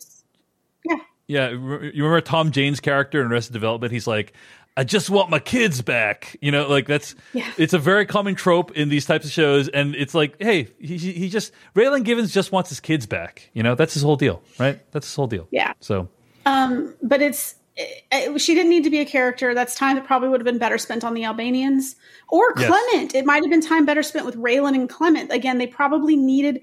yeah. 0.85 1.03
Yeah, 1.27 1.49
you 1.49 2.03
remember 2.03 2.21
Tom 2.21 2.51
Jane's 2.51 2.79
character 2.79 3.19
in 3.21 3.31
Arrested 3.31 3.53
Development? 3.53 3.91
He's 3.91 4.05
like, 4.05 4.33
I 4.77 4.83
just 4.83 5.09
want 5.09 5.29
my 5.29 5.39
kids 5.39 5.81
back. 5.81 6.35
You 6.41 6.51
know, 6.51 6.67
like 6.67 6.87
that's 6.87 7.15
yeah. 7.33 7.49
it's 7.57 7.73
a 7.73 7.79
very 7.79 8.05
common 8.05 8.35
trope 8.35 8.71
in 8.71 8.89
these 8.89 9.05
types 9.05 9.25
of 9.25 9.31
shows, 9.31 9.69
and 9.69 9.95
it's 9.95 10.13
like, 10.13 10.35
hey, 10.39 10.67
he 10.79 10.97
he 10.97 11.29
just 11.29 11.53
Raylan 11.75 12.03
Givens 12.03 12.33
just 12.33 12.51
wants 12.51 12.69
his 12.69 12.79
kids 12.79 13.05
back. 13.05 13.49
You 13.53 13.63
know, 13.63 13.75
that's 13.75 13.93
his 13.93 14.03
whole 14.03 14.17
deal, 14.17 14.41
right? 14.59 14.79
That's 14.91 15.07
his 15.07 15.15
whole 15.15 15.27
deal. 15.27 15.47
Yeah. 15.51 15.73
So, 15.79 16.09
um, 16.45 16.93
but 17.01 17.21
it's 17.21 17.55
it, 17.77 18.39
she 18.39 18.53
didn't 18.53 18.69
need 18.69 18.83
to 18.83 18.89
be 18.89 18.99
a 18.99 19.05
character. 19.05 19.53
That's 19.53 19.75
time 19.75 19.95
that 19.95 20.05
probably 20.05 20.29
would 20.29 20.41
have 20.41 20.45
been 20.45 20.59
better 20.59 20.77
spent 20.77 21.03
on 21.03 21.13
the 21.13 21.23
Albanians 21.23 21.95
or 22.29 22.53
Clement. 22.53 23.13
Yes. 23.13 23.15
It 23.15 23.25
might 23.25 23.43
have 23.43 23.49
been 23.49 23.61
time 23.61 23.85
better 23.85 24.03
spent 24.03 24.25
with 24.25 24.35
Raylan 24.35 24.75
and 24.75 24.89
Clement. 24.89 25.31
Again, 25.31 25.57
they 25.57 25.67
probably 25.67 26.17
needed 26.17 26.61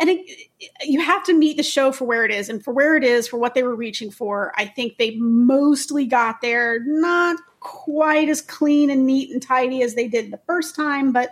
and 0.00 0.10
it, 0.10 0.48
you 0.82 1.00
have 1.00 1.22
to 1.24 1.34
meet 1.34 1.56
the 1.56 1.62
show 1.62 1.92
for 1.92 2.04
where 2.04 2.24
it 2.24 2.30
is 2.30 2.48
and 2.48 2.62
for 2.62 2.72
where 2.72 2.96
it 2.96 3.04
is 3.04 3.28
for 3.28 3.38
what 3.38 3.54
they 3.54 3.62
were 3.62 3.74
reaching 3.74 4.10
for 4.10 4.52
i 4.56 4.64
think 4.64 4.98
they 4.98 5.16
mostly 5.16 6.06
got 6.06 6.40
there 6.40 6.80
not 6.84 7.38
quite 7.64 8.28
as 8.28 8.40
clean 8.40 8.90
and 8.90 9.06
neat 9.06 9.30
and 9.32 9.42
tidy 9.42 9.82
as 9.82 9.96
they 9.96 10.06
did 10.06 10.30
the 10.30 10.40
first 10.46 10.76
time, 10.76 11.10
but 11.10 11.30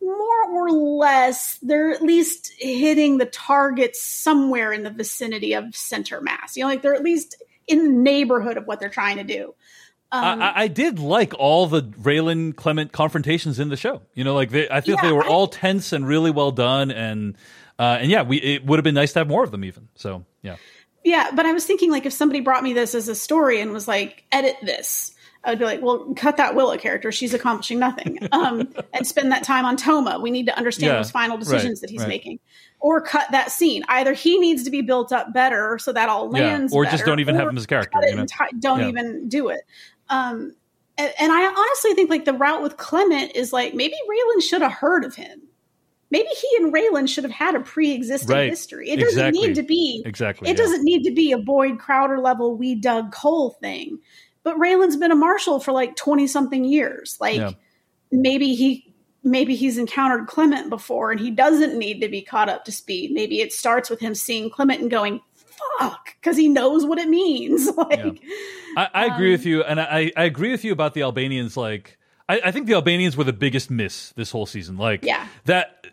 more 0.00 0.50
or 0.50 0.70
less, 0.70 1.58
they're 1.62 1.90
at 1.90 2.02
least 2.02 2.52
hitting 2.58 3.18
the 3.18 3.26
targets 3.26 4.04
somewhere 4.04 4.72
in 4.72 4.82
the 4.82 4.90
vicinity 4.90 5.54
of 5.54 5.74
center 5.74 6.20
mass. 6.20 6.56
You 6.56 6.62
know, 6.62 6.68
like 6.68 6.82
they're 6.82 6.94
at 6.94 7.02
least 7.02 7.42
in 7.66 7.84
the 7.84 7.90
neighborhood 7.90 8.56
of 8.56 8.66
what 8.66 8.80
they're 8.80 8.88
trying 8.88 9.16
to 9.16 9.24
do. 9.24 9.54
Um, 10.10 10.42
I, 10.42 10.64
I, 10.64 10.68
did 10.68 10.98
like 10.98 11.32
all 11.38 11.66
the 11.66 11.82
Raylan 11.82 12.54
Clement 12.54 12.92
confrontations 12.92 13.58
in 13.58 13.70
the 13.70 13.78
show. 13.78 14.02
You 14.12 14.24
know, 14.24 14.34
like 14.34 14.50
they, 14.50 14.68
I 14.68 14.82
think 14.82 14.98
yeah, 14.98 15.08
they 15.08 15.12
were 15.12 15.24
I, 15.24 15.28
all 15.28 15.46
tense 15.46 15.94
and 15.94 16.06
really 16.06 16.30
well 16.30 16.50
done, 16.50 16.90
and 16.90 17.34
uh, 17.78 17.96
and 17.98 18.10
yeah, 18.10 18.20
we 18.20 18.36
it 18.36 18.66
would 18.66 18.78
have 18.78 18.84
been 18.84 18.94
nice 18.94 19.14
to 19.14 19.20
have 19.20 19.28
more 19.28 19.42
of 19.42 19.50
them 19.50 19.64
even. 19.64 19.88
So 19.94 20.26
yeah, 20.42 20.56
yeah. 21.02 21.30
But 21.34 21.46
I 21.46 21.52
was 21.52 21.64
thinking 21.64 21.90
like 21.90 22.04
if 22.04 22.12
somebody 22.12 22.40
brought 22.40 22.62
me 22.62 22.74
this 22.74 22.94
as 22.94 23.08
a 23.08 23.14
story 23.14 23.62
and 23.62 23.72
was 23.72 23.88
like, 23.88 24.24
edit 24.30 24.56
this, 24.60 25.14
I 25.44 25.50
would 25.50 25.58
be 25.58 25.64
like, 25.64 25.82
well, 25.82 26.12
cut 26.16 26.36
that 26.36 26.54
Willa 26.54 26.78
character. 26.78 27.10
She's 27.10 27.34
accomplishing 27.34 27.78
nothing. 27.78 28.18
Um, 28.32 28.72
and 28.94 29.06
spend 29.06 29.30
that 29.30 29.44
time 29.44 29.64
on 29.64 29.76
Toma. 29.76 30.18
We 30.18 30.30
need 30.30 30.46
to 30.46 30.56
understand 30.56 30.92
yeah, 30.92 30.96
those 30.96 31.10
final 31.10 31.36
decisions 31.36 31.78
right, 31.78 31.80
that 31.82 31.90
he's 31.90 32.00
right. 32.00 32.08
making. 32.08 32.40
Or 32.80 33.00
cut 33.00 33.30
that 33.30 33.52
scene. 33.52 33.84
Either 33.88 34.14
he 34.14 34.38
needs 34.38 34.64
to 34.64 34.70
be 34.70 34.80
built 34.80 35.12
up 35.12 35.32
better 35.32 35.78
so 35.78 35.92
that 35.92 36.08
all 36.08 36.30
lands, 36.30 36.72
yeah, 36.72 36.78
or 36.78 36.84
better, 36.84 36.96
just 36.96 37.06
don't 37.06 37.20
even 37.20 37.34
have 37.34 37.48
him 37.48 37.56
as 37.56 37.64
a 37.64 37.66
character. 37.66 37.98
You 38.02 38.16
know? 38.16 38.24
enti- 38.24 38.58
don't 38.60 38.80
yeah. 38.80 38.88
even 38.88 39.28
do 39.28 39.48
it. 39.48 39.60
Um, 40.08 40.56
and, 40.98 41.12
and, 41.18 41.32
I 41.32 41.46
honestly 41.46 41.94
think 41.94 42.10
like 42.10 42.24
the 42.24 42.32
route 42.32 42.62
with 42.62 42.76
Clement 42.78 43.32
is 43.34 43.52
like 43.52 43.74
maybe 43.74 43.94
Raylan 43.94 44.42
should 44.42 44.62
have 44.62 44.72
heard 44.72 45.04
of 45.04 45.14
him. 45.14 45.42
Maybe 46.10 46.28
he 46.28 46.56
and 46.62 46.72
Raylan 46.72 47.08
should 47.08 47.24
have 47.24 47.32
had 47.32 47.54
a 47.54 47.60
pre-existing 47.60 48.34
right. 48.34 48.50
history. 48.50 48.90
It 48.90 49.00
doesn't 49.00 49.18
exactly. 49.18 49.48
need 49.48 49.54
to 49.56 49.62
be 49.62 50.02
exactly. 50.04 50.50
It 50.50 50.56
doesn't 50.56 50.84
need 50.84 51.04
to 51.04 51.12
be 51.12 51.32
a 51.32 51.38
Boyd 51.38 51.78
Crowder 51.78 52.18
level 52.18 52.56
we 52.56 52.74
dug 52.74 53.12
coal 53.12 53.50
thing 53.60 53.98
but 54.44 54.58
Raylan's 54.58 54.96
been 54.96 55.12
a 55.12 55.16
marshal 55.16 55.60
for 55.60 55.72
like 55.72 55.96
20 55.96 56.26
something 56.26 56.64
years. 56.64 57.16
Like 57.20 57.36
yeah. 57.36 57.52
maybe 58.10 58.54
he 58.54 58.94
maybe 59.24 59.54
he's 59.54 59.78
encountered 59.78 60.26
Clement 60.26 60.68
before 60.68 61.12
and 61.12 61.20
he 61.20 61.30
doesn't 61.30 61.78
need 61.78 62.00
to 62.00 62.08
be 62.08 62.22
caught 62.22 62.48
up 62.48 62.64
to 62.64 62.72
speed. 62.72 63.12
Maybe 63.12 63.40
it 63.40 63.52
starts 63.52 63.88
with 63.88 64.00
him 64.00 64.14
seeing 64.14 64.50
Clement 64.50 64.80
and 64.80 64.90
going, 64.90 65.20
fuck, 65.78 66.14
because 66.20 66.36
he 66.36 66.48
knows 66.48 66.84
what 66.84 66.98
it 66.98 67.08
means. 67.08 67.66
like 67.76 67.98
yeah. 67.98 68.34
I, 68.76 68.88
I 68.92 69.06
um, 69.06 69.12
agree 69.12 69.30
with 69.30 69.46
you, 69.46 69.62
and 69.62 69.80
I, 69.80 70.10
I 70.16 70.24
agree 70.24 70.50
with 70.50 70.64
you 70.64 70.72
about 70.72 70.94
the 70.94 71.02
Albanians 71.02 71.56
like 71.56 71.98
I, 72.28 72.40
I 72.46 72.50
think 72.50 72.66
the 72.66 72.74
Albanians 72.74 73.16
were 73.16 73.24
the 73.24 73.32
biggest 73.32 73.70
miss 73.70 74.12
this 74.12 74.30
whole 74.30 74.46
season. 74.46 74.76
Like 74.76 75.04
yeah. 75.04 75.26
that 75.44 75.84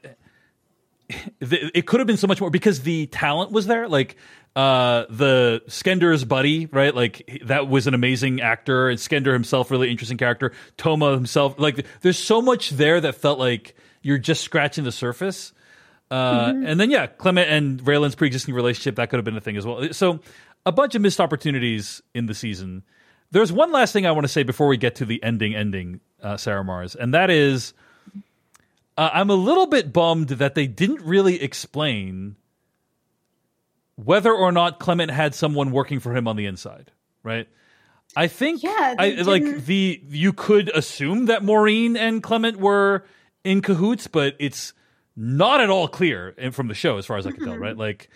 it 1.41 1.85
could 1.85 1.99
have 1.99 2.07
been 2.07 2.17
so 2.17 2.27
much 2.27 2.39
more 2.39 2.49
because 2.49 2.81
the 2.81 3.07
talent 3.07 3.51
was 3.51 3.67
there. 3.67 3.87
Like 3.87 4.15
uh, 4.55 5.05
the 5.09 5.61
Skender's 5.67 6.25
buddy, 6.25 6.65
right? 6.67 6.93
Like 6.93 7.41
that 7.45 7.67
was 7.67 7.87
an 7.87 7.93
amazing 7.93 8.41
actor, 8.41 8.89
and 8.89 8.99
Skender 8.99 9.33
himself, 9.33 9.71
really 9.71 9.89
interesting 9.89 10.17
character. 10.17 10.51
Toma 10.77 11.11
himself, 11.11 11.59
like 11.59 11.85
there's 12.01 12.17
so 12.17 12.41
much 12.41 12.71
there 12.71 12.99
that 13.01 13.15
felt 13.15 13.39
like 13.39 13.75
you're 14.01 14.17
just 14.17 14.43
scratching 14.43 14.83
the 14.83 14.91
surface. 14.91 15.53
Uh, 16.11 16.47
mm-hmm. 16.47 16.65
And 16.65 16.79
then 16.79 16.89
yeah, 16.89 17.07
Clement 17.07 17.49
and 17.49 17.85
Raylan's 17.85 18.15
pre-existing 18.15 18.55
relationship 18.55 18.95
that 18.95 19.09
could 19.09 19.17
have 19.17 19.25
been 19.25 19.37
a 19.37 19.41
thing 19.41 19.57
as 19.57 19.65
well. 19.65 19.93
So 19.93 20.19
a 20.65 20.71
bunch 20.71 20.95
of 20.95 21.01
missed 21.01 21.19
opportunities 21.19 22.01
in 22.13 22.25
the 22.25 22.33
season. 22.33 22.83
There's 23.31 23.51
one 23.51 23.71
last 23.71 23.93
thing 23.93 24.07
I 24.07 24.11
want 24.11 24.23
to 24.25 24.29
say 24.29 24.41
before 24.41 24.67
we 24.67 24.77
get 24.77 24.95
to 24.95 25.05
the 25.05 25.21
ending, 25.23 25.53
ending, 25.55 25.99
uh, 26.23 26.35
Sarah 26.37 26.63
Marrs, 26.63 26.95
and 26.95 27.13
that 27.13 27.29
is, 27.29 27.73
uh, 28.97 29.11
I'm 29.13 29.29
a 29.29 29.35
little 29.35 29.67
bit 29.67 29.93
bummed 29.93 30.29
that 30.29 30.55
they 30.55 30.65
didn't 30.65 31.01
really 31.01 31.39
explain 31.41 32.37
whether 34.03 34.33
or 34.33 34.51
not 34.51 34.79
Clement 34.79 35.11
had 35.11 35.35
someone 35.35 35.71
working 35.71 35.99
for 35.99 36.15
him 36.15 36.27
on 36.27 36.35
the 36.35 36.45
inside, 36.45 36.91
right? 37.23 37.47
I 38.15 38.27
think 38.27 38.63
yeah, 38.63 38.95
I, 38.97 39.09
like 39.21 39.65
the 39.65 40.01
you 40.09 40.33
could 40.33 40.69
assume 40.69 41.25
that 41.25 41.43
Maureen 41.43 41.95
and 41.95 42.23
Clement 42.23 42.57
were 42.57 43.05
in 43.43 43.61
cahoots, 43.61 44.07
but 44.07 44.35
it's 44.39 44.73
not 45.15 45.61
at 45.61 45.69
all 45.69 45.87
clear 45.87 46.33
from 46.51 46.67
the 46.67 46.73
show 46.73 46.97
as 46.97 47.05
far 47.05 47.17
as 47.17 47.27
I 47.27 47.31
can 47.31 47.41
mm-hmm. 47.41 47.51
tell, 47.51 47.59
right? 47.59 47.77
Like 47.77 48.09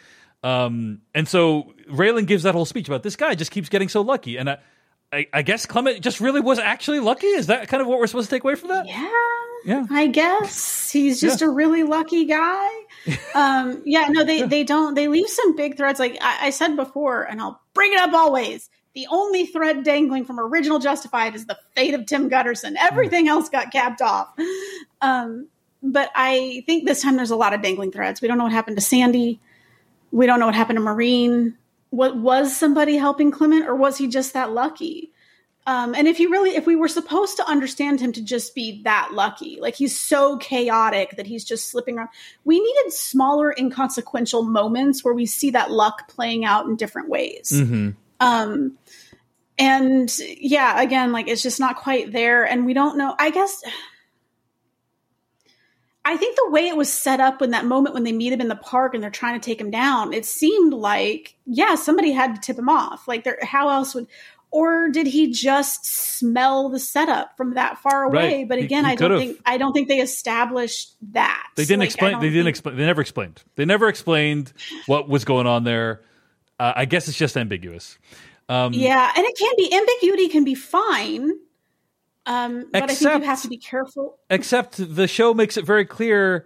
Um, 0.43 1.01
and 1.15 1.27
so 1.27 1.73
Raylan 1.89 2.27
gives 2.27 2.43
that 2.43 2.53
whole 2.53 2.65
speech 2.65 2.87
about 2.87 3.03
this 3.03 3.15
guy 3.15 3.33
just 3.33 3.51
keeps 3.51 3.69
getting 3.69 3.89
so 3.89 4.01
lucky, 4.01 4.37
and 4.37 4.49
I, 4.49 4.57
I, 5.13 5.27
I 5.31 5.41
guess 5.43 5.65
Clement 5.65 6.01
just 6.01 6.19
really 6.19 6.41
was 6.41 6.59
actually 6.59 6.99
lucky. 6.99 7.27
Is 7.27 7.47
that 7.47 7.67
kind 7.67 7.81
of 7.81 7.87
what 7.87 7.99
we're 7.99 8.07
supposed 8.07 8.29
to 8.29 8.35
take 8.35 8.43
away 8.43 8.55
from 8.55 8.69
that? 8.69 8.87
Yeah. 8.87 9.09
Yeah. 9.65 9.85
I 9.89 10.07
guess 10.07 10.89
he's 10.91 11.21
just 11.21 11.39
Yeah. 11.41 11.47
a 11.47 11.49
really 11.51 11.83
lucky 11.83 12.25
guy. 12.25 12.69
Um, 13.35 13.81
yeah, 13.85 14.07
no, 14.09 14.23
they, 14.23 14.43
they 14.43 14.63
don't, 14.63 14.93
they 14.93 15.07
leave 15.09 15.27
some 15.27 15.55
big 15.57 15.75
threads. 15.75 15.99
Like 15.99 16.17
I, 16.21 16.47
I 16.47 16.49
said 16.51 16.75
before, 16.77 17.23
and 17.23 17.41
I'll 17.41 17.59
bring 17.73 17.91
it 17.91 17.99
up 17.99 18.13
always. 18.13 18.69
The 18.93 19.07
only 19.09 19.45
thread 19.45 19.83
dangling 19.83 20.23
from 20.23 20.39
original 20.39 20.79
Justified 20.79 21.35
is 21.35 21.45
the 21.47 21.57
fate 21.75 21.95
of 21.95 22.05
Tim 22.05 22.29
Gutterson. 22.29 22.75
Everything 22.79 23.27
else 23.27 23.49
got 23.49 23.71
capped 23.71 24.01
off. 24.01 24.29
Um, 25.01 25.47
but 25.81 26.11
I 26.15 26.63
think 26.65 26.85
this 26.85 27.01
time 27.01 27.17
there's 27.17 27.31
a 27.31 27.35
lot 27.35 27.53
of 27.53 27.61
dangling 27.61 27.91
threads. 27.91 28.21
We 28.21 28.27
don't 28.29 28.37
know 28.37 28.45
what 28.45 28.53
happened 28.53 28.77
to 28.77 28.81
Sandy. 28.81 29.39
We 30.11 30.25
don't 30.27 30.39
know 30.39 30.45
what 30.45 30.55
happened 30.55 30.77
to 30.77 30.81
Maureen. 30.83 31.57
What 31.93 32.17
was 32.17 32.57
somebody 32.57 32.97
helping 32.97 33.29
Clement, 33.29 33.67
or 33.67 33.75
was 33.75 33.99
he 33.99 34.07
just 34.07 34.33
that 34.33 34.51
lucky? 34.51 35.11
Um, 35.67 35.93
and 35.93 36.07
if 36.07 36.19
you 36.19 36.31
really, 36.31 36.55
if 36.55 36.65
we 36.65 36.75
were 36.75 36.87
supposed 36.87 37.37
to 37.37 37.47
understand 37.47 38.01
him 38.01 38.11
to 38.13 38.21
just 38.23 38.55
be 38.55 38.81
that 38.81 39.09
lucky, 39.13 39.59
like 39.61 39.75
he's 39.75 39.95
so 39.95 40.37
chaotic 40.37 41.17
that 41.17 41.27
he's 41.27 41.45
just 41.45 41.69
slipping 41.69 41.99
around, 41.99 42.09
we 42.45 42.59
needed 42.59 42.93
smaller, 42.93 43.53
inconsequential 43.55 44.41
moments 44.41 45.05
where 45.05 45.13
we 45.13 45.27
see 45.27 45.51
that 45.51 45.69
luck 45.69 46.07
playing 46.07 46.45
out 46.45 46.65
in 46.65 46.77
different 46.77 47.09
ways. 47.09 47.51
Mm-hmm. 47.53 47.91
Um, 48.19 48.75
and 49.59 50.11
yeah, 50.19 50.81
again, 50.81 51.11
like 51.11 51.27
it's 51.27 51.43
just 51.43 51.59
not 51.59 51.75
quite 51.75 52.11
there, 52.11 52.43
and 52.43 52.65
we 52.65 52.73
don't 52.73 52.97
know. 52.97 53.13
I 53.19 53.29
guess. 53.29 53.61
I 56.05 56.17
think 56.17 56.35
the 56.35 56.49
way 56.49 56.67
it 56.67 56.75
was 56.75 56.91
set 56.91 57.19
up 57.21 57.41
in 57.41 57.51
that 57.51 57.65
moment 57.65 57.93
when 57.93 58.03
they 58.03 58.11
meet 58.11 58.33
him 58.33 58.41
in 58.41 58.49
the 58.49 58.55
park 58.55 58.93
and 58.93 59.01
they're 59.01 59.09
trying 59.09 59.39
to 59.39 59.45
take 59.45 59.59
him 59.61 59.71
down, 59.71 60.11
it 60.13 60.25
seemed 60.25 60.73
like, 60.73 61.35
yeah, 61.45 61.75
somebody 61.75 62.11
had 62.11 62.35
to 62.35 62.41
tip 62.41 62.57
him 62.59 62.67
off. 62.67 63.07
Like, 63.07 63.23
there, 63.23 63.37
how 63.41 63.69
else 63.69 63.95
would, 63.95 64.07
or 64.51 64.89
did 64.89 65.07
he 65.07 65.31
just 65.31 65.85
smell 65.85 66.67
the 66.69 66.77
setup 66.79 67.37
from 67.37 67.53
that 67.53 67.77
far 67.79 68.03
away? 68.03 68.39
Right. 68.39 68.49
But 68.49 68.59
again, 68.59 68.83
he 68.83 68.91
I 68.91 68.95
don't 68.95 69.09
could've. 69.11 69.19
think 69.19 69.39
I 69.45 69.57
don't 69.57 69.71
think 69.73 69.87
they 69.87 69.99
established 70.01 70.93
that. 71.13 71.47
They 71.55 71.63
didn't 71.63 71.79
Like, 71.79 71.87
explain. 71.87 72.19
They 72.19 72.27
didn't 72.29 72.43
think- 72.43 72.47
explain. 72.49 72.75
They 72.75 72.85
never 72.85 73.01
explained. 73.01 73.43
They 73.55 73.65
never 73.65 73.87
explained 73.87 74.51
what 74.87 75.07
was 75.07 75.23
going 75.25 75.47
on 75.47 75.63
there. 75.63 76.01
Uh, 76.59 76.73
I 76.75 76.85
guess 76.85 77.07
it's 77.07 77.17
just 77.17 77.35
ambiguous. 77.37 77.97
Um, 78.49 78.73
Yeah, 78.73 79.09
and 79.15 79.25
it 79.25 79.37
can 79.37 79.53
be 79.57 79.73
ambiguity 79.73 80.27
can 80.27 80.43
be 80.43 80.53
fine. 80.53 81.31
Um, 82.25 82.67
but 82.71 82.83
I 82.83 82.87
think 82.87 82.99
Except- 82.99 83.23
you 83.23 83.29
have 83.29 83.41
to 83.41 83.47
be 83.49 83.57
careful. 83.57 84.17
Except 84.29 84.95
the 84.95 85.07
show 85.07 85.33
makes 85.33 85.57
it 85.57 85.65
very 85.65 85.85
clear 85.85 86.45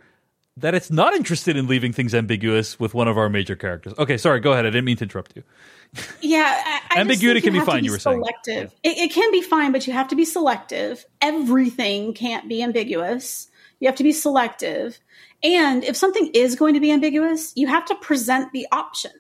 that 0.57 0.73
it's 0.73 0.89
not 0.89 1.13
interested 1.13 1.55
in 1.55 1.67
leaving 1.67 1.93
things 1.93 2.15
ambiguous 2.15 2.80
with 2.80 2.95
one 2.95 3.07
of 3.07 3.15
our 3.15 3.30
major 3.30 3.55
characters. 3.55 3.93
Okay, 3.99 4.17
sorry. 4.17 4.39
Go 4.39 4.53
ahead. 4.53 4.65
I 4.65 4.69
didn't 4.69 4.86
mean 4.86 4.97
to 4.97 5.03
interrupt 5.03 5.36
you. 5.36 5.43
Yeah, 6.21 6.43
I, 6.65 6.97
I 6.97 6.99
Ambiguity 6.99 7.39
can 7.41 7.53
be 7.53 7.61
fine, 7.61 7.86
you 7.86 7.91
were 7.91 7.99
saying. 7.99 8.21
selective. 8.21 8.73
It, 8.84 8.97
it 8.97 9.11
can 9.13 9.32
be 9.32 9.41
fine, 9.41 9.71
but 9.71 9.88
you 9.88 9.93
have 9.93 10.09
to 10.09 10.15
be 10.17 10.25
selective. 10.25 11.05
Everything 11.21 12.13
can't 12.13 12.49
be 12.49 12.61
ambiguous. 12.61 13.47
You 13.80 13.88
have 13.88 13.95
to 13.97 14.03
be 14.03 14.11
selective. 14.11 14.99
And 15.43 15.84
if 15.86 15.95
something 15.95 16.30
is 16.34 16.55
going 16.55 16.73
to 16.73 16.80
be 16.82 16.91
ambiguous, 16.91 17.53
you 17.55 17.67
have 17.67 17.86
to 17.86 17.95
present 17.95 18.51
the 18.51 18.67
options. 18.71 19.13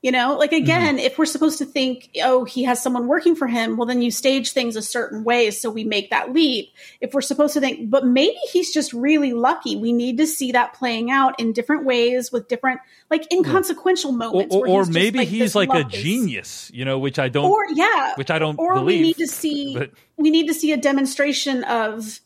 You 0.00 0.12
know, 0.12 0.36
like 0.38 0.52
again, 0.52 0.94
Mm-hmm. 0.96 1.06
if 1.06 1.18
we're 1.18 1.26
supposed 1.26 1.58
to 1.58 1.64
think, 1.64 2.10
oh, 2.22 2.44
he 2.44 2.62
has 2.62 2.80
someone 2.80 3.08
working 3.08 3.34
for 3.34 3.48
him, 3.48 3.76
well, 3.76 3.84
then 3.86 4.00
you 4.00 4.12
stage 4.12 4.52
things 4.52 4.76
a 4.76 4.82
certain 4.82 5.24
way 5.24 5.50
so 5.50 5.70
we 5.70 5.82
make 5.82 6.10
that 6.10 6.32
leap. 6.32 6.68
If 7.00 7.14
we're 7.14 7.20
supposed 7.20 7.54
to 7.54 7.60
think, 7.60 7.90
but 7.90 8.06
maybe 8.06 8.36
he's 8.52 8.72
just 8.72 8.92
really 8.92 9.32
lucky, 9.32 9.74
we 9.74 9.92
need 9.92 10.18
to 10.18 10.26
see 10.28 10.52
that 10.52 10.72
playing 10.74 11.10
out 11.10 11.40
in 11.40 11.52
different 11.52 11.84
ways 11.84 12.30
with 12.30 12.46
different, 12.46 12.78
like 13.10 13.26
inconsequential 13.32 14.12
Or, 14.12 14.16
moments. 14.16 14.54
or, 14.54 14.68
or 14.68 14.82
just, 14.82 14.92
maybe 14.92 15.18
like, 15.18 15.28
he's 15.28 15.56
like 15.56 15.70
a 15.74 15.84
is- 15.88 15.92
genius, 15.92 16.70
you 16.72 16.84
know, 16.84 17.00
which 17.00 17.18
I 17.18 17.28
don't. 17.28 17.50
or 17.50 17.66
yeah, 17.74 18.14
which 18.14 18.30
I 18.30 18.38
don't 18.38 18.56
Or 18.56 18.74
believe, 18.74 19.00
we 19.00 19.02
need 19.02 19.16
to 19.16 19.26
see 19.26 19.74
but- 19.78 19.90
we 20.16 20.30
need 20.30 20.46
to 20.46 20.54
see 20.54 20.70
a 20.70 20.76
demonstration 20.76 21.64
of, 21.64 22.20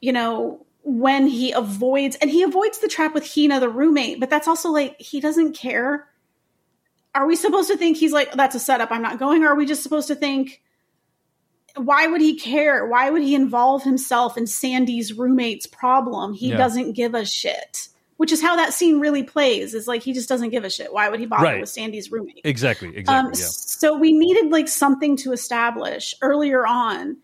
you 0.00 0.12
know, 0.14 0.64
when 0.82 1.26
he 1.26 1.52
avoids 1.52 2.16
and 2.16 2.30
he 2.30 2.42
avoids 2.42 2.78
the 2.78 2.88
trap 2.88 3.12
with 3.12 3.30
Hina, 3.34 3.60
the 3.60 3.68
roommate. 3.68 4.18
But 4.18 4.30
that's 4.30 4.48
also 4.48 4.70
like 4.70 4.98
he 4.98 5.20
doesn't 5.20 5.52
care. 5.54 6.06
Are 7.14 7.26
we 7.26 7.36
supposed 7.36 7.68
to 7.70 7.76
think 7.76 7.96
he's 7.96 8.12
like 8.12 8.32
that's 8.32 8.54
a 8.54 8.60
setup? 8.60 8.90
I'm 8.90 9.02
not 9.02 9.18
going. 9.18 9.44
Or 9.44 9.48
are 9.48 9.54
we 9.54 9.66
just 9.66 9.82
supposed 9.82 10.08
to 10.08 10.14
think? 10.14 10.62
Why 11.76 12.06
would 12.06 12.20
he 12.20 12.38
care? 12.38 12.86
Why 12.86 13.10
would 13.10 13.22
he 13.22 13.34
involve 13.34 13.82
himself 13.82 14.36
in 14.38 14.46
Sandy's 14.46 15.12
roommate's 15.12 15.66
problem? 15.66 16.32
He 16.34 16.50
Yeah. 16.50 16.56
doesn't 16.56 16.92
give 16.92 17.14
a 17.14 17.24
shit. 17.24 17.88
Which 18.16 18.30
is 18.30 18.40
how 18.40 18.54
that 18.54 18.72
scene 18.72 19.00
really 19.00 19.24
plays. 19.24 19.74
Is 19.74 19.88
like 19.88 20.02
he 20.02 20.12
just 20.12 20.28
doesn't 20.28 20.50
give 20.50 20.62
a 20.64 20.70
shit. 20.70 20.92
Why 20.92 21.08
would 21.08 21.18
he 21.18 21.26
bother 21.26 21.42
Right. 21.44 21.60
with 21.60 21.68
Sandy's 21.68 22.12
roommate? 22.12 22.42
exactly. 22.44 22.96
Exactly. 22.96 23.14
Um, 23.14 23.26
yeah. 23.26 23.32
So 23.32 23.96
we 23.98 24.12
needed 24.12 24.52
like 24.52 24.68
something 24.68 25.16
to 25.18 25.32
establish 25.32 26.14
earlier 26.22 26.64
on. 26.64 27.16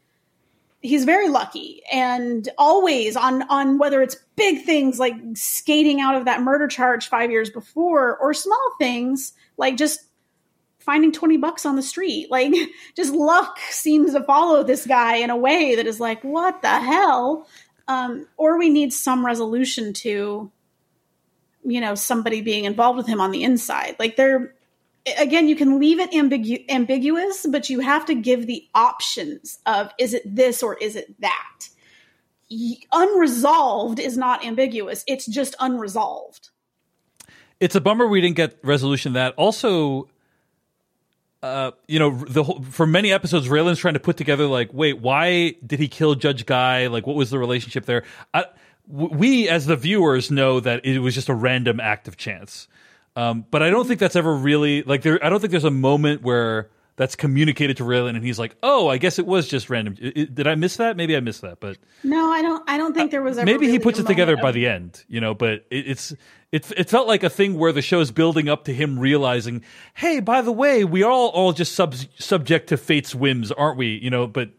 He's 0.83 1.05
very 1.05 1.29
lucky, 1.29 1.83
and 1.93 2.49
always 2.59 3.15
on 3.15 3.43
on 3.43 3.77
whether 3.79 4.01
it's 4.03 4.17
big 4.35 4.65
things 4.65 4.99
like 4.99 5.15
skating 5.35 6.01
out 6.01 6.15
of 6.17 6.25
that 6.25 6.41
murder 6.43 6.67
charge 6.67 7.09
five 7.09 7.31
years 7.31 7.51
before, 7.51 8.17
or 8.17 8.33
small 8.35 8.75
things 8.79 9.33
like 9.61 9.77
just 9.77 10.01
finding 10.81 11.13
twenty 11.13 11.37
bucks 11.37 11.65
on 11.65 11.77
the 11.77 11.83
street. 11.83 12.29
Like 12.31 12.53
just 12.97 13.15
luck 13.15 13.59
seems 13.71 14.15
to 14.15 14.25
follow 14.25 14.65
this 14.65 14.87
guy 14.87 15.17
in 15.17 15.31
a 15.31 15.37
way 15.37 15.77
that 15.77 15.87
is 15.87 16.01
like, 16.01 16.25
what 16.25 16.63
the 16.63 16.81
hell? 16.81 17.47
Um, 17.87 18.27
or 18.37 18.59
we 18.59 18.71
need 18.71 18.93
some 18.93 19.25
resolution 19.25 19.93
to, 19.95 20.51
you 21.65 21.81
know, 21.81 21.95
somebody 21.95 22.41
being 22.41 22.65
involved 22.65 22.97
with 22.97 23.07
him 23.07 23.21
on 23.21 23.31
the 23.31 23.43
inside. 23.45 23.97
Like 23.99 24.17
they're 24.17 24.55
again, 25.19 25.49
you 25.49 25.57
can 25.57 25.79
leave 25.79 25.99
it 26.01 26.11
ambigu- 26.13 26.69
ambiguous, 26.69 27.47
but 27.49 27.71
you 27.71 27.81
have 27.81 28.07
to 28.07 28.15
give 28.15 28.47
the 28.47 28.67
options 28.75 29.59
of 29.67 29.91
is 29.99 30.15
it 30.15 30.23
this 30.25 30.63
or 30.63 30.77
is 30.77 30.97
it 30.97 31.21
that. 31.21 31.69
Unresolved 32.93 34.01
is 34.01 34.17
not 34.17 34.45
ambiguous; 34.45 35.05
it's 35.07 35.27
just 35.27 35.55
unresolved. 35.61 36.51
It's 37.61 37.75
a 37.75 37.81
bummer 37.81 38.07
we 38.07 38.21
didn't 38.21 38.37
get 38.37 38.59
resolution 38.63 39.13
that. 39.13 39.35
Also, 39.37 40.09
uh, 41.43 41.71
you 41.87 41.99
know, 41.99 42.11
the 42.11 42.43
whole, 42.43 42.63
for 42.63 42.87
many 42.87 43.13
episodes, 43.13 43.49
Raylan's 43.49 43.79
trying 43.79 43.95
to 43.95 44.01
put 44.01 44.17
together 44.17 44.47
like, 44.47 44.71
wait, 44.73 44.99
why 44.99 45.55
did 45.65 45.79
he 45.79 45.89
kill 45.89 46.15
Judge 46.15 46.47
Guy? 46.47 46.89
Like, 46.89 47.07
what 47.07 47.17
was 47.17 47.31
the 47.31 47.39
relationship 47.39 47.87
there? 47.87 48.05
I, 48.35 48.47
we 48.89 49.49
as 49.49 49.67
the 49.67 49.77
viewers 49.77 50.31
know 50.31 50.59
that 50.61 50.85
it 50.85 50.99
was 50.99 51.15
just 51.15 51.29
a 51.29 51.35
random 51.35 51.79
act 51.79 52.09
of 52.09 52.17
chance, 52.17 52.67
um, 53.15 53.47
but 53.51 53.63
I 53.63 53.71
don't 53.71 53.87
think 53.87 54.01
that's 54.01 54.17
ever 54.17 54.35
really 54.35 54.83
like 54.83 55.03
there. 55.03 55.25
I 55.25 55.29
don't 55.29 55.41
think 55.41 55.53
there's 55.53 55.65
a 55.65 55.71
moment 55.71 56.23
where 56.23 56.69
that's 57.01 57.17
communicated 57.17 57.79
to 57.79 57.83
Raylan 57.83 58.11
and 58.11 58.23
he's 58.23 58.39
like, 58.39 58.55
oh, 58.63 58.87
I 58.89 58.99
guess 58.99 59.19
it 59.19 59.25
was 59.27 59.49
just 59.49 59.71
random. 59.71 59.95
Did 59.95 60.47
I 60.47 60.55
miss 60.55 60.77
that? 60.77 60.99
Maybe 60.99 61.17
I 61.17 61.21
missed 61.21 61.41
that, 61.41 61.59
but 61.59 61.79
No, 62.05 62.31
I 62.31 62.43
don't. 62.43 62.63
I 62.69 62.77
don't 62.77 62.93
think 62.93 63.11
there 63.11 63.23
was. 63.23 63.39
Ever 63.39 63.47
maybe 63.47 63.71
he 63.71 63.79
puts 63.79 63.99
it 63.99 64.07
together 64.07 64.33
moment 64.33 64.43
by 64.43 64.53
the 64.53 64.67
end, 64.67 65.03
you 65.09 65.19
know. 65.19 65.33
But 65.33 65.65
it, 65.71 65.89
it's 65.89 66.13
it's 66.53 66.71
it 66.73 66.91
felt 66.91 67.09
like 67.09 67.23
a 67.23 67.31
thing 67.31 67.55
where 67.57 67.73
the 67.73 67.81
show's 67.81 68.11
building 68.11 68.51
up 68.51 68.65
to 68.65 68.75
him 68.75 68.99
realizing, 68.99 69.65
hey, 69.95 70.21
by 70.21 70.43
the 70.43 70.53
way, 70.53 70.85
we 70.85 71.03
are 71.03 71.11
all 71.11 71.29
all 71.31 71.55
just 71.55 71.75
sub- 71.75 71.95
subject 72.19 72.69
to 72.69 72.77
fate's 72.77 73.15
whims, 73.15 73.51
aren't 73.51 73.79
we? 73.79 73.87
You 73.97 74.11
know, 74.11 74.27
but 74.27 74.51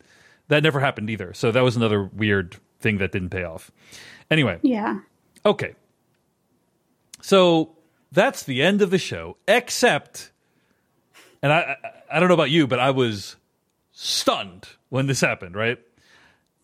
that 0.48 0.64
never 0.64 0.80
happened 0.80 1.12
either. 1.12 1.36
So 1.36 1.52
that 1.52 1.62
was 1.62 1.76
another 1.76 2.06
weird 2.06 2.56
thing 2.80 2.98
that 2.98 3.12
didn't 3.12 3.30
pay 3.30 3.44
off. 3.44 3.70
Anyway, 4.32 4.58
Yeah. 4.64 5.02
okay, 5.46 5.76
so 7.22 7.76
that's 8.12 8.42
the 8.44 8.64
end 8.64 8.82
of 8.82 8.90
the 8.90 8.98
show, 8.98 9.38
except, 9.48 10.32
and 11.44 11.54
I 11.54 11.78
I, 11.84 11.90
I 12.12 12.20
don't 12.20 12.28
know 12.28 12.34
about 12.36 12.50
you, 12.52 12.68
but 12.68 12.80
I 12.80 12.92
was 12.92 13.36
stunned 13.92 14.68
when 14.90 15.08
this 15.08 15.22
happened. 15.22 15.56
Right. 15.56 15.80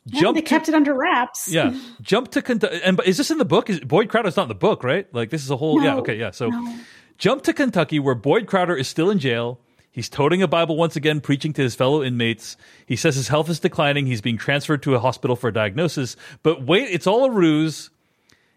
Yeah, 0.06 0.32
they 0.32 0.41
to- 0.41 0.48
kept 0.48 0.70
it 0.70 0.76
under 0.76 0.93
wraps. 0.93 1.50
yeah, 1.50 1.78
jump 2.02 2.32
to 2.32 2.41
Kentucky. 2.41 2.80
And 2.84 2.95
but 2.95 3.08
is 3.08 3.18
this 3.18 3.30
in 3.30 3.38
the 3.39 3.45
book? 3.45 3.70
Is 3.70 3.80
Boyd 3.82 4.10
Crowder's 4.10 4.38
not 4.38 4.43
in 4.43 4.50
the 4.50 4.56
book, 4.56 4.84
right? 4.84 5.06
Like 5.14 5.30
this 5.30 5.43
is 5.43 5.52
a 5.52 5.58
whole. 5.58 5.84
yeah, 5.84 5.95
okay, 5.98 6.16
yeah. 6.18 6.32
So, 6.32 6.48
no. 6.50 6.76
jump 7.18 7.43
to 7.43 7.54
Kentucky, 7.54 8.00
where 8.00 8.16
Boyd 8.16 8.48
Crowder 8.48 8.76
is 8.76 8.88
still 8.88 9.10
in 9.10 9.20
jail. 9.20 9.60
He's 9.91 10.10
toting 10.10 10.43
a 10.43 10.48
Bible 10.48 10.78
once 10.78 10.95
again, 10.95 11.22
preaching 11.22 11.54
to 11.54 11.62
his 11.64 11.74
fellow 11.74 12.04
inmates. 12.04 12.56
He 12.86 12.95
says 12.95 13.16
his 13.16 13.30
health 13.30 13.50
is 13.50 13.60
declining. 13.60 14.06
He's 14.06 14.22
being 14.22 14.38
transferred 14.38 14.84
to 14.84 14.93
a 14.93 15.00
hospital 15.00 15.36
for 15.36 15.48
a 15.48 15.54
diagnosis. 15.54 16.16
But 16.43 16.64
wait, 16.64 16.84
it's 16.91 17.08
all 17.08 17.26
a 17.26 17.32
ruse. 17.32 17.89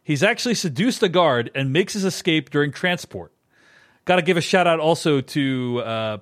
He's 0.05 0.22
actually 0.22 0.55
seduced 0.55 1.03
a 1.03 1.09
guard 1.09 1.51
and 1.55 1.72
makes 1.72 1.95
his 1.95 2.05
escape 2.05 2.51
during 2.51 2.72
transport. 2.72 3.32
Got 4.05 4.16
to 4.16 4.22
give 4.22 4.36
a 4.36 4.43
shout 4.43 4.66
out 4.66 4.80
also 4.80 5.20
to 5.22 5.80
uh, 5.82 6.18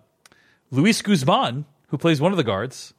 Luis 0.71 1.01
Guzman, 1.03 1.65
who 1.89 1.99
plays 1.99 2.21
one 2.21 2.33
of 2.33 2.37
the 2.37 2.45
guards 2.45 2.95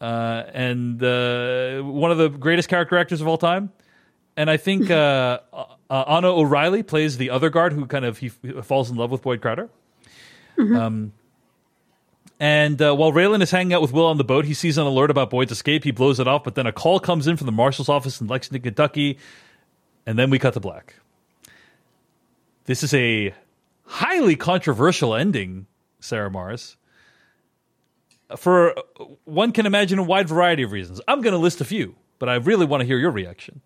uh, 0.00 0.44
and 0.52 1.02
uh, 1.02 1.80
one 1.82 2.10
of 2.10 2.18
the 2.18 2.28
greatest 2.28 2.68
character 2.68 2.96
actors 2.98 3.20
of 3.20 3.28
all 3.28 3.38
time. 3.38 3.72
And 4.36 4.50
I 4.50 4.56
think 4.56 4.90
uh, 4.90 5.40
uh, 5.52 5.64
Anna 5.90 6.28
O'Reilly 6.28 6.82
plays 6.82 7.16
the 7.16 7.30
other 7.30 7.50
guard 7.50 7.72
who 7.72 7.86
kind 7.86 8.04
of 8.04 8.18
he 8.18 8.30
f- 8.44 8.64
falls 8.66 8.90
in 8.90 8.96
love 8.96 9.10
with 9.10 9.22
Boyd 9.22 9.40
Crowder. 9.40 9.68
Um, 10.58 11.12
and 12.40 12.80
uh, 12.80 12.94
while 12.94 13.12
Raylan 13.12 13.42
is 13.42 13.50
hanging 13.50 13.72
out 13.72 13.82
with 13.82 13.92
Will 13.92 14.06
on 14.06 14.16
the 14.18 14.24
boat, 14.24 14.44
he 14.44 14.54
sees 14.54 14.78
an 14.78 14.86
alert 14.86 15.10
about 15.10 15.30
Boyd's 15.30 15.52
escape. 15.52 15.84
He 15.84 15.90
blows 15.90 16.20
it 16.20 16.28
off, 16.28 16.44
but 16.44 16.54
then 16.54 16.66
a 16.66 16.72
call 16.72 17.00
comes 17.00 17.26
in 17.26 17.36
from 17.36 17.46
the 17.46 17.52
marshal's 17.52 17.88
office 17.88 18.20
in 18.20 18.26
Lexington, 18.26 18.62
Kentucky, 18.62 19.18
and 20.06 20.18
then 20.18 20.30
we 20.30 20.38
cut 20.38 20.54
to 20.54 20.60
black. 20.60 20.94
this 22.64 22.82
is 22.82 22.92
a 22.94 23.34
highly 23.84 24.36
controversial 24.36 25.14
ending, 25.14 25.66
Sarah 26.06 26.30
Marrs. 26.30 26.76
For 28.36 28.74
one 29.24 29.52
can 29.52 29.66
imagine 29.66 29.98
a 29.98 30.02
wide 30.02 30.28
variety 30.28 30.62
of 30.62 30.72
reasons. 30.72 31.00
I'm 31.06 31.20
going 31.20 31.32
to 31.32 31.38
list 31.38 31.60
a 31.60 31.64
few, 31.64 31.94
but 32.18 32.28
I 32.28 32.34
really 32.36 32.66
want 32.66 32.80
to 32.80 32.86
hear 32.86 32.98
your 32.98 33.10
reaction. 33.10 33.60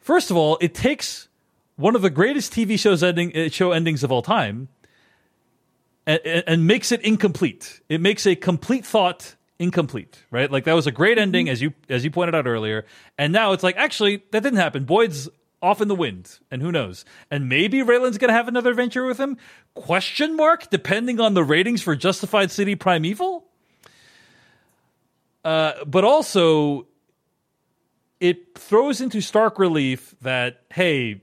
First 0.00 0.30
of 0.30 0.36
all, 0.36 0.58
it 0.60 0.74
takes 0.74 1.28
one 1.76 1.94
of 1.94 2.02
the 2.02 2.10
greatest 2.10 2.52
TV 2.52 2.78
shows 2.78 3.02
ending 3.02 3.36
uh, 3.36 3.48
show 3.48 3.72
endings 3.72 4.02
of 4.02 4.12
all 4.12 4.22
time 4.22 4.68
and, 6.06 6.20
and, 6.24 6.66
makes 6.66 6.92
it 6.92 7.00
incomplete. 7.02 7.80
It 7.88 8.00
makes 8.00 8.26
a 8.26 8.34
complete 8.34 8.84
thought 8.84 9.36
incomplete, 9.58 10.24
right? 10.30 10.50
Like 10.50 10.64
that 10.64 10.74
was 10.74 10.86
a 10.86 10.92
great 10.92 11.18
ending 11.18 11.48
as 11.48 11.62
you 11.62 11.72
as 11.88 12.04
you 12.04 12.10
pointed 12.10 12.34
out 12.34 12.46
earlier, 12.46 12.84
and 13.16 13.32
now 13.32 13.52
it's 13.52 13.62
like 13.62 13.76
actually 13.76 14.24
that 14.32 14.42
didn't 14.42 14.58
happen. 14.58 14.84
Boyd's 14.84 15.28
off 15.62 15.80
in 15.80 15.88
the 15.88 15.94
wind, 15.94 16.38
and 16.50 16.60
who 16.60 16.72
knows? 16.72 17.04
And 17.30 17.48
maybe 17.48 17.78
Raylan's 17.78 18.18
going 18.18 18.28
to 18.28 18.34
have 18.34 18.48
another 18.48 18.70
adventure 18.70 19.06
with 19.06 19.18
him? 19.18 19.38
Question 19.74 20.36
mark. 20.36 20.68
Depending 20.70 21.20
on 21.20 21.34
the 21.34 21.44
ratings 21.44 21.80
for 21.82 21.94
Justified 21.94 22.50
City 22.50 22.74
Primeval. 22.74 23.46
Uh, 25.44 25.72
but 25.86 26.04
also, 26.04 26.86
it 28.20 28.58
throws 28.58 29.00
into 29.00 29.20
stark 29.20 29.58
relief 29.58 30.14
that 30.22 30.62
hey, 30.72 31.22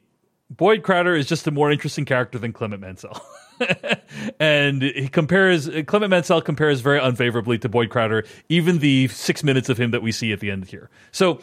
Boyd 0.50 0.84
Crowder 0.84 1.16
is 1.16 1.28
just 1.28 1.46
a 1.48 1.52
more 1.52 1.72
interesting 1.72 2.06
character 2.06 2.40
than 2.40 2.54
Clement 2.54 2.82
Mansell. 2.82 3.22
and 4.40 4.82
he 4.82 5.08
compares 5.08 5.70
Clement 5.86 6.10
Mansell 6.10 6.42
compares 6.42 6.82
very 6.82 7.00
unfavorably 7.00 7.58
to 7.60 7.70
Boyd 7.70 7.90
Crowder, 7.90 8.26
even 8.48 8.80
the 8.80 9.08
six 9.10 9.44
minutes 9.44 9.70
of 9.70 9.78
him 9.78 9.92
that 9.92 10.02
we 10.02 10.12
see 10.12 10.32
at 10.32 10.40
the 10.40 10.50
end 10.50 10.66
here. 10.66 10.90
So 11.12 11.40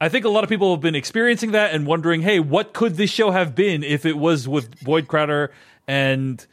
I 0.00 0.08
think 0.08 0.24
a 0.24 0.30
lot 0.30 0.44
of 0.44 0.50
people 0.50 0.72
have 0.72 0.80
been 0.80 0.94
experiencing 0.94 1.52
that 1.52 1.74
and 1.74 1.86
wondering, 1.86 2.22
hey, 2.22 2.40
what 2.40 2.72
could 2.72 2.96
this 2.96 3.10
show 3.10 3.30
have 3.30 3.54
been 3.54 3.84
if 3.84 4.06
it 4.06 4.16
was 4.16 4.48
with 4.48 4.82
Boyd 4.82 5.08
Crowder 5.08 5.52
and 5.86 6.44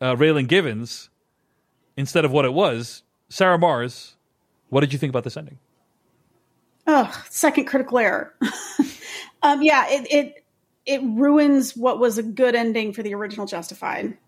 uh, 0.00 0.16
Raylan 0.16 0.48
Givens 0.48 1.08
instead 1.96 2.24
of 2.24 2.32
what 2.32 2.44
it 2.44 2.52
was? 2.52 3.04
Sarah 3.28 3.58
Marrs, 3.58 4.14
what 4.68 4.80
did 4.80 4.92
you 4.92 4.98
think 4.98 5.10
about 5.10 5.22
this 5.22 5.36
ending? 5.36 5.58
Oh, 6.86 7.24
second 7.30 7.66
critical 7.66 7.98
error. 7.98 8.34
um, 9.42 9.62
yeah, 9.62 9.86
it, 9.88 10.06
it 10.10 10.44
it 10.84 11.00
ruins 11.04 11.76
what 11.76 12.00
was 12.00 12.18
a 12.18 12.22
good 12.24 12.56
ending 12.56 12.92
for 12.92 13.04
the 13.04 13.14
original 13.14 13.46
Justified. 13.46 14.18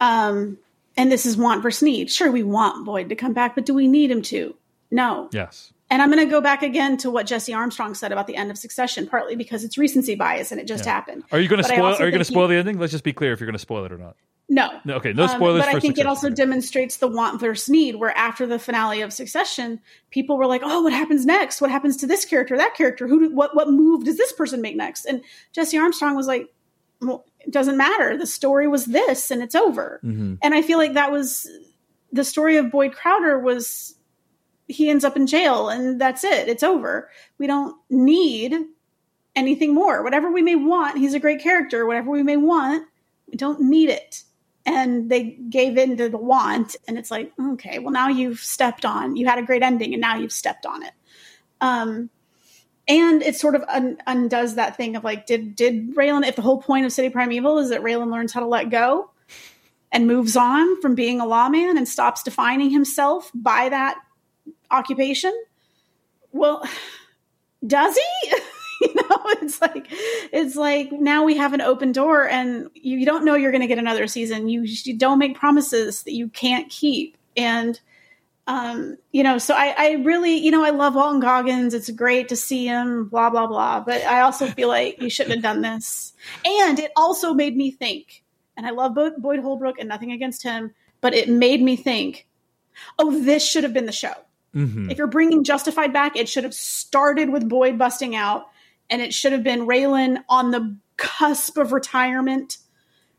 Um, 0.00 0.58
and 0.96 1.10
this 1.10 1.26
is 1.26 1.36
want 1.36 1.62
versus 1.62 1.82
need. 1.82 2.10
Sure, 2.10 2.30
we 2.30 2.44
want 2.44 2.84
Boyd 2.84 3.08
to 3.08 3.16
come 3.16 3.32
back, 3.32 3.56
but 3.56 3.66
do 3.66 3.74
we 3.74 3.88
need 3.88 4.10
him 4.10 4.22
to? 4.22 4.54
No. 4.90 5.28
Yes. 5.32 5.72
And 5.90 6.00
I'm 6.00 6.10
going 6.10 6.24
to 6.24 6.30
go 6.30 6.40
back 6.40 6.62
again 6.62 6.96
to 6.98 7.10
what 7.10 7.26
Jesse 7.26 7.52
Armstrong 7.52 7.94
said 7.94 8.12
about 8.12 8.28
the 8.28 8.36
end 8.36 8.50
of 8.50 8.56
Succession, 8.56 9.08
partly 9.08 9.34
because 9.34 9.64
it's 9.64 9.76
recency 9.76 10.14
bias 10.14 10.52
and 10.52 10.60
it 10.60 10.66
just 10.66 10.84
yeah. 10.84 10.92
happened. 10.92 11.24
Are 11.32 11.40
you 11.40 11.48
going 11.48 11.62
to 11.62 11.68
spoil? 11.68 11.94
Are 11.94 12.04
you 12.04 12.12
going 12.12 12.18
to 12.18 12.24
spoil 12.24 12.48
he, 12.48 12.54
the 12.54 12.58
ending? 12.60 12.78
Let's 12.78 12.92
just 12.92 13.04
be 13.04 13.12
clear 13.12 13.32
if 13.32 13.40
you're 13.40 13.46
going 13.46 13.54
to 13.54 13.58
spoil 13.58 13.84
it 13.84 13.92
or 13.92 13.98
not. 13.98 14.16
No. 14.48 14.80
no 14.84 14.94
okay, 14.96 15.12
no 15.12 15.28
spoilers. 15.28 15.62
Um, 15.62 15.68
but 15.68 15.76
I 15.76 15.80
think 15.80 15.96
Succession. 15.96 16.06
it 16.06 16.08
also 16.08 16.28
demonstrates 16.30 16.96
the 16.96 17.06
want 17.06 17.40
versus 17.40 17.68
need, 17.68 17.96
where 17.96 18.16
after 18.16 18.46
the 18.46 18.58
finale 18.58 19.00
of 19.00 19.12
Succession, 19.12 19.80
people 20.10 20.36
were 20.36 20.46
like, 20.46 20.62
"Oh, 20.64 20.82
what 20.82 20.92
happens 20.92 21.24
next? 21.24 21.60
What 21.60 21.70
happens 21.70 21.96
to 21.98 22.06
this 22.06 22.24
character? 22.24 22.56
That 22.56 22.74
character? 22.74 23.06
Who? 23.06 23.30
What? 23.32 23.54
What 23.54 23.70
move 23.70 24.04
does 24.04 24.16
this 24.16 24.32
person 24.32 24.60
make 24.60 24.76
next?" 24.76 25.04
And 25.04 25.22
Jesse 25.52 25.78
Armstrong 25.78 26.16
was 26.16 26.26
like, 26.26 26.52
"Well, 27.00 27.24
it 27.38 27.52
doesn't 27.52 27.76
matter. 27.76 28.16
The 28.16 28.26
story 28.26 28.66
was 28.66 28.86
this, 28.86 29.30
and 29.30 29.40
it's 29.40 29.54
over." 29.54 30.00
Mm-hmm. 30.04 30.34
And 30.42 30.52
I 30.52 30.62
feel 30.62 30.78
like 30.78 30.94
that 30.94 31.12
was 31.12 31.48
the 32.12 32.24
story 32.24 32.56
of 32.56 32.72
Boyd 32.72 32.92
Crowder 32.92 33.38
was 33.38 33.94
he 34.70 34.88
ends 34.88 35.04
up 35.04 35.16
in 35.16 35.26
jail 35.26 35.68
and 35.68 36.00
that's 36.00 36.24
it. 36.24 36.48
It's 36.48 36.62
over. 36.62 37.10
We 37.38 37.46
don't 37.46 37.76
need 37.90 38.54
anything 39.36 39.74
more. 39.74 40.02
Whatever 40.02 40.30
we 40.30 40.42
may 40.42 40.54
want, 40.56 40.98
he's 40.98 41.14
a 41.14 41.20
great 41.20 41.40
character. 41.40 41.86
Whatever 41.86 42.10
we 42.10 42.22
may 42.22 42.36
want, 42.36 42.86
we 43.28 43.36
don't 43.36 43.60
need 43.60 43.90
it. 43.90 44.22
And 44.66 45.10
they 45.10 45.38
gave 45.48 45.78
in 45.78 45.96
to 45.96 46.08
the 46.08 46.18
want, 46.18 46.76
and 46.86 46.98
it's 46.98 47.10
like, 47.10 47.32
okay, 47.40 47.78
well 47.78 47.92
now 47.92 48.08
you've 48.08 48.40
stepped 48.40 48.84
on. 48.84 49.16
You 49.16 49.26
had 49.26 49.38
a 49.38 49.42
great 49.42 49.62
ending, 49.62 49.94
and 49.94 50.00
now 50.00 50.16
you've 50.16 50.32
stepped 50.32 50.66
on 50.66 50.82
it. 50.82 50.92
Um, 51.62 52.10
and 52.86 53.22
it 53.22 53.36
sort 53.36 53.54
of 53.54 53.62
un- 53.68 53.98
undoes 54.06 54.56
that 54.56 54.76
thing 54.76 54.96
of 54.96 55.04
like, 55.04 55.26
did 55.26 55.56
did 55.56 55.94
Raylan? 55.94 56.26
If 56.26 56.36
the 56.36 56.42
whole 56.42 56.60
point 56.60 56.84
of 56.84 56.92
City 56.92 57.08
Primeval 57.08 57.58
is 57.58 57.70
that 57.70 57.80
Raylan 57.80 58.12
learns 58.12 58.32
how 58.32 58.40
to 58.40 58.46
let 58.46 58.68
go 58.68 59.10
and 59.92 60.06
moves 60.06 60.36
on 60.36 60.80
from 60.80 60.94
being 60.94 61.20
a 61.20 61.26
lawman 61.26 61.76
and 61.76 61.88
stops 61.88 62.22
defining 62.22 62.70
himself 62.70 63.30
by 63.34 63.68
that 63.68 63.98
occupation. 64.70 65.32
Well, 66.32 66.64
does 67.66 67.96
he? 67.96 68.32
you 68.80 68.94
know, 68.94 69.18
it's 69.42 69.60
like 69.60 69.86
it's 69.90 70.56
like 70.56 70.90
now 70.92 71.24
we 71.24 71.36
have 71.36 71.52
an 71.52 71.60
open 71.60 71.92
door, 71.92 72.26
and 72.26 72.70
you, 72.74 72.98
you 72.98 73.06
don't 73.06 73.24
know 73.24 73.34
you're 73.34 73.52
going 73.52 73.60
to 73.60 73.66
get 73.66 73.78
another 73.78 74.06
season. 74.06 74.48
You, 74.48 74.62
you 74.62 74.96
don't 74.96 75.18
make 75.18 75.36
promises 75.36 76.02
that 76.04 76.12
you 76.12 76.28
can't 76.28 76.68
keep, 76.70 77.16
and 77.36 77.78
um, 78.46 78.96
you 79.12 79.22
know, 79.22 79.38
so 79.38 79.54
I, 79.54 79.74
I 79.76 79.92
really, 80.02 80.36
you 80.36 80.50
know, 80.50 80.64
I 80.64 80.70
love 80.70 80.94
Walton 80.94 81.20
Goggins. 81.20 81.74
It's 81.74 81.90
great 81.90 82.28
to 82.30 82.36
see 82.36 82.66
him, 82.66 83.08
blah 83.08 83.30
blah 83.30 83.46
blah. 83.46 83.80
But 83.80 84.02
I 84.04 84.22
also 84.22 84.46
feel 84.46 84.68
like 84.68 85.00
you 85.00 85.10
shouldn't 85.10 85.36
have 85.36 85.42
done 85.42 85.60
this, 85.60 86.14
and 86.44 86.78
it 86.78 86.90
also 86.96 87.34
made 87.34 87.56
me 87.56 87.70
think. 87.70 88.24
And 88.56 88.66
I 88.66 88.70
love 88.70 88.94
Boyd 88.94 89.40
Holbrook, 89.40 89.78
and 89.78 89.88
nothing 89.88 90.12
against 90.12 90.42
him, 90.42 90.74
but 91.00 91.14
it 91.14 91.28
made 91.28 91.62
me 91.62 91.76
think. 91.76 92.26
Oh, 92.98 93.20
this 93.20 93.46
should 93.46 93.64
have 93.64 93.74
been 93.74 93.86
the 93.86 93.92
show 93.92 94.14
Mm-hmm. 94.54 94.90
If 94.90 94.98
you're 94.98 95.06
bringing 95.06 95.44
Justified 95.44 95.92
back, 95.92 96.16
it 96.16 96.28
should 96.28 96.44
have 96.44 96.54
started 96.54 97.30
with 97.30 97.48
Boyd 97.48 97.78
busting 97.78 98.16
out, 98.16 98.48
and 98.88 99.00
it 99.00 99.14
should 99.14 99.32
have 99.32 99.44
been 99.44 99.66
Raylan 99.66 100.22
on 100.28 100.50
the 100.50 100.76
cusp 100.96 101.56
of 101.56 101.72
retirement, 101.72 102.58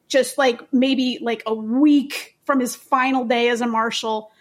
just 0.08 0.38
like 0.38 0.62
maybe 0.74 1.20
like 1.22 1.44
a 1.46 1.54
week 1.54 2.38
from 2.46 2.60
his 2.60 2.76
final 2.76 3.26
day 3.26 3.50
as 3.50 3.62
a 3.62 3.68
marshal. 3.68 4.32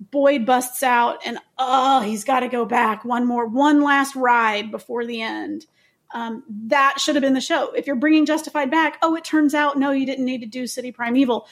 Boyd 0.00 0.46
busts 0.46 0.82
out, 0.82 1.18
and 1.26 1.38
oh, 1.58 2.00
he's 2.00 2.24
got 2.24 2.40
to 2.40 2.48
go 2.48 2.64
back 2.64 3.04
one 3.04 3.26
more, 3.26 3.46
one 3.46 3.82
last 3.82 4.14
ride 4.16 4.70
before 4.70 5.04
the 5.04 5.20
end. 5.20 5.66
Um, 6.14 6.44
that 6.68 6.98
should 6.98 7.16
have 7.16 7.22
been 7.22 7.34
the 7.34 7.40
show. 7.40 7.72
If 7.72 7.86
you're 7.86 7.96
bringing 7.96 8.24
Justified 8.24 8.70
back, 8.70 8.96
oh, 9.02 9.16
it 9.16 9.24
turns 9.24 9.54
out 9.54 9.76
no, 9.76 9.90
you 9.90 10.06
didn't 10.06 10.24
need 10.24 10.40
to 10.40 10.46
do 10.46 10.66
City 10.66 10.92
Primeval. 10.92 11.46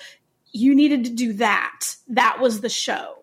You 0.52 0.74
needed 0.74 1.04
to 1.04 1.10
do 1.10 1.34
that. 1.34 1.96
That 2.08 2.40
was 2.40 2.60
the 2.60 2.70
show. 2.70 3.15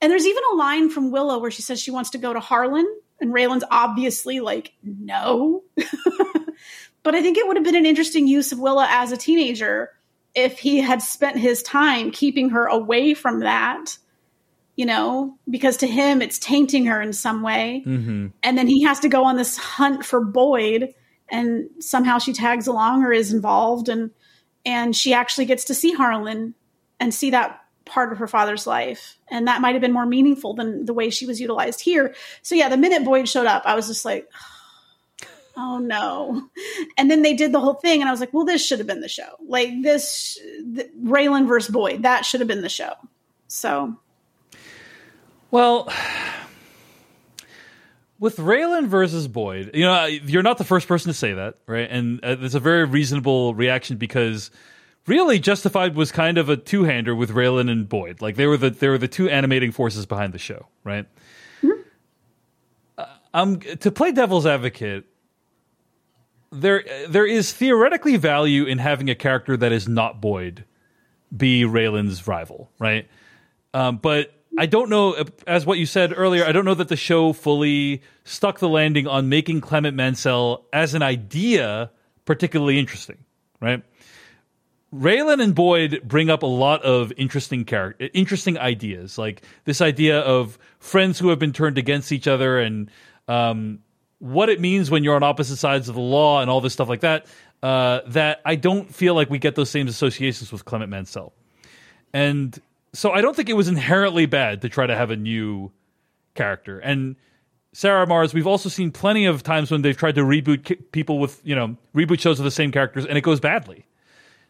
And 0.00 0.10
there's 0.10 0.26
even 0.26 0.42
a 0.52 0.56
line 0.56 0.90
from 0.90 1.10
Willa 1.10 1.38
where 1.38 1.50
she 1.50 1.62
says 1.62 1.80
she 1.80 1.90
wants 1.90 2.10
to 2.10 2.18
go 2.18 2.32
to 2.32 2.40
Harlan, 2.40 2.86
and 3.20 3.32
Raylan's 3.32 3.64
obviously 3.70 4.40
like, 4.40 4.72
no. 4.82 5.62
but 7.02 7.14
I 7.14 7.22
think 7.22 7.38
it 7.38 7.46
would 7.46 7.56
have 7.56 7.64
been 7.64 7.76
an 7.76 7.86
interesting 7.86 8.26
use 8.26 8.52
of 8.52 8.58
Willa 8.58 8.86
as 8.90 9.12
a 9.12 9.16
teenager 9.16 9.90
if 10.34 10.58
he 10.58 10.78
had 10.78 11.00
spent 11.00 11.38
his 11.38 11.62
time 11.62 12.10
keeping 12.10 12.50
her 12.50 12.66
away 12.66 13.14
from 13.14 13.40
that, 13.40 13.96
you 14.76 14.84
know, 14.84 15.38
because 15.48 15.78
to 15.78 15.86
him 15.86 16.20
it's 16.20 16.38
tainting 16.38 16.86
her 16.86 17.00
in 17.00 17.14
some 17.14 17.42
way. 17.42 17.82
Mm-hmm. 17.86 18.28
And 18.42 18.58
then 18.58 18.66
he 18.66 18.82
has 18.82 19.00
to 19.00 19.08
go 19.08 19.24
on 19.24 19.36
this 19.36 19.56
hunt 19.56 20.04
for 20.04 20.22
Boyd, 20.22 20.94
and 21.28 21.70
somehow 21.80 22.18
she 22.18 22.34
tags 22.34 22.66
along 22.66 23.02
or 23.02 23.12
is 23.12 23.32
involved, 23.32 23.88
and 23.88 24.10
and 24.66 24.94
she 24.94 25.14
actually 25.14 25.46
gets 25.46 25.64
to 25.64 25.74
see 25.74 25.92
Harlan 25.92 26.54
and 27.00 27.14
see 27.14 27.30
that 27.30 27.60
part 27.86 28.12
of 28.12 28.18
her 28.18 28.26
father's 28.26 28.66
life. 28.66 29.16
And 29.30 29.46
that 29.46 29.62
might 29.62 29.72
have 29.72 29.80
been 29.80 29.92
more 29.92 30.04
meaningful 30.04 30.54
than 30.54 30.84
the 30.84 30.92
way 30.92 31.08
she 31.08 31.24
was 31.24 31.40
utilized 31.40 31.80
here. 31.80 32.14
So, 32.42 32.54
yeah, 32.54 32.68
the 32.68 32.76
minute 32.76 33.04
Boyd 33.04 33.28
showed 33.28 33.46
up, 33.46 33.62
I 33.64 33.74
was 33.74 33.86
just 33.86 34.04
like, 34.04 34.28
oh 35.56 35.78
no. 35.78 36.48
And 36.98 37.10
then 37.10 37.22
they 37.22 37.34
did 37.34 37.52
the 37.52 37.60
whole 37.60 37.74
thing, 37.74 38.02
and 38.02 38.08
I 38.08 38.12
was 38.12 38.20
like, 38.20 38.34
well, 38.34 38.44
this 38.44 38.64
should 38.64 38.78
have 38.78 38.86
been 38.86 39.00
the 39.00 39.08
show. 39.08 39.36
Like, 39.46 39.70
this, 39.82 40.38
Raylan 41.02 41.46
versus 41.48 41.72
Boyd, 41.72 42.02
that 42.02 42.26
should 42.26 42.40
have 42.40 42.48
been 42.48 42.62
the 42.62 42.68
show. 42.68 42.92
So. 43.48 43.96
Well, 45.50 45.90
with 48.18 48.36
Raylan 48.36 48.88
versus 48.88 49.28
Boyd, 49.28 49.70
you 49.74 49.84
know, 49.84 50.04
you're 50.06 50.42
not 50.42 50.58
the 50.58 50.64
first 50.64 50.88
person 50.88 51.10
to 51.10 51.14
say 51.14 51.34
that, 51.34 51.54
right? 51.66 51.88
And 51.90 52.20
uh, 52.24 52.36
it's 52.40 52.54
a 52.54 52.60
very 52.60 52.84
reasonable 52.84 53.54
reaction 53.54 53.96
because 53.96 54.50
really 55.06 55.38
Justified 55.38 55.94
was 55.94 56.12
kind 56.12 56.38
of 56.38 56.48
a 56.48 56.56
two 56.56 56.84
hander 56.84 57.14
with 57.14 57.30
Raylan 57.30 57.70
and 57.70 57.88
Boyd. 57.88 58.20
Like 58.20 58.36
they 58.36 58.46
were 58.46 58.56
the 58.56 58.70
they 58.70 58.88
were 58.88 58.98
the 58.98 59.08
two 59.08 59.28
animating 59.28 59.72
forces 59.72 60.06
behind 60.06 60.32
the 60.32 60.38
show, 60.38 60.66
right? 60.84 61.06
Mm-hmm. 61.62 61.80
Uh, 62.98 63.06
um, 63.34 63.60
to 63.60 63.90
play 63.90 64.12
devil's 64.12 64.46
advocate, 64.46 65.04
there 66.50 66.84
there 67.08 67.26
is 67.26 67.52
theoretically 67.52 68.16
value 68.16 68.64
in 68.64 68.78
having 68.78 69.10
a 69.10 69.14
character 69.14 69.56
that 69.56 69.72
is 69.72 69.88
not 69.88 70.20
Boyd 70.20 70.64
be 71.36 71.62
Raylan's 71.62 72.26
rival, 72.26 72.70
right? 72.78 73.08
Um, 73.74 73.98
but 73.98 74.32
I 74.58 74.66
don't 74.66 74.88
know, 74.88 75.22
as 75.46 75.66
what 75.66 75.78
you 75.78 75.86
said 75.86 76.14
earlier, 76.16 76.44
I 76.44 76.52
don't 76.52 76.64
know 76.64 76.74
that 76.74 76.88
the 76.88 76.96
show 76.96 77.32
fully 77.32 78.02
stuck 78.24 78.58
the 78.58 78.68
landing 78.68 79.06
on 79.06 79.28
making 79.28 79.60
Clement 79.60 79.96
Mansell 79.96 80.64
as 80.72 80.94
an 80.94 81.02
idea 81.02 81.90
particularly 82.24 82.78
interesting, 82.78 83.18
right? 83.60 83.82
Raylan 84.94 85.42
and 85.42 85.54
Boyd 85.54 86.00
bring 86.04 86.30
up 86.30 86.42
a 86.42 86.46
lot 86.46 86.82
of 86.82 87.12
interesting 87.16 87.64
character, 87.64 88.08
interesting 88.14 88.56
ideas, 88.56 89.18
like 89.18 89.42
this 89.64 89.80
idea 89.80 90.20
of 90.20 90.58
friends 90.78 91.18
who 91.18 91.28
have 91.30 91.38
been 91.38 91.52
turned 91.52 91.76
against 91.76 92.12
each 92.12 92.28
other, 92.28 92.60
and 92.60 92.90
um, 93.26 93.80
what 94.20 94.48
it 94.48 94.60
means 94.60 94.90
when 94.90 95.02
you're 95.02 95.16
on 95.16 95.22
opposite 95.22 95.56
sides 95.56 95.88
of 95.88 95.96
the 95.96 96.00
law 96.00 96.40
and 96.40 96.48
all 96.48 96.60
this 96.60 96.72
stuff 96.72 96.88
like 96.88 97.00
that. 97.00 97.26
Uh, 97.62 98.00
that 98.06 98.42
I 98.44 98.54
don't 98.54 98.94
feel 98.94 99.14
like 99.14 99.28
we 99.30 99.38
get 99.38 99.54
those 99.54 99.70
same 99.70 99.88
associations 99.88 100.52
with 100.52 100.64
Clement 100.64 100.90
Mansell, 100.90 101.32
and 102.12 102.56
so 102.92 103.10
I 103.10 103.22
don't 103.22 103.34
think 103.34 103.48
it 103.48 103.54
was 103.54 103.66
inherently 103.66 104.26
bad 104.26 104.62
to 104.62 104.68
try 104.68 104.86
to 104.86 104.94
have 104.94 105.10
a 105.10 105.16
new 105.16 105.72
character. 106.34 106.78
And 106.78 107.16
Sarah 107.72 108.06
Marrs, 108.06 108.34
we've 108.34 108.46
also 108.46 108.68
seen 108.68 108.92
plenty 108.92 109.26
of 109.26 109.42
times 109.42 109.70
when 109.70 109.82
they've 109.82 109.96
tried 109.96 110.14
to 110.14 110.20
reboot 110.20 110.92
people 110.92 111.18
with 111.18 111.40
you 111.44 111.56
know 111.56 111.76
reboot 111.94 112.20
shows 112.20 112.38
with 112.38 112.44
the 112.44 112.50
same 112.52 112.70
characters, 112.70 113.04
and 113.04 113.18
it 113.18 113.22
goes 113.22 113.40
badly. 113.40 113.84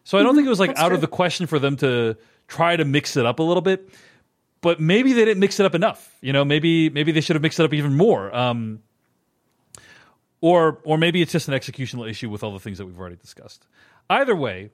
So 0.07 0.19
I 0.19 0.23
don't 0.23 0.37
think 0.37 0.47
it 0.47 0.51
was 0.51 0.61
like 0.61 0.79
out 0.79 0.87
true. 0.87 0.95
of 0.95 1.01
the 1.01 1.09
question 1.09 1.49
for 1.49 1.59
them 1.59 1.77
to 1.79 2.17
try 2.47 2.77
to 2.77 2.85
mix 2.85 3.17
it 3.17 3.27
up 3.27 3.41
a 3.41 3.43
little 3.43 3.61
bit. 3.61 3.89
But 4.61 4.79
maybe 4.79 5.13
they 5.13 5.25
didn't 5.25 5.41
mix 5.41 5.59
it 5.59 5.67
up 5.67 5.75
enough. 5.75 6.17
You 6.21 6.33
know, 6.33 6.45
maybe 6.45 6.91
maybe 6.91 7.11
they 7.11 7.21
should 7.21 7.35
have 7.35 7.43
mixed 7.43 7.59
it 7.59 7.65
up 7.65 7.75
even 7.75 7.97
more. 7.97 8.33
Um, 8.35 8.85
or 10.41 10.79
or 10.85 10.97
maybe 10.97 11.23
it's 11.23 11.33
just 11.33 11.49
an 11.49 11.55
executional 11.55 12.09
issue 12.09 12.31
with 12.31 12.45
all 12.45 12.53
the 12.53 12.61
things 12.61 12.79
that 12.79 12.87
we've 12.87 12.97
already 12.97 13.17
discussed. 13.17 13.67
Either 14.09 14.37
way, 14.37 14.71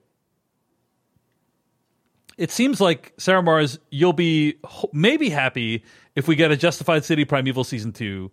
it 2.37 2.51
seems 2.51 2.79
like 2.79 3.13
Sarah 3.17 3.41
Marrs, 3.41 3.79
you'll 3.89 4.13
be 4.13 4.57
maybe 4.93 5.31
happy 5.31 5.83
if 6.15 6.27
we 6.27 6.35
get 6.35 6.51
a 6.51 6.55
Justified 6.55 7.05
City 7.05 7.25
Primeval 7.25 7.63
season 7.63 7.91
two. 7.91 8.29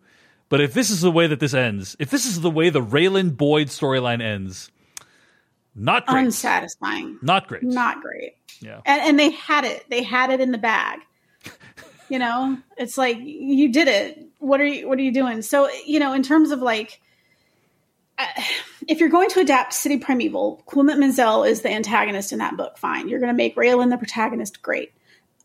But 0.50 0.60
if 0.60 0.74
this 0.74 0.90
is 0.90 1.00
the 1.00 1.10
way 1.10 1.26
that 1.28 1.40
this 1.40 1.54
ends, 1.54 1.96
if 1.98 2.10
this 2.10 2.26
is 2.26 2.42
the 2.42 2.50
way 2.50 2.68
the 2.68 2.82
Raylan 2.82 3.38
Boyd 3.38 3.68
storyline 3.68 4.20
ends, 4.20 4.70
not 5.74 6.06
great. 6.06 6.24
Unsatisfying. 6.24 7.18
Not 7.22 7.48
great. 7.48 7.62
Not 7.62 8.02
great. 8.02 8.34
Yeah. 8.60 8.80
And, 8.84 9.02
and 9.02 9.18
they 9.18 9.30
had 9.30 9.64
it. 9.64 9.84
They 9.88 10.02
had 10.02 10.30
it 10.30 10.40
in 10.40 10.52
the 10.52 10.58
bag. 10.58 11.00
you 12.08 12.18
know, 12.18 12.58
it's 12.76 12.98
like 12.98 13.18
you 13.20 13.72
did 13.72 13.88
it. 13.88 14.26
What 14.38 14.60
are 14.60 14.66
you? 14.66 14.88
What 14.88 14.98
are 14.98 15.02
you 15.02 15.12
doing? 15.12 15.42
So 15.42 15.68
you 15.86 16.00
know, 16.00 16.12
in 16.12 16.22
terms 16.22 16.50
of 16.50 16.60
like 16.60 17.00
if 18.88 19.00
you're 19.00 19.08
going 19.08 19.30
to 19.30 19.40
adapt 19.40 19.72
City 19.72 19.98
Primeval, 19.98 20.62
Clement 20.66 20.98
Mansell 20.98 21.44
is 21.44 21.62
the 21.62 21.70
antagonist 21.70 22.32
in 22.32 22.38
that 22.38 22.56
book. 22.56 22.78
Fine, 22.78 23.08
you're 23.08 23.20
going 23.20 23.32
to 23.32 23.36
make 23.36 23.56
Raylan 23.56 23.90
the 23.90 23.98
protagonist. 23.98 24.62
Great. 24.62 24.92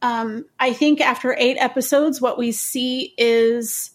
Um, 0.02 0.46
I 0.60 0.74
think 0.74 1.02
after 1.02 1.36
eight 1.38 1.58
episodes, 1.58 2.22
what 2.22 2.38
we 2.38 2.52
see 2.52 3.14
is 3.18 3.92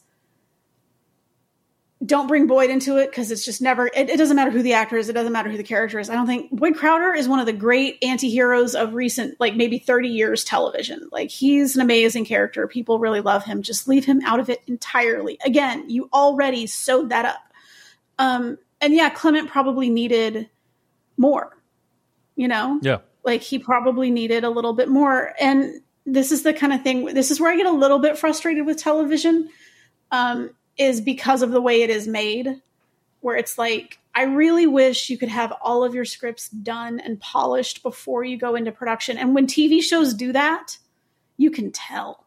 don't 2.05 2.29
bring 2.29 2.47
Boyd 2.47 2.71
into 2.71 2.97
it 2.97 3.11
because 3.11 3.31
it's 3.31 3.45
just 3.45 3.61
never. 3.61 3.89
It, 3.89 4.09
it, 4.09 4.17
doesn't 4.17 4.35
matter 4.35 4.51
who 4.51 4.63
the 4.63 4.73
actor 4.73 4.97
is. 4.97 5.11
It 5.11 5.13
doesn't 5.13 5.33
matter 5.33 5.51
who 5.51 5.59
the 5.59 5.63
character 5.63 5.99
is. 5.99 6.09
I 6.09 6.15
don't 6.15 6.27
think 6.27 6.51
Boyd 6.51 6.77
Crowder 6.77 7.13
is 7.13 7.29
one 7.29 7.41
of 7.41 7.47
the 7.47 7.53
great 7.53 7.99
anti-heroes 8.03 8.75
of 8.75 8.95
recent, 8.95 9.39
like 9.39 9.55
maybe 9.55 9.79
30 9.79 10.09
years 10.09 10.43
television. 10.43 11.09
Like 11.13 11.31
he's 11.31 11.77
an 11.77 11.83
amazing 11.83 12.25
character. 12.25 12.67
People 12.67 12.99
really 12.99 13.21
love 13.21 13.45
him. 13.45 13.61
Just 13.61 13.87
leave 13.87 14.07
him 14.07 14.23
out 14.25 14.41
of 14.41 14.49
it 14.49 14.63
entirely. 14.67 15.39
Again, 15.45 15.91
you 15.91 16.09
already 16.13 16.67
sewed 16.67 17.11
that 17.11 17.27
up. 17.27 17.53
Um, 18.19 18.57
and 18.81 18.95
yeah, 18.95 19.11
Clement 19.11 19.51
probably 19.51 19.91
needed 19.91 20.49
more, 21.19 21.55
you 22.35 22.49
know? 22.49 22.79
Yeah. 22.81 22.99
Like 23.25 23.43
he 23.43 23.59
probably 23.59 24.11
needed 24.11 24.43
a 24.43 24.51
little 24.51 24.73
bit 24.73 24.89
more. 24.89 25.35
And 25.39 25.83
this 26.07 26.33
is 26.33 26.45
the 26.45 26.55
kind 26.55 26.73
of 26.73 26.83
thing, 26.83 27.05
this 27.05 27.31
is 27.31 27.39
where 27.39 27.53
I 27.53 27.57
get 27.57 27.67
a 27.67 27.73
little 27.73 27.99
bit 27.99 28.17
frustrated 28.17 28.65
with 28.65 28.79
television, 28.79 29.51
um, 30.11 30.51
is 30.81 31.01
because 31.01 31.43
of 31.43 31.51
the 31.51 31.61
way 31.61 31.83
it 31.83 31.91
is 31.91 32.09
made, 32.09 32.61
where 33.21 33.37
it's 33.37 33.59
like, 33.59 33.99
I 34.15 34.25
really 34.25 34.67
wish 34.67 35.11
you 35.11 35.19
could 35.19 35.29
have 35.29 35.53
all 35.63 35.85
of 35.85 35.95
your 35.95 36.05
scripts 36.05 36.49
done 36.49 36.99
and 36.99 37.21
polished 37.21 37.83
before 37.83 38.25
you 38.25 38.37
go 38.37 38.55
into 38.55 38.73
production. 38.73 39.19
And 39.19 39.35
when 39.35 39.47
TV 39.47 39.83
shows 39.83 40.15
do 40.15 40.33
that, 40.33 40.79
you 41.37 41.51
can 41.51 41.71
tell. 41.71 42.25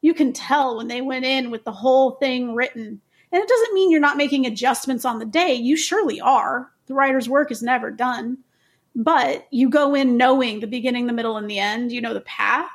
You 0.00 0.14
can 0.14 0.32
tell 0.32 0.78
when 0.78 0.88
they 0.88 1.02
went 1.02 1.26
in 1.26 1.50
with 1.50 1.64
the 1.64 1.72
whole 1.72 2.12
thing 2.12 2.54
written 2.54 3.00
and 3.32 3.42
it 3.42 3.48
doesn't 3.48 3.74
mean 3.74 3.90
you're 3.90 4.00
not 4.00 4.16
making 4.16 4.46
adjustments 4.46 5.04
on 5.04 5.18
the 5.18 5.24
day. 5.24 5.54
You 5.54 5.76
surely 5.76 6.20
are. 6.20 6.70
The 6.86 6.94
writer's 6.94 7.28
work 7.28 7.50
is 7.52 7.62
never 7.62 7.90
done. 7.90 8.38
But 8.96 9.46
you 9.50 9.70
go 9.70 9.94
in 9.94 10.16
knowing 10.16 10.58
the 10.58 10.66
beginning, 10.66 11.06
the 11.06 11.12
middle, 11.12 11.36
and 11.36 11.48
the 11.48 11.60
end. 11.60 11.92
You 11.92 12.00
know 12.00 12.14
the 12.14 12.20
path. 12.22 12.68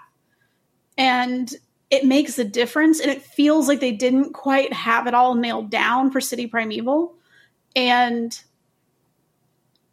And 0.97 1.53
it 1.95 2.05
makes 2.05 2.37
a 2.37 2.43
difference. 2.43 2.99
And 2.99 3.09
it 3.09 3.21
feels 3.21 3.67
like 3.67 3.79
they 3.79 3.91
didn't 3.91 4.33
quite 4.33 4.71
have 4.73 5.07
it 5.07 5.13
all 5.13 5.35
nailed 5.35 5.69
down 5.69 6.11
for 6.11 6.21
City 6.21 6.47
Primeval. 6.47 7.15
And 7.75 8.39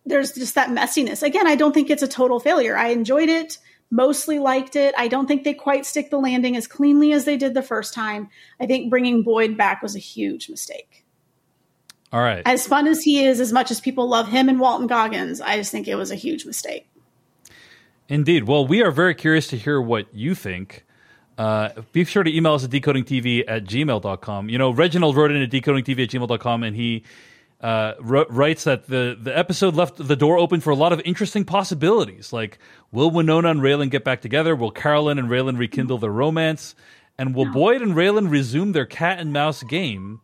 there's 0.04 0.32
just 0.32 0.54
that 0.56 0.68
messiness. 0.68 1.22
Again, 1.22 1.46
I 1.46 1.54
don't 1.54 1.72
think 1.72 1.90
it's 1.90 2.02
a 2.02 2.08
total 2.08 2.40
failure. 2.40 2.76
I 2.76 2.88
enjoyed 2.88 3.28
it 3.28 3.58
mostly 3.92 4.38
liked 4.38 4.74
it. 4.74 4.94
I 4.96 5.06
don't 5.06 5.26
think 5.26 5.44
they 5.44 5.52
quite 5.52 5.84
stick 5.84 6.10
the 6.10 6.18
landing 6.18 6.56
as 6.56 6.66
cleanly 6.66 7.12
as 7.12 7.26
they 7.26 7.36
did 7.36 7.52
the 7.54 7.62
first 7.62 7.92
time. 7.92 8.30
I 8.58 8.66
think 8.66 8.90
bringing 8.90 9.22
Boyd 9.22 9.56
back 9.56 9.82
was 9.82 9.94
a 9.94 10.00
huge 10.00 10.48
mistake. 10.48 11.04
All 12.10 12.22
right. 12.22 12.42
As 12.46 12.66
fun 12.66 12.86
as 12.86 13.02
he 13.02 13.24
is, 13.24 13.38
as 13.38 13.52
much 13.52 13.70
as 13.70 13.80
people 13.80 14.08
love 14.08 14.28
him 14.28 14.48
and 14.48 14.58
Walton 14.58 14.86
Goggins, 14.86 15.40
I 15.40 15.56
just 15.56 15.70
think 15.70 15.86
it 15.86 15.94
was 15.94 16.10
a 16.10 16.16
huge 16.16 16.46
mistake. 16.46 16.88
Indeed. 18.08 18.44
Well, 18.44 18.66
we 18.66 18.82
are 18.82 18.90
very 18.90 19.14
curious 19.14 19.46
to 19.48 19.58
hear 19.58 19.80
what 19.80 20.06
you 20.12 20.34
think. 20.34 20.84
Uh, 21.38 21.70
be 21.92 22.04
sure 22.04 22.22
to 22.22 22.34
email 22.34 22.54
us 22.54 22.64
at 22.64 22.70
decodingtv 22.70 23.44
at 23.48 23.64
gmail.com. 23.64 24.48
You 24.48 24.58
know, 24.58 24.70
Reginald 24.70 25.16
wrote 25.16 25.30
in 25.30 25.42
at 25.42 25.50
decodingtv 25.50 26.02
at 26.02 26.10
gmail.com 26.10 26.62
and 26.62 26.76
he 26.76 27.04
uh, 27.62 27.94
writes 28.00 28.64
that 28.64 28.88
the, 28.88 29.16
the 29.20 29.36
episode 29.36 29.74
left 29.74 29.96
the 29.96 30.16
door 30.16 30.36
open 30.36 30.60
for 30.60 30.70
a 30.70 30.74
lot 30.74 30.92
of 30.92 31.00
interesting 31.04 31.44
possibilities. 31.44 32.32
Like, 32.32 32.58
will 32.90 33.10
Winona 33.10 33.50
and 33.50 33.60
Raylan 33.60 33.90
get 33.90 34.04
back 34.04 34.20
together? 34.20 34.56
Will 34.56 34.72
Carolyn 34.72 35.18
and 35.18 35.28
Raylan 35.28 35.58
rekindle 35.58 35.98
their 35.98 36.10
romance? 36.10 36.74
And 37.16 37.34
will 37.34 37.50
Boyd 37.50 37.82
and 37.82 37.94
Raylan 37.94 38.30
resume 38.30 38.72
their 38.72 38.86
cat 38.86 39.20
and 39.20 39.32
mouse 39.32 39.62
game? 39.62 40.20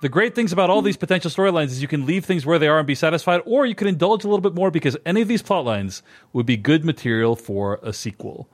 The 0.00 0.08
great 0.08 0.34
things 0.34 0.52
about 0.52 0.68
all 0.68 0.82
these 0.82 0.96
potential 0.96 1.30
storylines 1.30 1.66
is 1.66 1.80
you 1.80 1.88
can 1.88 2.04
leave 2.04 2.24
things 2.24 2.44
where 2.44 2.58
they 2.58 2.68
are 2.68 2.78
and 2.78 2.86
be 2.86 2.94
satisfied, 2.94 3.40
or 3.46 3.64
you 3.64 3.74
can 3.74 3.86
indulge 3.86 4.24
a 4.24 4.28
little 4.28 4.42
bit 4.42 4.54
more 4.54 4.70
because 4.70 4.96
any 5.06 5.22
of 5.22 5.28
these 5.28 5.42
plot 5.42 5.64
lines 5.64 6.02
would 6.32 6.44
be 6.44 6.56
good 6.56 6.84
material 6.84 7.36
for 7.36 7.78
a 7.82 7.92
sequel. 7.92 8.48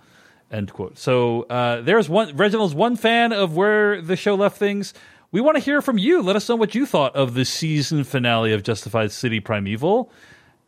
End 0.51 0.73
quote. 0.73 0.99
So 0.99 1.43
uh, 1.43 1.81
there's 1.83 2.09
one. 2.09 2.37
Reginald's 2.37 2.75
one 2.75 2.97
fan 2.97 3.33
of 3.33 3.55
where 3.57 4.03
the 4.03 4.17
show 4.17 4.35
left 4.35 4.57
things 4.57 4.93
we 5.33 5.41
want 5.41 5.57
to 5.57 5.63
hear 5.63 5.81
from 5.81 5.99
you. 5.99 6.23
Let 6.23 6.37
us 6.37 6.49
know 6.49 6.57
what 6.57 6.75
you 6.75 6.87
thought 6.87 7.15
of 7.15 7.35
the 7.35 7.45
season 7.45 8.05
finale 8.05 8.53
of 8.53 8.63
Justified 8.63 9.13
City 9.13 9.41
Primeval. 9.41 10.11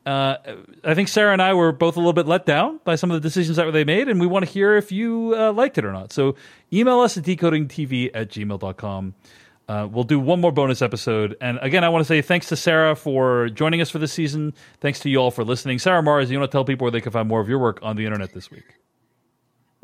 Uh, 0.05 0.37
I 0.85 0.95
think 0.95 1.09
Sarah 1.09 1.33
and 1.33 1.41
I 1.41 1.55
were 1.55 1.73
both 1.73 1.97
a 1.97 2.01
little 2.01 2.13
bit 2.13 2.27
let 2.27 2.45
down 2.45 2.81
by 2.85 2.97
some 2.97 3.11
of 3.11 3.21
the 3.21 3.21
decisions 3.21 3.57
that 3.57 3.71
they 3.73 3.85
made, 3.85 4.09
and 4.09 4.21
we 4.21 4.27
want 4.27 4.45
to 4.45 4.51
hear 4.51 4.77
if 4.77 4.91
you 4.91 5.35
uh, 5.37 5.53
liked 5.53 5.79
it 5.79 5.85
or 5.85 5.93
not. 5.93 6.13
So 6.13 6.37
email 6.73 7.01
us 7.01 7.17
at 7.17 7.25
decodingtv 7.25 8.11
at 8.15 8.29
gmail.com. 8.29 9.15
Uh, 9.69 9.89
we'll 9.91 10.05
do 10.05 10.19
one 10.19 10.41
more 10.41 10.51
bonus 10.51 10.83
episode. 10.83 11.37
And 11.41 11.59
again, 11.63 11.85
I 11.85 11.89
want 11.89 12.03
to 12.03 12.05
say 12.05 12.21
thanks 12.21 12.49
to 12.49 12.57
Sarah 12.57 12.97
for 12.97 13.49
joining 13.49 13.81
us 13.81 13.91
for 13.91 13.99
this 13.99 14.13
season. 14.13 14.55
Thanks 14.81 14.99
to 15.01 15.09
you 15.09 15.19
all 15.19 15.31
for 15.31 15.45
listening. 15.45 15.79
Sarah 15.79 16.03
Marrs, 16.03 16.29
you 16.31 16.39
want 16.39 16.51
to 16.51 16.55
tell 16.55 16.65
people 16.65 16.85
where 16.85 16.91
they 16.91 17.01
can 17.01 17.13
find 17.13 17.29
more 17.29 17.41
of 17.41 17.49
your 17.49 17.61
work 17.61 17.79
on 17.83 17.97
the 17.97 18.05
internet 18.05 18.33
this 18.33 18.51
week? 18.51 18.82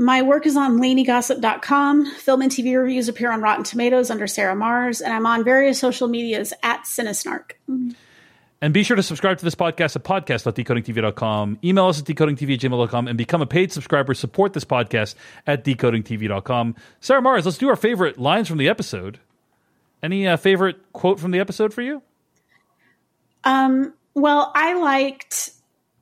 My 0.01 0.23
work 0.23 0.47
is 0.47 0.57
on 0.57 0.79
LaineyGossip.com. 0.79 2.15
Film 2.15 2.43
and 2.43 2.53
TV 2.53 2.81
reviews 2.81 3.09
appear 3.09 3.33
on 3.33 3.41
Rotten 3.41 3.65
Tomatoes 3.65 4.11
under 4.11 4.29
Sarah 4.29 4.55
Marrs, 4.55 5.03
and 5.03 5.13
I'm 5.13 5.27
on 5.27 5.43
various 5.43 5.81
social 5.81 6.07
medias 6.07 6.53
at 6.63 6.85
Cinesnark. 6.85 7.53
And 8.61 8.73
be 8.73 8.85
sure 8.85 8.95
to 8.95 9.03
subscribe 9.03 9.39
to 9.39 9.45
this 9.45 9.57
podcast 9.57 9.97
at 9.97 10.05
podcast.decodingtv.com. 10.05 11.59
Email 11.65 11.87
us 11.87 11.99
at 11.99 12.07
decodingtv 12.07 12.55
at 12.55 12.61
gmail.com 12.61 13.09
and 13.09 13.19
become 13.19 13.43
a 13.43 13.47
paid 13.47 13.73
subscriber. 13.73 14.15
Support 14.15 14.53
this 14.53 14.65
podcast 14.65 15.17
at 15.49 15.65
decodingtv.com. 15.65 16.77
Sarah 17.01 17.21
Marrs, 17.21 17.45
let's 17.45 17.59
do 17.59 17.69
our 17.69 17.77
favorite 17.77 18.19
lines 18.19 18.47
from 18.47 18.59
the 18.59 18.69
episode. 18.69 19.19
Any 20.01 20.29
uh, 20.29 20.37
favorite 20.37 20.77
quote 20.93 21.19
from 21.19 21.33
the 21.33 21.41
episode 21.41 21.75
for 21.75 21.83
you? 21.83 22.03
Um, 23.43 23.95
well, 24.15 24.53
I 24.55 24.75
liked 24.75 25.51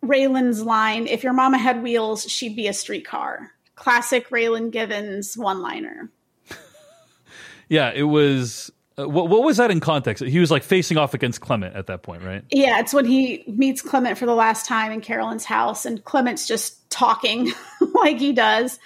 Raylan's 0.02 0.62
line, 0.62 1.06
if 1.06 1.24
your 1.24 1.32
mama 1.32 1.56
had 1.56 1.82
wheels, 1.82 2.24
she'd 2.24 2.56
be 2.56 2.68
a 2.68 2.74
streetcar 2.74 3.52
classic 3.76 4.30
Raylan 4.30 4.70
Givens 4.72 5.36
one 5.36 5.62
liner. 5.62 6.10
yeah, 7.68 7.92
it 7.94 8.02
was. 8.02 8.72
Uh, 8.98 9.06
what, 9.06 9.28
what 9.28 9.42
was 9.42 9.58
that 9.58 9.70
in 9.70 9.78
context? 9.78 10.24
He 10.24 10.38
was 10.38 10.50
like 10.50 10.62
facing 10.62 10.96
off 10.96 11.12
against 11.12 11.42
Clement 11.42 11.76
at 11.76 11.86
that 11.86 12.02
point, 12.02 12.22
right? 12.22 12.42
Yeah, 12.50 12.80
it's 12.80 12.94
when 12.94 13.04
he 13.04 13.44
meets 13.46 13.82
Clement 13.82 14.16
for 14.16 14.24
the 14.24 14.34
last 14.34 14.64
time 14.66 14.90
in 14.90 15.02
Carolyn's 15.02 15.44
house, 15.44 15.84
and 15.84 16.02
Clement's 16.02 16.48
just 16.48 16.88
talking 16.90 17.52
like 17.94 18.18
he 18.18 18.32
does. 18.32 18.78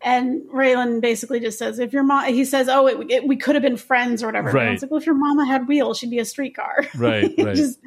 And 0.00 0.42
Raylan 0.48 1.02
basically 1.02 1.40
just 1.40 1.58
says, 1.58 1.78
"If 1.78 1.92
your 1.92 2.02
mom," 2.02 2.32
he 2.32 2.46
says, 2.46 2.70
"Oh, 2.70 2.86
it, 2.86 3.10
it, 3.10 3.28
we 3.28 3.36
could 3.36 3.54
have 3.54 3.62
been 3.62 3.76
friends 3.76 4.22
or 4.22 4.26
whatever." 4.26 4.50
Right. 4.50 4.64
And 4.64 4.74
it's 4.74 4.82
like, 4.82 4.90
"Well, 4.90 5.00
if 5.00 5.06
your 5.06 5.14
mama 5.14 5.44
had 5.44 5.68
wheels, 5.68 5.98
she'd 5.98 6.10
be 6.10 6.18
a 6.18 6.24
streetcar." 6.24 6.86
Right. 6.96 7.32
right. 7.38 7.56
just, 7.56 7.78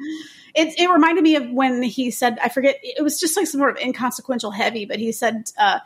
it, 0.54 0.78
it 0.78 0.88
reminded 0.88 1.22
me 1.24 1.34
of 1.36 1.50
when 1.50 1.82
he 1.82 2.10
said, 2.10 2.38
I 2.40 2.48
forget, 2.48 2.78
it 2.82 3.02
was 3.02 3.18
just 3.18 3.36
like 3.36 3.46
some 3.46 3.60
sort 3.60 3.76
of 3.76 3.82
inconsequential 3.82 4.52
heavy, 4.52 4.84
but 4.84 4.98
he 4.98 5.10
said, 5.10 5.50
uh, 5.58 5.80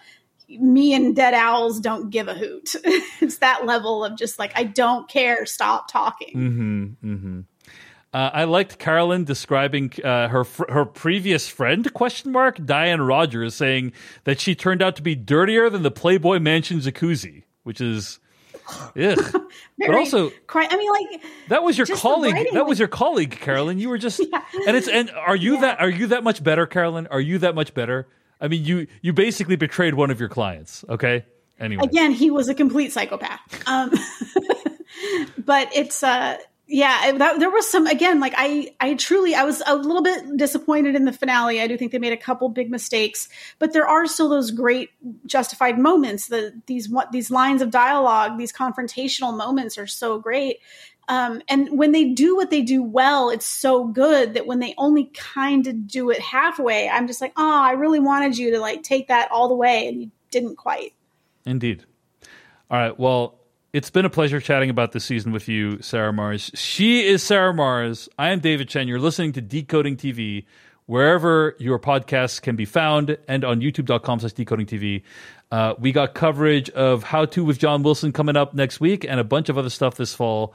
me 0.49 0.95
and 0.95 1.15
dead 1.15 1.35
owls 1.35 1.81
don't 1.81 2.11
give 2.11 2.29
a 2.29 2.35
hoot. 2.35 2.75
it's 3.21 3.39
that 3.39 3.67
level 3.67 4.05
of 4.05 4.17
just 4.17 4.39
like 4.39 4.53
I 4.57 4.65
don't 4.65 5.09
care. 5.09 5.47
Stop 5.47 5.91
talking. 5.91 6.35
Mm-hmm, 6.37 7.13
mm-hmm. 7.15 7.41
Uh, 8.13 8.31
I 8.33 8.45
liked 8.45 8.79
Carolyn 8.79 9.25
describing 9.25 9.93
uh, 10.03 10.29
her 10.29 10.45
fr- 10.45 10.71
her 10.71 10.85
previous 10.87 11.47
friend 11.47 11.93
question 11.93 12.33
mark 12.33 12.65
Diane 12.65 13.03
Rogers 13.03 13.55
saying 13.55 13.93
that 14.25 14.41
she 14.41 14.55
turned 14.55 14.83
out 14.83 14.97
to 14.97 15.03
be 15.03 15.15
dirtier 15.15 15.69
than 15.69 15.83
the 15.83 15.91
Playboy 15.91 16.39
Mansion 16.39 16.79
jacuzzi, 16.79 17.45
which 17.65 17.83
is 17.83 18.19
Ugh. 18.99 19.51
but 19.79 19.95
also, 19.95 20.31
cry. 20.47 20.67
I 20.71 20.77
mean, 20.77 20.91
like 20.91 21.23
that 21.49 21.63
was 21.63 21.77
your 21.77 21.87
colleague. 21.87 22.35
Writing, 22.35 22.55
that 22.55 22.61
like, 22.61 22.69
was 22.69 22.79
your 22.79 22.89
colleague, 22.89 23.33
Carolyn. 23.33 23.79
You 23.79 23.89
were 23.89 23.99
just, 23.99 24.21
yeah. 24.33 24.43
and 24.67 24.77
it's 24.77 24.89
and 24.89 25.11
are 25.11 25.37
you 25.37 25.55
yeah. 25.55 25.61
that 25.61 25.81
are 25.81 25.91
you 25.91 26.09
that 26.09 26.25
much 26.25 26.43
better, 26.43 26.67
Carolyn? 26.67 27.07
Are 27.11 27.21
you 27.21 27.39
that 27.39 27.55
much 27.55 27.75
better? 27.75 28.09
I 28.41 28.49
mean, 28.49 28.65
you 28.65 28.87
you 29.03 29.13
basically 29.13 29.57
betrayed 29.57 29.95
one 29.95 30.11
of 30.11 30.21
your 30.21 30.29
clients. 30.29 30.85
Okay. 30.89 31.25
Anyway, 31.59 31.83
again, 31.85 32.13
he 32.13 32.31
was 32.31 32.49
a 32.49 32.55
complete 32.55 32.93
psychopath. 32.93 33.41
Um, 33.67 33.93
but 35.39 35.69
it's 35.75 36.03
uh 36.03 36.37
yeah 36.69 37.13
that, 37.17 37.41
there 37.41 37.51
was 37.51 37.69
some 37.69 37.87
again 37.87 38.21
like 38.21 38.35
i 38.37 38.69
i 38.79 38.95
truly 38.95 39.35
i 39.35 39.43
was 39.43 39.63
a 39.67 39.75
little 39.75 40.03
bit 40.03 40.37
disappointed 40.37 40.95
in 40.95 41.07
the 41.07 41.13
finale 41.13 41.61
i 41.61 41.67
do 41.67 41.77
think 41.79 41.93
they 41.93 41.99
made 41.99 42.13
a 42.13 42.17
couple 42.17 42.49
big 42.51 42.71
mistakes 42.71 43.29
but 43.59 43.73
there 43.73 43.87
are 43.87 44.07
still 44.07 44.29
those 44.29 44.51
great 44.51 44.91
justified 45.25 45.79
moments 45.79 46.29
the 46.29 46.53
these 46.67 46.89
what 46.89 47.11
these 47.11 47.31
lines 47.31 47.63
of 47.63 47.71
dialogue 47.71 48.37
these 48.39 48.53
confrontational 48.53 49.35
moments 49.35 49.79
are 49.79 49.87
so 49.87 50.19
great 50.19 50.59
um, 51.09 51.43
and 51.49 51.77
when 51.79 51.93
they 51.93 52.05
do 52.05 52.37
what 52.37 52.51
they 52.51 52.63
do 52.63 52.83
well 52.83 53.31
it's 53.31 53.47
so 53.47 53.85
good 53.85 54.35
that 54.35 54.47
when 54.47 54.59
they 54.59 54.75
only 54.79 55.11
kind 55.15 55.67
of 55.67 55.87
do 55.87 56.11
it 56.11 56.21
halfway 56.21 56.89
i'm 56.89 57.07
just 57.07 57.21
like 57.21 57.33
oh 57.37 57.63
i 57.63 57.73
really 57.73 58.01
wanted 58.01 58.37
you 58.37 58.51
to 58.51 58.61
like 58.61 58.83
take 58.83 59.09
that 59.09 59.31
all 59.31 59.49
the 59.49 59.55
way 59.55 59.89
and 59.89 60.03
you 60.03 60.11
didn't 60.31 60.57
quite 60.57 60.93
indeed 61.45 61.85
all 62.71 62.79
right 62.79 62.99
well 62.99 63.39
it's 63.73 63.91
been 63.91 64.05
a 64.05 64.11
pleasure 64.11 64.41
chatting 64.41 64.71
about 64.71 64.93
this 64.93 65.05
season 65.05 65.31
with 65.31 65.47
you, 65.47 65.81
Sarah 65.83 66.13
Marrs. 66.13 66.51
She 66.57 67.07
is 67.07 67.23
Sarah 67.23 67.53
Marrs. 67.53 68.09
I 68.19 68.31
am 68.31 68.41
David 68.41 68.69
Chen. 68.69 68.89
You're 68.89 68.99
listening 68.99 69.33
to 69.33 69.43
Decoding 69.43 69.97
TV, 69.97 70.47
wherever 70.87 71.55
your 71.59 71.79
podcasts 71.79 72.41
can 72.41 72.57
be 72.57 72.65
found, 72.65 73.19
and 73.29 73.45
on 73.45 73.61
youtube.com 73.61 74.21
slash 74.21 74.33
decoding 74.33 74.65
TV. 74.65 75.03
Uh, 75.51 75.75
we 75.79 75.93
got 75.93 76.15
coverage 76.15 76.71
of 76.71 77.03
How 77.03 77.27
To 77.27 77.45
with 77.45 77.59
John 77.59 77.83
Wilson 77.83 78.13
coming 78.13 78.37
up 78.37 78.55
next 78.55 78.81
week 78.81 79.05
and 79.05 79.21
a 79.21 79.25
bunch 79.25 79.51
of 79.51 79.59
other 79.59 79.71
stuff 79.71 79.97
this 79.97 80.15
fall. 80.15 80.55